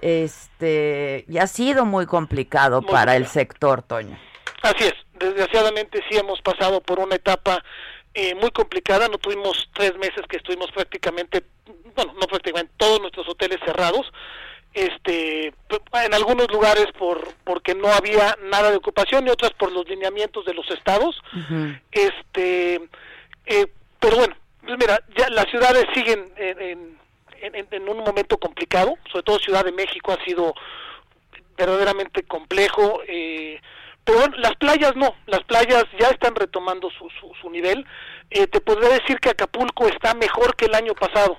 Este, 0.00 1.24
y 1.28 1.38
ha 1.38 1.46
sido 1.46 1.84
muy 1.84 2.06
complicado 2.06 2.82
Muy 2.82 2.90
para 2.90 3.16
el 3.16 3.26
sector, 3.26 3.82
Toño. 3.82 4.18
Así 4.62 4.84
es, 4.84 4.94
desgraciadamente 5.18 6.02
sí 6.10 6.16
hemos 6.18 6.40
pasado 6.42 6.80
por 6.80 6.98
una 6.98 7.14
etapa 7.16 7.62
eh, 8.14 8.34
muy 8.34 8.50
complicada, 8.50 9.08
no 9.08 9.18
tuvimos 9.18 9.68
tres 9.74 9.96
meses 9.98 10.22
que 10.28 10.38
estuvimos 10.38 10.70
prácticamente, 10.72 11.42
bueno, 11.94 12.14
no 12.14 12.26
prácticamente, 12.26 12.72
todos 12.76 13.00
nuestros 13.00 13.28
hoteles 13.28 13.58
cerrados, 13.64 14.10
este, 14.72 15.46
en 15.48 16.14
algunos 16.14 16.50
lugares 16.50 16.86
por 16.98 17.32
porque 17.44 17.74
no 17.74 17.88
había 17.88 18.36
nada 18.50 18.70
de 18.70 18.76
ocupación 18.76 19.26
y 19.26 19.30
otras 19.30 19.52
por 19.52 19.72
los 19.72 19.88
lineamientos 19.88 20.44
de 20.44 20.54
los 20.54 20.70
estados, 20.70 21.20
este, 21.92 22.74
eh, 23.46 23.66
pero 24.00 24.16
bueno, 24.16 24.34
pues 24.64 24.76
mira, 24.78 25.00
ya 25.16 25.28
las 25.30 25.46
ciudades 25.50 25.84
siguen 25.94 26.30
en, 26.36 26.60
en- 26.60 26.98
en- 27.42 27.88
un 27.88 27.98
momento 27.98 28.38
complicado, 28.38 28.94
sobre 29.10 29.22
todo 29.24 29.38
Ciudad 29.38 29.64
de 29.64 29.72
México 29.72 30.12
ha 30.12 30.24
sido 30.24 30.54
verdaderamente 31.56 32.22
complejo. 32.24 33.00
Eh, 33.08 33.60
pero 34.04 34.18
bueno, 34.20 34.36
las 34.38 34.54
playas 34.56 34.94
no, 34.94 35.14
las 35.26 35.42
playas 35.44 35.84
ya 35.98 36.08
están 36.10 36.34
retomando 36.34 36.90
su, 36.90 37.08
su, 37.20 37.32
su 37.40 37.50
nivel. 37.50 37.84
Eh, 38.30 38.46
te 38.46 38.60
podría 38.60 38.90
decir 38.90 39.18
que 39.18 39.30
Acapulco 39.30 39.88
está 39.88 40.14
mejor 40.14 40.54
que 40.56 40.66
el 40.66 40.74
año 40.74 40.94
pasado. 40.94 41.38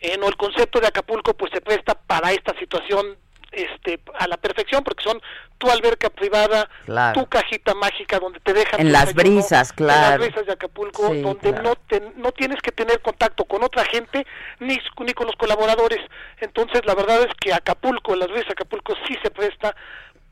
Eh, 0.00 0.16
no, 0.18 0.28
el 0.28 0.36
concepto 0.36 0.78
de 0.80 0.86
Acapulco 0.88 1.34
pues 1.34 1.50
se 1.52 1.60
presta 1.60 1.94
para 1.94 2.32
esta 2.32 2.56
situación 2.58 3.16
este 3.56 4.00
a 4.18 4.26
la 4.28 4.36
perfección 4.36 4.84
porque 4.84 5.02
son 5.04 5.20
tu 5.58 5.70
alberca 5.70 6.10
privada, 6.10 6.68
Claro. 6.84 7.20
tu 7.22 7.26
cajita 7.28 7.74
mágica 7.74 8.18
donde 8.18 8.38
te 8.40 8.52
dejan 8.52 8.80
En 8.80 8.92
las 8.92 9.14
desayuno, 9.14 9.36
brisas, 9.36 9.70
en 9.70 9.76
claro. 9.76 10.18
las 10.18 10.28
brisas 10.28 10.46
de 10.46 10.52
Acapulco 10.52 11.08
Sí, 11.12 11.22
donde 11.22 11.50
claro. 11.50 11.62
no 11.62 11.76
te- 11.76 12.12
no 12.16 12.32
tienes 12.32 12.60
que 12.60 12.72
tener 12.72 13.00
contacto 13.00 13.44
con 13.46 13.64
otra 13.64 13.84
gente 13.86 14.26
ni, 14.60 14.78
ni 15.00 15.12
con 15.14 15.26
los 15.26 15.36
colaboradores. 15.36 16.00
Entonces, 16.40 16.82
la 16.84 16.94
verdad 16.94 17.22
es 17.22 17.34
que 17.40 17.54
Acapulco, 17.54 18.14
las 18.16 18.28
veces 18.28 18.50
Acapulco 18.50 18.94
sí 19.08 19.16
se 19.22 19.30
presta 19.30 19.74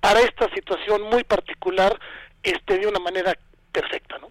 para 0.00 0.20
esta 0.20 0.48
situación 0.54 1.02
muy 1.02 1.24
particular 1.24 1.98
este 2.42 2.78
de 2.78 2.86
una 2.86 2.98
manera 2.98 3.32
perfecta, 3.72 4.18
¿no? 4.18 4.30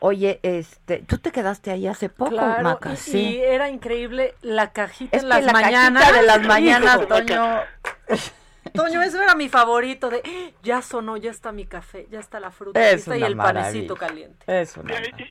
Oye, 0.00 0.40
este, 0.42 0.98
tú 0.98 1.18
te 1.18 1.30
quedaste 1.32 1.70
ahí 1.70 1.86
hace 1.86 2.08
poco, 2.08 2.30
Claro, 2.32 2.62
Maca, 2.62 2.92
y, 2.92 2.96
sí. 2.96 3.18
y 3.18 3.40
era 3.40 3.70
increíble 3.70 4.34
la 4.42 4.72
cajita 4.72 5.16
Es 5.16 5.22
en 5.22 5.28
que 5.30 5.34
las 5.36 5.44
la 5.44 5.52
mañanas. 5.52 6.02
cajita 6.02 6.20
de 6.20 6.26
las 6.26 6.40
mañanas, 6.46 7.08
Toño. 7.08 7.60
Toño, 8.74 9.00
ese 9.00 9.16
era 9.22 9.34
mi 9.34 9.48
favorito 9.48 10.10
de 10.10 10.52
ya 10.62 10.82
sonó, 10.82 11.16
ya 11.16 11.30
está 11.30 11.50
mi 11.50 11.64
café, 11.64 12.06
ya 12.10 12.20
está 12.20 12.40
la 12.40 12.50
fruta, 12.50 12.78
y 12.80 13.22
el 13.22 13.36
panecito 13.36 13.96
caliente. 13.96 14.44
Eso. 14.46 14.82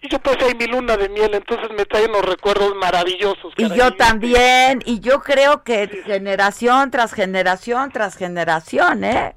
Y 0.01 0.09
yo 0.09 0.17
pasé 0.19 0.45
ahí 0.45 0.55
mi 0.55 0.65
luna 0.65 0.97
de 0.97 1.09
miel, 1.09 1.31
entonces 1.35 1.69
me 1.77 1.85
traen 1.85 2.09
unos 2.09 2.25
recuerdos 2.25 2.73
maravillosos. 2.75 3.53
Y 3.57 3.69
yo 3.75 3.93
también, 3.95 4.81
y 4.85 4.99
yo 4.99 5.19
creo 5.21 5.63
que 5.63 5.87
generación 6.05 6.89
tras 6.89 7.13
generación 7.13 7.91
tras 7.91 8.15
generación, 8.15 9.03
¿eh? 9.03 9.35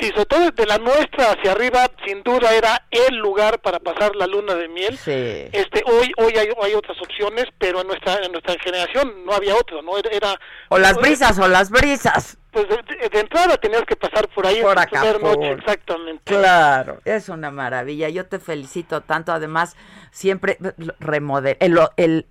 Sí, 0.00 0.08
sobre 0.08 0.26
todo 0.26 0.50
de 0.50 0.66
la 0.66 0.78
nuestra 0.78 1.32
hacia 1.32 1.52
arriba, 1.52 1.90
sin 2.04 2.22
duda 2.22 2.52
era 2.54 2.86
el 2.90 3.16
lugar 3.16 3.60
para 3.60 3.78
pasar 3.80 4.14
la 4.16 4.26
luna 4.26 4.54
de 4.54 4.68
miel. 4.68 4.96
Sí. 4.98 5.48
Este, 5.52 5.82
hoy, 5.86 6.12
hoy 6.16 6.32
hay, 6.36 6.48
hay 6.62 6.74
otras 6.74 7.00
opciones, 7.00 7.46
pero 7.58 7.80
en 7.80 7.86
nuestra, 7.86 8.16
en 8.24 8.32
nuestra 8.32 8.54
generación 8.62 9.24
no 9.24 9.32
había 9.32 9.54
otro, 9.54 9.82
¿no? 9.82 9.92
Era, 9.98 10.38
o 10.68 10.78
las 10.78 10.96
brisas, 10.96 11.38
o 11.38 11.48
las 11.48 11.70
brisas. 11.70 12.38
Pues 12.50 12.66
de, 12.68 13.20
entrada 13.20 13.56
tenías 13.58 13.82
que 13.84 13.94
pasar 13.94 14.26
por 14.28 14.46
ahí 14.46 14.62
por 14.62 14.78
acá, 14.78 15.04
noche, 15.20 15.52
exactamente. 15.52 16.22
Claro, 16.24 17.00
es 17.04 17.28
una 17.28 17.50
maravilla. 17.50 18.08
Yo 18.08 18.26
te 18.26 18.38
felicito 18.38 19.02
tanto. 19.02 19.32
Además, 19.32 19.76
siempre 20.10 20.58
remodel, 20.98 21.56
el, 21.60 21.78
el, 21.96 22.26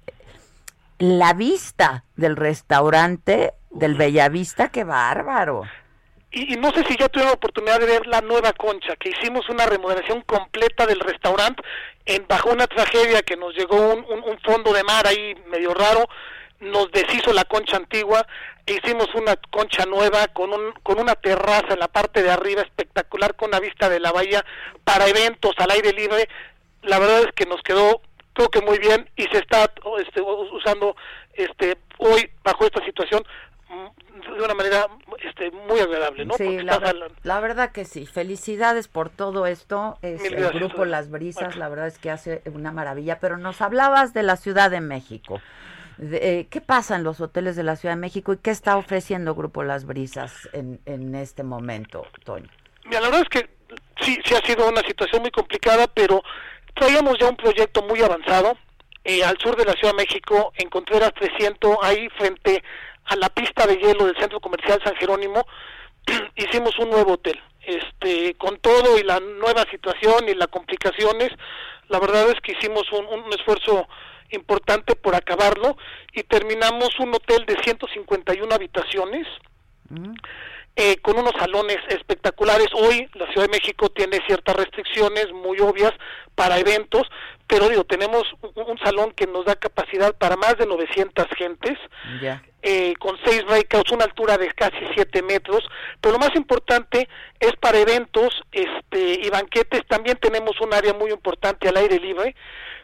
la 0.98 1.34
vista 1.34 2.04
del 2.16 2.36
restaurante 2.36 3.54
del 3.70 3.96
Bellavista, 3.96 4.70
qué 4.70 4.84
bárbaro. 4.84 5.64
Y, 6.32 6.58
no 6.58 6.72
sé 6.72 6.84
si 6.84 6.98
ya 6.98 7.08
tuvieron 7.08 7.32
la 7.32 7.36
oportunidad 7.36 7.80
de 7.80 7.86
ver 7.86 8.06
la 8.08 8.22
nueva 8.22 8.54
concha, 8.54 8.95
que 8.98 9.10
hicimos 9.10 9.48
una 9.49 9.66
remodelación 9.66 10.22
completa 10.22 10.86
del 10.86 10.99
restaurante 10.99 11.64
en, 12.06 12.28
bajo 12.28 12.49
una 12.52 12.68
tragedia 12.68 13.22
que 13.22 13.38
nos 13.38 13.56
llegó 13.56 13.94
un, 13.94 14.06
un, 14.06 14.40
fondo 14.41 14.74
de 14.74 14.84
mar 14.84 15.08
ahí 15.08 15.36
medio 15.48 15.74
raro, 15.74 16.10
nos 16.60 16.91
deshizo 16.91 17.32
la 17.32 17.45
concha 17.45 17.78
antigua, 17.78 18.28
e 18.66 18.74
hicimos 18.74 19.08
una 19.16 19.38
concha 19.52 19.86
nueva 19.86 20.28
con, 20.28 20.52
un, 20.52 20.74
con 20.84 20.99
una 20.99 21.16
terraza 21.16 21.74
en 21.74 21.80
la 21.80 21.88
parte 21.88 22.22
de 22.22 22.30
arriba 22.30 22.62
espectacular 22.62 23.36
con 23.36 23.52
la 23.52 23.62
vista 23.62 23.88
de 23.88 24.02
la 24.02 24.12
bahía 24.12 24.44
para 24.84 25.08
eventos 25.08 25.54
al 25.58 25.72
aire 25.72 25.94
libre. 25.94 26.28
La 26.82 26.99
verdad 26.99 27.22
es 27.22 27.34
que 27.34 27.45
nos 27.45 27.62
quedó 27.62 28.02
creo 28.38 28.49
que 28.49 28.62
muy 28.62 28.78
bien 28.78 29.10
y 29.16 29.24
se 29.24 29.40
está 29.40 29.72
este, 29.99 30.22
usando 30.22 30.95
este 31.34 31.76
hoy 31.98 32.30
bajo 32.44 32.66
esta 32.66 32.86
situación 32.86 33.24
de 33.69 34.44
una 34.44 34.53
manera 34.53 34.88
este, 35.22 35.52
muy 35.52 35.80
agradable, 35.80 36.26
¿no? 36.26 36.35
Sí, 36.35 36.60
la, 36.60 37.39
verdad 37.39 37.72
que 37.72 37.85
sí. 37.85 38.06
Felicidades 38.06 38.88
por 38.88 39.10
todo 39.10 39.45
esto. 39.45 39.98
Es 40.02 40.23
el 40.23 40.49
grupo 40.52 40.85
Las 40.85 41.10
Brisas, 41.10 41.56
la 41.56 41.69
verdad 41.69 41.88
es 41.88 41.98
que 41.98 42.10
hace 42.11 42.41
una 42.45 42.72
maravilla. 42.72 43.19
Pero 43.19 43.38
nos 43.38 43.61
hablabas 43.61 44.14
de 44.14 44.23
la 44.23 44.38
Ciudad 44.38 44.72
de 44.72 44.81
México. 44.81 45.41
Eh, 45.99 46.48
¿Qué 46.49 46.61
pasa 46.61 46.95
en 46.95 47.03
los 47.03 47.19
hoteles 47.22 47.56
de 47.56 47.64
la 47.64 47.76
Ciudad 47.76 47.95
de 47.95 48.02
México 48.02 48.31
y 48.31 48.38
qué 48.38 48.52
está 48.52 48.77
ofreciendo 48.77 49.34
Grupo 49.34 49.64
Las 49.64 49.85
Brisas 49.85 50.48
en, 50.53 50.80
en 50.85 51.15
este 51.15 51.44
momento, 51.44 52.06
Toño? 52.23 52.49
Mira, 52.85 53.02
la 53.02 53.10
verdad 53.10 53.27
es 53.30 53.41
que 53.41 53.49
sí, 54.02 54.18
sí 54.23 54.35
ha 54.35 54.45
sido 54.45 54.69
una 54.69 54.81
situación 54.81 55.22
muy 55.23 55.31
complicada, 55.31 55.88
pero 55.88 56.22
traíamos 56.76 57.18
ya 57.19 57.27
un 57.27 57.35
proyecto 57.35 57.81
muy 57.84 58.02
avanzado. 58.02 58.57
Eh, 59.03 59.23
al 59.23 59.38
sur 59.38 59.56
de 59.56 59.64
la 59.64 59.72
Ciudad 59.72 59.94
de 59.94 60.03
México, 60.03 60.52
en 60.57 60.69
Contreras 60.69 61.14
300, 61.14 61.77
ahí 61.81 62.10
frente 62.18 62.61
a 63.08 63.16
la 63.16 63.30
pista 63.30 63.66
de 63.66 63.78
hielo 63.78 64.06
del 64.06 64.18
Centro 64.18 64.40
Comercial 64.40 64.82
San 64.84 64.96
Jerónimo, 64.96 65.46
hicimos 66.36 66.78
un 66.80 66.90
nuevo 66.90 67.14
hotel. 67.14 67.40
Este, 67.62 68.34
con 68.36 68.58
todo 68.60 68.98
y 68.98 69.04
la 69.04 69.20
nueva 69.20 69.66
situación 69.70 70.30
y 70.30 70.34
las 70.36 70.48
complicaciones, 70.48 71.32
la 71.90 72.00
verdad 72.00 72.30
es 72.30 72.36
que 72.42 72.54
hicimos 72.54 72.84
un, 72.94 73.06
un 73.06 73.34
esfuerzo 73.34 73.88
importante 74.32 74.96
por 74.96 75.16
acabarlo 75.16 75.78
y 76.14 76.24
terminamos 76.24 76.90
un 77.00 77.14
hotel 77.14 77.46
de 77.46 77.58
151 77.64 78.54
habitaciones. 78.54 79.28
Eh, 80.80 80.98
con 81.02 81.18
unos 81.18 81.34
salones 81.40 81.80
espectaculares. 81.90 82.68
Hoy 82.76 83.10
la 83.16 83.26
Ciudad 83.32 83.48
de 83.48 83.58
México 83.58 83.90
tiene 83.90 84.20
ciertas 84.28 84.56
restricciones 84.56 85.34
muy 85.34 85.60
obvias 85.60 85.91
para 86.36 86.60
eventos, 86.60 87.02
pero 87.48 87.68
digo, 87.68 87.84
tenemos 87.84 88.22
un, 88.54 88.78
salón 88.78 89.12
que 89.14 89.26
nos 89.26 89.45
da 89.45 89.56
capacidad 89.56 90.16
para 90.16 90.36
más 90.36 90.56
de 90.60 90.68
900 90.68 91.26
gentes, 91.36 91.80
eh, 92.62 92.94
con 92.99 93.18
seis 93.26 93.44
breakouts, 93.45 93.91
una 93.91 94.04
altura 94.04 94.38
de 94.38 94.54
casi 94.54 94.78
7 94.94 95.24
metros, 95.24 95.68
pero 95.99 96.14
lo 96.14 96.20
más 96.20 96.36
importante 96.36 97.10
es 97.40 97.56
para 97.56 97.80
eventos 97.80 98.44
este, 98.52 99.20
y 99.26 99.32
banquetes, 99.32 99.82
también 99.88 100.18
tenemos 100.18 100.62
un 100.62 100.76
área 100.76 100.94
muy 100.94 101.10
importante 101.10 101.68
al 101.68 101.78
aire 101.78 101.99
libre, 101.99 102.36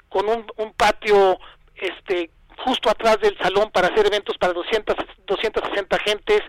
con 0.10 0.28
un, 0.28 0.48
un 0.58 0.74
patio 0.74 1.38
este 1.76 2.32
justo 2.58 2.90
atrás 2.90 3.20
del 3.22 3.38
salón 3.38 3.72
para 3.72 3.88
hacer 3.88 4.06
eventos 4.08 4.38
para 4.38 4.54
200, 4.54 4.96
260 5.28 6.00
gentes, 6.00 6.42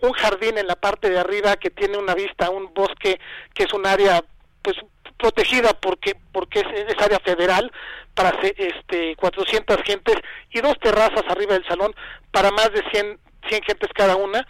un 0.00 0.12
jardín 0.12 0.58
en 0.58 0.66
la 0.66 0.76
parte 0.76 1.10
de 1.10 1.18
arriba 1.18 1.56
que 1.56 1.70
tiene 1.70 1.96
una 1.96 2.14
vista 2.14 2.50
un 2.50 2.72
bosque 2.74 3.18
que 3.54 3.64
es 3.64 3.72
un 3.72 3.86
área 3.86 4.22
pues 4.62 4.76
protegida 5.16 5.72
porque 5.80 6.16
porque 6.32 6.60
es, 6.60 7.02
área 7.02 7.20
federal 7.20 7.72
para 8.14 8.30
este 8.42 9.16
400 9.16 9.82
gentes 9.82 10.16
y 10.50 10.60
dos 10.60 10.78
terrazas 10.80 11.22
arriba 11.28 11.54
del 11.54 11.66
salón 11.66 11.94
para 12.30 12.50
más 12.50 12.70
de 12.72 12.82
100 12.90 13.18
100 13.48 13.62
gentes 13.62 13.90
cada 13.94 14.16
una. 14.16 14.46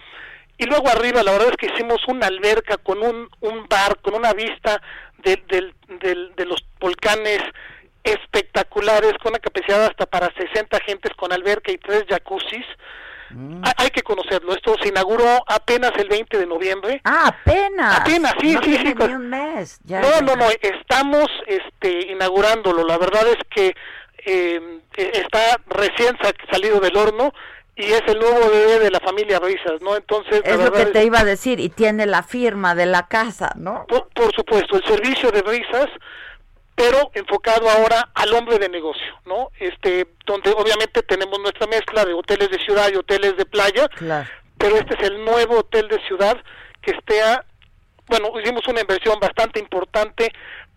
Y 0.59 0.65
luego 0.65 0.89
arriba 0.89 1.23
la 1.23 1.33
verdad 1.33 1.51
es 1.51 1.57
que 1.57 1.75
hicimos 1.75 2.01
una 2.09 2.27
alberca 2.27 2.79
con 2.79 3.03
un, 3.03 3.29
un 3.41 3.69
bar 3.69 3.99
con 4.01 4.15
una 4.15 4.33
vista 4.33 4.81
de, 5.19 5.37
de 6.37 6.45
los 6.47 6.65
volcanes 6.81 7.41
espectaculares 8.03 9.15
con 9.23 9.33
una 9.33 9.39
capacidad 9.41 9.85
hasta 9.85 10.07
para 10.07 10.33
60 10.33 10.79
gentes 10.81 11.13
con 11.15 11.33
alberca 11.33 11.73
y 11.73 11.79
tres 11.79 12.05
jacuzzis 12.09 12.65
Mm. 13.31 13.63
Hay 13.77 13.91
que 13.91 14.03
conocerlo. 14.03 14.55
Esto 14.55 14.77
se 14.81 14.89
inauguró 14.89 15.45
apenas 15.47 15.93
el 15.97 16.09
20 16.09 16.39
de 16.39 16.47
noviembre. 16.47 17.01
Ah, 17.05 17.29
apenas. 17.29 18.01
Apenas, 18.01 18.35
sí, 18.41 18.55
no 18.55 18.63
sí, 18.63 18.77
sí. 18.77 18.95
Ni 18.95 19.15
un 19.15 19.29
mes. 19.29 19.81
no, 19.85 20.21
no, 20.23 20.37
no. 20.37 20.47
Estamos 20.61 21.27
este, 21.47 22.13
inaugurándolo. 22.13 22.85
La 22.85 22.99
verdad 22.99 23.27
es 23.29 23.39
que 23.51 23.75
eh, 24.25 24.81
está 24.97 25.61
recién 25.69 26.17
salido 26.51 26.81
del 26.81 26.97
horno 26.97 27.33
y 27.77 27.85
es 27.85 28.03
el 28.07 28.19
nuevo 28.19 28.51
bebé 28.51 28.79
de 28.79 28.91
la 28.91 29.01
familia 29.01 29.39
Risas, 29.39 29.83
¿no? 29.83 29.97
Entonces, 29.97 30.41
es 30.45 30.59
lo 30.59 30.73
que 30.73 30.87
te 30.87 31.05
iba 31.05 31.21
a 31.21 31.25
decir 31.25 31.61
y 31.61 31.69
tiene 31.69 32.07
la 32.07 32.23
firma 32.23 32.75
de 32.75 32.87
la 32.87 33.07
casa, 33.07 33.53
¿no? 33.57 33.87
Por, 33.87 34.09
por 34.09 34.35
supuesto, 34.35 34.77
el 34.77 34.85
servicio 34.85 35.31
de 35.31 35.43
Risas 35.43 35.89
pero 36.77 37.11
enfocado 37.15 37.69
ahora 37.69 38.11
al 38.15 38.33
hombre 38.35 38.59
de 38.59 38.69
negocio, 38.69 39.21
¿no? 39.25 39.51
Este, 39.59 40.07
donde 40.27 40.51
obviamente 40.51 41.03
tenemos 41.03 41.41
nuestra 41.41 41.67
mezcla 41.67 42.05
de 42.05 42.13
hoteles 42.13 42.51
de 42.51 42.59
ciudad 42.59 42.91
y 42.93 42.97
hoteles 42.97 43.37
de 43.37 43.47
playa, 43.47 43.89
pero 44.59 44.77
este 44.77 44.95
es 44.95 45.11
el 45.11 45.25
nuevo 45.25 45.59
hotel 45.61 45.89
de 45.89 45.99
ciudad 46.07 46.37
que 46.83 46.93
esté 46.93 47.21
bueno, 48.09 48.29
hicimos 48.41 48.63
una 48.69 48.81
inversión 48.81 49.19
bastante 49.19 49.59
importante 49.59 50.31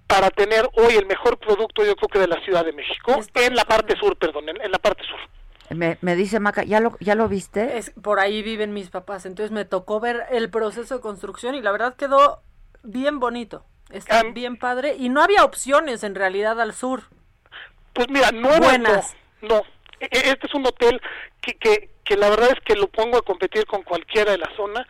para 0.07 0.31
tener 0.31 0.67
hoy 0.73 0.95
el 0.95 1.05
mejor 1.05 1.37
producto, 1.37 1.85
yo 1.85 1.95
creo 1.95 2.09
que 2.09 2.19
de 2.19 2.27
la 2.27 2.43
Ciudad 2.43 2.65
de 2.65 2.73
México, 2.73 3.19
en 3.35 3.55
la 3.55 3.65
parte 3.65 3.95
sur, 3.95 4.17
perdón, 4.17 4.49
en, 4.49 4.71
la 4.71 4.79
parte 4.79 5.03
sur. 5.03 5.19
Me, 5.77 5.99
me, 6.01 6.15
dice 6.15 6.39
Maca, 6.39 6.63
¿ya 6.63 6.79
lo, 6.79 6.97
¿ya 6.99 7.13
lo 7.13 7.27
viste? 7.27 7.77
Es, 7.77 7.91
por 7.91 8.19
ahí 8.19 8.41
viven 8.41 8.73
mis 8.73 8.89
papás, 8.89 9.27
entonces 9.27 9.51
me 9.51 9.65
tocó 9.65 9.99
ver 9.99 10.23
el 10.31 10.49
proceso 10.49 10.95
de 10.95 11.01
construcción 11.01 11.53
y 11.53 11.61
la 11.61 11.71
verdad 11.71 11.95
quedó 11.95 12.41
bien 12.81 13.19
bonito. 13.19 13.65
Está 13.91 14.23
bien 14.23 14.57
padre. 14.57 14.95
Y 14.97 15.09
no 15.09 15.21
había 15.21 15.43
opciones 15.43 16.03
en 16.03 16.15
realidad 16.15 16.59
al 16.61 16.73
sur. 16.73 17.03
Pues 17.93 18.07
mira, 18.09 18.31
no 18.31 18.49
Buenas. 18.59 19.15
No, 19.41 19.63
e, 19.99 20.05
e, 20.05 20.29
Este 20.29 20.47
es 20.47 20.53
un 20.53 20.65
hotel 20.65 21.01
que, 21.41 21.55
que, 21.55 21.89
que 22.03 22.17
la 22.17 22.29
verdad 22.29 22.49
es 22.51 22.59
que 22.65 22.75
lo 22.75 22.87
pongo 22.87 23.17
a 23.17 23.21
competir 23.21 23.65
con 23.65 23.83
cualquiera 23.83 24.31
de 24.31 24.37
la 24.37 24.51
zona. 24.55 24.87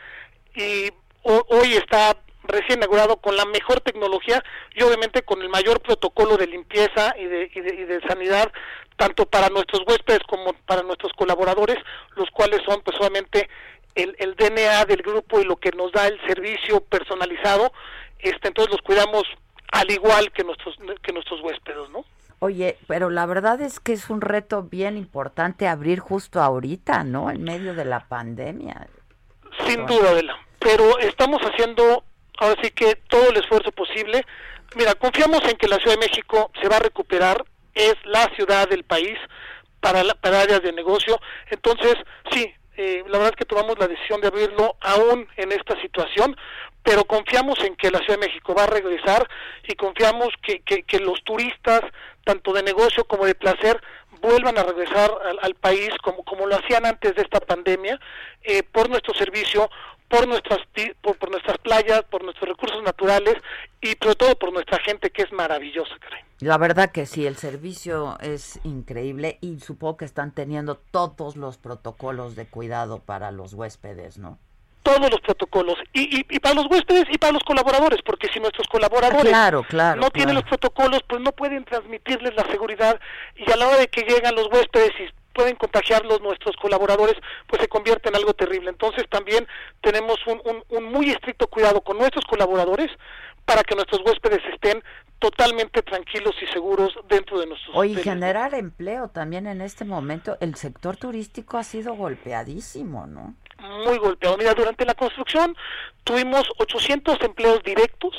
Y 0.55 0.91
hoy 1.23 1.73
está 1.75 2.17
recién 2.43 2.79
inaugurado 2.79 3.17
con 3.17 3.35
la 3.35 3.45
mejor 3.45 3.81
tecnología 3.81 4.43
y 4.73 4.81
obviamente 4.81 5.21
con 5.21 5.41
el 5.41 5.49
mayor 5.49 5.81
protocolo 5.81 6.35
de 6.37 6.47
limpieza 6.47 7.13
y 7.17 7.25
de, 7.25 7.51
y 7.53 7.59
de, 7.61 7.75
y 7.75 7.83
de 7.85 8.01
sanidad 8.07 8.51
tanto 8.99 9.25
para 9.25 9.49
nuestros 9.49 9.83
huéspedes 9.87 10.21
como 10.27 10.53
para 10.65 10.83
nuestros 10.83 11.13
colaboradores, 11.13 11.77
los 12.15 12.29
cuales 12.31 12.61
son 12.65 12.81
pues 12.81 12.97
obviamente 12.99 13.49
el, 13.95 14.15
el 14.19 14.35
DNA 14.35 14.85
del 14.85 15.01
grupo 15.01 15.39
y 15.39 15.45
lo 15.45 15.55
que 15.55 15.71
nos 15.71 15.91
da 15.93 16.07
el 16.07 16.19
servicio 16.27 16.81
personalizado 16.81 17.71
este, 18.19 18.49
entonces 18.49 18.71
los 18.71 18.81
cuidamos 18.81 19.23
al 19.71 19.89
igual 19.91 20.31
que 20.31 20.43
nuestros, 20.43 20.75
que 21.01 21.13
nuestros 21.13 21.41
huéspedes, 21.41 21.89
¿no? 21.89 22.05
Oye, 22.39 22.77
pero 22.87 23.09
la 23.09 23.25
verdad 23.25 23.59
es 23.61 23.79
que 23.79 23.93
es 23.93 24.09
un 24.09 24.21
reto 24.21 24.63
bien 24.63 24.97
importante 24.97 25.67
abrir 25.67 25.99
justo 25.99 26.41
ahorita, 26.41 27.03
¿no? 27.03 27.29
En 27.29 27.43
medio 27.43 27.73
de 27.73 27.83
la 27.83 28.07
pandemia. 28.07 28.87
Sin 29.67 29.85
duda, 29.85 30.11
Adela. 30.11 30.37
Pero 30.59 30.97
estamos 30.99 31.41
haciendo, 31.41 32.03
ahora 32.37 32.55
sí 32.63 32.71
que 32.71 32.95
todo 33.09 33.29
el 33.29 33.37
esfuerzo 33.37 33.71
posible. 33.71 34.25
Mira, 34.75 34.95
confiamos 34.95 35.43
en 35.43 35.57
que 35.57 35.67
la 35.67 35.77
Ciudad 35.77 35.97
de 35.97 36.07
México 36.07 36.51
se 36.61 36.69
va 36.69 36.77
a 36.77 36.79
recuperar, 36.79 37.43
es 37.73 37.95
la 38.05 38.25
ciudad 38.35 38.69
del 38.69 38.85
país 38.85 39.17
para, 39.81 40.03
para 40.15 40.41
áreas 40.41 40.61
de 40.61 40.71
negocio. 40.71 41.19
Entonces, 41.49 41.95
sí, 42.31 42.53
eh, 42.81 43.03
la 43.07 43.17
verdad 43.17 43.33
es 43.33 43.35
que 43.35 43.43
tomamos 43.43 43.77
la 43.77 43.89
decisión 43.89 44.21
de 44.21 44.27
abrirlo 44.27 44.77
aún 44.79 45.27
en 45.35 45.51
esta 45.51 45.77
situación, 45.81 46.37
pero 46.81 47.03
confiamos 47.03 47.59
en 47.65 47.75
que 47.75 47.91
la 47.91 47.99
Ciudad 47.99 48.17
de 48.17 48.27
México 48.27 48.55
va 48.55 48.63
a 48.63 48.67
regresar 48.67 49.27
y 49.67 49.75
confiamos 49.75 50.29
que, 50.41 50.61
que, 50.61 50.99
los 50.99 51.21
turistas, 51.25 51.81
tanto 52.23 52.53
de 52.53 52.63
negocio 52.63 53.03
como 53.03 53.25
de 53.25 53.35
placer, 53.35 53.81
vuelvan 54.21 54.57
a 54.57 54.63
regresar 54.63 55.11
al, 55.41 55.55
país 55.55 55.89
como, 56.01 56.23
como 56.23 56.47
lo 56.47 56.55
hacían 56.55 56.85
antes 56.85 57.15
de 57.15 57.21
esta 57.21 57.41
pandemia, 57.41 57.99
eh, 58.43 58.63
por 58.63 58.89
nuestro 58.89 59.13
servicio, 59.13 59.69
por 60.07 60.25
nuestras 60.25 60.59
por, 61.01 61.29
nuestras 61.29 61.57
playas, 61.57 62.03
por 62.03 62.23
nuestros 62.23 62.47
recursos 62.47 62.81
naturales 62.81 63.35
y 63.81 63.89
sobre 64.01 64.15
todo 64.15 64.39
por 64.39 64.53
nuestra 64.53 64.79
gente 64.79 65.09
que 65.09 65.23
es 65.23 65.33
maravillosa, 65.33 65.97
caray. 65.99 66.28
La 66.41 66.57
verdad 66.57 66.89
que 66.91 67.05
sí, 67.05 67.27
el 67.27 67.35
servicio 67.35 68.17
es 68.21 68.61
increíble 68.63 69.37
y 69.41 69.59
supongo 69.59 69.97
que 69.97 70.05
están 70.05 70.33
teniendo 70.33 70.75
todos 70.75 71.35
los 71.35 71.57
protocolos 71.57 72.37
de 72.37 72.47
cuidado 72.47 72.99
para 72.99 73.31
los 73.31 73.53
huéspedes, 73.53 74.17
¿no? 74.17 74.39
Todos 74.83 75.11
los 75.11 75.19
protocolos 75.19 75.75
y, 75.91 76.21
y, 76.33 76.39
para 76.39 76.55
los 76.55 76.67
huéspedes 76.67 77.05
y 77.11 77.17
para 77.17 77.33
los 77.33 77.43
colaboradores, 77.43 77.99
porque 78.05 78.29
si 78.33 78.39
nuestros 78.39 78.67
colaboradores 78.69 79.33
no 79.97 80.09
tienen 80.11 80.35
los 80.35 80.45
protocolos, 80.45 81.01
pues 81.07 81.21
no 81.21 81.33
pueden 81.33 81.65
transmitirles 81.65 82.33
la 82.35 82.49
seguridad 82.49 82.97
y 83.35 83.51
a 83.51 83.57
la 83.57 83.67
hora 83.67 83.77
de 83.77 83.87
que 83.89 84.03
llegan 84.03 84.35
los 84.35 84.47
huéspedes 84.47 84.91
y 84.99 85.09
pueden 85.39 85.55
contagiarlos 85.55 86.21
nuestros 86.21 86.55
colaboradores, 86.57 87.15
pues 87.47 87.61
se 87.61 87.69
convierte 87.69 88.09
en 88.09 88.15
algo 88.15 88.33
terrible. 88.33 88.69
Entonces 88.69 89.05
también 89.09 89.47
tenemos 89.81 90.17
un, 90.27 90.41
un, 90.69 90.83
muy 90.91 91.11
estricto 91.11 91.47
cuidado 91.47 91.81
con 91.81 91.97
nuestros 91.97 92.25
colaboradores 92.25 92.89
para 93.45 93.63
que 93.63 93.75
nuestros 93.75 94.01
huéspedes 94.05 94.41
estén 94.53 94.83
totalmente 95.19 95.81
tranquilos 95.81 96.35
y 96.41 96.47
seguros 96.47 96.93
dentro 97.09 97.39
de 97.39 97.47
nuestros 97.47 97.75
Oye, 97.75 98.01
generar 98.01 98.53
empleo 98.53 99.09
también 99.09 99.47
en 99.47 99.61
este 99.61 99.83
momento, 99.83 100.37
el 100.39 100.55
sector 100.55 100.95
turístico 100.95 101.57
ha 101.57 101.63
sido 101.63 101.93
golpeadísimo, 101.93 103.05
¿no? 103.05 103.35
Muy 103.85 103.97
golpeado. 103.97 104.37
Mira, 104.37 104.53
durante 104.53 104.85
la 104.85 104.93
construcción 104.93 105.55
tuvimos 106.05 106.43
800 106.57 107.17
empleos 107.21 107.61
directos 107.63 108.15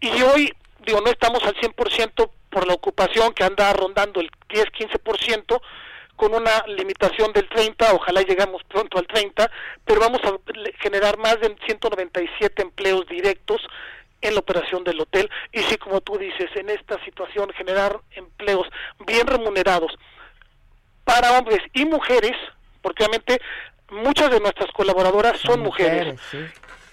y 0.00 0.10
hoy, 0.22 0.52
digo, 0.84 1.00
no 1.00 1.10
estamos 1.10 1.42
al 1.44 1.54
100% 1.54 2.30
por 2.50 2.66
la 2.66 2.74
ocupación 2.74 3.32
que 3.32 3.44
anda 3.44 3.72
rondando 3.72 4.20
el 4.20 4.30
10-15%, 4.48 5.60
con 6.16 6.34
una 6.34 6.64
limitación 6.66 7.32
del 7.32 7.48
30, 7.48 7.94
ojalá 7.94 8.22
llegamos 8.22 8.62
pronto 8.64 8.98
al 8.98 9.06
30, 9.06 9.48
pero 9.84 10.00
vamos 10.00 10.20
a 10.24 10.32
generar 10.80 11.16
más 11.16 11.40
de 11.40 11.56
197 11.64 12.60
empleos 12.60 13.06
directos 13.06 13.60
en 14.20 14.34
la 14.34 14.40
operación 14.40 14.84
del 14.84 15.00
hotel. 15.00 15.30
Y 15.52 15.60
sí, 15.60 15.76
como 15.76 16.00
tú 16.00 16.18
dices, 16.18 16.50
en 16.54 16.70
esta 16.70 17.02
situación 17.04 17.50
generar 17.56 18.00
empleos 18.12 18.66
bien 19.06 19.26
remunerados 19.26 19.92
para 21.04 21.38
hombres 21.38 21.60
y 21.72 21.84
mujeres, 21.84 22.36
porque 22.82 23.04
obviamente 23.04 23.40
muchas 23.90 24.30
de 24.30 24.40
nuestras 24.40 24.70
colaboradoras 24.72 25.38
son, 25.38 25.60
mujeres, 25.60 26.20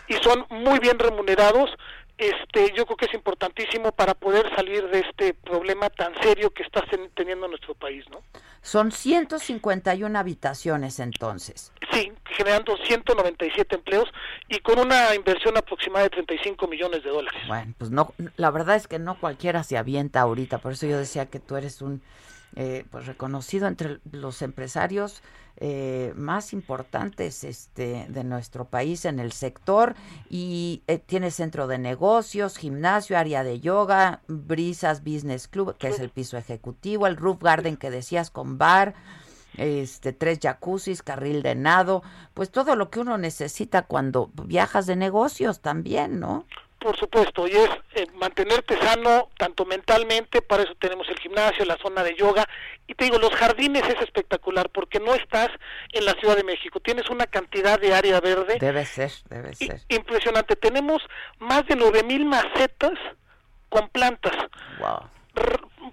y 0.07 0.13
son 0.15 0.45
muy 0.49 0.79
bien 0.79 0.97
remunerados 0.99 1.69
este, 2.17 2.71
yo 2.75 2.85
creo 2.85 2.97
que 2.97 3.05
es 3.05 3.13
importantísimo 3.13 3.91
para 3.91 4.13
poder 4.13 4.53
salir 4.55 4.87
de 4.87 4.99
este 4.99 5.33
problema 5.33 5.89
tan 5.89 6.13
serio 6.21 6.51
que 6.51 6.63
está 6.63 6.83
teniendo 7.13 7.47
nuestro 7.47 7.75
país, 7.75 8.05
¿no? 8.09 8.21
Son 8.61 8.91
151 8.91 10.17
habitaciones 10.17 10.99
entonces. 10.99 11.71
Sí, 11.91 12.11
generando 12.25 12.77
197 12.77 13.75
empleos 13.75 14.09
y 14.47 14.59
con 14.59 14.79
una 14.79 15.13
inversión 15.13 15.57
aproximada 15.57 16.05
de 16.05 16.09
35 16.11 16.67
millones 16.67 17.03
de 17.03 17.09
dólares. 17.09 17.41
Bueno, 17.47 17.73
pues 17.77 17.91
no, 17.91 18.13
la 18.37 18.49
verdad 18.49 18.75
es 18.75 18.87
que 18.87 18.97
no 18.97 19.19
cualquiera 19.19 19.63
se 19.63 19.77
avienta 19.77 20.21
ahorita, 20.21 20.59
por 20.59 20.71
eso 20.71 20.87
yo 20.87 20.97
decía 20.97 21.27
que 21.27 21.39
tú 21.39 21.57
eres 21.57 21.81
un 21.81 22.01
eh, 22.55 22.85
pues 22.89 23.05
reconocido 23.05 23.67
entre 23.67 23.99
los 24.11 24.41
empresarios 24.41 25.21
eh, 25.57 26.13
más 26.17 26.51
importantes 26.51 27.45
este, 27.45 28.05
de 28.09 28.23
nuestro 28.25 28.65
país 28.65 29.05
en 29.05 29.19
el 29.19 29.31
sector 29.31 29.95
y 30.29 30.83
eh, 30.87 30.97
tiene 30.97 31.31
centro 31.31 31.67
de 31.67 31.77
negocios, 31.77 32.57
gimnasio, 32.57 33.17
área 33.17 33.43
de 33.43 33.61
yoga, 33.61 34.21
Brisas 34.27 35.03
Business 35.03 35.47
Club, 35.47 35.77
que 35.77 35.87
es 35.87 35.99
el 35.99 36.09
piso 36.09 36.37
ejecutivo, 36.37 37.07
el 37.07 37.15
Roof 37.15 37.41
Garden 37.41 37.77
que 37.77 37.89
decías 37.89 38.31
con 38.31 38.57
bar, 38.57 38.95
este 39.57 40.11
tres 40.11 40.39
jacuzzis, 40.41 41.01
carril 41.01 41.41
de 41.41 41.55
nado, 41.55 42.03
pues 42.33 42.51
todo 42.51 42.75
lo 42.75 42.89
que 42.89 42.99
uno 42.99 43.17
necesita 43.17 43.83
cuando 43.83 44.31
viajas 44.33 44.85
de 44.85 44.97
negocios 44.97 45.61
también, 45.61 46.19
¿no? 46.19 46.45
Por 46.85 46.99
supuesto, 46.99 47.47
y 47.47 47.51
es 47.53 47.69
eh, 47.95 48.05
mantenerte 48.13 48.77
sano 48.77 49.29
tanto 49.39 49.65
mentalmente, 49.65 50.43
para 50.43 50.61
eso 50.61 50.75
tenemos 50.75 51.09
el 51.09 51.17
gimnasio, 51.17 51.65
la 51.65 51.77
zona 51.77 52.03
de 52.03 52.13
yoga, 52.13 52.47
y 52.85 52.93
te 52.93 53.05
digo, 53.05 53.17
los 53.17 53.33
jardines 53.33 53.81
es 53.89 53.99
espectacular 54.01 54.69
porque 54.69 54.99
no 54.99 55.15
estás 55.15 55.49
en 55.93 56.05
la 56.05 56.13
Ciudad 56.13 56.35
de 56.35 56.43
México, 56.43 56.79
tienes 56.79 57.09
una 57.09 57.25
cantidad 57.25 57.79
de 57.79 57.95
área 57.95 58.21
verde. 58.21 58.57
Debe 58.59 58.85
ser, 58.85 59.11
debe 59.31 59.55
ser. 59.55 59.81
Impresionante, 59.89 60.55
tenemos 60.55 61.01
más 61.39 61.65
de 61.65 61.75
9000 61.75 62.25
macetas 62.25 62.93
con 63.69 63.89
plantas. 63.89 64.35
Wow. 64.77 65.09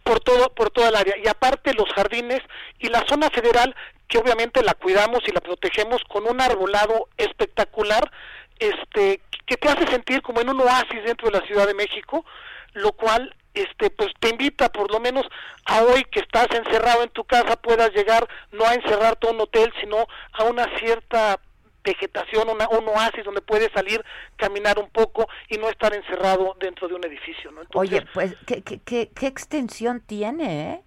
Por 0.03 0.21
todo, 0.21 0.53
por 0.53 0.69
toda 0.73 0.91
el 0.91 0.97
área. 0.97 1.15
Y 1.17 1.27
aparte 1.27 1.73
los 1.73 1.91
jardines 1.95 2.43
y 2.79 2.91
la 2.91 3.03
zona 3.09 3.31
federal, 3.31 3.75
que 4.09 4.19
obviamente 4.19 4.63
la 4.63 4.75
cuidamos 4.75 5.21
y 5.27 5.33
la 5.33 5.41
protegemos 5.41 6.03
con 6.05 6.29
un 6.29 6.43
arbolado 6.43 7.09
espectacular, 7.17 8.13
este 8.59 9.23
que 9.53 9.59
te 9.59 9.69
hace 9.69 9.87
sentir 9.89 10.23
como 10.23 10.41
en 10.41 10.49
un 10.49 10.61
oasis 10.61 11.05
dentro 11.05 11.31
de 11.31 11.39
la 11.39 11.47
Ciudad 11.47 11.67
de 11.67 11.75
México, 11.75 12.25
lo 12.73 12.93
cual 12.93 13.35
este 13.53 13.91
pues 13.91 14.11
te 14.19 14.31
invita 14.31 14.71
por 14.71 14.91
lo 14.91 14.99
menos 14.99 15.27
a 15.67 15.83
hoy 15.83 16.05
que 16.05 16.21
estás 16.21 16.49
encerrado 16.53 17.03
en 17.03 17.11
tu 17.11 17.25
casa 17.25 17.57
puedas 17.57 17.91
llegar 17.93 18.27
no 18.51 18.65
a 18.65 18.73
encerrarte 18.73 19.29
a 19.29 19.31
un 19.31 19.41
hotel, 19.43 19.71
sino 19.79 20.07
a 20.33 20.45
una 20.45 20.67
cierta 20.79 21.39
vegetación, 21.85 22.49
una, 22.49 22.67
un 22.69 22.89
oasis 22.89 23.25
donde 23.25 23.43
puedes 23.43 23.71
salir, 23.73 24.03
caminar 24.37 24.79
un 24.79 24.89
poco 24.89 25.29
y 25.51 25.59
no 25.59 25.69
estar 25.69 25.93
encerrado 25.93 26.57
dentro 26.59 26.89
de 26.89 26.95
un 26.95 27.05
edificio. 27.05 27.51
¿no? 27.51 27.61
Oye, 27.75 28.07
pues, 28.15 28.35
¿qué, 28.47 28.63
qué, 28.63 28.81
qué, 28.81 29.27
extensión 29.27 30.01
tiene? 30.01 30.71
Eh? 30.71 30.83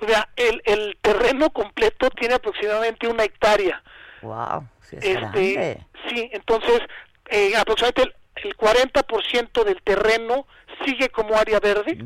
O 0.00 0.08
sea, 0.08 0.28
el, 0.34 0.62
el 0.64 0.98
terreno 1.00 1.50
completo 1.50 2.10
tiene 2.10 2.34
aproximadamente 2.34 3.06
una 3.06 3.22
hectárea. 3.22 3.80
Wow, 4.22 4.66
sí, 4.80 4.96
es 4.96 5.04
este, 5.04 5.86
sí 6.08 6.30
entonces 6.32 6.80
eh, 7.30 7.56
aproximadamente 7.56 8.02
el, 8.02 8.56
40% 8.56 9.64
del 9.64 9.80
terreno 9.82 10.46
sigue 10.84 11.08
como 11.08 11.36
área 11.36 11.60
verde. 11.60 11.96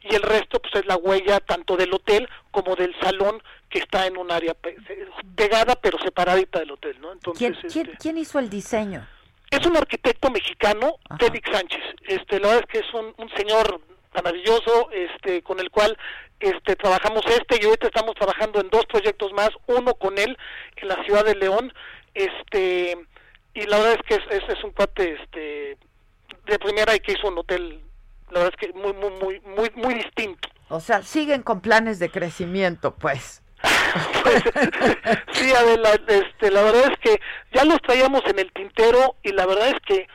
Y 0.00 0.14
el 0.14 0.22
resto 0.22 0.60
pues 0.60 0.74
es 0.76 0.86
la 0.86 0.96
huella 0.96 1.40
tanto 1.40 1.76
del 1.76 1.92
hotel 1.92 2.28
como 2.50 2.76
del 2.76 2.94
salón 3.00 3.42
que 3.68 3.80
está 3.80 4.06
en 4.06 4.16
un 4.16 4.30
área 4.30 4.54
pegada 5.34 5.74
pero 5.76 5.98
separadita 5.98 6.60
del 6.60 6.70
hotel, 6.70 6.98
¿no? 7.00 7.12
Entonces, 7.12 7.56
¿Quién, 7.60 7.70
¿quién, 7.98 8.16
este, 8.16 8.20
hizo 8.20 8.38
el 8.38 8.48
diseño? 8.48 9.06
Es 9.50 9.66
un 9.66 9.76
arquitecto 9.76 10.30
mexicano, 10.30 10.96
Félix 11.18 11.50
Sánchez. 11.50 11.82
Este, 12.06 12.38
la 12.38 12.48
verdad 12.48 12.64
es 12.66 12.72
que 12.72 12.86
es 12.86 12.94
un, 12.94 13.12
un 13.18 13.28
señor 13.36 13.80
maravilloso, 14.14 14.90
este, 14.92 15.42
con 15.42 15.58
el 15.60 15.70
cual 15.70 15.98
este, 16.40 16.76
trabajamos 16.76 17.24
este 17.26 17.58
y 17.60 17.66
ahorita 17.66 17.88
estamos 17.88 18.14
trabajando 18.14 18.60
en 18.60 18.70
dos 18.70 18.86
proyectos 18.86 19.32
más, 19.32 19.50
uno 19.66 19.94
con 19.94 20.18
él 20.18 20.36
en 20.76 20.88
la 20.88 21.02
ciudad 21.04 21.24
de 21.24 21.34
León, 21.34 21.72
este, 22.14 22.96
y 23.58 23.66
la 23.66 23.78
verdad 23.78 23.94
es 23.94 24.02
que 24.06 24.36
es, 24.36 24.42
es, 24.48 24.64
un 24.64 24.70
cuate 24.70 25.16
este 25.20 25.76
de 26.46 26.58
primera 26.58 26.94
y 26.94 27.00
que 27.00 27.12
hizo 27.12 27.28
un 27.28 27.38
hotel 27.38 27.82
la 28.30 28.40
verdad 28.40 28.54
es 28.58 28.68
que 28.68 28.72
muy 28.78 28.92
muy 28.92 29.10
muy 29.10 29.40
muy 29.40 29.70
muy 29.74 29.94
distinto. 29.94 30.48
O 30.68 30.80
sea 30.80 31.02
siguen 31.02 31.42
con 31.42 31.60
planes 31.60 31.98
de 31.98 32.10
crecimiento 32.10 32.94
pues. 33.00 33.42
Sí 35.32 35.52
Adela 35.52 35.90
este 36.06 36.50
la 36.50 36.62
verdad 36.62 36.92
es 36.92 36.98
que 37.00 37.20
ya 37.52 37.64
los 37.64 37.80
traíamos 37.82 38.22
en 38.26 38.38
el 38.38 38.52
tintero 38.52 39.16
y 39.22 39.32
la 39.32 39.46
verdad 39.46 39.68
es 39.68 39.80
que 39.84 40.06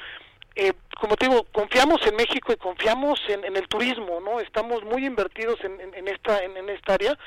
eh, 0.56 0.74
como 1.02 1.18
te 1.18 1.28
digo, 1.28 1.46
confiamos 1.52 2.06
en 2.06 2.16
México 2.16 2.54
y 2.54 2.58
confiamos 2.58 3.20
en, 3.28 3.44
en 3.44 3.58
el 3.58 3.68
turismo, 3.68 4.22
¿no? 4.22 4.40
Estamos 4.40 4.84
muy 4.84 5.04
invertidos 5.04 5.60
en, 5.64 5.82
en, 5.82 6.08
esta 6.08 6.44
en, 6.44 6.70
esta 6.70 6.94
área 6.94 7.18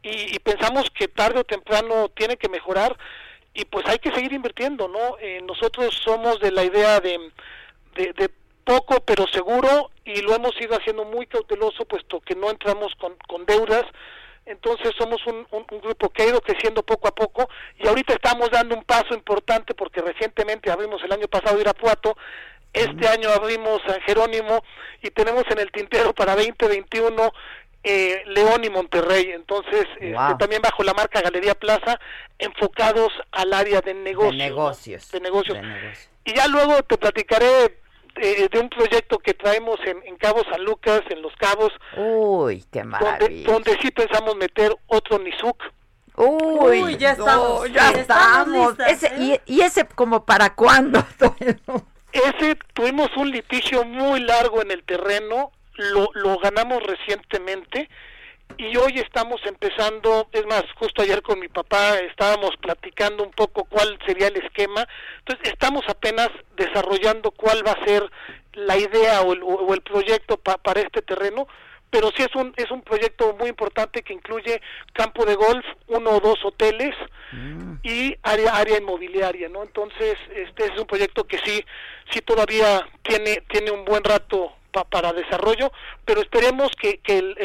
y, 0.00 0.34
y, 0.34 0.38
pensamos 0.38 0.88
que 0.96 1.08
tarde 1.08 1.40
o 1.40 1.44
temprano 1.44 2.08
tiene 2.10 2.36
que 2.36 2.48
mejorar 2.48 2.96
y 3.58 3.64
pues 3.64 3.84
hay 3.88 3.98
que 3.98 4.12
seguir 4.12 4.32
invirtiendo, 4.32 4.86
¿no? 4.86 5.18
Eh, 5.20 5.40
nosotros 5.42 5.92
somos 6.04 6.38
de 6.38 6.52
la 6.52 6.62
idea 6.62 7.00
de, 7.00 7.18
de, 7.96 8.30
poco 8.62 9.00
pero 9.04 9.26
seguro 9.32 9.90
y 10.04 10.20
lo 10.20 10.34
hemos 10.34 10.52
ido 10.60 10.76
haciendo 10.76 11.04
muy 11.04 11.26
cauteloso 11.26 11.84
puesto 11.86 12.20
que 12.20 12.36
no 12.36 12.50
entramos 12.50 12.94
con, 13.00 13.16
con 13.26 13.46
deudas, 13.46 13.84
entonces 14.46 14.92
somos 14.96 15.26
un, 15.26 15.44
un, 15.50 15.80
grupo 15.80 16.10
que 16.10 16.22
ha 16.22 16.26
ido 16.26 16.40
creciendo 16.40 16.84
poco 16.84 17.08
a 17.08 17.14
poco 17.14 17.48
y 17.78 17.88
ahorita 17.88 18.12
estamos 18.12 18.48
dando 18.50 18.76
un 18.76 18.84
paso 18.84 19.12
importante 19.12 19.74
porque 19.74 20.02
recientemente 20.02 20.70
abrimos 20.70 21.02
el 21.02 21.12
año 21.12 21.26
pasado 21.26 21.60
Irapuato, 21.60 22.16
este 22.72 23.08
año 23.08 23.30
abrimos 23.30 23.80
San 23.86 24.00
Jerónimo 24.02 24.62
y 25.02 25.10
tenemos 25.10 25.44
en 25.50 25.58
el 25.58 25.72
tintero 25.72 26.12
para 26.14 26.36
2021 26.36 27.32
eh, 27.90 28.22
León 28.26 28.62
y 28.64 28.68
Monterrey, 28.68 29.30
entonces 29.30 29.86
este, 29.98 30.34
también 30.38 30.60
bajo 30.60 30.82
la 30.82 30.92
marca 30.92 31.22
Galería 31.22 31.54
Plaza, 31.54 31.98
enfocados 32.38 33.10
al 33.32 33.54
área 33.54 33.80
de 33.80 33.94
negocios. 33.94 34.32
De 34.32 34.44
negocios. 34.44 35.10
De 35.10 35.20
negocios. 35.20 35.58
Y 36.26 36.34
ya 36.34 36.46
luego 36.48 36.82
te 36.82 36.98
platicaré 36.98 37.80
eh, 38.16 38.46
de 38.52 38.60
un 38.60 38.68
proyecto 38.68 39.18
que 39.18 39.32
traemos 39.32 39.80
en, 39.86 40.02
en, 40.04 40.16
Cabo 40.18 40.42
San 40.50 40.62
Lucas, 40.64 41.00
en 41.08 41.22
Los 41.22 41.34
Cabos. 41.36 41.72
Uy, 41.96 42.62
qué 42.70 42.84
maravilla. 42.84 43.50
Donde, 43.50 43.78
sí 43.80 43.90
pensamos 43.90 44.36
meter 44.36 44.76
otro 44.88 45.18
Nizuc. 45.18 45.56
Uy, 46.16 46.98
ya 46.98 47.12
estamos. 47.12 47.72
ya, 47.72 47.90
estamos. 47.92 48.74
ese, 48.86 49.06
¿eh? 49.06 49.40
y, 49.46 49.54
y, 49.54 49.60
ese 49.62 49.86
como 49.86 50.26
para 50.26 50.54
cuándo? 50.54 51.02
ese 52.12 52.58
tuvimos 52.74 53.08
un 53.16 53.30
litigio 53.30 53.84
muy 53.84 54.20
largo 54.20 54.60
en 54.60 54.72
el 54.72 54.84
terreno 54.84 55.52
lo, 55.78 56.10
lo 56.14 56.38
ganamos 56.38 56.82
recientemente 56.82 57.88
y 58.56 58.76
hoy 58.76 58.98
estamos 58.98 59.40
empezando, 59.44 60.28
es 60.32 60.46
más, 60.46 60.64
justo 60.76 61.02
ayer 61.02 61.22
con 61.22 61.38
mi 61.38 61.48
papá 61.48 61.98
estábamos 61.98 62.56
platicando 62.60 63.22
un 63.22 63.30
poco 63.30 63.64
cuál 63.64 63.98
sería 64.06 64.28
el 64.28 64.36
esquema, 64.36 64.86
entonces 65.18 65.52
estamos 65.52 65.82
apenas 65.88 66.28
desarrollando 66.56 67.30
cuál 67.30 67.66
va 67.66 67.72
a 67.72 67.84
ser 67.84 68.10
la 68.54 68.76
idea 68.76 69.22
o 69.22 69.74
el, 69.74 69.82
proyecto 69.82 70.36
para 70.38 70.80
este 70.80 71.02
terreno, 71.02 71.46
pero 71.90 72.10
sí 72.16 72.22
es 72.22 72.34
un 72.34 72.52
es 72.56 72.70
un 72.70 72.82
proyecto 72.82 73.34
muy 73.38 73.48
importante 73.48 74.02
que 74.02 74.12
incluye 74.12 74.60
campo 74.92 75.24
de 75.24 75.36
golf, 75.36 75.64
uno 75.86 76.10
o 76.10 76.20
dos 76.20 76.44
hoteles 76.44 76.94
mm. 77.32 77.74
y 77.82 78.16
área 78.22 78.56
área 78.56 78.78
inmobiliaria, 78.78 79.48
¿no? 79.48 79.62
Entonces 79.62 80.16
este 80.34 80.64
es 80.64 80.78
un 80.78 80.86
proyecto 80.86 81.24
que 81.24 81.38
sí 81.38 81.64
sí 82.10 82.20
todavía 82.20 82.86
tiene 83.02 83.42
tiene 83.48 83.70
un 83.70 83.84
buen 83.84 84.04
rato 84.04 84.52
para 84.84 85.12
desarrollo, 85.12 85.70
pero 86.04 86.20
esperemos 86.20 86.70
que, 86.80 86.98
que 86.98 87.18
el, 87.18 87.36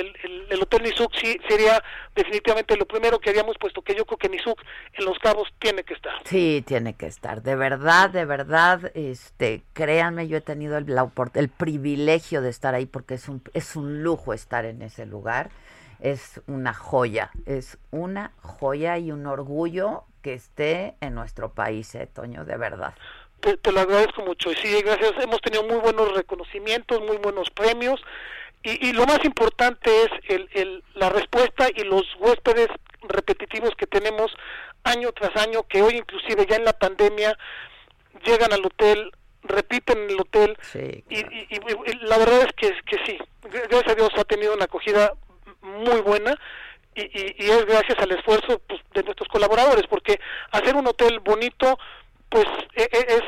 el, 0.50 0.62
Hotel 0.62 0.84
Nizuk 0.84 1.14
sí 1.16 1.38
sería 1.48 1.84
definitivamente 2.16 2.78
lo 2.78 2.86
primero 2.86 3.20
que 3.20 3.30
haríamos, 3.30 3.58
puesto 3.60 3.82
que 3.82 3.96
yo 3.96 4.06
creo 4.06 4.18
que 4.18 4.30
Nizuk 4.30 4.62
en 4.94 5.06
Los 5.06 5.18
Cabos 5.20 5.50
tiene 5.60 5.84
que 5.84 5.94
estar. 5.94 6.14
Sí, 6.26 6.64
tiene 6.66 6.96
que 6.96 7.08
estar. 7.08 7.42
De 7.42 7.56
verdad, 7.56 8.10
de 8.10 8.26
verdad, 8.26 8.92
este, 8.96 9.64
créanme, 9.74 10.28
yo 10.28 10.38
he 10.38 10.42
tenido 10.42 10.78
el, 10.78 10.88
el 11.34 11.50
privilegio 11.50 12.42
de 12.42 12.50
estar 12.50 12.76
ahí 12.76 12.86
porque 12.86 13.16
es 13.16 13.28
un, 13.28 13.42
es 13.54 13.76
un 13.76 14.04
lujo 14.04 14.34
estar 14.34 14.66
en 14.66 14.82
ese 14.82 15.06
lugar. 15.06 15.50
Es 16.00 16.42
una 16.48 16.74
joya, 16.74 17.32
es 17.46 17.78
una 17.92 18.34
joya 18.42 18.98
y 18.98 19.14
un 19.14 19.26
orgullo 19.26 20.04
que 20.22 20.34
esté 20.34 20.96
en 21.00 21.16
nuestro 21.16 21.54
país, 21.54 21.96
eh, 21.96 22.08
Toño, 22.08 22.44
de 22.44 22.58
verdad 22.58 22.94
te, 23.44 23.72
lo 23.72 23.82
agradezco 23.82 24.24
mucho. 24.24 24.52
Y 24.52 24.56
sí, 24.56 24.82
gracias. 24.82 25.14
Hemos 25.22 25.42
tenido 25.42 25.64
muy 25.64 25.78
buenos 25.78 26.14
reconocimientos, 26.14 27.02
muy 27.02 27.18
buenos 27.18 27.50
premios. 27.52 28.02
Y, 28.64 28.90
y 28.90 28.94
lo 28.94 29.06
más 29.06 29.24
importante 29.26 29.90
es 30.04 30.10
el, 30.30 30.50
el, 30.54 30.84
la 30.96 31.10
respuesta 31.10 31.68
y 31.76 31.84
los 31.84 32.04
huéspedes 32.20 32.70
repetitivos 33.02 33.72
que 33.78 33.88
tenemos 33.88 34.32
año 34.84 35.12
tras 35.12 35.36
año, 35.36 35.64
que 35.64 35.82
hoy 35.82 35.98
inclusive 35.98 36.46
ya 36.50 36.56
en 36.56 36.66
la 36.66 36.74
pandemia 36.74 37.38
llegan 38.26 38.54
al 38.54 38.66
hotel, 38.66 39.12
repiten 39.44 39.98
en 40.04 40.10
el 40.12 40.22
hotel. 40.22 40.58
y, 40.74 41.20
y, 41.20 41.60
la 42.02 42.18
verdad 42.18 42.48
es 42.48 42.54
que, 42.56 42.74
que 42.86 43.06
sí, 43.06 43.18
gracias 43.42 43.88
a 43.88 43.96
Dios 43.96 44.10
ha 44.18 44.24
tenido 44.24 44.54
una 44.54 44.66
acogida 44.66 45.14
muy 45.62 46.02
buena. 46.02 46.38
Y, 46.96 47.02
y, 47.02 47.36
y, 47.40 47.50
es 47.50 47.66
gracias 47.66 47.98
al 48.00 48.12
esfuerzo 48.12 48.62
pues, 48.68 48.80
de 48.94 49.04
nuestros 49.04 49.28
colaboradores, 49.28 49.88
porque 49.90 50.20
hacer 50.52 50.76
un 50.76 50.88
hotel 50.88 51.20
bonito 51.20 51.78
pues 52.34 52.48
e, 52.76 52.84
e, 52.84 53.16
es, 53.16 53.22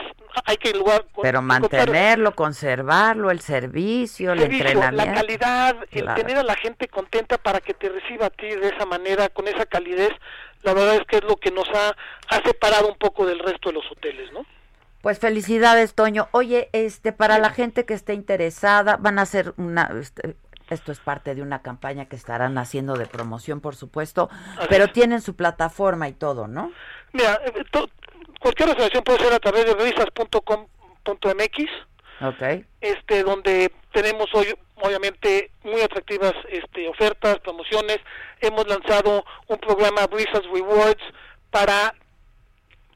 hay 0.45 0.57
que 0.57 0.73
lugar 0.73 1.05
pero 1.21 1.41
mantenerlo 1.41 2.35
conservarlo 2.35 3.29
el 3.29 3.39
servicio 3.39 4.33
el, 4.33 4.41
entrenamiento 4.41 5.05
la 5.05 5.13
calidad 5.13 5.75
el 5.91 6.13
tener 6.15 6.37
a 6.37 6.43
la 6.43 6.55
gente 6.55 6.87
contenta 6.87 7.37
para 7.37 7.61
que 7.61 7.73
te 7.75 7.89
reciba 7.89 8.25
a 8.25 8.29
ti 8.31 8.47
de 8.47 8.69
esa 8.69 8.85
manera 8.85 9.29
con 9.29 9.47
esa 9.47 9.65
calidez 9.65 10.11
la 10.63 10.73
verdad 10.73 10.95
es 10.95 11.05
que 11.05 11.17
es 11.17 11.23
lo 11.23 11.35
que 11.37 11.51
nos 11.51 11.69
ha, 11.69 11.95
ha 12.29 12.41
separado 12.43 12.87
un 12.87 12.97
poco 12.97 13.27
del 13.27 13.39
resto 13.39 13.69
de 13.69 13.75
los 13.75 13.91
hoteles 13.91 14.33
no 14.33 14.45
pues 15.01 15.19
felicidades 15.19 15.93
Toño. 15.93 16.29
Oye 16.31 16.69
este 16.73 17.13
para 17.13 17.37
la 17.37 17.51
gente 17.51 17.85
que 17.85 17.93
esté 17.93 18.15
interesada 18.15 18.97
van 18.97 19.19
a 19.19 19.21
hacer 19.21 19.53
una 19.57 19.91
este, 20.01 20.35
esto 20.69 20.91
es 20.91 20.99
parte 20.99 21.35
de 21.35 21.43
una 21.43 21.61
campaña 21.61 22.05
que 22.05 22.15
estarán 22.15 22.57
haciendo 22.57 22.95
de 22.95 23.05
promoción, 23.05 23.61
por 23.61 23.75
supuesto, 23.75 24.31
pero 24.67 24.87
tienen 24.87 25.21
su 25.21 25.35
plataforma 25.35 26.09
y 26.09 26.13
todo, 26.13 26.47
¿no? 26.47 26.71
Mira, 27.13 27.39
eh, 27.45 27.53
Cualquier 28.45 28.69
reservación 28.69 29.03
puede 29.03 29.23
ser 29.23 29.33
a 29.33 29.39
través 29.39 29.65
de 29.65 29.73
revistas.com.mx. 29.73 31.65
Okay. 32.21 32.63
Este, 32.79 33.23
donde 33.23 33.71
tenemos 33.91 34.27
hoy, 34.35 34.53
obviamente, 34.75 35.49
muy 35.63 35.81
atractivas 35.81 36.35
este, 36.49 36.87
ofertas, 36.87 37.39
promociones. 37.39 37.97
Hemos 38.41 38.67
lanzado 38.67 39.25
un 39.47 39.57
programa 39.57 40.05
Brisas 40.05 40.43
Rewards 40.53 41.01
para 41.49 41.95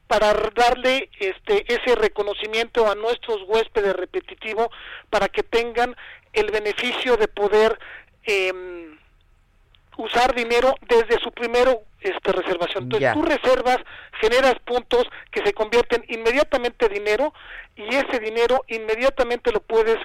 para 0.06 0.32
darle 0.54 1.10
este 1.18 1.64
ese 1.66 1.96
reconocimiento 1.96 2.88
a 2.88 2.94
nuestros 2.94 3.42
huéspedes 3.48 3.96
repetitivo 3.96 4.70
para 5.08 5.26
que 5.28 5.42
tengan 5.42 5.96
el 6.32 6.52
beneficio 6.52 7.16
de 7.16 7.26
poder 7.26 7.76
eh, 8.22 8.52
usar 9.96 10.34
dinero 10.34 10.74
desde 10.88 11.20
su 11.20 11.30
primero 11.32 11.82
este 12.00 12.32
reservación. 12.32 12.84
Entonces 12.84 13.12
tú 13.12 13.22
reservas, 13.22 13.78
generas 14.20 14.54
puntos 14.64 15.04
que 15.30 15.44
se 15.44 15.52
convierten 15.52 16.04
inmediatamente 16.08 16.86
en 16.86 16.94
dinero 16.94 17.34
y 17.76 17.94
ese 17.94 18.18
dinero 18.20 18.64
inmediatamente 18.68 19.52
lo 19.52 19.60
puedes 19.60 19.98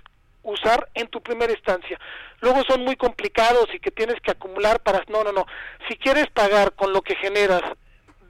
usar 0.44 0.90
en 0.94 1.08
tu 1.08 1.22
primera 1.22 1.52
instancia. 1.52 2.00
Luego 2.42 2.64
son 2.68 2.84
muy 2.84 2.96
complicados 2.96 3.68
y 3.74 3.80
que 3.80 3.92
tienes 3.92 4.18
que 4.22 4.32
acumular 4.32 4.80
para... 4.82 5.04
No, 5.08 5.24
no, 5.24 5.32
no. 5.32 5.46
Si 5.88 5.96
quieres 5.98 6.28
pagar 6.28 6.74
con 6.74 6.94
lo 6.94 7.02
que 7.02 7.16
generas 7.16 7.64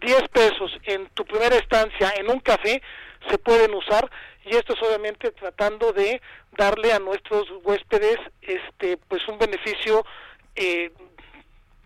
10 0.01 0.29
pesos 0.29 0.77
en 0.83 1.07
tu 1.09 1.25
primera 1.25 1.55
estancia 1.55 2.13
en 2.17 2.29
un 2.29 2.39
café, 2.39 2.81
se 3.29 3.37
pueden 3.37 3.73
usar 3.73 4.09
y 4.45 4.55
esto 4.55 4.73
es 4.73 4.83
obviamente 4.83 5.31
tratando 5.31 5.91
de 5.91 6.21
darle 6.55 6.93
a 6.93 6.99
nuestros 6.99 7.47
huéspedes 7.63 8.19
este 8.41 8.97
pues 8.97 9.27
un 9.27 9.39
beneficio 9.39 10.05
eh, 10.55 10.91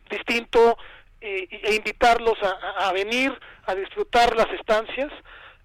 distinto 0.09 0.77
eh, 1.21 1.47
e 1.51 1.75
invitarlos 1.75 2.37
a, 2.41 2.91
venir 2.93 3.37
a 3.65 3.75
disfrutar 3.75 4.35
las 4.35 4.47
estancias 4.51 5.11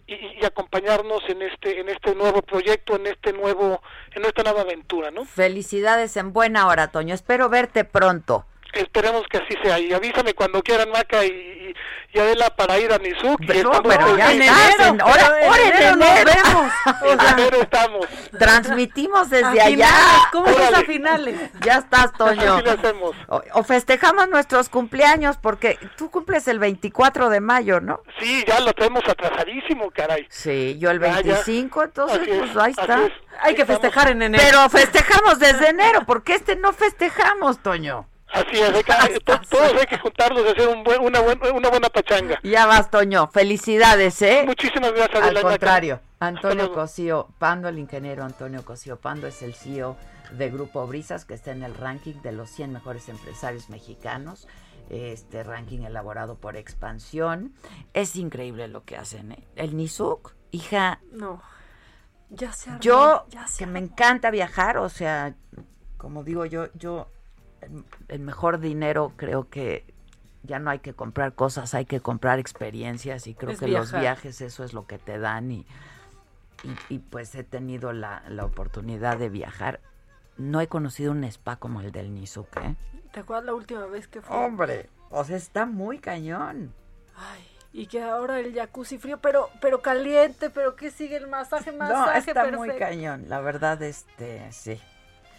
y, 0.06 0.44
acompañarnos 0.44 1.22
en 1.28 1.42
este 1.42 1.80
en 1.80 1.88
este 1.88 2.14
nuevo 2.14 2.42
proyecto 2.42 2.96
en 2.96 3.06
este 3.06 3.32
nuevo 3.32 3.80
en 4.12 4.24
esta 4.24 4.42
nueva 4.42 4.60
aventura 4.60 5.10
no 5.10 5.24
felicidades 5.24 6.16
en 6.16 6.32
buena 6.32 6.66
hora 6.66 6.88
Toño. 6.88 7.14
Espero 7.14 7.48
verte 7.48 7.84
pronto 7.84 8.46
Esperemos 8.74 9.24
que 9.28 9.38
así 9.38 9.54
sea. 9.62 9.78
Y 9.78 9.92
avísame 9.92 10.34
cuando 10.34 10.62
quieran, 10.62 10.90
Maca 10.90 11.24
y, 11.24 11.74
y 12.12 12.18
Adela, 12.18 12.50
para 12.50 12.78
ir 12.78 12.92
a 12.92 12.98
Nizuk. 12.98 13.40
Pero, 13.46 13.70
pero 13.82 14.16
ya 14.16 14.32
en 14.32 14.42
enero. 14.42 15.04
ahora, 15.04 15.40
en 15.40 15.72
enero, 15.72 15.96
nos 15.96 16.24
vemos. 16.24 16.72
en 17.02 17.38
enero 17.38 17.62
estamos. 17.62 18.06
Transmitimos 18.38 19.30
desde 19.30 19.60
allá. 19.60 19.90
¿Cómo 20.32 20.46
es 20.48 20.74
a 20.74 20.82
finales? 20.82 21.50
Ya 21.60 21.78
estás, 21.78 22.12
Toño. 22.12 22.54
Así 22.54 22.64
lo 22.64 22.70
hacemos. 22.72 23.16
O, 23.28 23.62
festejamos 23.62 24.28
nuestros 24.28 24.68
cumpleaños, 24.68 25.38
porque 25.38 25.78
tú 25.96 26.10
cumples 26.10 26.46
el 26.48 26.58
24 26.58 27.30
de 27.30 27.40
mayo, 27.40 27.80
¿no? 27.80 28.00
Sí, 28.18 28.44
ya 28.46 28.60
lo 28.60 28.72
tenemos 28.72 29.02
atrasadísimo, 29.08 29.90
caray. 29.90 30.26
Sí, 30.30 30.76
yo 30.78 30.90
el 30.90 30.98
25, 30.98 31.84
entonces, 31.84 32.20
pues 32.26 32.56
ahí 32.56 32.72
está. 32.72 33.00
Hay 33.40 33.54
que 33.54 33.64
festejar 33.64 34.10
en 34.10 34.22
enero. 34.22 34.42
Pero 34.44 34.68
festejamos 34.68 35.38
desde 35.38 35.70
enero, 35.70 36.04
porque 36.06 36.34
este 36.34 36.56
no 36.56 36.72
festejamos, 36.72 37.58
Toño. 37.62 38.06
Así 38.34 38.60
es, 38.60 39.24
todos 39.24 39.72
hay 39.78 39.86
que 39.86 39.96
juntarlos 40.02 40.44
y 40.44 40.48
hacer 40.48 40.68
un 40.68 40.82
buen, 40.82 41.00
una, 41.00 41.20
una 41.20 41.70
buena 41.70 41.88
pachanga. 41.88 42.40
Ya 42.42 42.66
vas, 42.66 42.90
Toño. 42.90 43.28
Felicidades, 43.28 44.20
¿eh? 44.22 44.42
Muchísimas 44.44 44.92
gracias. 44.92 45.22
Al 45.22 45.40
contrario. 45.40 46.00
Antonio 46.18 46.72
Cosío 46.72 47.28
Pando, 47.38 47.68
el 47.68 47.78
ingeniero 47.78 48.24
Antonio 48.24 48.64
Cosío 48.64 48.98
Pando, 48.98 49.28
es 49.28 49.42
el 49.42 49.54
CEO 49.54 49.96
de 50.32 50.50
Grupo 50.50 50.84
Brisas, 50.86 51.24
que 51.24 51.34
está 51.34 51.52
en 51.52 51.62
el 51.62 51.74
ranking 51.74 52.14
de 52.22 52.32
los 52.32 52.50
100 52.50 52.72
mejores 52.72 53.08
empresarios 53.08 53.70
mexicanos. 53.70 54.48
Este 54.90 55.44
ranking 55.44 55.82
elaborado 55.82 56.36
por 56.36 56.56
Expansión. 56.56 57.54
Es 57.92 58.16
increíble 58.16 58.66
lo 58.66 58.84
que 58.84 58.96
hacen, 58.96 59.32
¿eh? 59.32 59.46
El 59.54 59.76
Nizuk, 59.76 60.34
hija. 60.50 61.00
No. 61.12 61.40
Ya 62.30 62.52
se 62.52 62.70
Yo, 62.80 63.26
que 63.58 63.66
me 63.66 63.78
encanta 63.78 64.32
viajar, 64.32 64.78
o 64.78 64.88
sea, 64.88 65.34
como 65.96 66.24
digo 66.24 66.46
yo, 66.46 66.68
yo 66.74 67.06
el 68.08 68.20
mejor 68.20 68.58
dinero 68.58 69.12
creo 69.16 69.48
que 69.48 69.84
ya 70.42 70.58
no 70.58 70.70
hay 70.70 70.78
que 70.80 70.94
comprar 70.94 71.34
cosas, 71.34 71.74
hay 71.74 71.86
que 71.86 72.00
comprar 72.00 72.38
experiencias 72.38 73.26
y 73.26 73.34
creo 73.34 73.56
que 73.56 73.68
los 73.68 73.92
viajes 73.92 74.40
eso 74.40 74.64
es 74.64 74.74
lo 74.74 74.86
que 74.86 74.98
te 74.98 75.18
dan 75.18 75.50
y, 75.50 75.66
y, 76.88 76.98
pues 76.98 77.34
he 77.34 77.44
tenido 77.44 77.92
la, 77.92 78.22
la, 78.28 78.44
oportunidad 78.44 79.18
de 79.18 79.28
viajar. 79.28 79.80
No 80.36 80.60
he 80.60 80.66
conocido 80.66 81.12
un 81.12 81.24
spa 81.24 81.56
como 81.56 81.80
el 81.80 81.92
del 81.92 82.12
Nizuke. 82.14 82.56
¿eh? 82.58 82.76
¿Te 83.12 83.20
acuerdas 83.20 83.44
la 83.46 83.54
última 83.54 83.86
vez 83.86 84.08
que 84.08 84.20
fue? 84.20 84.36
Hombre, 84.36 84.90
o 85.10 85.24
sea, 85.24 85.36
está 85.36 85.66
muy 85.66 85.98
cañón. 85.98 86.74
Ay, 87.16 87.46
y 87.72 87.86
que 87.86 88.02
ahora 88.02 88.38
el 88.38 88.54
jacuzzi 88.54 88.98
frío, 88.98 89.18
pero 89.18 89.50
pero 89.60 89.80
caliente, 89.82 90.50
pero 90.50 90.76
que 90.76 90.90
sigue 90.90 91.16
el 91.16 91.26
masaje, 91.26 91.72
masaje 91.72 92.32
No, 92.34 92.40
está 92.42 92.56
muy 92.56 92.76
cañón, 92.76 93.24
la 93.28 93.40
verdad, 93.40 93.82
este, 93.82 94.50
sí. 94.52 94.80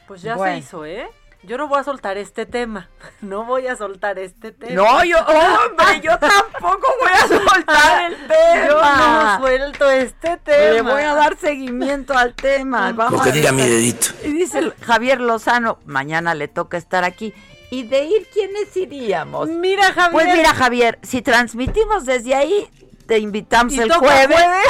Pues 0.08 0.22
ya 0.22 0.38
se 0.38 0.58
hizo, 0.58 0.86
¿eh? 0.86 1.08
Yo 1.44 1.58
no 1.58 1.68
voy 1.68 1.80
a 1.80 1.84
soltar 1.84 2.18
este 2.18 2.46
tema. 2.46 2.90
No 3.22 3.46
voy 3.46 3.68
a 3.68 3.76
soltar 3.76 4.20
este 4.20 4.52
tema. 4.52 4.74
No, 4.76 5.04
yo, 5.04 5.18
hombre, 5.20 6.02
yo 6.02 6.12
tampoco 6.20 6.88
voy 7.02 7.12
a 7.12 7.28
soltar 7.28 8.12
el 8.12 8.18
tema. 8.28 8.68
Yo 8.68 8.82
no 8.82 9.40
suelto 9.40 9.90
este 9.90 10.38
tema. 10.38 10.74
Le 10.74 10.82
voy 10.82 11.02
a 11.02 11.16
dar 11.16 11.38
seguimiento 11.38 12.16
al 12.16 12.36
tema. 12.36 12.92
Lo 12.92 13.22
que 13.22 13.32
diga 13.32 13.52
mi 13.52 13.64
dedito. 13.64 14.08
Y 14.24 14.34
dice 14.34 14.72
Javier 14.82 15.22
Lozano, 15.22 15.80
mañana 15.86 16.36
le 16.36 16.48
toca 16.48 16.78
estar 16.78 17.04
aquí. 17.04 17.34
¿Y 17.72 17.84
de 17.84 18.04
ir 18.06 18.28
quiénes 18.32 18.76
iríamos? 18.78 19.50
Mira, 19.50 19.92
Javier. 19.92 20.12
Pues 20.12 20.36
mira, 20.36 20.54
Javier, 20.54 21.00
si 21.02 21.22
transmitimos 21.22 22.06
desde 22.06 22.36
ahí, 22.36 22.70
te 23.08 23.18
invitamos 23.18 23.78
el 23.78 23.92
jueves. 23.92 24.28
jueves? 24.28 24.68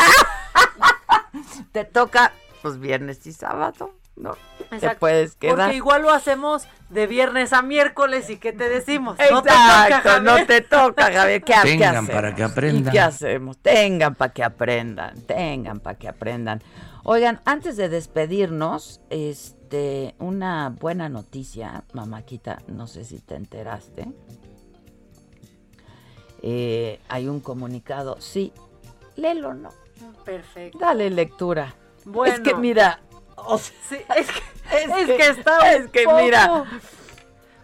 te 1.71 1.83
toca, 1.83 2.31
pues 2.61 2.79
viernes 2.79 3.25
y 3.27 3.33
sábado, 3.33 3.93
¿no? 4.15 4.35
te 4.79 4.95
puedes 4.95 5.35
quedar. 5.35 5.57
Porque 5.57 5.75
igual 5.75 6.01
lo 6.03 6.11
hacemos 6.11 6.67
de 6.89 7.07
viernes 7.07 7.53
a 7.53 7.61
miércoles 7.61 8.29
y 8.29 8.37
¿qué 8.37 8.53
te 8.53 8.69
decimos? 8.69 9.17
no 9.31 9.41
te 9.41 9.49
toca, 9.49 10.19
no 10.21 10.45
te 10.45 10.61
toca, 10.61 11.11
Javier. 11.11 11.43
¿Qué, 11.43 11.53
Tengan 11.63 12.07
para 12.07 12.35
que 12.35 12.43
aprendan. 12.43 12.93
¿Qué 12.93 12.99
hacemos? 12.99 13.57
Tengan 13.57 14.15
para 14.15 14.33
que 14.33 14.43
aprendan, 14.43 15.21
tengan 15.21 15.79
para 15.79 15.97
que 15.97 16.07
aprendan. 16.07 16.61
Oigan, 17.03 17.41
antes 17.45 17.77
de 17.77 17.89
despedirnos, 17.89 19.01
este, 19.09 20.15
una 20.17 20.69
buena 20.69 21.07
noticia, 21.07 21.83
mamáquita, 21.93 22.59
no 22.67 22.87
sé 22.87 23.05
si 23.05 23.19
te 23.19 23.35
enteraste. 23.35 24.07
Eh, 26.41 26.99
hay 27.07 27.27
un 27.27 27.39
comunicado, 27.41 28.19
sí, 28.19 28.53
léelo, 29.15 29.53
¿no? 29.53 29.69
Perfecto. 30.23 30.77
Dale 30.79 31.09
lectura. 31.09 31.75
Bueno. 32.05 32.33
Es 32.33 32.39
que 32.41 32.55
mira, 32.55 33.01
sí, 33.57 33.98
es 34.16 34.28
que, 34.28 34.41
es, 35.02 35.07
que, 35.07 35.30
está 35.30 35.74
es 35.74 35.90
que 35.90 36.07
mira. 36.07 36.66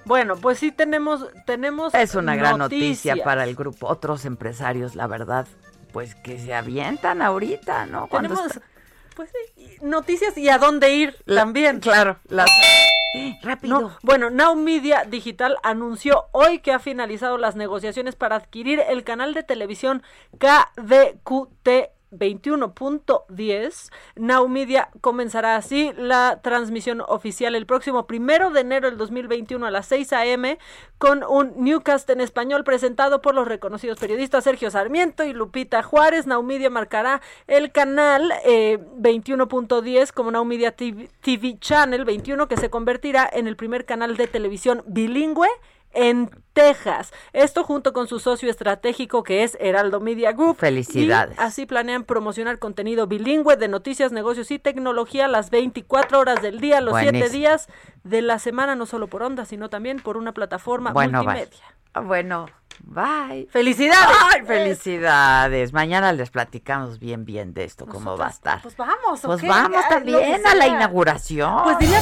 Bueno, 0.05 0.35
pues 0.35 0.59
sí 0.59 0.71
tenemos 0.71 1.27
tenemos 1.45 1.93
Es 1.93 2.15
una 2.15 2.35
gran 2.35 2.57
noticia 2.57 3.23
para 3.23 3.43
el 3.43 3.55
grupo, 3.55 3.87
otros 3.87 4.25
empresarios, 4.25 4.95
la 4.95 5.07
verdad, 5.07 5.47
pues 5.93 6.15
que 6.15 6.39
se 6.39 6.53
avientan 6.53 7.21
ahorita, 7.21 7.85
¿no? 7.85 8.07
Tenemos 8.11 8.59
pues 9.15 9.29
noticias 9.81 10.37
y 10.37 10.49
a 10.49 10.57
dónde 10.57 10.93
ir 10.93 11.15
también. 11.25 11.79
Claro, 11.79 12.17
Rápido. 13.43 13.97
bueno, 14.03 14.29
Now 14.29 14.55
Media 14.55 15.03
Digital 15.05 15.57
anunció 15.63 16.27
hoy 16.31 16.59
que 16.59 16.71
ha 16.71 16.79
finalizado 16.79 17.37
las 17.37 17.55
negociaciones 17.55 18.15
para 18.15 18.37
adquirir 18.37 18.81
el 18.87 19.03
canal 19.03 19.33
de 19.33 19.43
televisión 19.43 20.01
KDQT 20.37 21.69
21.10. 22.11 23.91
Now 24.15 24.47
Media 24.47 24.89
comenzará 25.01 25.55
así 25.55 25.91
la 25.97 26.41
transmisión 26.41 27.01
oficial 27.07 27.55
el 27.55 27.65
próximo 27.65 28.07
primero 28.07 28.51
de 28.51 28.61
enero 28.61 28.89
del 28.89 28.97
2021 28.97 29.65
a 29.65 29.71
las 29.71 29.87
6 29.87 30.13
a.m. 30.13 30.59
con 30.97 31.23
un 31.23 31.53
newcast 31.57 32.09
en 32.09 32.21
español 32.21 32.63
presentado 32.63 33.21
por 33.21 33.33
los 33.33 33.47
reconocidos 33.47 33.99
periodistas 33.99 34.43
Sergio 34.43 34.71
Sarmiento 34.71 35.23
y 35.23 35.33
Lupita 35.33 35.83
Juárez. 35.83 36.27
Now 36.27 36.43
marcará 36.69 37.21
el 37.47 37.71
canal 37.71 38.31
21.10 38.43 40.03
eh, 40.03 40.07
como 40.13 40.31
Now 40.31 40.47
TV 41.21 41.59
Channel 41.59 42.05
21 42.05 42.47
que 42.47 42.57
se 42.57 42.69
convertirá 42.69 43.29
en 43.31 43.47
el 43.47 43.55
primer 43.55 43.85
canal 43.85 44.17
de 44.17 44.27
televisión 44.27 44.83
bilingüe 44.85 45.47
en 45.93 46.29
Texas. 46.53 47.13
Esto 47.33 47.63
junto 47.63 47.93
con 47.93 48.07
su 48.07 48.19
socio 48.19 48.49
estratégico 48.49 49.23
que 49.23 49.43
es 49.43 49.57
Heraldo 49.59 49.99
Media 49.99 50.31
Group. 50.31 50.57
Felicidades. 50.57 51.37
así 51.39 51.65
planean 51.65 52.03
promocionar 52.03 52.59
contenido 52.59 53.07
bilingüe 53.07 53.57
de 53.57 53.67
noticias, 53.67 54.11
negocios 54.11 54.51
y 54.51 54.59
tecnología 54.59 55.27
las 55.27 55.49
24 55.49 56.19
horas 56.19 56.41
del 56.41 56.59
día, 56.59 56.81
los 56.81 56.97
7 56.99 57.29
días 57.29 57.67
de 58.03 58.21
la 58.21 58.39
semana, 58.39 58.75
no 58.75 58.85
solo 58.85 59.07
por 59.07 59.23
onda, 59.23 59.45
sino 59.45 59.69
también 59.69 59.99
por 59.99 60.17
una 60.17 60.33
plataforma 60.33 60.91
multimedia. 60.91 61.47
Ah, 61.93 61.99
bueno, 61.99 62.47
bye. 62.83 63.47
Felicidades. 63.51 64.47
Felicidades. 64.47 65.73
Mañana 65.73 66.13
les 66.13 66.29
platicamos 66.29 66.99
bien, 66.99 67.25
bien 67.25 67.53
de 67.53 67.65
esto, 67.65 67.85
cómo 67.85 68.17
va 68.17 68.27
a 68.27 68.29
estar. 68.29 68.61
Pues 68.61 68.77
vamos, 68.77 69.21
Pues 69.21 69.41
vamos 69.45 69.81
también 69.89 70.45
a 70.45 70.55
la 70.55 70.67
inauguración. 70.67 71.63
Pues 71.63 71.79
diría 71.79 72.01